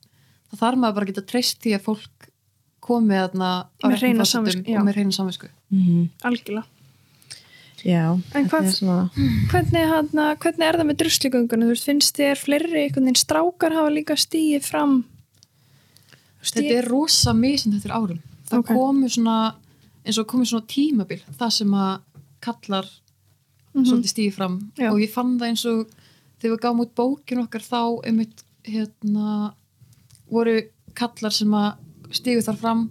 þá 0.54 0.60
þarf 0.62 0.78
maður 0.84 0.96
bara 1.00 1.08
að 1.08 1.10
geta 1.12 1.26
treyst 1.34 1.60
því 1.64 1.74
að 1.76 1.88
fólk 1.90 2.30
komi 2.84 3.16
þarna 3.16 3.50
á 3.64 3.86
forsendum 3.88 4.28
samvisku, 4.28 4.64
og 4.78 4.86
með 4.86 4.98
reyna 5.00 5.16
samvisku. 5.16 5.50
Algjörlega. 6.28 6.66
Já, 7.84 8.16
En 8.36 8.46
hvað- 8.48 8.68
er 8.68 8.72
svona 8.72 9.10
hvernig, 9.52 9.88
hana, 9.92 10.36
hvernig 10.40 10.68
er 10.68 10.78
það 10.80 10.88
með 10.88 10.98
druslugöngunum 11.02 11.68
þú 11.68 11.74
veist, 11.74 11.88
finnst 11.90 12.16
þér 12.16 12.40
fleiri 12.40 12.84
einhvern 12.86 13.04
veginn 13.10 13.20
strákar 13.20 13.74
hafa 13.76 13.90
líka 13.92 14.16
stíið 14.16 14.64
fram 14.64 14.94
þetta 16.44 16.78
er 16.78 16.90
rosa 16.92 17.34
misinn 17.34 17.76
þetta 17.78 17.96
árum 17.96 18.22
það 18.50 18.60
Ok. 18.60 18.74
komu 18.74 19.10
svona 19.10 19.56
eins 20.04 20.20
og 20.20 20.28
komu 20.28 20.46
svona 20.46 20.68
tímabil 20.68 21.22
það 21.40 21.56
sem 21.58 21.74
að 21.74 21.94
kallar 22.44 22.90
svolítið 23.74 24.12
stíði 24.12 24.34
fram 24.36 24.60
Já. 24.78 24.92
og 24.92 25.00
ég 25.02 25.12
fann 25.14 25.38
það 25.40 25.50
eins 25.50 25.66
og 25.66 25.88
þegar 26.42 26.56
við 26.56 26.62
gáum 26.66 26.84
út 26.84 26.96
bókin 26.96 27.44
okkar 27.46 27.64
þá 27.64 27.82
einmitt 28.06 28.44
hérna 28.68 29.54
voru 30.30 30.60
kallar 30.98 31.34
sem 31.34 31.56
að 31.58 31.80
stígu 32.14 32.44
þar 32.46 32.60
fram 32.60 32.84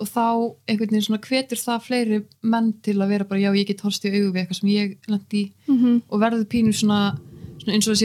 og 0.00 0.08
þá 0.08 0.24
einhvern 0.66 0.94
veginn 0.94 1.04
svona 1.06 1.22
hvetur 1.22 1.60
það 1.60 1.84
fleiri 1.86 2.22
menn 2.42 2.72
til 2.82 2.96
að 2.98 3.12
vera 3.12 3.28
bara 3.28 3.42
já 3.42 3.50
ég 3.54 3.68
get 3.68 3.84
horfst 3.84 4.06
í 4.06 4.12
augu 4.14 4.32
við 4.32 4.40
eitthvað 4.42 4.60
sem 4.60 4.72
ég 4.72 4.96
lendi 5.10 5.42
í 5.42 5.52
mm 5.68 5.76
-hmm. 5.78 6.00
og 6.08 6.22
verður 6.22 6.48
pínu 6.54 6.72
svona, 6.72 7.18
svona 7.60 7.74
eins 7.76 7.88
og 7.88 7.96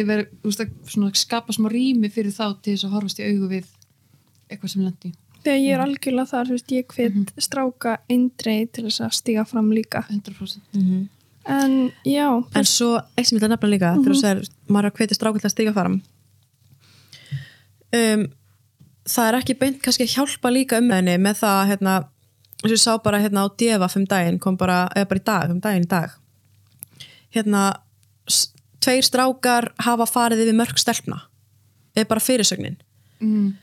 veist, 0.43 0.61
að 0.61 0.69
svona 0.85 1.11
skapa 1.13 1.53
smá 1.53 1.69
rými 1.71 2.09
fyrir 2.09 2.31
þá 2.31 2.59
til 2.61 2.75
þess 2.75 2.85
að 2.85 2.95
horfast 2.95 3.19
í 3.19 3.27
augu 3.29 3.47
við 3.47 3.65
eitthvað 4.49 4.73
sem 4.73 4.83
lendi 4.83 5.13
þegar 5.43 5.59
ég 5.63 5.73
er 5.77 5.79
algjörlega 5.83 6.27
þar, 6.27 6.47
þú 6.49 6.55
veist, 6.57 6.71
ég 6.75 6.87
hvet 6.95 7.29
stráka 7.39 7.91
eindreið 8.11 8.71
til 8.75 8.83
þess 8.87 8.99
að 9.05 9.13
stíga 9.15 9.45
fram 9.47 9.69
líka. 9.71 10.01
100% 10.09 10.59
Mhm. 10.75 11.07
en 11.45 11.91
já. 12.03 12.43
En 12.55 12.65
svo, 12.65 12.97
eitt 13.17 13.27
sem 13.27 13.37
ég 13.37 13.41
ætla 13.43 13.47
að 13.47 13.53
nefna 13.55 13.69
líka 13.71 13.91
þegar 13.95 14.11
þú 14.11 14.19
segir, 14.21 14.49
maður 14.67 14.85
er 14.85 14.91
að 14.91 14.97
hvetja 14.97 15.15
strákul 15.15 15.39
að 15.45 15.53
stíga 15.55 15.73
fram. 15.73 16.01
Um, 17.95 18.25
það 19.07 19.29
er 19.29 19.37
ekki 19.39 19.55
beint 19.61 19.81
kannski 19.81 20.03
að 20.03 20.15
hjálpa 20.17 20.51
líka 20.51 20.81
um 20.81 20.89
henni 20.91 21.15
með 21.17 21.39
það 21.39 21.61
hérna, 21.71 21.93
eins 22.57 22.65
og 22.65 22.75
ég 22.75 22.81
sá 22.83 22.97
bara 23.03 23.21
hérna 23.23 23.45
á 23.45 23.55
Deva 23.55 23.87
um 23.95 24.05
daginn, 24.05 24.39
kom 24.43 24.57
bara, 24.57 24.89
eða 24.95 25.07
bara 25.07 25.19
í 25.21 25.23
dag 25.23 25.49
um 25.53 25.61
daginn 25.63 25.85
í 25.87 25.87
dag. 25.87 26.09
Hérna, 27.31 27.61
tveir 28.83 29.03
strákar 29.07 29.71
hafa 29.79 30.05
farið 30.09 30.43
yfir 30.43 30.57
mörg 30.59 30.77
stelpna 30.81 31.21
eða 31.95 32.07
bara 32.11 32.19
fyrirsögnin. 32.19 32.75
Mm. 33.21 33.55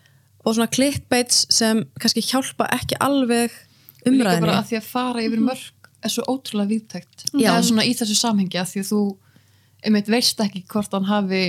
Og 0.45 0.55
svona 0.55 0.71
clickbaits 0.71 1.47
sem 1.51 1.85
kannski 2.01 2.21
hjálpa 2.25 2.69
ekki 2.77 2.99
alveg 3.01 3.51
líka 3.51 4.11
umræðinni 4.11 4.45
bara 4.47 4.59
að 4.61 4.69
því 4.71 4.77
að 4.81 4.89
fara 4.93 5.23
yfir 5.25 5.41
mörg 5.41 5.91
er 6.05 6.13
svo 6.13 6.25
ótrúlega 6.29 6.69
viðtækt 6.75 7.27
Já. 7.33 7.49
eða 7.55 7.61
svona 7.65 7.85
í 7.89 7.95
þessu 7.97 8.17
samhengi 8.19 8.59
að 8.61 8.73
því 8.75 8.83
að 8.85 8.91
þú 8.93 9.03
einmitt 9.85 10.09
veist 10.13 10.41
ekki 10.45 10.65
hvort 10.69 10.93
hann 10.93 11.09
hafi 11.09 11.45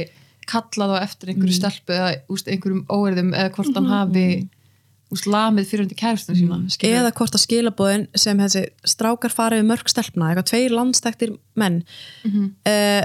kallað 0.47 0.93
á 0.95 0.97
eftir 1.03 1.31
einhverju 1.33 1.55
stelpu 1.57 1.93
eða 1.95 2.11
úst, 2.31 2.47
einhverjum 2.47 2.85
óerðum 2.91 3.33
eða 3.33 3.51
hvort 3.55 3.73
hann 3.75 3.89
hafi 3.89 4.25
úst, 5.11 5.25
lamið 5.29 5.67
fyrir 5.69 5.83
undir 5.85 5.97
kæristun 5.99 6.35
sína 6.37 6.57
skilurðu. 6.69 6.99
eða 7.01 7.11
hvort 7.17 7.35
að 7.37 7.43
skilabóðin 7.45 8.07
sem 8.15 8.37
þessi 8.41 8.63
strákar 8.87 9.33
farið 9.33 9.61
við 9.61 9.69
mörg 9.71 9.91
stelpna, 9.91 10.29
eitthvað 10.31 10.49
tveir 10.51 10.75
landstæktir 10.75 11.35
menn 11.55 11.83
Mhm. 12.25 12.47
uh, 12.67 13.03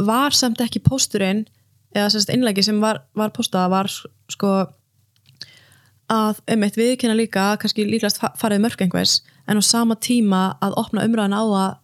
var 0.00 0.30
samt 0.32 0.60
ekki 0.64 0.80
pósturinn 0.80 1.46
eða 1.94 2.10
semst 2.10 2.30
innleggi 2.32 2.62
sem 2.64 2.80
var, 2.80 3.02
var 3.14 3.30
póstað 3.30 3.70
var 3.70 3.88
sko 4.30 4.52
að 6.10 6.40
um 6.54 6.62
eitt 6.66 6.76
viðkynna 6.80 7.14
líka 7.18 7.44
kannski 7.62 7.84
líklegast 7.86 8.18
fa- 8.22 8.34
farið 8.40 8.64
mörg 8.64 8.82
einhvers 8.82 9.20
en 9.48 9.60
á 9.60 9.62
sama 9.62 9.94
tíma 9.96 10.56
að 10.62 10.74
opna 10.82 11.04
umræðan 11.06 11.36
á 11.36 11.42
að 11.44 11.76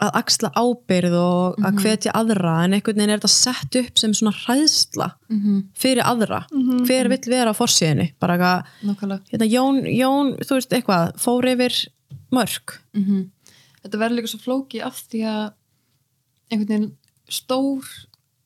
að 0.00 0.14
axla 0.16 0.48
ábyrð 0.56 1.12
og 1.20 1.58
að 1.60 1.80
hvetja 1.82 2.12
aðra 2.16 2.54
en 2.64 2.72
einhvern 2.72 2.96
veginn 2.96 3.10
er 3.12 3.18
þetta 3.20 3.28
sett 3.34 3.76
upp 3.76 3.98
sem 4.00 4.14
svona 4.16 4.32
hræðsla 4.32 5.10
Mhm. 5.28 5.58
fyrir 5.76 6.00
aðra. 6.08 6.38
Hver 6.86 7.08
vill 7.12 7.28
vera 7.28 7.52
á 7.52 7.58
forsíðinni 7.58 8.14
bara 8.18 8.38
eitthvað 8.38 9.20
hérna, 9.28 9.50
Jón, 9.52 9.82
Jón, 9.84 10.30
þú 10.40 10.56
veist 10.56 10.70
eitthvað 10.72 11.12
fór 11.20 11.44
yfir 11.52 11.88
mörg 12.32 12.78
Mhm. 12.96 13.28
Þetta 13.84 13.98
verður 14.00 14.16
líka 14.16 14.28
svo 14.32 14.40
flóki 14.40 14.80
af 14.82 15.04
því 15.10 15.20
að 15.28 15.52
einhvern 16.50 16.68
veginn 16.68 16.92
stór, 17.28 17.84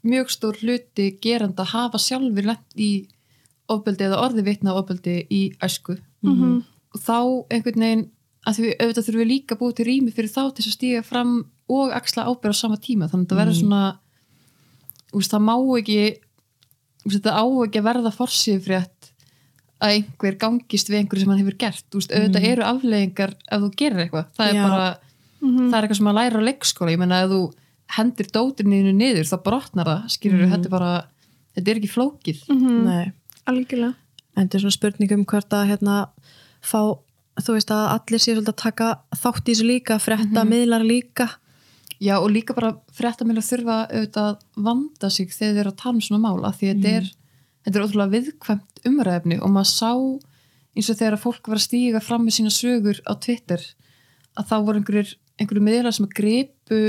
mjög 0.05 0.31
stór 0.35 0.57
hluti 0.61 1.07
geranda 1.21 1.65
hafa 1.65 1.99
sjálfur 1.99 2.45
lent 2.45 2.75
í 2.77 3.07
ofbeldi 3.73 4.07
eða 4.09 4.21
orði 4.25 4.45
vitna 4.47 4.75
ofbeldi 4.77 5.17
í 5.31 5.43
æsku. 5.63 5.99
Mhm. 6.25 6.63
og 6.95 7.01
þá 7.01 7.19
einhvern 7.51 7.83
veginn 7.83 8.05
að 8.47 8.59
því 8.59 8.73
auðvitað 8.79 9.07
þurfum 9.07 9.23
við 9.23 9.31
líka 9.33 9.55
að 9.55 9.61
búið 9.61 9.75
til 9.79 9.87
rými 9.89 10.13
fyrir 10.15 10.31
þá 10.31 10.43
til 10.45 10.63
þess 10.63 10.71
að 10.71 10.77
stíga 10.77 11.03
fram 11.05 11.33
og 11.73 11.95
axla 11.97 12.27
ábyrð 12.29 12.55
á 12.55 12.57
sama 12.61 12.77
tíma. 12.77 13.09
Þannig 13.09 13.25
að 13.25 13.25
þetta 13.25 13.41
verður 13.41 13.59
svona 13.59 13.83
úst, 15.15 15.33
það 15.33 15.43
má 15.49 15.57
ekki 15.81 15.99
úst, 17.05 17.17
þetta 17.17 17.35
á 17.35 17.45
ekki 17.65 17.81
að 17.81 17.89
verða 17.89 18.13
forsýðfrétt 18.15 19.11
að 19.85 19.95
einhver 19.97 20.39
gangist 20.41 20.91
við 20.91 21.01
einhverju 21.01 21.25
sem 21.25 21.33
hann 21.33 21.43
hefur 21.43 21.59
gert. 21.65 21.89
Úst, 21.99 22.13
auðvitað 22.15 22.49
eru 22.53 22.67
afleðingar 22.69 23.35
ef 23.35 23.65
þú 23.65 23.71
gerir 23.81 24.05
eitthvað. 24.05 24.31
Það 24.37 24.53
er 24.53 24.55
Já. 24.55 24.63
bara, 24.69 24.87
það 25.41 25.75
er 25.79 25.81
eitthvað 25.83 26.01
sem 26.01 26.13
að 26.13 26.19
læra 26.21 26.41
á 26.41 26.47
leikskóla. 26.49 26.95
Ég 26.95 27.03
menna 27.03 27.23
ef 27.25 27.33
þú 27.33 27.41
hendir 27.95 28.31
dótirniðinu 28.33 28.95
niður 28.97 29.29
þá 29.29 29.37
brotnar 29.45 29.91
það, 29.91 30.07
skilur 30.15 30.47
þetta 30.53 30.69
er 30.69 30.73
bara 30.73 30.93
þetta 31.55 31.71
er 31.71 31.81
ekki 31.81 31.93
flókið. 31.93 32.41
Nei, 32.51 33.13
algjörlega. 33.51 33.95
En 34.35 34.47
þetta 34.47 34.59
er 34.59 34.65
svona 34.65 34.77
spurning 34.77 35.15
um 35.15 35.25
hvort 35.31 35.55
að 35.55 35.69
hérna 35.71 35.97
fá, 36.65 36.81
þú 37.39 37.57
veist 37.57 37.73
að 37.75 37.87
allir 37.93 38.23
séu 38.23 38.35
svolítið 38.35 38.53
að 38.53 38.63
taka 38.65 38.91
þátt 39.15 39.43
í 39.45 39.53
þessu 39.53 39.69
líka 39.69 39.99
frétta 40.03 40.45
miðlar 40.49 40.87
líka. 40.87 41.29
Já 42.03 42.17
og 42.19 42.31
líka 42.35 42.57
bara 42.57 42.75
fréttamil 42.97 43.39
að 43.39 43.49
þurfa 43.49 43.79
auðvitað 43.87 44.31
að 44.31 44.65
vanda 44.67 45.11
sig 45.11 45.31
þegar 45.31 45.55
þeir 45.55 45.63
eru 45.63 45.73
að 45.73 45.81
tala 45.83 45.95
um 45.95 46.05
svona 46.05 46.25
mál 46.25 46.49
af 46.49 46.59
því 46.59 46.71
að 46.71 46.75
þetta 46.75 46.95
er, 46.99 47.11
þetta 47.65 47.79
er 47.79 47.87
ótrúlega 47.87 48.15
viðkvæmt 48.17 48.85
umræðefni 48.91 49.39
og 49.41 49.55
maður 49.55 49.71
sá 49.71 49.93
eins 50.75 50.91
og 50.91 50.99
þegar 50.99 51.17
að 51.17 51.23
fólk 51.23 51.51
var 51.51 51.61
að 51.61 51.67
stíga 51.69 52.03
fram 52.03 52.25
með 52.27 52.37
sína 52.39 52.53
sögur 52.53 53.01
á 53.07 53.13
Twitter 53.15 53.63
að 54.35 54.49
þá 54.51 54.57
voru 54.67 54.81
einhverjir, 54.81 55.15
einhverjir 55.39 55.67
miðlar 55.69 55.95
sem 55.95 56.09
að 56.09 56.17
gripu 56.19 56.81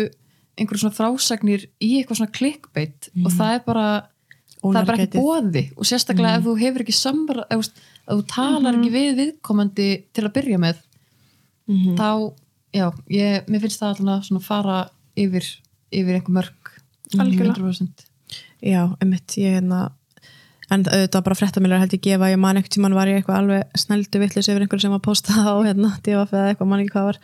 einhverjum 0.55 0.81
svona 0.85 0.97
frásagnir 0.97 1.67
í 1.83 1.91
eitthvað 1.99 2.21
svona 2.21 2.35
clickbait 2.35 3.09
og 3.21 3.31
það 3.35 3.53
er 3.53 3.63
bara 3.67 3.87
það 4.73 4.81
er 4.81 4.89
bara 4.89 5.03
ekki 5.05 5.21
bóði 5.21 5.63
og 5.77 5.85
sérstaklega 5.89 6.37
ef 6.39 6.43
þú 6.47 6.55
hefur 6.63 6.83
ekki 6.85 6.95
samra 6.97 7.45
ef, 7.51 7.69
þú 8.09 8.19
talar 8.31 8.77
ekki 8.79 8.91
við 8.95 9.19
viðkomandi 9.21 9.89
til 10.13 10.23
að 10.27 10.33
byrja 10.39 10.57
með 10.65 10.81
Mhm. 11.67 11.95
þá, 11.97 12.33
já, 12.77 12.91
ég, 13.09 13.47
mér 13.49 13.61
finnst 13.63 13.79
það 13.81 13.95
alltaf 13.95 14.25
svona 14.27 14.41
fara 14.45 14.89
yfir, 15.17 15.45
yfir 15.91 16.19
einhver 16.19 16.35
mörg. 16.37 16.73
100%. 17.15 18.03
Já, 18.61 18.95
einmitt, 19.01 19.33
ég 19.37 19.55
hérna 19.59 19.91
en 20.69 20.83
auðvitað 20.83 21.23
bara 21.23 21.35
fréttamilar 21.37 21.79
held 21.81 21.93
ég 21.93 22.01
gefa 22.01 22.29
ég 22.31 22.39
man 22.41 22.57
ekkert 22.57 22.73
tímann 22.75 22.93
var 22.97 23.07
ég 23.09 23.19
eitthvað 23.21 23.37
alveg 23.41 23.63
snældu 23.77 24.19
vittlis 24.21 24.47
yfir 24.49 24.61
einhver 24.65 24.81
sem 24.81 24.93
var 24.93 25.01
postað 25.05 25.45
á 25.45 25.53
hérna 25.65 25.91
DFF 26.01 26.33
eða 26.33 26.53
eitthvað, 26.53 26.67
man 26.71 26.79
ekki 26.81 26.93
hvað 26.95 27.09
var 27.09 27.19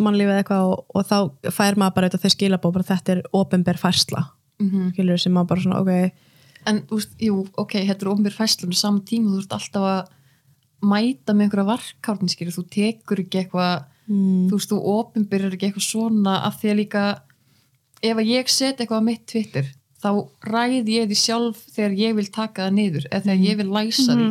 mannlífið 0.00 0.38
eitthvað 0.40 0.64
og, 0.70 0.84
og 0.94 1.04
þá 1.10 1.16
fær 1.52 1.76
maður 1.80 1.94
bara 1.96 2.08
auðvitað 2.08 2.24
þau 2.24 2.34
skilabó, 2.36 2.72
bara 2.72 2.88
þetta 2.92 3.12
er 3.16 3.22
ofinber 3.32 3.80
færsla, 3.80 4.26
Mm 4.60 4.90
skilur 4.92 5.20
sem 5.20 5.32
maður 5.32 5.48
bara 5.54 5.60
svona, 5.64 5.80
ok, 5.80 6.12
en 6.68 6.82
þú 6.88 6.98
veist, 6.98 7.14
jú, 7.22 7.36
ok, 7.60 7.76
þetta 7.88 8.06
er 8.06 8.12
ofnbjör 8.12 8.36
fæslun 8.36 8.76
saman 8.76 9.04
tíma, 9.08 9.32
þú 9.32 9.44
ert 9.44 9.56
alltaf 9.56 9.88
að 9.90 10.10
mæta 10.90 11.34
með 11.34 11.46
einhverja 11.46 11.68
varkárni 11.68 12.32
skilur, 12.32 12.56
þú 12.56 12.64
tekur 12.72 13.22
ekki 13.24 13.42
eitthvað 13.42 13.74
mm, 14.08 14.48
þú 14.50 14.58
veist, 14.58 14.72
þú 14.72 14.80
ofnbjör 14.94 15.48
ekki 15.54 15.68
eitthvað 15.68 15.86
svona 15.86 16.38
af 16.48 16.60
því 16.60 16.72
að 16.72 16.80
líka 16.80 17.04
ef 18.00 18.16
að 18.16 18.32
ég 18.32 18.52
set 18.52 18.80
eitthvað 18.80 19.04
á 19.04 19.08
mitt 19.08 19.24
Twitter 19.28 19.72
þá 20.00 20.10
ræði 20.48 20.96
ég 20.96 21.10
því 21.10 21.18
sjálf 21.20 21.64
þegar 21.74 21.96
ég 21.98 22.14
vil 22.16 22.28
taka 22.32 22.66
það 22.66 22.76
niður 22.78 23.08
eða 23.10 23.24
þegar 23.26 23.42
ég 23.44 23.58
vil 23.60 23.68
læsa 23.74 24.14
því. 24.16 24.28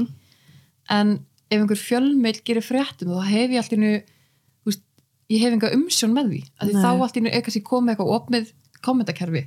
En 0.89 1.11
ef 1.49 1.59
einhver 1.59 1.81
fjölmeil 1.81 2.39
gerir 2.45 2.65
fréttum 2.65 3.13
þá 3.13 3.27
hef 3.29 3.53
ég 3.53 3.61
alltaf 3.61 3.83
veist, 4.65 4.83
ég 5.29 5.43
hef 5.43 5.53
enga 5.53 5.71
umsjón 5.77 6.15
með 6.15 6.33
því 6.33 6.41
því 6.63 6.73
þá 6.79 6.89
alltaf 6.89 7.29
eitthvað 7.29 7.55
sem 7.55 7.65
komið 7.69 7.93
eitthvað 7.93 8.13
opnið 8.17 8.51
kommentakerfi 8.85 9.45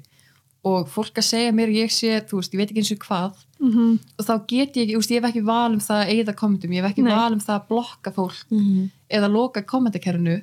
og 0.62 0.86
fólk 0.90 1.18
að 1.18 1.26
segja 1.26 1.54
mér 1.54 1.72
ég 1.74 1.90
sé, 1.90 2.12
þú 2.28 2.38
veist, 2.38 2.52
ég 2.54 2.60
veit 2.60 2.70
ekki 2.70 2.82
eins 2.84 2.92
og 2.94 3.06
hvað. 3.06 3.40
Mm 3.62 3.98
og 4.18 4.26
þá 4.26 4.34
get 4.50 4.76
ég 4.78 4.84
ekki, 4.84 5.14
ég 5.14 5.18
hef 5.18 5.28
ekki 5.30 5.42
val 5.46 5.72
um 5.72 5.82
það 5.82 6.02
að 6.02 6.12
eigða 6.14 6.34
kommentum, 6.38 6.72
ég 6.72 6.82
hef 6.82 6.92
ekki 6.92 7.04
Nei. 7.06 7.14
val 7.14 7.32
um 7.32 7.42
það 7.42 7.56
að 7.56 7.68
blokka 7.68 8.12
fólk 8.14 8.46
mm, 8.50 8.90
eða 9.10 9.28
loka 9.28 9.62
kommentakerfinu. 9.62 10.38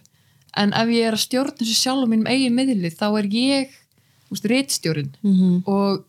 En 0.57 0.73
ef 0.73 0.91
ég 0.91 1.07
er 1.07 1.15
að 1.15 1.23
stjórna 1.23 1.57
þessu 1.59 1.77
sjálf 1.77 2.03
á 2.03 2.11
mínum 2.11 2.27
eigin 2.27 2.55
miðli 2.55 2.91
þá 2.91 3.07
er 3.19 3.27
ég 3.31 3.73
þú 4.27 4.35
veist, 4.35 4.47
reitstjórinn 4.51 5.11
mm, 5.23 5.57
og 5.69 6.05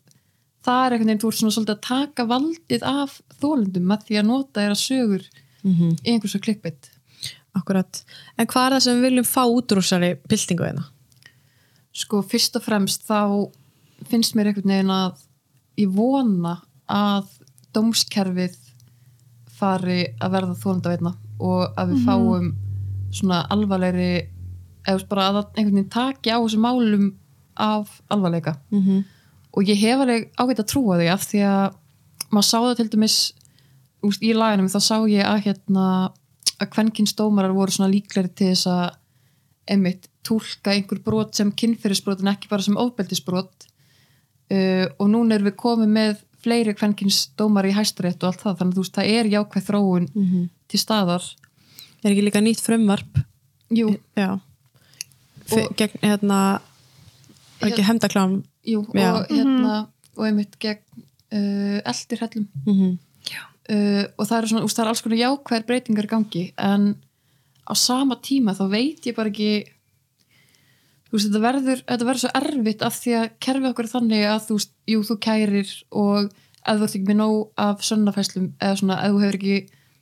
það 0.66 0.84
er 0.84 0.94
einhvern 0.94 1.10
veginn, 1.10 1.22
þú 1.22 1.30
ert 1.30 1.40
svona 1.40 1.56
svolítið 1.56 1.76
að 1.76 1.84
taka 1.88 2.26
valdið 2.30 2.86
af 2.90 3.18
þólundum 3.40 3.90
með 3.90 4.06
því 4.08 4.20
að 4.20 4.30
nota 4.30 4.60
þeirra 4.60 4.78
sögur 4.80 5.28
mm, 5.62 5.98
í 6.02 6.14
einhvers 6.14 6.34
og 6.34 6.46
klikkbeitt 6.46 6.90
akkurat. 7.58 8.02
En 8.38 8.46
hvað 8.46 8.66
er 8.66 8.74
það 8.76 8.84
sem 8.86 8.98
við 8.98 9.06
viljum 9.08 9.28
fá 9.28 9.42
út 9.44 9.72
úr 9.74 9.82
þessari 9.82 10.16
byltingu 10.30 10.66
hérna? 10.66 10.88
sko 11.96 12.22
fyrst 12.26 12.56
og 12.58 12.64
fremst 12.64 13.06
þá 13.08 13.50
finnst 14.08 14.34
mér 14.34 14.50
einhvern 14.50 14.72
veginn 14.72 14.92
að 14.94 15.22
ég 15.80 15.92
vona 15.94 16.56
að 16.90 17.28
dómskerfið 17.74 18.56
fari 19.60 20.02
að 20.20 20.34
verða 20.36 20.58
þólandaveitna 20.62 21.14
og 21.40 21.78
að 21.78 21.92
við 21.92 22.04
fáum 22.06 22.50
svona 23.14 23.40
alvarlegri 23.52 24.12
eða 24.88 25.08
bara 25.10 25.26
að 25.30 25.40
einhvern 25.42 25.76
veginn 25.76 25.92
taki 25.92 26.32
á 26.32 26.38
þessum 26.40 26.64
málum 26.64 27.10
af 27.60 28.00
alvarleika. 28.08 28.56
Mm 28.70 28.82
-hmm. 28.82 29.04
og 29.52 29.62
ég 29.68 29.76
hef 29.76 30.00
alveg 30.00 30.30
ágætt 30.36 30.62
að 30.62 30.70
trúa 30.72 30.96
því 30.98 31.08
af 31.12 31.22
því 31.26 31.40
að 31.44 31.74
maður 32.30 32.48
sá 32.48 32.58
það 32.58 32.76
til 32.76 32.88
dæmis 32.88 33.32
úst, 34.02 34.22
í 34.22 34.32
laginum 34.32 34.68
þá 34.68 34.80
sá 34.80 34.96
ég 35.08 35.24
að 35.26 35.44
hérna 35.46 36.12
að 36.60 36.70
kvenkins 36.74 37.14
dómarar 37.16 37.56
voru 37.56 37.72
svona 37.72 37.92
líkleri 37.92 38.28
til 38.28 38.52
þess 38.52 38.66
að 38.66 38.96
einmitt 39.70 40.08
túlka 40.26 40.74
einhver 40.74 41.00
brot 41.04 41.34
sem 41.34 41.52
kynferðisbrot 41.52 42.20
en 42.20 42.32
ekki 42.32 42.50
bara 42.50 42.62
sem 42.62 42.76
ofbeldisbrot 42.76 43.69
uh, 44.50 44.86
og 44.98 45.10
núna 45.12 45.36
erum 45.36 45.50
við 45.50 45.56
komið 45.56 45.94
með 45.96 46.24
fleiri 46.40 46.74
kvenkins 46.74 47.28
dómar 47.36 47.68
í 47.68 47.74
hæstarétt 47.76 48.22
og 48.22 48.30
allt 48.30 48.44
það 48.44 48.58
þannig 48.60 48.72
að 48.72 48.78
þú 48.78 48.84
veist 48.84 48.96
það 48.96 49.10
er 49.16 49.26
jákvæð 49.34 49.66
þróun 49.66 50.06
til 50.70 50.80
staðar. 50.80 51.26
Er 52.00 52.14
ekki 52.14 52.24
líka 52.24 52.40
nýtt 52.40 52.62
frumvarp? 52.64 53.20
Jú, 53.70 53.92
já. 54.16 54.40
Og- 55.50 55.74
gegn 55.76 56.00
hérna 56.02 56.60
ekki 57.60 57.84
hemdaklám 57.84 58.42
jú 58.64 58.84
Já. 58.94 59.12
og 59.14 59.28
hérna 59.28 59.88
og 60.16 60.26
einmitt 60.26 60.58
gegn 60.58 60.80
uh, 61.32 61.80
eldirhellum. 61.84 62.48
Mm 62.66 62.74
-hmm. 62.74 62.98
uh, 63.74 64.04
og 64.16 64.26
það 64.26 64.38
eru 64.38 64.46
svona, 64.48 64.64
úst, 64.64 64.76
það 64.76 64.84
er 64.84 64.88
alls 64.88 65.02
konar 65.02 65.18
jákvæðar 65.18 65.66
breytingar 65.66 66.04
í 66.04 66.08
gangi 66.08 66.52
en 66.56 66.96
á 67.68 67.74
sama 67.74 68.16
tíma 68.16 68.54
þá 68.54 68.70
veit 68.70 69.06
ég 69.06 69.16
bara 69.16 69.28
ekki 69.28 69.64
veist, 71.16 71.26
þetta 71.26 71.42
verður, 71.44 71.82
þetta 71.88 72.06
verður 72.08 72.22
svo 72.22 72.30
erfitt 72.40 72.84
af 72.86 72.96
því 73.00 73.16
að 73.18 73.26
kerfi 73.46 73.68
okkur 73.70 73.90
þannig 73.90 74.24
að 74.30 74.40
þú 74.46 74.56
veist, 74.58 74.72
jú, 74.92 75.02
þú 75.08 75.16
kærir 75.26 75.74
og 75.90 76.30
ef 76.30 76.80
þú 76.80 76.86
ert 76.86 76.96
ekki 76.96 77.08
með 77.08 77.20
nóg 77.20 77.36
af 77.66 77.84
sönnafæslum 77.86 78.48
eða 78.60 78.80
svona, 78.80 78.98
ef 79.04 79.14
þú 79.14 79.22
hefur 79.24 79.38
ekki 79.40 79.58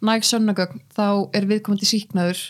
næg 0.08 0.26
sönnagögn 0.28 0.82
þá 0.94 1.06
er 1.34 1.46
viðkomandi 1.50 1.86
síknaður 1.90 2.42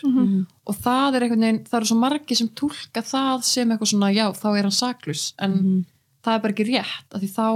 og 0.69 0.75
það 0.83 1.15
er 1.15 1.23
einhvern 1.25 1.45
veginn, 1.45 1.61
það 1.65 1.77
eru 1.79 1.89
svo 1.89 1.97
margir 1.97 2.37
sem 2.37 2.49
túlka 2.53 3.01
það 3.01 3.45
sem 3.47 3.71
eitthvað 3.71 3.91
svona, 3.93 4.11
já, 4.13 4.25
þá 4.37 4.49
er 4.51 4.67
hann 4.67 4.75
saklus 4.75 5.23
en 5.41 5.85
það 6.25 6.33
er 6.35 6.43
bara 6.43 6.53
ekki 6.53 6.67
rétt 6.69 7.15
af 7.15 7.23
því 7.23 7.29
þá, 7.33 7.47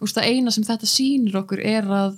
úst, 0.00 0.16
það 0.16 0.28
eina 0.30 0.50
sem 0.50 0.64
þetta 0.64 0.88
sýnir 0.88 1.36
okkur 1.42 1.60
er 1.60 1.84
að, 1.92 2.16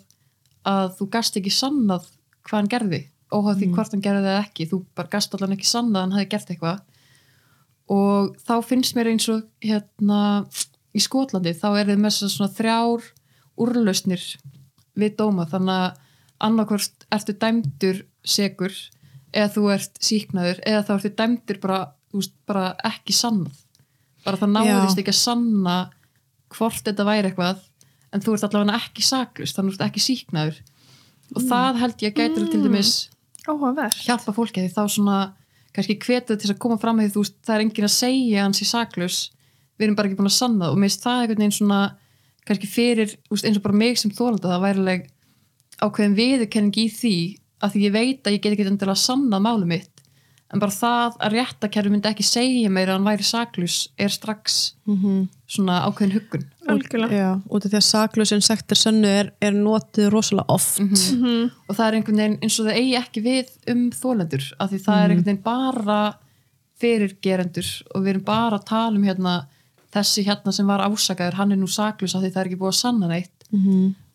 að 0.63 0.95
þú 1.01 1.09
gast 1.17 1.37
ekki 1.41 1.51
sannað 1.51 2.07
hvað 2.45 2.61
hann 2.61 2.71
gerði 2.71 3.03
óháð 3.35 3.61
því 3.61 3.69
hvort 3.75 3.95
hann 3.95 4.05
gerði 4.05 4.27
það 4.29 4.41
ekki. 4.43 4.67
Þú 4.71 4.81
bara 4.97 5.13
gast 5.15 5.35
allan 5.35 5.55
ekki 5.57 5.69
sannað 5.69 5.97
að 5.99 6.05
hann 6.05 6.17
hafi 6.19 6.29
gert 6.35 6.53
eitthvað 6.53 6.83
og 7.91 8.35
þá 8.45 8.55
finnst 8.65 8.97
mér 8.97 9.13
eins 9.13 9.27
og 9.33 9.45
hérna 9.65 10.21
í 10.95 11.03
Skotlandi 11.03 11.53
þá 11.59 11.69
er 11.81 11.91
þið 11.91 12.01
með 12.05 12.17
svona 12.21 12.53
þrjár 12.55 13.09
úrlausnir 13.61 14.25
við 14.99 15.17
dóma. 15.19 15.47
Þannig 15.51 15.75
að 15.75 16.01
annarkvort 16.45 17.07
ertu 17.15 17.35
dæmdur 17.41 18.01
segur 18.25 18.75
eða 19.35 19.51
þú 19.57 19.67
ert 19.75 20.01
síknaður 20.03 20.63
eða 20.65 20.87
þá 20.87 20.95
ertu 20.97 21.13
dæmdur 21.19 21.61
bara, 21.63 21.81
veist, 22.15 22.35
bara 22.49 22.73
ekki 22.87 23.17
sannað. 23.17 23.61
Bara 24.25 24.41
það 24.41 24.55
náðist 24.55 25.01
ekki 25.03 25.13
að 25.13 25.21
sanna 25.21 25.79
hvort 26.55 26.85
þetta 26.87 27.07
væri 27.07 27.31
eitthvað 27.31 27.63
en 28.15 28.23
þú 28.23 28.37
ert 28.37 28.47
allavega 28.47 28.79
ekki 28.79 29.05
saklust 29.05 29.59
þannig 29.59 29.75
að 29.75 29.77
þú 29.77 29.83
ert 29.83 29.89
ekki 29.91 30.05
síknaður 30.05 30.61
og 31.35 31.47
það 31.49 31.81
held 31.83 32.05
ég 32.05 32.13
að 32.13 32.21
gætur 32.21 32.51
til 32.53 32.61
dæmis 32.63 32.93
Áhugavert. 33.45 33.99
hjálpa 34.07 34.35
fólki 34.37 34.63
því 34.63 34.71
þá 34.73 34.83
svona 34.93 35.19
kannski 35.75 35.99
hvetja 35.99 36.37
til 36.39 36.53
að 36.53 36.61
koma 36.63 36.79
fram 36.81 37.01
því 37.03 37.11
þú 37.15 37.25
veist 37.25 37.39
það 37.45 37.57
er 37.57 37.65
enginn 37.65 37.89
að 37.89 37.95
segja 37.97 38.41
að 38.41 38.47
hann 38.47 38.57
sé 38.59 38.69
saklaus. 38.69 39.19
Við 39.75 39.87
erum 39.89 39.97
bara 39.99 40.11
ekki 40.11 40.19
búin 40.21 40.31
að 40.31 40.37
sanna 40.37 40.71
og 40.71 40.79
mér 40.79 40.93
finnst 40.93 41.07
það 41.07 41.23
einhvern 41.23 41.43
veginn 41.43 41.57
svona 41.59 41.81
kannski 42.45 42.71
fyrir 42.71 43.17
veist, 43.31 43.45
eins 43.45 43.59
og 43.59 43.65
bara 43.65 43.81
mig 43.81 43.99
sem 43.99 44.13
þólanda 44.15 44.53
það 44.53 44.65
væri 44.65 44.83
alveg 44.85 45.09
ákveðin 45.83 46.19
viðurkenning 46.21 46.79
í 46.79 46.87
því 46.95 47.17
að 47.65 47.75
því 47.75 47.83
ég 47.89 47.95
veit 47.95 48.29
að 48.29 48.37
ég 48.37 48.45
get 48.45 48.55
ekki 48.55 48.69
endilega 48.71 49.03
sannað 49.03 49.45
málu 49.49 49.69
mitt. 49.69 49.91
En 50.55 50.63
bara 50.63 50.71
það 50.71 51.17
að 51.19 51.35
réttakerfi 51.35 51.91
myndi 51.91 52.11
ekki 52.13 52.27
segja 52.29 52.71
mér 52.71 52.93
að 52.93 53.01
hann 53.01 53.09
væri 53.09 53.27
saklaus 53.27 53.79
er 53.99 54.13
strax 54.15 54.77
svona 55.51 55.81
ákveðin 55.89 56.15
huggun 56.15 56.45
Algjörlega. 56.71 57.19
Já, 57.19 57.31
út 57.51 57.65
af 57.67 57.73
því 57.73 57.79
að 57.79 57.87
saklausin 57.87 58.45
sektir 58.45 58.79
sönnu 58.79 59.09
er, 59.09 59.31
er 59.45 59.57
notið 59.57 60.11
rosalega 60.15 60.55
oft. 60.55 60.81
Og 61.69 61.77
það 61.77 61.87
er 61.87 61.97
einhvern 61.99 62.21
veginn 62.23 62.37
eins 62.43 62.59
og 62.61 62.69
það 62.69 62.79
eigi 62.81 62.95
ekki 63.01 63.25
við 63.25 63.51
um 63.75 63.83
þólendur 63.95 64.47
af 64.59 64.71
því 64.71 64.81
það 64.87 65.01
er 65.01 65.11
einhvern 65.15 65.29
veginn 65.29 65.43
bara 65.45 65.99
fyrir 66.81 67.17
gerendur 67.23 67.69
og 67.95 68.03
við 68.05 68.15
erum 68.15 68.25
bara 68.27 68.59
að 68.59 68.67
tala 68.71 68.99
um 68.99 69.05
hérna 69.07 69.35
þessi 69.95 70.25
hérna 70.27 70.53
sem 70.53 70.67
var 70.67 70.83
ásakaður, 70.83 71.37
hann 71.39 71.53
er 71.55 71.61
nú 71.61 71.69
saklus 71.71 72.17
af 72.17 72.25
því 72.25 72.33
það 72.35 72.41
er 72.41 72.51
ekki 72.51 72.61
búið 72.63 72.73
að 72.73 72.81
sanna 72.81 73.11
neitt. 73.13 73.47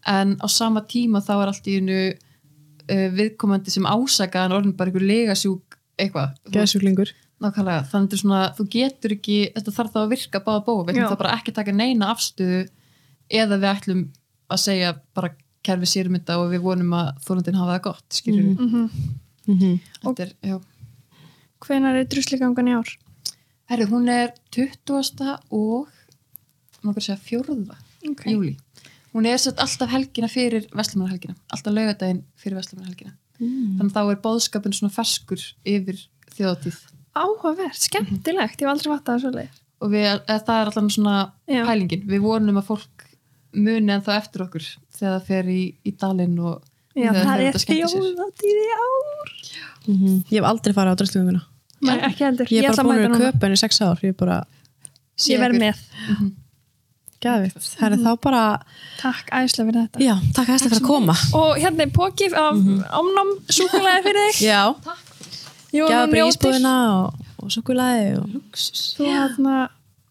En 0.07 0.35
á 0.39 0.47
sama 0.47 0.81
tíma 0.87 1.21
þá 1.23 1.33
er 1.37 1.47
allt 1.53 1.67
í 1.67 1.77
hennu 1.79 2.01
uh, 2.13 3.09
viðkomandi 3.15 3.71
sem 3.71 3.85
ásakaðan 3.87 4.57
orðin 4.57 4.75
bara 4.75 4.91
einhver 4.91 5.05
legasjúk 5.07 5.77
eitthvað, 5.99 6.35
Geðsjúklingur 6.51 7.13
nákvæmlega 7.39 7.83
þannig 7.91 8.13
að 8.15 8.21
svona, 8.23 8.39
þú 8.57 8.65
getur 8.75 9.13
ekki 9.15 9.37
þetta 9.55 9.71
þarf 9.77 9.93
þá 9.93 9.99
að 10.03 10.09
virka 10.13 10.41
báða 10.43 10.63
bóð 10.67 10.81
við 10.87 10.95
ætlum 10.97 11.11
þá 11.13 11.21
bara 11.21 11.35
ekki 11.37 11.53
taka 11.55 11.71
neina 11.75 12.09
afstöðu 12.13 12.61
eða 13.29 13.59
við 13.61 13.69
ætlum 13.73 14.01
að 14.49 14.59
segja 14.65 14.93
bara 15.15 15.29
kerfi 15.63 15.85
sérum 15.91 16.17
þetta 16.17 16.37
og 16.41 16.51
við 16.53 16.63
vonum 16.65 16.93
að 16.97 17.11
þólandin 17.25 17.59
hafa 17.59 17.75
það 17.77 17.83
gott, 17.87 18.07
skilur 18.09 18.43
Mhm. 19.49 19.79
þetta 20.03 20.25
er, 20.27 20.33
já 20.43 20.59
Hvenær 21.59 21.97
er 21.99 22.05
drusligangan 22.07 22.67
í 22.71 22.75
ár? 22.77 22.89
Herri, 23.69 23.85
hún 23.85 24.07
er 24.09 24.31
20. 24.51 25.39
og 25.51 25.89
maður 26.83 27.03
segja 27.03 27.19
fjórða 27.19 27.75
Ok. 28.07 28.23
júli 28.31 28.55
hún 29.13 29.25
er 29.27 29.37
sett 29.37 29.57
alltaf 29.59 29.89
helgina 29.89 30.27
fyrir 30.29 30.67
Vestlumarhelgina, 30.71 31.35
alltaf 31.51 31.73
laugadaginn 31.73 32.23
fyrir 32.37 32.55
Vestlumarhelgina 32.59 33.15
þannig 33.39 33.91
að 33.91 33.95
þá 33.95 34.11
er 34.11 34.21
bóðskapin 34.23 34.73
svona 34.75 34.91
ferskur 34.93 35.39
yfir 35.65 35.99
þjóðatíð 36.35 36.77
Áhugavert, 37.15 37.79
skemmtilegt, 37.81 38.59
ég 38.61 38.67
hef 38.67 38.71
aldrei 38.73 38.91
fattað 38.93 39.13
það 39.15 39.21
svo 39.23 39.31
leið. 39.35 39.59
og 39.81 39.91
við, 39.93 40.05
eða 40.27 40.39
það 40.45 40.59
er 40.61 40.69
allan 40.71 40.89
svona 40.93 41.15
Já. 41.47 41.61
pælingin, 41.65 42.01
við 42.07 42.21
vonum 42.21 42.57
að 42.61 42.67
fólk 42.69 43.05
muni 43.55 43.91
en 43.95 44.01
þá 44.05 44.11
eftir 44.19 44.43
okkur 44.45 44.65
þegar 44.97 45.13
það 45.15 45.25
fer 45.29 45.45
í, 45.49 45.61
í 45.87 45.91
dalinn 45.97 46.35
og 46.39 46.61
Já, 46.99 47.09
það 47.15 47.31
er 47.39 47.47
út 47.49 47.55
að 47.55 47.63
skemmta 47.63 47.87
sér. 47.87 48.03
þjóðatíð 48.03 48.59
í 48.59 48.69
ár. 48.75 49.31
Ég 49.89 50.35
hef 50.35 50.47
aldrei 50.49 50.73
farið 50.75 50.93
á 50.93 50.99
dröslugunguna 50.99 51.41
Nei, 51.79 51.95
ekki 52.09 52.25
heldur. 52.27 52.49
Ég 52.51 52.65
ætla 52.67 52.83
bara 52.83 52.97
að 52.99 53.05
búin 53.07 53.15
að 53.15 53.21
köpa 53.23 53.45
henni 53.47 53.55
í 53.55 53.61
sex 53.61 53.79
ár 53.81 54.01
Ég 54.03 54.11
er 54.11 54.17
bara, 54.19 54.37
Sé 55.15 55.31
Ég 55.33 55.39
verð 55.39 55.59
með. 55.61 55.79
gæðvitt 57.23 57.67
Það 57.79 57.93
er 57.95 58.01
þá 58.03 58.11
bara, 58.23 58.41
Takk 58.99 59.31
æðislega 59.31 59.69
fyrir 59.69 59.85
þetta. 59.85 60.01
já, 60.03 60.13
takk 60.35 60.49
að 60.49 60.53
þetta 60.59 60.69
fyrir 60.69 60.81
að 60.83 60.87
koma 60.89 61.15
Og 61.39 61.51
hérna 61.63 61.85
er 61.87 61.93
pókif 61.95 62.35
af 62.39 62.55
mm 62.59 62.83
omnum 62.99 63.31
súkulega 63.47 64.03
fyrir 64.05 64.27
þig. 64.29 64.43
Já, 64.49 64.59
Jú, 64.67 64.95
gæða 65.73 66.05
bara 66.11 66.27
ísbúðina 66.29 66.75
og, 66.95 67.27
og 67.43 67.53
sukulaði 67.53 68.07
og... 68.19 68.39
Þú 68.97 69.09
hérna 69.09 69.57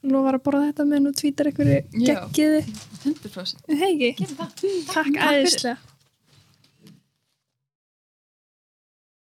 lofar 0.08 0.38
að 0.38 0.44
borða 0.46 0.70
þetta 0.70 0.88
með 0.88 1.04
nú 1.04 1.12
tvítar 1.18 1.50
einhverju 1.50 1.78
geggiði. 1.92 2.64
100% 3.02 3.78
Hei 3.80 3.92
ekki? 4.12 4.28
Takk 4.92 5.18
æðislega. 5.18 5.78